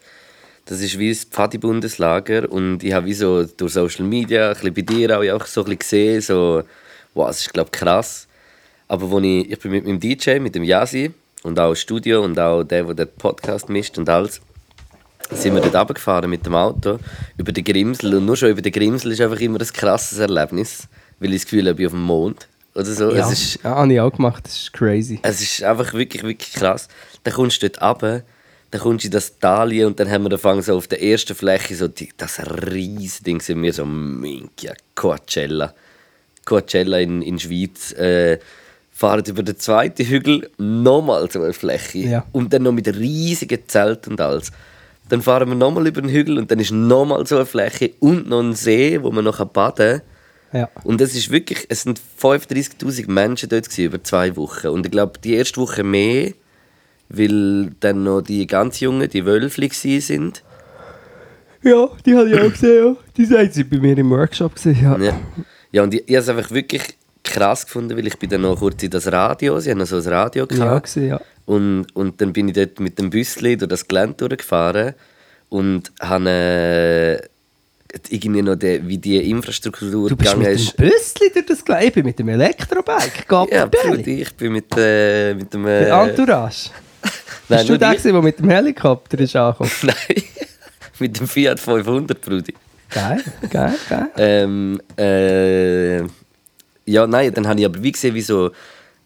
Das 0.65 0.81
ist 0.81 0.99
wie 0.99 1.09
das 1.09 1.23
Pfadi-Bundeslager 1.23 2.51
und 2.51 2.83
ich 2.83 2.93
habe 2.93 3.07
wie 3.07 3.13
so 3.13 3.43
durch 3.43 3.73
Social 3.73 4.05
Media, 4.05 4.49
ein 4.49 4.53
bisschen 4.53 4.73
bei 4.73 4.81
dir 4.81 5.17
auch, 5.17 5.23
auch 5.23 5.45
so 5.47 5.61
ein 5.61 5.65
bisschen 5.65 5.79
gesehen, 5.79 6.21
so, 6.21 6.63
wow, 7.15 7.27
das 7.27 7.39
ist 7.39 7.53
glaube 7.53 7.69
ich 7.73 7.79
krass. 7.79 8.27
Aber 8.87 9.09
wo 9.09 9.19
ich, 9.19 9.51
ich 9.51 9.59
bin 9.59 9.71
mit 9.71 9.85
meinem 9.85 9.99
DJ, 9.99 10.39
mit 10.39 10.55
dem 10.55 10.63
Yasi 10.63 11.11
und 11.43 11.59
auch 11.59 11.69
das 11.69 11.81
Studio 11.81 12.23
und 12.23 12.39
auch 12.39 12.63
der, 12.63 12.83
der 12.83 13.05
den 13.05 13.15
Podcast 13.17 13.69
mischt 13.69 13.97
und 13.97 14.09
alles, 14.09 14.41
sind 15.31 15.53
wir 15.53 15.61
dort 15.61 15.75
runtergefahren 15.75 16.29
mit 16.29 16.45
dem 16.45 16.55
Auto 16.55 16.99
über 17.37 17.51
den 17.51 17.63
Grimsel. 17.63 18.15
Und 18.15 18.25
nur 18.25 18.35
schon 18.35 18.49
über 18.49 18.61
den 18.61 18.71
Grimsel 18.71 19.11
ist 19.11 19.21
einfach 19.21 19.39
immer 19.39 19.59
ein 19.59 19.67
krasses 19.67 20.17
Erlebnis, 20.19 20.87
weil 21.19 21.33
ich 21.33 21.41
das 21.41 21.45
Gefühl 21.45 21.67
habe, 21.67 21.71
ich 21.71 21.77
bin 21.77 21.85
auf 21.87 21.93
dem 21.93 22.03
Mond. 22.03 22.47
Oder 22.80 22.93
so. 22.93 23.14
Ja, 23.14 23.30
Es, 23.30 23.31
ist, 23.31 23.64
habe 23.64 23.93
ich 23.93 23.99
auch 23.99 24.11
gemacht. 24.11 24.45
Das 24.45 24.53
ist 24.53 24.73
crazy. 24.73 25.19
es 25.22 25.41
ist 25.41 25.64
einfach 25.64 25.93
wirklich, 25.93 26.23
wirklich 26.23 26.53
krass. 26.53 26.88
Dann 27.23 27.34
kommst 27.34 27.61
du 27.61 27.69
dort 27.69 27.81
runter, 27.81 28.23
dann 28.72 28.81
kommst 28.81 29.03
du 29.03 29.07
in 29.07 29.11
das 29.11 29.38
Tal 29.39 29.72
hier 29.72 29.88
und 29.88 29.99
dann 29.99 30.10
haben 30.10 30.23
wir 30.23 30.27
angefangen, 30.27 30.61
so 30.61 30.77
auf 30.77 30.88
der 30.88 31.01
ersten 31.01 31.35
Fläche 31.35 31.76
so 31.76 31.88
die, 31.88 32.10
das 32.15 32.39
riesige 32.72 33.23
Ding, 33.23 33.41
sind 33.41 33.61
wir 33.61 33.73
so 33.73 33.85
Minkia, 33.85 34.73
Coachella. 34.95 35.73
Coachella 36.45 36.99
in, 36.99 37.22
in 37.22 37.39
Schweiz. 37.39 37.91
Äh, 37.93 38.39
fahren 38.99 39.23
über 39.26 39.43
den 39.43 39.57
zweiten 39.57 40.06
Hügel 40.06 40.49
nochmal 40.57 41.31
so 41.31 41.41
eine 41.41 41.53
Fläche. 41.53 41.99
Ja. 41.99 42.26
Und 42.34 42.51
dann 42.51 42.64
noch 42.64 42.73
mit 42.73 42.85
riesigen 42.88 43.60
Zelten 43.65 44.11
und 44.11 44.22
alles. 44.22 44.51
Dann 45.07 45.22
fahren 45.22 45.47
wir 45.47 45.56
nochmal 45.56 45.88
über 45.88 46.01
den 46.01 46.11
Hügel 46.11 46.38
und 46.38 46.51
dann 46.51 46.60
ist 46.60 46.72
nochmal 46.72 47.26
so 47.26 47.38
eine 47.38 47.45
Fläche 47.45 47.91
und 47.99 48.27
noch 48.27 48.41
ein 48.41 48.53
See, 48.53 49.01
wo 49.01 49.10
man 49.10 49.23
noch 49.23 49.43
baden 49.45 49.99
kann. 49.99 50.01
Ja. 50.51 50.69
Und 50.84 50.99
es 51.01 51.15
ist 51.15 51.30
wirklich, 51.30 51.65
es 51.69 51.84
sind 51.84 52.01
35.000 52.21 53.09
Menschen 53.09 53.49
dort 53.49 53.65
gewesen, 53.65 53.85
über 53.85 54.03
zwei 54.03 54.35
Wochen. 54.35 54.67
Und 54.67 54.85
ich 54.85 54.91
glaube, 54.91 55.19
die 55.23 55.34
erste 55.35 55.61
Woche 55.61 55.84
mehr, 55.84 56.34
weil 57.09 57.71
dann 57.80 58.03
noch 58.03 58.21
die 58.21 58.45
ganz 58.47 58.80
Jungen, 58.80 59.09
die 59.09 59.26
Wölfli 59.26 59.69
sind. 60.01 60.43
ja, 61.63 61.88
die 62.05 62.15
habe 62.15 62.30
ich 62.30 62.39
auch 62.39 62.51
gesehen. 62.51 62.85
Ja. 62.85 62.95
Die 63.17 63.26
sind 63.26 63.53
sie 63.53 63.63
bei 63.63 63.77
mir 63.77 63.97
im 63.97 64.09
Workshop 64.11 64.55
gesehen. 64.55 64.77
Ja. 64.81 64.97
Ja, 64.97 65.19
ja 65.71 65.84
und 65.84 65.93
ich, 65.93 66.03
ich 66.07 66.15
habe 66.15 66.23
es 66.23 66.30
einfach 66.30 66.51
wirklich 66.51 66.84
krass 67.23 67.65
gefunden, 67.65 67.95
weil 67.97 68.07
ich 68.07 68.17
bin 68.17 68.30
dann 68.30 68.41
noch 68.41 68.57
kurz 68.59 68.81
in 68.81 68.89
das 68.89 69.11
Radio, 69.11 69.59
sie 69.59 69.71
haben 69.71 69.77
noch 69.80 69.85
so 69.88 69.97
ein 69.97 70.07
Radio 70.07 70.47
Ja, 70.49 70.55
gehabt. 70.57 70.85
gesehen, 70.85 71.09
ja. 71.09 71.21
Und, 71.45 71.88
und 71.95 72.21
dann 72.21 72.34
bin 72.34 72.47
ich 72.47 72.53
dort 72.55 72.80
mit 72.80 72.97
dem 72.97 73.09
Büssli 73.09 73.57
durch 73.57 73.69
das 73.69 73.88
Gelände 73.88 74.27
durchgefahren 74.27 74.93
und 75.49 75.91
habe 75.99 76.30
äh, 76.30 77.27
irgendwie 78.10 78.41
noch 78.41 78.56
die, 78.56 78.86
wie 78.88 78.98
die 78.98 79.30
Infrastruktur 79.30 80.10
Du 80.10 80.16
bist 80.16 80.32
gegangen 80.34 80.52
mit 80.52 80.60
ist. 80.60 80.78
dem 80.80 80.90
Büssli 80.90 81.32
durch 81.34 81.45
das 81.45 81.66
Gleis, 81.66 81.86
ich 81.86 81.94
bin 81.94 82.06
mit 82.06 82.20
dem 82.20 82.30
Elektrobike. 82.30 83.24
Gab 83.28 83.52
Ja. 83.52 83.66
Brudi, 83.66 84.22
ich 84.22 84.34
bin 84.36 84.53
mit, 84.53 84.66
äh, 84.78 85.34
mit 85.34 85.53
dem... 85.53 85.66
Äh, 85.66 85.82
Mit 85.82 86.10
Entourage. 86.18 86.70
Nein, 87.48 87.60
Bist 87.60 87.70
du 87.70 87.78
der, 87.80 87.95
der 87.95 88.22
mit 88.22 88.38
dem 88.40 88.49
Helikopter 88.49 89.20
ist 89.20 89.36
angekommen? 89.36 89.72
Nein, 89.84 90.24
mit 90.99 91.20
dem 91.20 91.28
Fiat 91.28 91.60
500, 91.60 92.22
Brudi. 92.22 92.53
Geil, 92.91 93.24
geil, 93.49 93.76
geil. 93.90 94.07
Ähm, 94.18 94.82
äh, 94.98 95.99
ja, 96.86 97.06
nein, 97.07 97.32
dann 97.34 97.48
habe 97.48 97.60
ich 97.60 97.66
aber 97.66 97.82
wie 97.84 97.91
gesehen, 97.91 98.16
wie 98.16 98.22
so, 98.22 98.49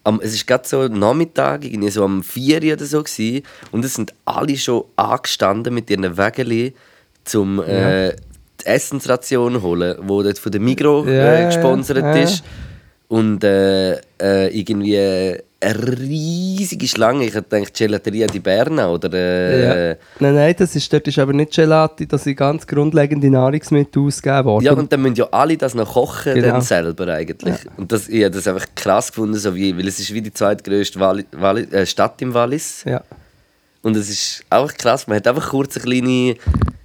am, 0.04 0.20
es 0.22 0.32
ist 0.34 0.46
gerade 0.46 0.66
so 0.66 0.88
Nachmittag, 0.88 1.64
irgendwie 1.64 1.90
so 1.90 2.04
am 2.04 2.22
4 2.22 2.62
Uhr 2.62 2.72
oder 2.74 2.84
so 2.86 3.02
gewesen, 3.02 3.42
und 3.72 3.84
es 3.84 3.94
sind 3.94 4.14
alle 4.24 4.56
schon 4.56 4.84
angestanden 4.96 5.74
mit 5.74 5.90
ihren 5.90 6.16
Wägeli 6.16 6.74
zum 7.24 7.62
äh, 7.62 8.14
die 8.64 8.70
Essensration 8.70 9.62
holen, 9.62 9.96
wo 10.02 10.22
dort 10.22 10.38
von 10.38 10.52
der 10.52 10.60
Migro 10.60 11.04
Ja, 11.04 11.12
äh, 11.12 11.40
ja, 11.42 11.46
gesponsert 11.46 11.98
ja. 11.98 12.12
ist. 12.14 12.42
Und 13.08 13.44
äh, 13.44 13.92
äh, 14.20 14.48
irgendwie 14.58 14.98
eine 14.98 15.98
riesige 15.98 16.88
Schlange. 16.88 17.26
Ich 17.26 17.34
hätte 17.34 17.56
gedacht, 17.56 17.74
Gelateria 17.74 18.26
di 18.26 18.40
Berna 18.40 18.90
oder... 18.90 19.12
Äh, 19.12 19.90
ja. 19.90 19.96
Nein, 20.20 20.34
nein, 20.34 20.54
das 20.58 20.74
ist, 20.74 20.92
dort 20.92 21.06
ist 21.06 21.18
aber 21.18 21.32
nicht 21.32 21.52
Gelati, 21.52 22.06
das 22.06 22.24
sind 22.24 22.36
ganz 22.36 22.66
grundlegende 22.66 23.30
Nahrungsmittel 23.30 24.02
ausgegeben 24.02 24.44
worden. 24.46 24.64
Ja, 24.64 24.72
und 24.72 24.92
dann 24.92 25.02
müssen 25.02 25.16
ja 25.16 25.28
alle 25.30 25.56
das 25.56 25.74
noch 25.74 25.92
kochen 25.92 26.34
Genau. 26.34 26.48
dann 26.48 26.60
selber 26.62 27.08
eigentlich. 27.08 27.56
Und 27.76 27.92
das, 27.92 28.08
ich 28.08 28.24
habe 28.24 28.34
das 28.34 28.48
einfach 28.48 28.66
krass 28.74 29.08
gefunden, 29.08 29.38
so 29.38 29.54
wie, 29.54 29.76
weil 29.76 29.86
es 29.86 29.98
ist 30.00 30.12
wie 30.12 30.22
die 30.22 30.32
zweitgrößte 30.32 30.98
Walli, 30.98 31.24
Walli, 31.32 31.62
äh, 31.70 31.86
Stadt 31.86 32.20
im 32.22 32.34
Wallis. 32.34 32.84
ja. 32.86 33.02
Und 33.84 33.96
es 33.96 34.08
ist 34.08 34.44
auch 34.50 34.72
krass, 34.72 35.06
man 35.06 35.16
hat 35.18 35.26
einfach 35.28 35.50
kurz 35.50 35.76
eine 35.76 35.84
kleine 35.84 36.36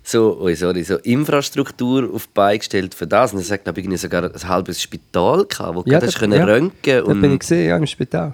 so, 0.03 0.37
oh, 0.41 0.53
sorry, 0.55 0.83
so 0.83 0.97
Infrastruktur 0.97 2.09
auf 2.13 2.25
die 2.25 2.31
Beine 2.33 2.57
gestellt 2.59 2.93
für 2.95 3.07
das. 3.07 3.31
Und 3.33 3.39
es 3.39 3.51
hat, 3.51 3.63
glaube 3.63 3.79
ich, 3.81 4.01
sogar 4.01 4.23
ein 4.23 4.49
halbes 4.49 4.81
Spital 4.81 5.45
gehabt, 5.45 5.75
wo 5.75 5.83
Ja, 5.85 5.99
du 5.99 6.05
das- 6.07 6.15
können 6.17 6.37
ja. 6.37 6.45
röntgen 6.45 7.03
Da 7.05 7.13
bin 7.13 7.23
ich 7.23 7.31
und 7.31 7.39
gesehen, 7.39 7.69
ja, 7.69 7.77
im 7.77 7.85
Spital. 7.87 8.33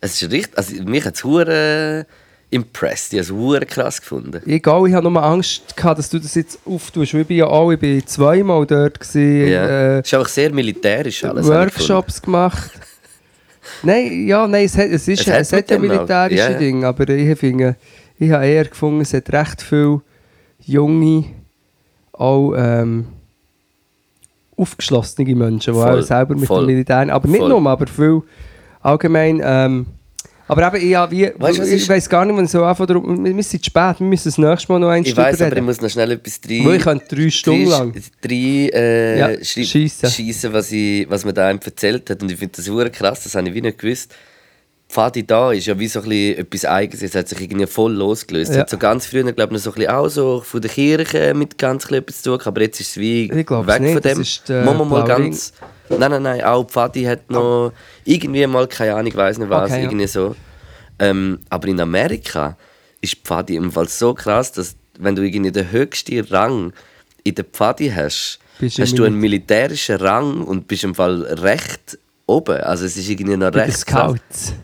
es 0.00 0.20
ist 0.20 0.30
richtig, 0.30 0.56
also 0.58 0.82
mich 0.84 1.04
hat 1.04 1.14
es 1.14 1.24
hure 1.24 2.06
impressed. 2.50 3.12
Ich 3.14 3.30
habe 3.30 3.56
es 3.58 3.68
krass 3.68 4.00
gefunden. 4.00 4.40
Egal, 4.46 4.86
ich 4.88 4.94
habe 4.94 5.08
nur 5.10 5.22
Angst 5.22 5.76
gehabt, 5.76 5.98
dass 5.98 6.10
du 6.10 6.18
das 6.18 6.34
jetzt 6.34 6.58
auftust. 6.66 7.14
Ich 7.14 7.26
bin 7.26 7.36
ja 7.38 7.46
auch, 7.46 7.70
ich 7.72 7.78
bin 7.78 8.06
zweimal 8.06 8.66
dort 8.66 9.00
gewesen, 9.00 9.48
Ja. 9.48 9.66
äh, 9.66 9.98
es 10.00 10.06
ist 10.12 10.14
auch 10.18 10.28
sehr 10.28 10.52
militärisch 10.52 11.24
alles. 11.24 11.46
Workshops 11.46 12.20
gemacht. 12.20 12.70
Nein, 13.82 14.26
ja, 14.26 14.46
nein, 14.46 14.64
es 14.64 14.76
hat, 14.76 14.86
es 14.86 15.08
ist, 15.08 15.26
Es 15.26 15.26
es 15.26 15.52
hat 15.52 15.70
hat, 15.70 15.70
mit 15.70 15.70
ja 15.70 15.78
militärische 15.78 16.52
ja. 16.52 16.58
Dinge, 16.58 16.86
aber 16.86 17.08
ich 17.08 17.38
finde, 17.38 17.76
ich 18.18 18.30
habe 18.30 18.46
eher 18.46 18.64
gefunden, 18.64 19.00
es 19.00 19.12
hat 19.12 19.32
recht 19.32 19.62
viele 19.62 20.00
junge, 20.60 21.24
auch 22.12 22.54
ähm, 22.56 23.06
aufgeschlossene 24.56 25.34
Menschen, 25.34 25.74
die 25.74 25.80
Voll, 25.80 25.98
auch 25.98 26.02
selber 26.02 26.34
mit 26.34 26.46
voll, 26.46 26.62
dem 26.62 26.66
Militär, 26.66 27.12
aber 27.12 27.28
nicht 27.28 27.40
voll. 27.40 27.48
nur, 27.48 27.70
aber 27.70 27.86
viel 27.86 28.22
allgemein, 28.80 29.40
ähm, 29.44 29.86
aber 30.46 30.66
eben, 30.74 30.88
ich, 30.88 30.94
habe 30.94 31.10
wie, 31.12 31.30
Weißt 31.36 31.58
ich 31.60 31.64
ist- 31.72 31.88
weiß 31.88 32.08
gar 32.08 32.24
nicht, 32.24 32.36
wann 32.36 32.46
so 32.46 32.62
einfach 32.64 32.86
darum, 32.86 33.24
wir 33.24 33.34
wir 33.36 33.42
sind 33.42 33.62
zu 33.64 33.70
spät, 33.70 33.98
wir 34.00 34.06
müssen 34.06 34.28
das 34.28 34.38
nächste 34.38 34.72
Mal 34.72 34.78
noch 34.78 34.88
ein 34.88 35.02
Ich 35.02 35.08
Stück 35.10 35.18
weiß, 35.24 35.40
aber 35.40 35.48
ich 35.50 35.54
reden. 35.56 35.64
muss 35.66 35.80
noch 35.80 35.88
schnell 35.90 36.10
etwas 36.12 36.40
drei. 36.40 36.60
Weil 36.64 36.76
ich 36.76 36.82
könnte 36.82 37.16
drei 37.16 37.30
Stunden 37.30 37.66
lang. 37.66 37.94
Drei 38.20 38.70
äh, 38.74 39.18
Ja, 39.18 39.44
schiessen. 39.44 40.52
was, 40.52 40.70
ich, 40.72 41.08
was 41.10 41.24
man 41.24 41.34
da 41.34 41.48
einem 41.48 41.60
erzählt 41.64 42.08
hat. 42.10 42.22
Und 42.22 42.30
ich 42.30 42.38
finde 42.38 42.52
das 42.56 42.68
hure 42.68 42.90
krass, 42.90 43.22
das 43.24 43.34
habe 43.34 43.48
ich 43.48 43.54
wie 43.54 43.60
nicht 43.62 43.78
gewusst. 43.78 44.14
Pfadi 44.86 45.26
da 45.26 45.50
ist 45.50 45.66
ja 45.66 45.76
wie 45.78 45.88
so 45.88 46.00
ein 46.02 46.08
bisschen 46.08 46.38
etwas 46.38 46.64
Eigenes. 46.66 47.02
Es 47.02 47.14
hat 47.14 47.26
sich 47.28 47.40
irgendwie 47.40 47.66
voll 47.66 47.94
losgelöst. 47.94 48.50
Es 48.50 48.56
Ja. 48.56 48.62
hat 48.62 48.70
so 48.70 48.76
ganz 48.76 49.06
früher, 49.06 49.24
glaube 49.32 49.54
ich, 49.56 49.58
noch 49.58 49.58
so 49.64 49.70
ein 49.70 49.74
bisschen 49.76 49.90
auch 49.92 50.08
so 50.08 50.40
von 50.44 50.60
der 50.60 50.70
Kirche 50.70 51.32
mit 51.34 51.56
ganz 51.58 51.90
etwas 51.90 52.22
zu 52.22 52.36
tun. 52.36 52.46
Aber 52.46 52.60
jetzt 52.60 52.80
ist 52.80 52.90
es 52.90 52.96
wie 52.98 53.24
Ich 53.24 53.30
weg 53.32 53.80
nicht, 53.80 53.92
von 53.94 54.02
dem. 54.02 54.20
ist 54.20 54.48
der 54.48 54.64
Mal, 54.64 54.84
mal, 54.84 55.04
ganz. 55.04 55.52
Nein, 55.88 56.10
nein, 56.10 56.22
nein. 56.22 56.42
Auch 56.42 56.64
Pfadi 56.64 57.04
hat 57.04 57.30
noch 57.30 57.72
irgendwie 58.04 58.46
mal, 58.46 58.66
keine 58.66 58.94
Ahnung, 58.94 59.06
ich 59.06 59.16
weiß 59.16 59.38
nicht 59.38 59.50
was, 59.50 59.70
Okay, 59.70 59.82
ja. 59.82 59.88
irgendwie 59.88 60.06
so. 60.06 60.34
Ähm, 60.98 61.40
aber 61.50 61.68
in 61.68 61.80
Amerika 61.80 62.56
ist 63.00 63.16
Pfadi 63.16 63.56
im 63.56 63.70
Fall 63.70 63.88
so 63.88 64.14
krass, 64.14 64.52
dass 64.52 64.76
wenn 64.98 65.14
du 65.14 65.22
irgendwie 65.22 65.52
den 65.52 65.70
höchsten 65.70 66.20
Rang 66.26 66.72
in 67.24 67.34
der 67.34 67.44
Pfadi 67.44 67.90
hast, 67.90 68.38
Bist 68.58 68.78
hast 68.78 68.96
du 68.96 69.04
einen 69.04 69.18
militärischen 69.18 69.96
Rang 69.96 70.42
und 70.42 70.68
bist 70.68 70.84
im 70.84 70.94
Fall 70.94 71.22
recht 71.22 71.98
oben. 72.26 72.60
Also 72.60 72.84
es 72.86 72.96
ist 72.96 73.08
irgendwie 73.08 73.36
noch 73.36 73.52
recht 73.52 73.86
krass. 73.86 74.54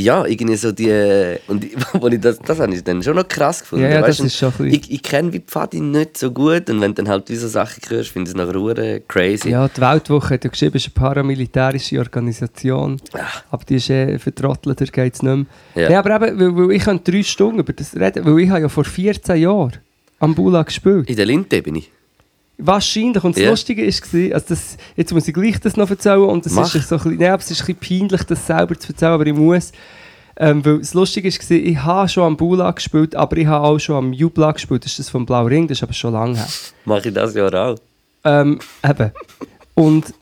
Ja, 0.00 0.24
irgendwie 0.24 0.54
so 0.54 0.70
die. 0.70 1.36
Und 1.48 1.64
ich, 1.64 1.76
wo 1.92 2.06
ich 2.06 2.20
das, 2.20 2.38
das 2.38 2.60
habe 2.60 2.72
ich 2.72 2.84
dann 2.84 3.02
schon 3.02 3.16
noch 3.16 3.26
krass 3.26 3.60
gefunden. 3.60 3.84
Ja, 3.84 3.90
ja, 3.90 4.02
weißt 4.02 4.20
das 4.20 4.26
ist 4.26 4.36
schon 4.36 4.52
Ich, 4.66 4.88
ich 4.90 5.02
kenne 5.02 5.32
wie 5.32 5.40
Pfadi 5.40 5.80
nicht 5.80 6.16
so 6.16 6.30
gut 6.30 6.70
und 6.70 6.80
wenn 6.80 6.94
du 6.94 7.02
dann 7.02 7.08
halt 7.08 7.28
diese 7.28 7.48
Sachen 7.48 7.82
hörst, 7.88 8.10
finde 8.10 8.30
ich 8.30 8.36
es 8.36 8.40
nachher 8.40 8.60
hure 8.60 9.00
crazy. 9.08 9.50
Ja, 9.50 9.66
die 9.66 9.80
Weltwoche 9.80 10.34
hat 10.34 10.44
ja 10.44 10.50
geschrieben, 10.50 10.76
es 10.76 10.86
ist 10.86 10.96
eine 10.96 11.04
paramilitärische 11.04 11.98
Organisation. 11.98 13.00
Aber 13.50 13.64
die 13.64 13.74
ist 13.74 13.90
eh 13.90 14.18
vertrottelt, 14.20 14.80
da 14.80 14.84
geht 14.84 15.14
es 15.14 15.22
nicht 15.22 15.34
mehr. 15.34 15.46
Ja. 15.74 15.88
Nee, 15.88 15.96
aber 15.96 16.28
eben, 16.28 16.38
weil, 16.38 16.68
weil 16.68 16.76
ich 16.76 16.84
kann 16.84 17.00
drei 17.02 17.24
Stunden 17.24 17.58
über 17.58 17.72
das 17.72 17.96
reden, 17.96 18.24
weil 18.24 18.38
ich 18.38 18.50
habe 18.50 18.60
ja 18.60 18.68
vor 18.68 18.84
14 18.84 19.36
Jahren 19.36 19.78
am 20.20 20.34
Bula 20.36 20.62
gespielt. 20.62 21.10
In 21.10 21.16
der 21.16 21.26
Lindebene. 21.26 21.82
Wahrscheinlich. 22.58 23.22
Und 23.22 23.36
das 23.36 23.42
Ja. 23.44 23.50
Lustige 23.50 23.82
war, 23.86 24.34
also 24.34 24.46
das, 24.48 24.76
jetzt 24.96 25.12
muss 25.12 25.28
ich 25.28 25.34
gleich 25.34 25.60
das 25.60 25.76
noch 25.76 25.88
erzählen 25.88 26.20
und 26.22 26.44
es 26.44 26.52
Mach. 26.52 26.74
ist, 26.74 26.88
so 26.88 26.96
ein 26.96 27.16
bisschen, 27.16 27.22
es 27.22 27.50
ist 27.52 27.60
ein 27.68 27.76
bisschen 27.76 28.00
peinlich, 28.08 28.22
das 28.24 28.46
selber 28.46 28.78
zu 28.78 28.88
erzählen, 28.88 29.12
aber 29.12 29.26
ich 29.26 29.34
muss. 29.34 29.72
Ähm, 30.40 30.64
weil 30.64 30.78
das 30.78 30.94
Lustige 30.94 31.28
war, 31.28 31.50
ich 31.56 31.82
habe 31.82 32.08
schon 32.08 32.24
am 32.24 32.36
Bula 32.36 32.70
gespielt, 32.70 33.14
aber 33.16 33.36
ich 33.36 33.46
habe 33.46 33.66
auch 33.66 33.78
schon 33.78 33.96
am 33.96 34.12
Jubla 34.12 34.52
gespielt. 34.52 34.84
Das 34.84 34.92
ist 34.92 34.98
das 35.00 35.10
vom 35.10 35.24
Blau 35.26 35.44
Ring, 35.46 35.66
das 35.66 35.78
ist 35.78 35.82
aber 35.82 35.92
schon 35.92 36.12
lange 36.12 36.36
her. 36.36 36.46
Mache 36.84 37.08
ich 37.08 37.14
das 37.14 37.34
Jahr 37.34 37.54
auch. 37.54 37.76
Ähm, 38.24 38.58
eben. 38.88 39.10
Und 39.74 40.14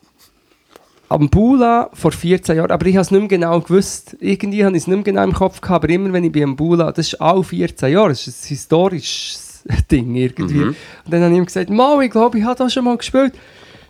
am 1.09 1.29
Bula 1.31 1.89
vor 1.93 2.13
14 2.13 2.57
Jahren, 2.57 2.71
aber 2.71 2.87
ich 2.87 2.97
habe 2.97 3.03
es 3.03 3.11
nicht 3.11 3.21
mehr 3.21 3.29
genau 3.29 3.61
gewusst. 3.61 4.17
Irgendwie 4.21 4.65
habe 4.65 4.77
ich 4.77 4.83
es 4.83 4.87
nicht 4.87 4.97
mehr 4.97 5.05
genau 5.05 5.23
im 5.23 5.33
Kopf 5.33 5.61
gehabt, 5.61 5.85
aber 5.85 5.93
immer 5.93 6.13
wenn 6.13 6.25
ich 6.25 6.33
bei 6.33 6.43
am 6.43 6.57
Bula, 6.57 6.93
das 6.93 7.09
ist 7.09 7.21
auch 7.21 7.43
14 7.43 7.93
Jahre, 7.93 8.09
das 8.11 8.27
ist 8.27 8.45
ein 8.45 8.49
historisches 8.49 9.46
Ding 9.91 10.15
irgendwie. 10.15 10.63
Und 10.63 10.77
dann 11.11 11.23
habe 11.23 11.33
ich 11.33 11.39
ihm 11.39 11.47
gesagt, 11.47 11.71
Mal, 11.71 12.03
ich 12.03 12.11
glaube, 12.11 12.39
ich 12.39 12.45
habe 12.45 12.57
das 12.57 12.73
schon 12.73 12.85
mal 12.85 12.97
gespielt. 12.97 13.35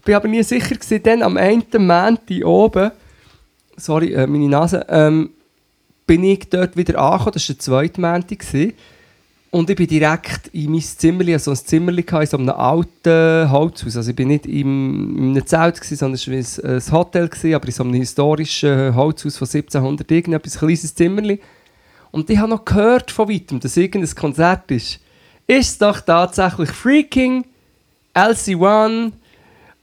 Bin 0.05 0.15
aber 0.15 0.29
nie 0.29 0.43
sicher 0.43 0.75
gewesen. 0.75 1.03
Dann 1.03 1.23
am 1.23 1.37
einen 1.37 1.65
Montag 1.79 2.45
oben, 2.45 2.93
sorry, 3.77 4.13
äh, 4.13 4.27
meine 4.27 4.49
Nase, 4.49 4.87
ähm, 4.89 5.31
bin 6.07 6.23
ich 6.23 6.49
dort 6.49 6.77
wieder 6.77 6.99
angekommen, 7.01 7.33
das 7.35 7.49
war 7.49 7.55
der 7.55 7.61
zweite 7.61 8.01
Montag. 8.01 8.39
gewesen. 8.39 8.73
Und 9.51 9.71
ich 9.71 9.77
bin 9.77 9.87
direkt 9.87 10.49
in 10.49 10.71
mein 10.73 10.83
Zimmerli, 10.83 11.33
also 11.33 11.53
ein 11.53 11.87
gehabt, 12.05 12.25
in 12.25 12.31
so 12.31 12.37
einem 12.37 12.51
alten 12.51 13.51
Holzhaus. 13.51 13.97
Also 13.97 14.11
ich 14.11 14.17
bin 14.17 14.29
nicht 14.29 14.45
im, 14.45 15.17
in 15.17 15.31
einem 15.31 15.47
Zelt, 15.47 15.77
gewesen, 15.77 15.97
sondern 15.97 16.15
es 16.15 16.29
war 16.61 16.69
ein, 16.69 16.77
ein 16.77 16.93
Hotel, 16.93 17.29
gewesen, 17.29 17.55
aber 17.55 17.67
in 17.67 17.73
so 17.73 17.83
einem 17.83 17.95
historischen 17.95 18.95
Holzhaus 18.95 19.39
von 19.39 19.47
1700 19.47 20.11
irgendetwas, 20.11 20.57
ein 20.57 20.67
kleines 20.67 20.95
Zimmerli. 20.95 21.41
Und 22.11 22.29
ich 22.29 22.39
habe 22.39 22.51
noch 22.51 22.65
gehört 22.65 23.11
von 23.11 23.29
weitem, 23.29 23.61
dass 23.61 23.77
irgendein 23.77 24.15
Konzert 24.15 24.71
ist. 24.71 25.01
Ist 25.47 25.81
doch 25.81 26.01
tatsächlich 26.01 26.71
Freaking 26.71 27.45
LC1, 28.15 29.13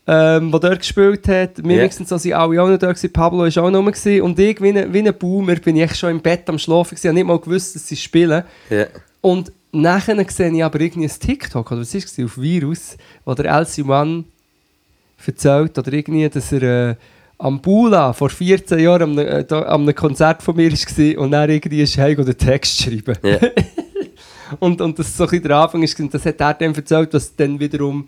ähm, 0.05 0.51
der 0.51 0.59
dort 0.59 0.79
gespielt 0.79 1.27
hat. 1.27 1.63
Wir 1.63 1.77
yeah. 1.77 1.91
so 1.91 2.17
sind 2.17 2.33
alle 2.33 2.61
auch 2.61 2.67
noch 2.67 2.77
da 2.77 2.91
gewesen. 2.91 3.13
Pablo 3.13 3.39
war 3.39 3.63
auch 3.63 3.71
noch 3.71 3.85
gewesen. 3.85 4.21
Und 4.21 4.37
ich, 4.39 4.61
wie 4.61 4.77
ein, 4.77 4.91
wie 4.91 4.99
ein 4.99 5.13
Boomer, 5.17 5.55
bin 5.55 5.77
ich 5.77 5.95
schon 5.95 6.11
im 6.11 6.21
Bett 6.21 6.49
am 6.49 6.59
Schlafen. 6.59 6.97
Ich 6.97 7.05
habe 7.05 7.13
nicht 7.13 7.25
mal 7.25 7.39
gewusst, 7.39 7.75
dass 7.75 7.87
sie 7.87 7.95
spielen. 7.95 8.43
Ja. 8.69 8.87
Und 9.21 9.53
nachher 9.71 10.29
sehe 10.29 10.51
ich 10.51 10.63
aber 10.63 10.81
irgendwie 10.81 11.07
ein 11.07 11.19
TikTok, 11.19 11.71
oder 11.71 11.81
was 11.81 11.93
war 11.93 12.01
es, 12.01 12.19
auf 12.19 12.37
Virus, 12.37 12.97
wo 13.23 13.33
der 13.33 13.53
LC1 13.53 14.25
erzählt, 15.25 15.77
oder 15.77 15.93
irgendwie, 15.93 16.27
dass 16.27 16.51
er 16.51 16.89
äh, 16.89 16.95
am 17.37 17.61
Bula 17.61 18.11
vor 18.13 18.29
14 18.29 18.79
Jahren 18.79 19.03
am, 19.03 19.17
äh, 19.17 19.43
da, 19.43 19.63
am 19.63 19.83
einem 19.83 19.95
Konzert 19.95 20.43
von 20.43 20.55
mir 20.55 20.71
war 20.71 21.23
und 21.23 21.31
dann 21.31 21.49
irgendwie 21.49 21.81
ist 21.81 21.97
heim 21.97 22.23
den 22.23 22.37
Text 22.37 22.81
schreiben. 22.81 23.17
Ja. 23.23 23.37
Und, 24.59 24.81
und 24.81 24.99
das 24.99 25.15
so 25.15 25.23
ein 25.23 25.29
bisschen 25.29 25.47
der 25.47 25.57
Anfang 25.57 25.83
ist, 25.83 25.99
und 25.99 26.13
das 26.13 26.25
hat 26.25 26.39
er 26.39 26.53
dann 26.53 26.73
erzählt, 26.73 27.13
dass 27.13 27.35
dann 27.35 27.59
wiederum 27.59 28.07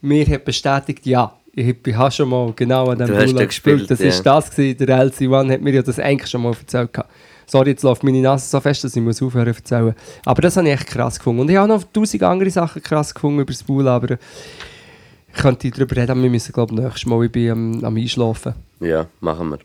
mir 0.00 0.26
hat 0.26 0.44
bestätigt, 0.44 1.06
ja, 1.06 1.32
ich, 1.54 1.76
habe 1.94 2.10
schon 2.10 2.28
mal 2.28 2.52
genau 2.56 2.88
an 2.88 2.98
Bula 2.98 3.26
da 3.26 3.44
gespielt. 3.44 3.90
Das 3.90 4.00
ja. 4.00 4.08
ist 4.08 4.22
das 4.22 4.50
gewesen. 4.50 4.86
Der 4.86 5.06
LC1 5.06 5.52
hat 5.52 5.60
mir 5.60 5.74
ja 5.74 5.82
das 5.82 5.98
eigentlich 5.98 6.30
schon 6.30 6.42
mal 6.42 6.54
erzählt. 6.58 6.92
gehabt. 6.92 7.10
Sorry, 7.46 7.70
jetzt 7.70 7.82
läuft 7.82 8.02
meine 8.02 8.20
Nase 8.20 8.48
so 8.48 8.60
fest, 8.60 8.84
dass 8.84 8.96
ich 8.96 9.02
muss 9.02 9.20
aufhören 9.20 9.52
zu 9.52 9.58
erzählen. 9.58 9.94
Aber 10.24 10.40
das 10.40 10.56
habe 10.56 10.68
ich 10.68 10.74
echt 10.74 10.86
krass 10.86 11.18
gefunden. 11.18 11.42
Und 11.42 11.50
ich 11.50 11.56
habe 11.56 11.68
noch 11.68 11.84
tausend 11.84 12.22
andere 12.22 12.50
Sachen 12.50 12.82
krass 12.82 13.14
gefunden 13.14 13.40
über 13.40 13.52
das 13.52 13.62
Bula, 13.62 13.96
aber 13.96 14.12
ich 14.12 15.40
könnte 15.40 15.70
darüber 15.70 15.96
reden, 15.96 16.12
aber 16.12 16.22
wir 16.22 16.30
müssen, 16.30 16.52
glaube 16.52 16.74
ich, 16.74 16.80
nächstes 16.80 17.06
Mal, 17.06 17.24
ich 17.24 17.32
bin 17.32 17.50
am, 17.50 17.84
am 17.84 17.96
Einschlafen. 17.96 18.54
ja, 18.80 19.06
machen 19.20 19.50
wir. 19.50 19.58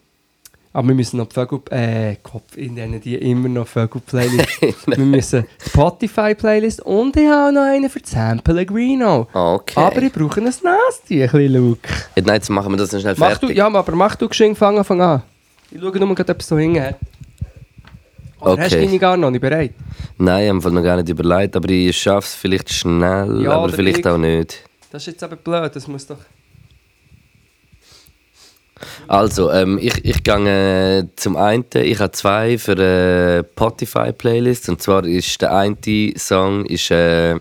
Aber 0.77 0.89
wir 0.89 0.93
müssen 0.95 1.17
noch 1.17 1.31
Vögel, 1.31 1.59
äh, 1.71 2.17
Kopf, 2.21 2.55
in 2.55 2.75
denen 2.75 3.01
die 3.01 3.15
immer 3.15 3.49
noch 3.49 3.67
Vögel-Playlist. 3.67 4.61
wir 4.85 4.97
müssen 5.05 5.47
Spotify-Playlist 5.69 6.81
und 6.81 7.17
ich 7.17 7.27
habe 7.27 7.51
noch 7.51 7.63
eine 7.63 7.89
für 7.89 7.99
San 8.03 8.39
Pellegrino. 8.41 9.27
Ah, 9.33 9.55
Okay. 9.55 9.79
Aber 9.79 9.99
ich 10.03 10.13
brauche 10.13 10.39
ein 10.39 10.43
Nasti, 10.43 11.25
Luke. 11.47 11.79
Ja, 12.15 12.21
Nein, 12.23 12.35
jetzt 12.35 12.49
machen 12.51 12.71
wir 12.73 12.77
das 12.77 12.89
schnell 12.89 13.15
Mach 13.17 13.29
fertig. 13.29 13.49
du, 13.49 13.55
ja, 13.55 13.65
aber 13.65 13.95
mach 13.95 14.15
du 14.17 14.27
geschwind 14.29 14.55
von 14.55 14.77
Anfang 14.77 15.01
an. 15.01 15.23
Ich 15.71 15.81
schaue 15.81 15.97
nur 15.97 16.13
gerade, 16.13 16.31
ob 16.31 16.41
es 16.41 16.47
so 16.47 16.59
hinten 16.59 16.79
hat. 16.83 16.95
Oder 18.39 18.51
Okay. 18.51 18.61
hast 18.61 18.71
du 18.73 18.79
deine 18.85 18.99
gar 18.99 19.17
noch 19.17 19.31
nicht 19.31 19.41
bereit? 19.41 19.71
Nein, 20.19 20.43
ich 20.43 20.49
habe 20.63 20.69
mir 20.69 20.75
noch 20.75 20.83
gar 20.83 20.97
nicht 20.97 21.09
überlegt, 21.09 21.55
aber 21.55 21.69
ich 21.69 21.97
schaffe 21.97 22.27
es 22.27 22.35
vielleicht 22.35 22.71
schnell, 22.71 23.41
Ja, 23.41 23.53
aber 23.53 23.69
vielleicht 23.69 23.97
ich. 23.99 24.05
auch 24.07 24.19
nicht. 24.19 24.61
Das 24.91 25.01
ist 25.01 25.07
jetzt 25.07 25.23
aber 25.23 25.37
blöd, 25.37 25.75
das 25.75 25.87
muss 25.87 26.05
doch... 26.05 26.17
Also, 29.07 29.51
ähm, 29.51 29.79
ich, 29.81 30.03
ich 30.05 30.23
gehe 30.23 30.99
äh, 30.99 31.07
zum 31.15 31.35
einen, 31.35 31.65
ich 31.73 31.99
habe 31.99 32.11
zwei 32.11 32.57
für 32.57 32.73
eine 32.73 33.45
Spotify-Playlist. 33.53 34.69
Und 34.69 34.81
zwar 34.81 35.05
ist 35.05 35.41
der 35.41 35.55
eine 35.55 35.77
Song 36.17 36.65
ist, 36.65 36.91
äh, 36.91 37.39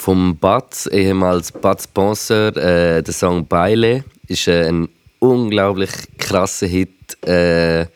vom 0.00 0.36
Batz, 0.36 0.88
ehemals 0.90 1.52
Batz 1.52 1.84
Sponsor, 1.84 2.56
äh, 2.56 3.02
der 3.02 3.14
Song 3.14 3.46
Beile. 3.46 4.04
Ist 4.26 4.48
äh, 4.48 4.66
ein 4.66 4.88
unglaublich 5.18 5.90
krasser 6.18 6.66
Hit. 6.66 7.22
Äh, 7.26 7.86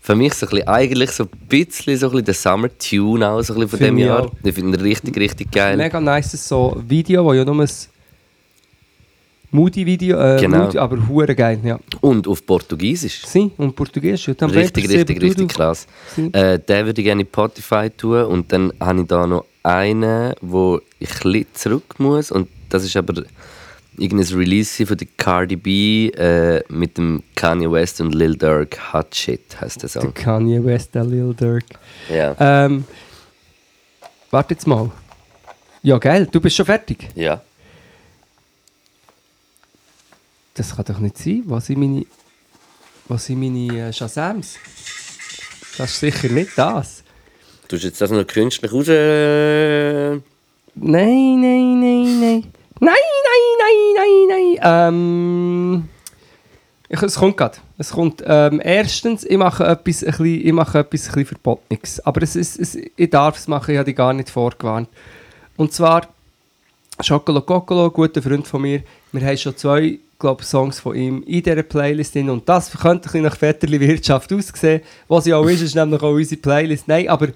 für 0.00 0.14
mich 0.14 0.34
so 0.34 0.46
ein 0.46 0.50
bisschen, 0.50 0.68
eigentlich 0.68 1.10
so 1.10 1.24
ein 1.24 1.30
bisschen, 1.48 1.96
so 1.98 2.06
ein 2.06 2.12
bisschen 2.12 2.24
der 2.24 2.34
Summer 2.34 2.68
Tune 2.78 3.28
auch 3.28 3.42
so 3.42 3.54
ein 3.54 3.60
bisschen 3.60 3.68
von 3.70 3.78
Finde 3.78 4.02
dem 4.02 4.08
Jahr. 4.08 4.22
auch. 4.22 4.32
Ich 4.42 4.54
finde 4.54 4.78
ihn 4.78 4.82
richtig, 4.82 5.16
richtig 5.18 5.50
geil. 5.50 5.76
Mega 5.76 6.00
nice 6.00 6.32
so 6.48 6.80
Video, 6.86 7.24
wo 7.24 7.34
ja 7.34 7.44
nur 7.44 7.60
ein 7.60 7.68
Moody-Video, 9.50 10.18
äh, 10.18 10.40
Genau. 10.40 10.64
Moody, 10.64 10.78
aber 10.78 11.08
hure 11.08 11.34
geil, 11.34 11.58
ja. 11.64 11.78
Und 12.00 12.28
auf 12.28 12.44
Portugiesisch. 12.44 13.24
Sim, 13.26 13.50
und 13.56 13.74
Portugiesisch. 13.74 14.36
Também 14.36 14.58
Richtig, 14.58 14.88
richtig, 14.90 15.22
richtig 15.22 15.48
krass. 15.48 15.86
Äh, 16.32 16.58
den 16.58 16.86
würde 16.86 17.00
ich 17.00 17.04
gerne 17.06 17.22
in 17.22 17.26
Spotify 17.28 17.88
tun 17.90 18.24
und 18.24 18.52
dann 18.52 18.72
habe 18.80 19.00
ich 19.02 19.06
da 19.06 19.26
noch 19.26 19.44
einen, 19.62 20.34
wo 20.42 20.80
ich 20.98 21.10
ein 21.24 21.32
bisschen 21.32 21.46
zurück 21.54 21.94
muss 21.98 22.30
und 22.30 22.48
das 22.68 22.84
ist 22.84 22.96
aber 22.96 23.22
irgendein 23.96 24.38
Release 24.38 24.84
von 24.86 24.96
der 24.96 25.08
Cardi 25.16 25.56
B 25.56 26.08
äh, 26.10 26.62
mit 26.68 26.98
dem 26.98 27.22
Kanye 27.34 27.70
West 27.72 28.00
und 28.00 28.14
Lil 28.14 28.36
Durk 28.36 28.92
Hot 28.92 29.14
Shit 29.14 29.60
heißt 29.60 29.82
der 29.82 29.88
Der 29.90 30.02
Song. 30.02 30.14
Kanye 30.14 30.62
West, 30.64 30.94
der 30.94 31.04
Lil 31.04 31.34
Durk. 31.34 31.64
Ja. 32.14 32.36
Ähm, 32.38 32.84
warte 34.30 34.54
jetzt 34.54 34.66
mal. 34.66 34.90
Ja, 35.82 35.96
geil, 35.98 36.28
du 36.30 36.40
bist 36.40 36.54
schon 36.56 36.66
fertig. 36.66 37.08
ja. 37.14 37.40
Das 40.58 40.74
kann 40.74 40.84
doch 40.86 40.98
nicht 40.98 41.16
sein. 41.16 41.44
Was 41.46 41.66
sind 41.66 41.78
meine, 41.78 42.04
was 43.06 43.26
sind 43.26 43.38
meine 43.38 43.88
äh, 43.88 43.92
Shazams? 43.92 44.56
Das 45.76 45.90
ist 45.92 46.00
sicher 46.00 46.28
nicht 46.30 46.50
das. 46.56 47.04
Du 47.68 47.76
hast 47.76 47.84
jetzt 47.84 48.00
das 48.00 48.10
noch 48.10 48.26
künstlich 48.26 48.72
raus... 48.72 48.88
äh, 48.88 50.14
Nein, 50.14 51.40
nein, 51.40 51.80
nein, 51.80 52.20
nein. 52.20 52.52
Nein, 52.80 52.94
nein, 53.28 53.44
nein, 53.60 53.94
nein, 54.28 54.56
nein. 54.60 54.88
Ähm, 54.94 55.88
ich, 56.88 57.02
es 57.02 57.14
kommt 57.14 57.36
gerade. 57.36 57.58
Es 57.76 57.90
kommt, 57.90 58.24
ähm, 58.26 58.60
erstens, 58.62 59.22
ich 59.24 59.36
mache 59.36 59.64
etwas, 59.64 60.02
ein 60.02 60.10
bisschen, 60.10 60.46
ich 60.46 60.52
mache 60.52 60.78
etwas 60.78 61.06
ein 61.08 61.12
bisschen 61.12 61.26
Verbotenes. 61.26 62.00
Aber 62.00 62.20
es 62.22 62.34
ist, 62.34 62.58
es, 62.58 62.74
ich 62.74 63.10
darf 63.10 63.36
es 63.38 63.46
machen, 63.46 63.70
ich 63.72 63.78
habe 63.78 63.86
dich 63.86 63.96
gar 63.96 64.12
nicht 64.12 64.30
vorgewarnt. 64.30 64.88
Und 65.56 65.72
zwar, 65.72 66.08
Schokolo 67.00 67.42
Kokolo, 67.42 67.92
guter 67.92 68.22
Freund 68.22 68.46
von 68.48 68.62
mir. 68.62 68.82
Wir 69.12 69.24
haben 69.24 69.36
schon 69.36 69.56
zwei 69.56 70.00
glaub, 70.18 70.42
Songs 70.42 70.80
von 70.80 70.96
ihm 70.96 71.22
in 71.26 71.42
dieser 71.42 71.62
Playlist 71.62 72.14
drin. 72.14 72.30
Und 72.30 72.48
das 72.48 72.70
könnte 72.70 72.90
ein 72.90 73.00
bisschen 73.00 73.22
nach 73.22 73.40
Vetterli 73.40 73.80
Wirtschaft 73.80 74.32
aussehen. 74.32 74.82
Was 75.06 75.26
ja 75.26 75.36
auch 75.36 75.46
ist, 75.46 75.62
ist 75.62 75.74
nämlich 75.74 76.02
auch 76.02 76.12
unsere 76.12 76.40
Playlist. 76.40 76.88
Nein, 76.88 77.08
aber 77.08 77.28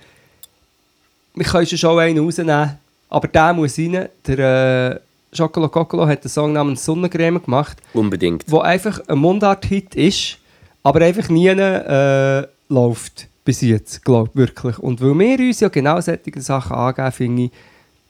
wir 1.34 1.44
können 1.44 1.66
schon 1.66 1.98
einen 1.98 2.18
rausnehmen. 2.18 2.78
Aber 3.08 3.28
der 3.28 3.52
muss 3.52 3.78
rein. 3.78 4.08
Der 4.26 4.38
äh, 4.38 5.00
Schokolo 5.36 5.68
Kokolo 5.68 6.06
hat 6.06 6.22
einen 6.22 6.30
Song 6.30 6.52
namens 6.52 6.84
Sonnencreme 6.84 7.42
gemacht, 7.42 7.78
Unbedingt. 7.94 8.44
wo 8.46 8.60
einfach 8.60 9.00
ein 9.08 9.18
Mundart-Hit 9.18 9.94
ist, 9.94 10.38
aber 10.82 11.00
einfach 11.02 11.28
nie 11.28 11.48
äh, 11.48 12.46
läuft. 12.68 13.28
Bis 13.44 13.60
jetzt, 13.60 14.04
glaube 14.04 14.30
ich, 14.30 14.36
wirklich. 14.36 14.78
Und 14.78 15.00
weil 15.00 15.18
wir 15.18 15.38
uns 15.46 15.60
ja 15.60 15.68
genau 15.68 16.00
solche 16.00 16.40
Sachen 16.40 16.76
angeben, 16.76 17.12
finde 17.12 17.42
ich, 17.44 17.50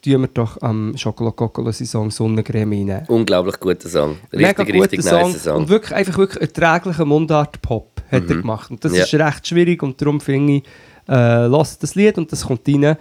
tun 0.03 0.21
wir 0.23 0.29
doch 0.29 0.61
am 0.63 0.97
Schokolo 0.97 1.33
Kokolo 1.33 1.71
seinen 1.73 1.87
Song 1.87 2.11
Sonnencreme 2.11 2.89
rein. 2.91 3.05
Unglaublich 3.09 3.59
guter 3.61 3.89
Song. 3.89 4.17
Richtig, 4.33 4.59
Mega 4.59 4.63
richtig 4.63 5.01
guter 5.01 5.03
Song. 5.21 5.31
nice 5.33 5.45
Song. 5.45 5.57
Und 5.59 5.69
wirklich, 5.69 5.95
einfach 5.95 6.19
wirklich 6.19 6.43
erträglichen 6.43 7.09
Mundart-Pop 7.09 8.03
hat 8.11 8.23
er 8.29 8.37
gemacht. 8.37 8.71
Und 8.71 8.85
das 8.85 8.95
Ja. 8.97 9.05
ist 9.05 9.15
recht 9.15 9.47
schwierig 9.47 9.83
und 9.83 10.01
darum 10.03 10.21
finde 10.21 10.55
ich, 10.55 10.63
äh, 11.09 11.47
lass 11.47 11.79
das 11.79 11.95
Lied 11.95 12.19
und 12.19 12.31
das 12.33 12.45
kommt 12.47 12.69
rein, 12.69 12.97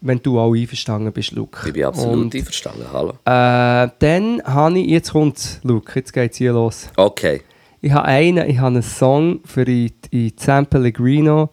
wenn 0.00 0.20
du 0.22 0.38
auch 0.38 0.52
einverstanden 0.54 1.12
bist, 1.12 1.32
Luke. 1.32 1.66
Ich 1.66 1.72
bin 1.72 1.84
absolut 1.84 2.14
Und, 2.16 2.34
einverstanden. 2.34 2.84
Hallo. 2.92 3.10
äh, 3.24 3.88
dann 3.98 4.42
habe 4.44 4.78
ich, 4.78 4.88
jetzt 4.88 5.12
kommt 5.12 5.60
Luke, 5.62 5.92
jetzt 5.94 6.12
geht 6.12 6.32
es 6.32 6.38
hier 6.38 6.52
los. 6.52 6.88
Okay. 6.96 7.42
Ich 7.80 7.92
habe 7.92 8.04
einen, 8.06 8.48
ich 8.48 8.58
habe 8.58 8.68
einen 8.68 8.82
Song 8.82 9.40
für 9.44 9.62
in, 9.62 9.90
in 10.10 10.32
San 10.36 10.66
Pellegrino, 10.66 11.50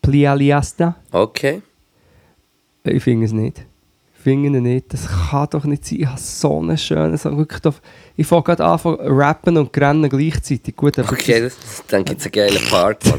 Plialiasta. 0.00 0.96
Okay. 1.10 1.62
Ich 2.84 3.02
finde 3.02 3.26
es 3.26 3.32
nicht. 3.32 3.64
Finde 4.22 4.56
ihn 4.58 4.62
nicht. 4.62 4.92
Das 4.92 5.08
kann 5.30 5.48
doch 5.50 5.64
nicht 5.64 5.84
sein. 5.84 5.98
Ich 6.00 6.06
habe 6.06 6.20
so 6.20 6.58
einen 6.60 6.78
schönen 6.78 7.18
Song. 7.18 7.38
Wirklich, 7.38 7.74
ich 8.16 8.26
fange 8.26 8.42
gerade 8.44 8.64
an 8.64 8.78
zu 8.78 8.90
rappen 8.92 9.56
und 9.56 9.76
rennen 9.76 10.08
gleichzeitig. 10.08 10.76
Gut, 10.76 10.98
Okay, 10.98 11.40
das, 11.40 11.56
dann 11.88 12.04
gibt 12.04 12.20
es 12.20 12.26
einen 12.26 12.32
geilen 12.32 12.64
Part. 12.70 13.02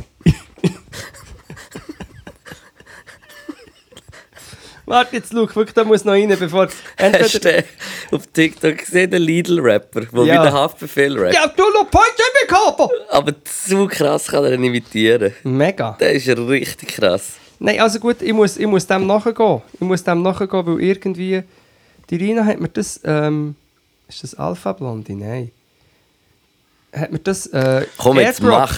Warte, 4.86 5.16
jetzt 5.16 5.32
schau, 5.32 5.48
wirklich, 5.56 5.74
da 5.74 5.86
muss 5.86 6.04
noch 6.04 6.12
rein, 6.12 6.36
bevor... 6.38 6.66
Hast 6.68 6.76
Entweder... 6.98 7.64
du 8.10 8.16
auf 8.18 8.28
TikTok 8.28 8.78
gesehen, 8.78 9.12
den 9.12 9.22
Lidl-Rapper, 9.22 10.02
der 10.02 10.26
Ja. 10.26 10.40
wie 10.40 10.44
der 10.44 10.52
Haftbefehl 10.54 11.18
rappt? 11.18 11.34
Ja, 11.36 11.48
du 11.48 11.64
noch 11.64 11.90
Point 11.90 12.14
bekommen! 12.48 12.90
Aber 13.10 13.34
zu 13.46 13.88
krass 13.88 14.28
kann 14.28 14.44
er 14.44 14.52
ihn 14.54 14.64
imitieren. 14.66 15.34
Mega. 15.44 15.96
Der 16.02 16.12
ist 16.12 16.28
richtig 16.28 16.90
krass. 16.90 17.36
Nein, 17.66 17.80
also 17.80 17.98
gut, 17.98 18.22
ich 18.22 18.34
muss, 18.34 18.58
ich 18.58 18.68
muss 18.68 18.86
dem 18.86 19.08
nachgehen. 19.08 19.62
Ich 19.72 19.80
muss 19.80 20.04
dem 20.04 20.22
nachgehen, 20.22 20.68
weil 20.68 20.82
irgendwie... 20.82 21.44
Die 22.10 22.18
Rina 22.18 22.44
hat 22.44 22.60
mir 22.60 22.68
das... 22.68 23.00
Ähm, 23.06 23.56
ist 24.10 24.22
das 24.22 24.36
Alpha 24.36 24.74
Blondie? 24.74 25.16
Nein. 25.16 25.50
Hat 26.94 27.10
mir 27.14 27.20
das... 27.20 27.48
Äh, 27.48 27.88
Komm 27.98 28.20
jetzt, 28.20 28.42
Airdrop- 28.42 28.50
mach. 28.50 28.78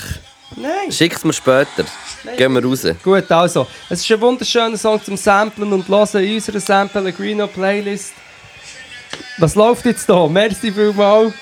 Nein. 0.55 0.91
Schick's 0.91 1.23
mir 1.23 1.33
später. 1.33 1.83
Gehen 2.37 2.53
wir 2.53 2.63
raus. 2.63 2.85
Gut, 3.03 3.31
also. 3.31 3.65
Es 3.89 4.01
ist 4.01 4.11
ein 4.11 4.21
wunderschöner 4.21 4.77
Song 4.77 5.03
zum 5.03 5.17
Samplen 5.17 5.73
und 5.73 5.87
Hören 5.87 6.23
in 6.23 6.35
unserer 6.35 6.59
Sam 6.59 6.87
Pellegrino 6.87 7.47
Playlist. 7.47 8.13
Was 9.39 9.55
läuft 9.55 9.85
jetzt 9.87 10.07
da? 10.07 10.27
Merci 10.27 10.71
vielmals 10.71 11.33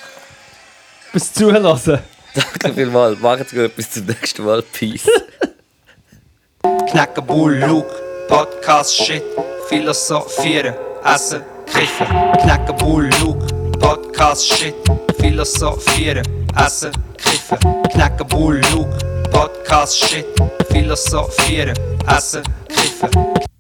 fürs 1.12 1.34
Zuhören. 1.34 2.00
Danke 2.34 2.74
vielmals. 2.74 3.20
Macht's 3.20 3.52
gut. 3.52 3.76
Bis 3.76 3.92
zum 3.92 4.06
nächsten 4.06 4.46
Mal. 4.46 4.62
Peace. 4.62 5.06
Knackabull, 6.94 7.60
Luke, 7.68 7.92
Podcast, 8.30 8.94
Shit, 8.94 9.24
Philosophieren, 9.68 10.76
Essen, 11.04 11.42
Kiffen. 11.66 12.08
Luke, 13.20 13.48
Podcast, 13.80 14.46
Shit, 14.46 14.76
Philosophieren, 15.20 16.24
Essen, 16.56 16.94
Kiffen. 17.18 17.60
Luke, 18.72 18.94
Podcast, 19.32 20.08
Shit, 20.08 20.26
Philosophieren, 20.72 21.76
Essen, 22.08 22.44
Kiffen. 22.70 23.53